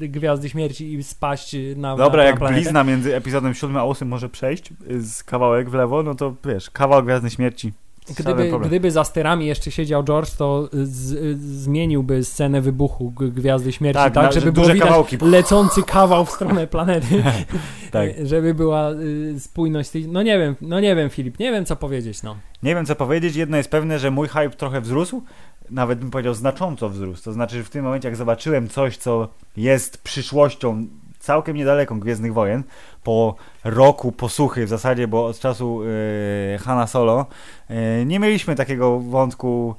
Gwiazdy 0.00 0.48
Śmierci 0.48 0.94
i 0.94 1.02
spaść 1.02 1.56
na 1.76 1.96
Dobra, 1.96 2.16
na, 2.16 2.22
na 2.22 2.28
jak 2.28 2.38
planetę. 2.38 2.60
blizna 2.60 2.84
między 2.84 3.16
epizodem 3.16 3.54
7 3.54 3.76
a 3.76 3.84
8 3.84 4.08
może 4.08 4.28
przejść 4.28 4.70
y, 4.90 5.02
z 5.10 5.24
kawałek 5.24 5.70
w 5.70 5.74
lewo, 5.74 6.02
no 6.02 6.14
to 6.14 6.34
wiesz, 6.44 6.70
kawał 6.70 7.02
Gwiazdy 7.02 7.30
Śmierci. 7.30 7.72
Gdyby, 8.18 8.52
gdyby 8.64 8.90
za 8.90 9.04
sterami 9.04 9.46
jeszcze 9.46 9.70
siedział 9.70 10.04
George, 10.04 10.30
to 10.30 10.68
z, 10.72 11.40
zmieniłby 11.40 12.24
scenę 12.24 12.60
wybuchu 12.60 13.12
Gwiazdy 13.16 13.72
Śmierci 13.72 14.02
Tak, 14.02 14.14
tak, 14.14 14.32
żeby 14.32 14.46
że 14.46 14.52
było 14.52 14.66
widać 14.66 14.88
kawałki. 14.88 15.16
lecący 15.22 15.82
kawał 15.82 16.24
w 16.24 16.30
stronę 16.30 16.66
planety, 16.66 17.22
Tak. 17.90 18.18
Y, 18.18 18.26
żeby 18.26 18.54
była 18.54 18.90
y, 18.92 19.40
spójność 19.40 19.90
tej... 19.90 20.08
No 20.08 20.22
nie 20.22 20.38
wiem, 20.38 20.56
no 20.60 20.80
nie 20.80 20.96
wiem 20.96 21.10
Filip, 21.10 21.38
nie 21.38 21.52
wiem 21.52 21.64
co 21.64 21.76
powiedzieć, 21.76 22.22
no. 22.22 22.36
Nie 22.62 22.74
wiem 22.74 22.86
co 22.86 22.96
powiedzieć, 22.96 23.36
jedno 23.36 23.56
jest 23.56 23.70
pewne, 23.70 23.98
że 23.98 24.10
mój 24.10 24.28
hype 24.28 24.50
trochę 24.50 24.80
wzrósł, 24.80 25.22
nawet 25.70 25.98
bym 25.98 26.10
powiedział 26.10 26.34
znacząco 26.34 26.88
wzrósł. 26.88 27.24
To 27.24 27.32
znaczy, 27.32 27.56
że 27.56 27.64
w 27.64 27.70
tym 27.70 27.84
momencie 27.84 28.08
jak 28.08 28.16
zobaczyłem 28.16 28.68
coś, 28.68 28.96
co 28.96 29.28
jest 29.56 30.02
przyszłością 30.02 30.86
całkiem 31.20 31.56
niedaleko 31.56 31.94
Gwiezdnych 31.94 32.34
Wojen, 32.34 32.62
po 33.02 33.34
roku 33.64 34.12
posłuchy 34.12 34.66
w 34.66 34.68
zasadzie, 34.68 35.08
bo 35.08 35.26
od 35.26 35.38
czasu 35.38 35.84
yy, 35.84 36.58
Hanna 36.58 36.86
Solo 36.86 37.26
yy, 37.70 37.76
nie 38.06 38.18
mieliśmy 38.18 38.54
takiego 38.54 39.00
wątku 39.00 39.74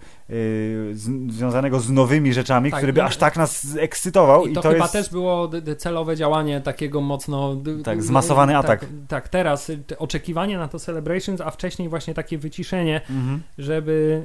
z, 0.94 1.34
związanego 1.34 1.80
z 1.80 1.90
nowymi 1.90 2.34
rzeczami, 2.34 2.72
Tak, 2.72 2.80
który 2.80 2.94
by 2.94 3.04
aż 3.04 3.18
tak 3.18 3.38
nas 3.38 3.68
ekscytował. 3.80 4.48
I 4.48 4.54
to, 4.54 4.62
to 4.62 4.70
chyba 4.70 4.84
jest... 4.84 4.94
też 4.94 5.10
było 5.10 5.50
celowe 5.78 6.16
działanie 6.16 6.62
takiego 6.62 7.02
mocno... 7.02 7.58
Tak, 7.84 8.04
zmasowany 8.04 8.54
tak, 8.54 8.66
atak. 8.66 8.86
Tak, 9.08 9.30
teraz 9.30 9.70
y, 9.70 9.80
oczekiwanie 9.98 10.58
na 10.58 10.68
to 10.68 10.80
Celebrations, 10.80 11.42
a 11.42 11.52
wcześniej 11.52 11.90
właśnie 11.90 12.14
takie 12.14 12.38
wyciszenie, 12.38 13.02
Mhm. 13.10 13.42
żeby, 13.58 14.24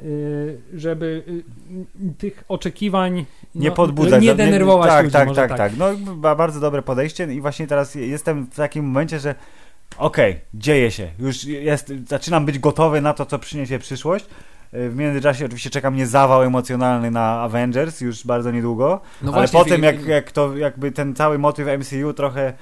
y, 0.75 0.79
żeby 0.81 1.23
y, 1.29 2.15
tych 2.19 2.45
oczekiwań 2.49 3.25
nie 3.55 3.69
no, 3.69 3.75
podbudzać. 3.75 4.23
nie 4.23 4.35
denerwować 4.35 4.89
Tak, 4.91 5.05
ludzi, 5.05 5.13
tak, 5.13 5.29
może 5.29 5.49
tak, 5.49 5.57
tak. 5.57 5.73
No 5.77 5.87
ba- 6.17 6.35
bardzo 6.35 6.61
dobre 6.61 6.83
podejście 6.83 7.35
i 7.35 7.41
właśnie 7.41 7.67
teraz 7.67 7.95
jestem 7.95 8.47
w 8.47 8.55
takim 8.57 8.85
momencie, 8.85 9.21
że 9.21 9.35
okej, 9.99 10.41
dzieje 10.55 10.91
się. 10.91 11.11
Już 11.19 11.45
jest, 11.45 11.93
zaczynam 12.09 12.47
być 12.47 12.59
gotowy 12.59 13.01
na 13.01 13.15
to, 13.15 13.27
co 13.27 13.39
przyniesie 13.39 13.79
przyszłość. 13.79 14.27
W 14.73 14.95
międzyczasie 14.97 15.45
oczywiście 15.45 15.71
czeka 15.71 15.91
mnie 15.91 16.07
zawał 16.07 16.43
emocjonalny 16.43 17.11
na 17.11 17.41
Avengers 17.41 18.01
już 18.01 18.27
bardzo 18.27 18.51
niedługo, 18.51 19.01
No 19.23 19.33
ale 19.33 19.41
właśnie, 19.41 19.59
potem 19.59 19.81
Filip, 19.81 19.99
jak, 19.99 20.07
jak 20.07 20.33
to 20.33 20.57
jakby 20.57 20.93
ten 20.93 21.15
cały 21.15 21.39
motyw 21.39 21.69
MCU 21.79 22.13
trochę 22.13 22.53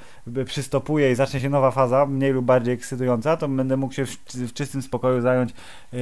przystopuje 0.47 1.13
i 1.13 1.15
zacznie 1.15 1.41
się 1.41 1.51
nowa 1.51 1.71
faza, 1.71 2.07
mniej 2.07 2.33
lub 2.33 2.45
bardziej 2.45 2.75
ekscytująca, 2.75 3.37
to 3.37 3.49
będę 3.49 3.77
mógł 3.77 3.95
się 3.95 4.07
w, 4.07 4.17
w 4.35 4.53
czystym 4.53 4.83
spokoju 4.83 5.21
zająć 5.21 5.51
yy, 5.93 5.99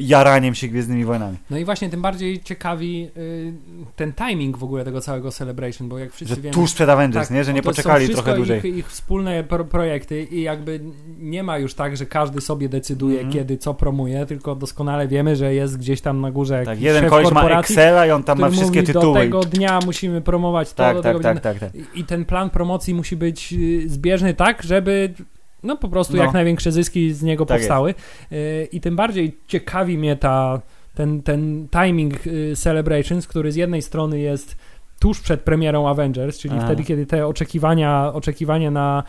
jaraniem 0.00 0.54
się 0.54 0.68
Gwiezdnymi 0.68 1.04
Wojnami. 1.04 1.36
No 1.50 1.58
i 1.58 1.64
właśnie 1.64 1.90
tym 1.90 2.02
bardziej 2.02 2.40
ciekawi 2.42 3.08
y, 3.16 3.52
ten 3.96 4.12
timing 4.12 4.56
w 4.58 4.64
ogóle 4.64 4.84
tego 4.84 5.00
całego 5.00 5.30
Celebration, 5.30 5.88
bo 5.88 5.98
jak 5.98 6.12
wszyscy 6.12 6.34
Że 6.34 6.40
wiemy... 6.40 6.54
tuż 6.54 6.74
przed 6.74 6.88
Avengers, 6.88 7.28
tak, 7.28 7.36
nie? 7.36 7.44
Że 7.44 7.52
nie 7.54 7.62
poczekali 7.62 8.08
trochę 8.08 8.36
dłużej. 8.36 8.58
Ich, 8.58 8.64
ich 8.64 8.88
wspólne 8.88 9.44
pro 9.44 9.64
projekty 9.64 10.22
i 10.24 10.42
jakby 10.42 10.80
nie 11.18 11.42
ma 11.42 11.58
już 11.58 11.74
tak, 11.74 11.96
że 11.96 12.06
każdy 12.06 12.40
sobie 12.40 12.68
decyduje, 12.68 13.14
Mhm. 13.18 13.32
kiedy 13.32 13.56
co 13.58 13.74
promuje, 13.74 14.26
tylko 14.26 14.54
doskonale 14.54 15.08
wiemy, 15.08 15.36
że 15.36 15.54
jest 15.54 15.78
gdzieś 15.78 16.00
tam 16.00 16.20
na 16.20 16.30
górze 16.30 16.62
Tak, 16.64 16.80
jeden 16.80 17.08
koleś 17.10 17.30
ma 17.30 17.60
Excela 17.60 18.06
i 18.06 18.10
on 18.10 18.22
tam 18.22 18.38
ma 18.38 18.50
wszystkie 18.50 18.80
mówi, 18.80 18.86
tytuły. 18.92 19.14
do 19.14 19.20
tego 19.20 19.40
dnia 19.40 19.78
musimy 19.86 20.20
promować 20.20 20.70
to, 20.70 20.76
tak, 20.76 20.96
do 20.96 21.02
tak, 21.02 21.12
tego 21.16 21.22
tak, 21.22 21.40
tak, 21.40 21.58
tak. 21.58 21.70
I 21.94 22.04
ten 22.04 22.24
plan 22.24 22.50
promocji 22.50 22.94
musi 22.94 23.16
być 23.16 23.37
y, 23.52 23.88
zbieżny 23.88 24.34
tak, 24.34 24.62
żeby 24.62 25.14
no 25.62 25.76
po 25.76 25.88
prostu 25.88 26.16
No. 26.16 26.22
jak 26.22 26.32
największe 26.32 26.72
zyski 26.72 27.12
z 27.12 27.22
niego 27.22 27.46
Tak 27.46 27.58
powstały. 27.58 27.94
Y, 28.32 28.68
I 28.72 28.80
tym 28.80 28.96
bardziej 28.96 29.38
ciekawi 29.46 29.98
mnie 29.98 30.16
ta, 30.16 30.60
ten, 30.94 31.22
ten 31.22 31.68
timing 31.68 32.26
y, 32.26 32.56
Celebrations, 32.56 33.26
który 33.26 33.52
z 33.52 33.56
jednej 33.56 33.82
strony 33.82 34.20
jest 34.20 34.56
tuż 35.00 35.20
przed 35.20 35.40
premierą 35.40 35.88
Avengers, 35.88 36.38
czyli 36.38 36.60
wtedy, 36.60 36.84
kiedy 36.84 37.06
te 37.06 37.26
oczekiwania, 37.26 38.12
oczekiwania 38.14 38.70
na 38.70 39.02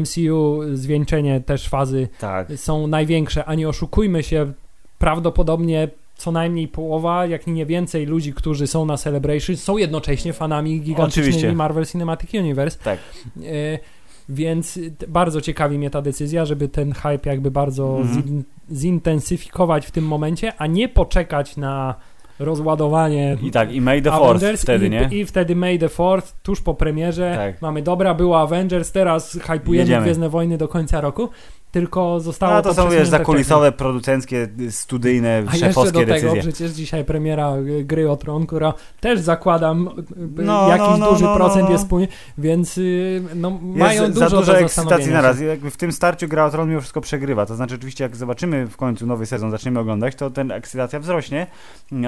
MCU, 0.00 0.60
zwieńczenie 0.72 1.40
też 1.40 1.68
fazy 1.68 2.08
tak. 2.18 2.48
są 2.56 2.86
największe, 2.86 3.44
a 3.44 3.54
nie 3.54 3.68
oszukujmy 3.68 4.22
się, 4.22 4.52
prawdopodobnie 4.98 5.88
co 6.16 6.32
najmniej 6.32 6.68
połowa, 6.68 7.26
jak 7.26 7.46
nie 7.46 7.66
więcej 7.66 8.06
ludzi, 8.06 8.32
którzy 8.32 8.66
są 8.66 8.84
na 8.84 8.96
Celebration, 8.96 9.56
są 9.56 9.76
jednocześnie 9.76 10.32
fanami 10.32 10.80
gigantycznymi. 10.80 11.54
Marvel 11.54 11.86
Cinematic 11.86 12.34
Universe. 12.34 12.78
Tak. 12.84 12.98
E, 13.38 13.78
więc 14.28 14.78
bardzo 15.08 15.40
ciekawi 15.40 15.78
mnie 15.78 15.90
ta 15.90 16.02
decyzja, 16.02 16.44
żeby 16.44 16.68
ten 16.68 16.92
hype 16.92 17.30
jakby 17.30 17.50
bardzo 17.50 17.98
Mhm. 17.98 18.22
zin, 18.22 18.44
zintensyfikować 18.72 19.86
w 19.86 19.90
tym 19.90 20.04
momencie, 20.06 20.52
a 20.58 20.66
nie 20.66 20.88
poczekać 20.88 21.56
na 21.56 21.94
rozładowanie 22.38 23.36
I 23.42 23.50
tak, 23.50 23.72
i 23.72 23.80
May 23.80 24.02
the 24.02 24.10
Fourth 24.10 24.24
Avengers 24.24 24.62
wtedy, 24.62 24.86
i, 24.86 24.90
nie? 24.90 25.08
I 25.12 25.24
wtedy 25.26 25.56
May 25.56 25.78
the 25.78 25.88
Fourth, 25.88 26.32
tuż 26.42 26.60
po 26.60 26.74
premierze. 26.74 27.32
Tak. 27.36 27.62
Mamy 27.62 27.82
dobra, 27.82 28.14
było 28.14 28.40
Avengers, 28.40 28.92
teraz 28.92 29.38
hypujemy 29.42 29.82
Jedziemy. 29.82 30.02
Gwiezdne 30.02 30.28
Wojny 30.28 30.58
do 30.58 30.68
końca 30.68 31.00
roku. 31.00 31.28
Tylko 31.76 32.20
zostało 32.20 32.54
A 32.54 32.62
to 32.62 32.74
są, 32.74 32.90
wiesz, 32.90 33.08
zakulisowe, 33.08 33.72
producenckie, 33.72 34.48
studyjne. 34.70 35.28
A 35.46 35.52
jeszcze 35.52 35.66
szefowskie 35.66 36.06
do 36.06 36.14
tego 36.14 36.28
decyzje. 36.28 36.40
przecież 36.40 36.70
dzisiaj 36.70 37.04
premiera 37.04 37.56
y, 37.56 37.84
gry 37.84 38.10
o 38.10 38.16
Tron, 38.16 38.46
która 38.46 38.74
też 39.00 39.20
zakładam 39.20 39.88
y, 40.38 40.42
No, 40.42 40.68
jakiś 40.68 40.88
no, 40.88 40.96
no, 40.96 41.10
duży 41.10 41.24
no, 41.24 41.36
procent 41.36 41.64
no. 41.64 41.70
jest 41.70 41.84
spójny, 41.84 42.08
więc 42.38 42.78
y, 42.78 43.22
no, 43.34 43.50
mają 43.62 44.02
Jest 44.02 44.14
dużo 44.14 44.28
za 44.28 44.36
dużo 44.36 44.52
do 44.52 44.58
ekscytacji 44.58 45.12
na 45.12 45.20
raz. 45.20 45.40
Jakby 45.40 45.70
w 45.70 45.76
tym 45.76 45.92
starciu 45.92 46.28
Gra 46.28 46.44
o 46.44 46.50
Tron 46.50 46.68
mimo 46.68 46.80
wszystko 46.80 47.00
przegrywa. 47.00 47.46
To 47.46 47.56
znaczy 47.56 47.74
oczywiście 47.74 48.04
jak 48.04 48.16
zobaczymy 48.16 48.66
w 48.66 48.76
końcu 48.76 49.06
nowy 49.06 49.26
sezon, 49.26 49.50
zaczniemy 49.50 49.80
oglądać, 49.80 50.14
to 50.14 50.30
ten 50.30 50.50
ekscytacja 50.50 51.00
wzrośnie, 51.00 51.46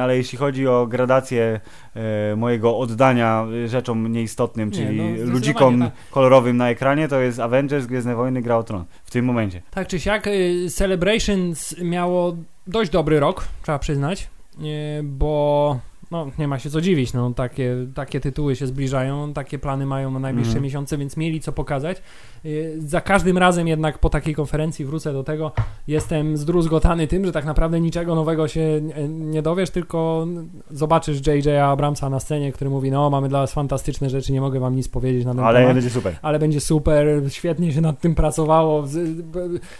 ale 0.00 0.16
jeśli 0.16 0.38
chodzi 0.38 0.68
o 0.68 0.86
gradację 0.86 1.60
e, 1.94 2.36
mojego 2.36 2.78
oddania 2.78 3.46
rzeczom 3.66 4.12
nieistotnym, 4.12 4.68
Nie, 4.68 4.74
czyli 4.74 4.96
no, 4.96 5.02
zdecydowanie 5.02 5.32
ludzikom 5.32 5.80
tak. 5.80 5.92
kolorowym 6.10 6.56
na 6.56 6.70
ekranie, 6.70 7.08
to 7.08 7.20
jest 7.20 7.40
Avengers, 7.40 7.86
Gwiezdne 7.86 8.14
Wojny, 8.14 8.42
Gra 8.42 8.56
o 8.56 8.62
Tron. 8.62 8.84
W 9.04 9.10
tym 9.10 9.24
momencie. 9.24 9.57
Tak 9.70 9.88
czy 9.88 10.00
siak, 10.00 10.26
y, 10.26 10.66
Celebrations 10.70 11.74
miało 11.78 12.36
dość 12.66 12.90
dobry 12.90 13.20
rok, 13.20 13.48
trzeba 13.62 13.78
przyznać, 13.78 14.28
y, 14.58 15.02
bo 15.02 15.80
no, 16.10 16.26
nie 16.38 16.48
ma 16.48 16.58
się 16.58 16.70
co 16.70 16.80
dziwić, 16.80 17.12
no, 17.12 17.30
takie, 17.30 17.76
takie 17.94 18.20
tytuły 18.20 18.56
się 18.56 18.66
zbliżają, 18.66 19.32
takie 19.32 19.58
plany 19.58 19.86
mają 19.86 20.10
na 20.10 20.18
najbliższe 20.18 20.48
Mhm. 20.50 20.64
miesiące, 20.64 20.98
więc 20.98 21.16
mieli 21.16 21.40
co 21.40 21.52
pokazać. 21.52 22.02
Y, 22.44 22.74
Za 22.78 23.00
każdym 23.00 23.38
razem 23.38 23.68
jednak 23.68 23.98
po 23.98 24.10
takiej 24.10 24.34
konferencji, 24.34 24.84
wrócę 24.84 25.12
do 25.12 25.24
tego, 25.24 25.52
jestem 25.88 26.36
zdruzgotany 26.36 27.06
tym, 27.06 27.26
że 27.26 27.32
tak 27.32 27.44
naprawdę 27.44 27.80
niczego 27.80 28.14
nowego 28.14 28.48
się 28.48 28.80
nie- 29.08 29.42
dowiesz, 29.42 29.70
tylko 29.70 30.26
zobaczysz 30.70 31.26
J.J. 31.26 31.46
Abramsa 31.62 32.10
na 32.10 32.20
scenie, 32.20 32.52
który 32.52 32.70
mówi, 32.70 32.90
no 32.90 33.10
mamy 33.10 33.28
dla 33.28 33.38
was 33.40 33.52
fantastyczne 33.52 34.10
rzeczy, 34.10 34.32
nie 34.32 34.40
mogę 34.40 34.60
wam 34.60 34.76
nic 34.76 34.88
powiedzieć 34.88 35.24
na 35.24 35.34
ten 35.34 35.44
Ale 35.44 35.60
temat 35.60 35.74
będzie 35.74 35.90
super. 35.90 36.16
ale 36.22 36.38
będzie 36.38 36.60
super, 36.60 37.06
świetnie 37.28 37.72
się 37.72 37.80
nad 37.80 38.00
tym 38.00 38.14
pracowało. 38.14 38.86
Z, 38.86 39.24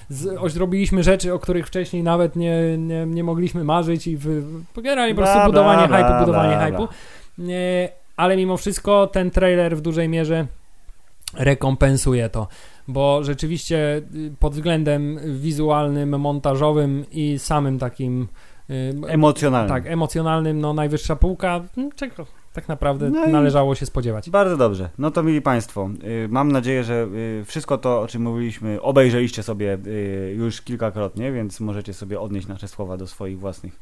z, 0.09 0.53
zrobiliśmy 0.53 1.03
rzeczy, 1.03 1.35
o 1.35 1.39
których 1.39 1.66
wcześniej 1.66 2.03
nawet 2.03 2.37
nie, 2.37 2.79
nie, 2.79 3.07
nie 3.07 3.24
mogliśmy 3.24 3.64
marzyć 3.64 4.07
i 4.07 4.16
w, 4.16 4.45
generalnie 4.83 5.14
po 5.14 5.18
prostu 5.20 5.37
bla, 5.37 5.47
budowanie 5.47 5.89
bla, 5.89 6.18
budowanie 6.21 6.57
bla, 6.57 6.71
hype'u. 6.71 6.89
Nie, 7.39 7.89
ale 8.16 8.37
mimo 8.37 8.57
wszystko 8.57 9.07
ten 9.07 9.31
trailer 9.31 9.77
w 9.77 9.81
dużej 9.81 10.09
mierze 10.09 10.47
rekompensuje 11.35 12.29
to, 12.29 12.49
bo 12.89 13.25
rzeczywiście 13.25 14.03
y, 14.14 14.33
pod 14.39 14.53
względem 14.55 15.19
wizualnym, 15.41 16.21
montażowym 16.21 17.05
i 17.11 17.39
samym 17.39 17.79
takim 17.79 18.29
y, 18.71 18.95
Emocjonalny. 19.09 19.69
tak, 19.69 19.87
emocjonalnym, 19.87 20.61
no 20.61 20.73
najwyższa 20.73 21.16
półka, 21.16 21.64
m, 21.77 21.91
czego 21.97 22.27
tak 22.53 22.69
naprawdę 22.69 23.11
No 23.11 23.27
należało 23.27 23.75
się 23.75 23.87
spodziewać. 23.87 24.31
Bardzo 24.31 24.57
dobrze. 24.57 24.89
No 24.99 25.11
to 25.11 25.23
mili 25.23 25.43
Państwo, 25.43 25.91
y, 26.25 26.29
mam 26.31 26.53
nadzieję, 26.53 26.85
że 26.85 27.07
wszystko 27.45 27.79
to, 27.79 28.01
o 28.01 28.07
czym 28.07 28.23
mówiliśmy, 28.23 28.83
obejrzeliście 28.83 29.43
sobie 29.43 29.79
już 30.37 30.62
kilkakrotnie, 30.62 31.33
więc 31.33 31.61
możecie 31.61 31.95
sobie 31.95 32.21
odnieść 32.21 32.47
nasze 32.47 32.69
słowa 32.69 32.97
do 32.97 33.07
swoich 33.07 33.39
własnych 33.39 33.81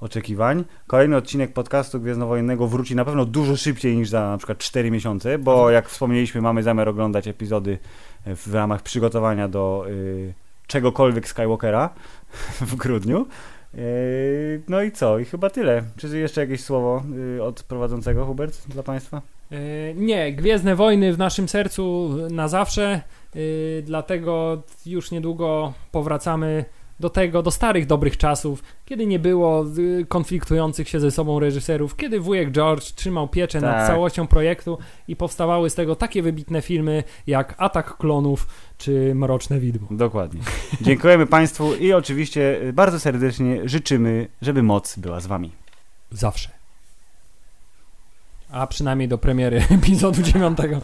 oczekiwań. 0.00 0.64
Kolejny 0.86 1.16
odcinek 1.16 1.52
podcastu 1.52 2.00
Gwiezdnowojennego 2.00 2.66
wróci 2.68 2.96
na 2.96 3.04
pewno 3.04 3.24
dużo 3.24 3.56
szybciej 3.56 3.96
niż 3.96 4.08
za 4.08 4.30
na 4.30 4.38
przykład 4.38 4.58
4 4.58 4.90
miesiące, 4.90 5.38
bo 5.38 5.70
jak 5.70 5.88
wspomnieliśmy, 5.88 6.40
mamy 6.40 6.62
zamiar 6.62 6.88
oglądać 6.88 7.28
epizody 7.28 7.78
y, 8.26 8.36
w 8.36 8.54
ramach 8.54 8.82
przygotowania 8.82 9.48
do 9.48 9.84
y, 9.88 10.34
czegokolwiek 10.66 11.28
Skywalkera 11.28 11.90
w 12.70 12.74
grudniu. 12.74 13.26
Y, 13.74 14.62
No 14.68 14.82
i 14.82 14.92
co? 14.92 15.18
I 15.18 15.24
chyba 15.24 15.50
tyle. 15.50 15.82
Czy 15.96 16.18
jeszcze 16.18 16.40
jakieś 16.40 16.60
słowo 16.60 17.02
y, 17.36 17.42
od 17.42 17.62
prowadzącego, 17.62 18.26
Hubert, 18.26 18.68
dla 18.68 18.82
Państwa? 18.82 19.22
E, 19.52 19.94
Nie, 19.94 20.32
Gwiezdne 20.32 20.76
Wojny 20.76 21.12
w 21.12 21.18
naszym 21.18 21.48
sercu 21.48 22.10
na 22.30 22.48
zawsze, 22.48 22.84
e, 22.92 23.38
dlatego 23.82 24.62
już 24.86 25.10
niedługo 25.10 25.72
powracamy 25.92 26.64
do 27.00 27.10
tego, 27.10 27.42
do 27.42 27.50
starych 27.50 27.86
dobrych 27.86 28.16
czasów, 28.16 28.62
kiedy 28.84 29.06
nie 29.06 29.18
było 29.18 29.64
y, 29.78 30.06
konfliktujących 30.08 30.88
się 30.88 31.00
ze 31.00 31.10
sobą 31.10 31.40
reżyserów, 31.40 31.96
kiedy 31.96 32.20
wujek 32.20 32.50
George 32.50 32.82
trzymał 32.84 33.28
pieczę 33.28 33.60
nad 33.60 33.76
Tak. 33.76 33.86
całością 33.86 34.26
projektu 34.26 34.78
i 35.08 35.16
powstawały 35.16 35.70
z 35.70 35.74
tego 35.74 35.96
takie 35.96 36.22
wybitne 36.22 36.62
filmy 36.62 37.04
jak 37.26 37.54
Atak 37.58 37.96
Klonów 37.96 38.46
czy 38.78 39.12
Mroczne 39.14 39.60
Widmo. 39.60 39.86
Dokładnie. 39.90 40.40
Dziękujemy 40.80 41.26
Państwu 41.26 41.74
i 41.74 41.92
oczywiście 41.92 42.62
y, 42.62 42.72
bardzo 42.72 43.00
serdecznie 43.00 43.68
życzymy, 43.68 44.28
żeby 44.42 44.62
moc 44.62 44.98
była 44.98 45.20
z 45.20 45.26
Wami. 45.26 45.52
Zawsze. 46.10 46.50
A 48.50 48.66
przynajmniej 48.66 49.08
do 49.08 49.18
premiery 49.18 49.62
epizodu 49.78 50.22
dziewiątego. 50.22 50.80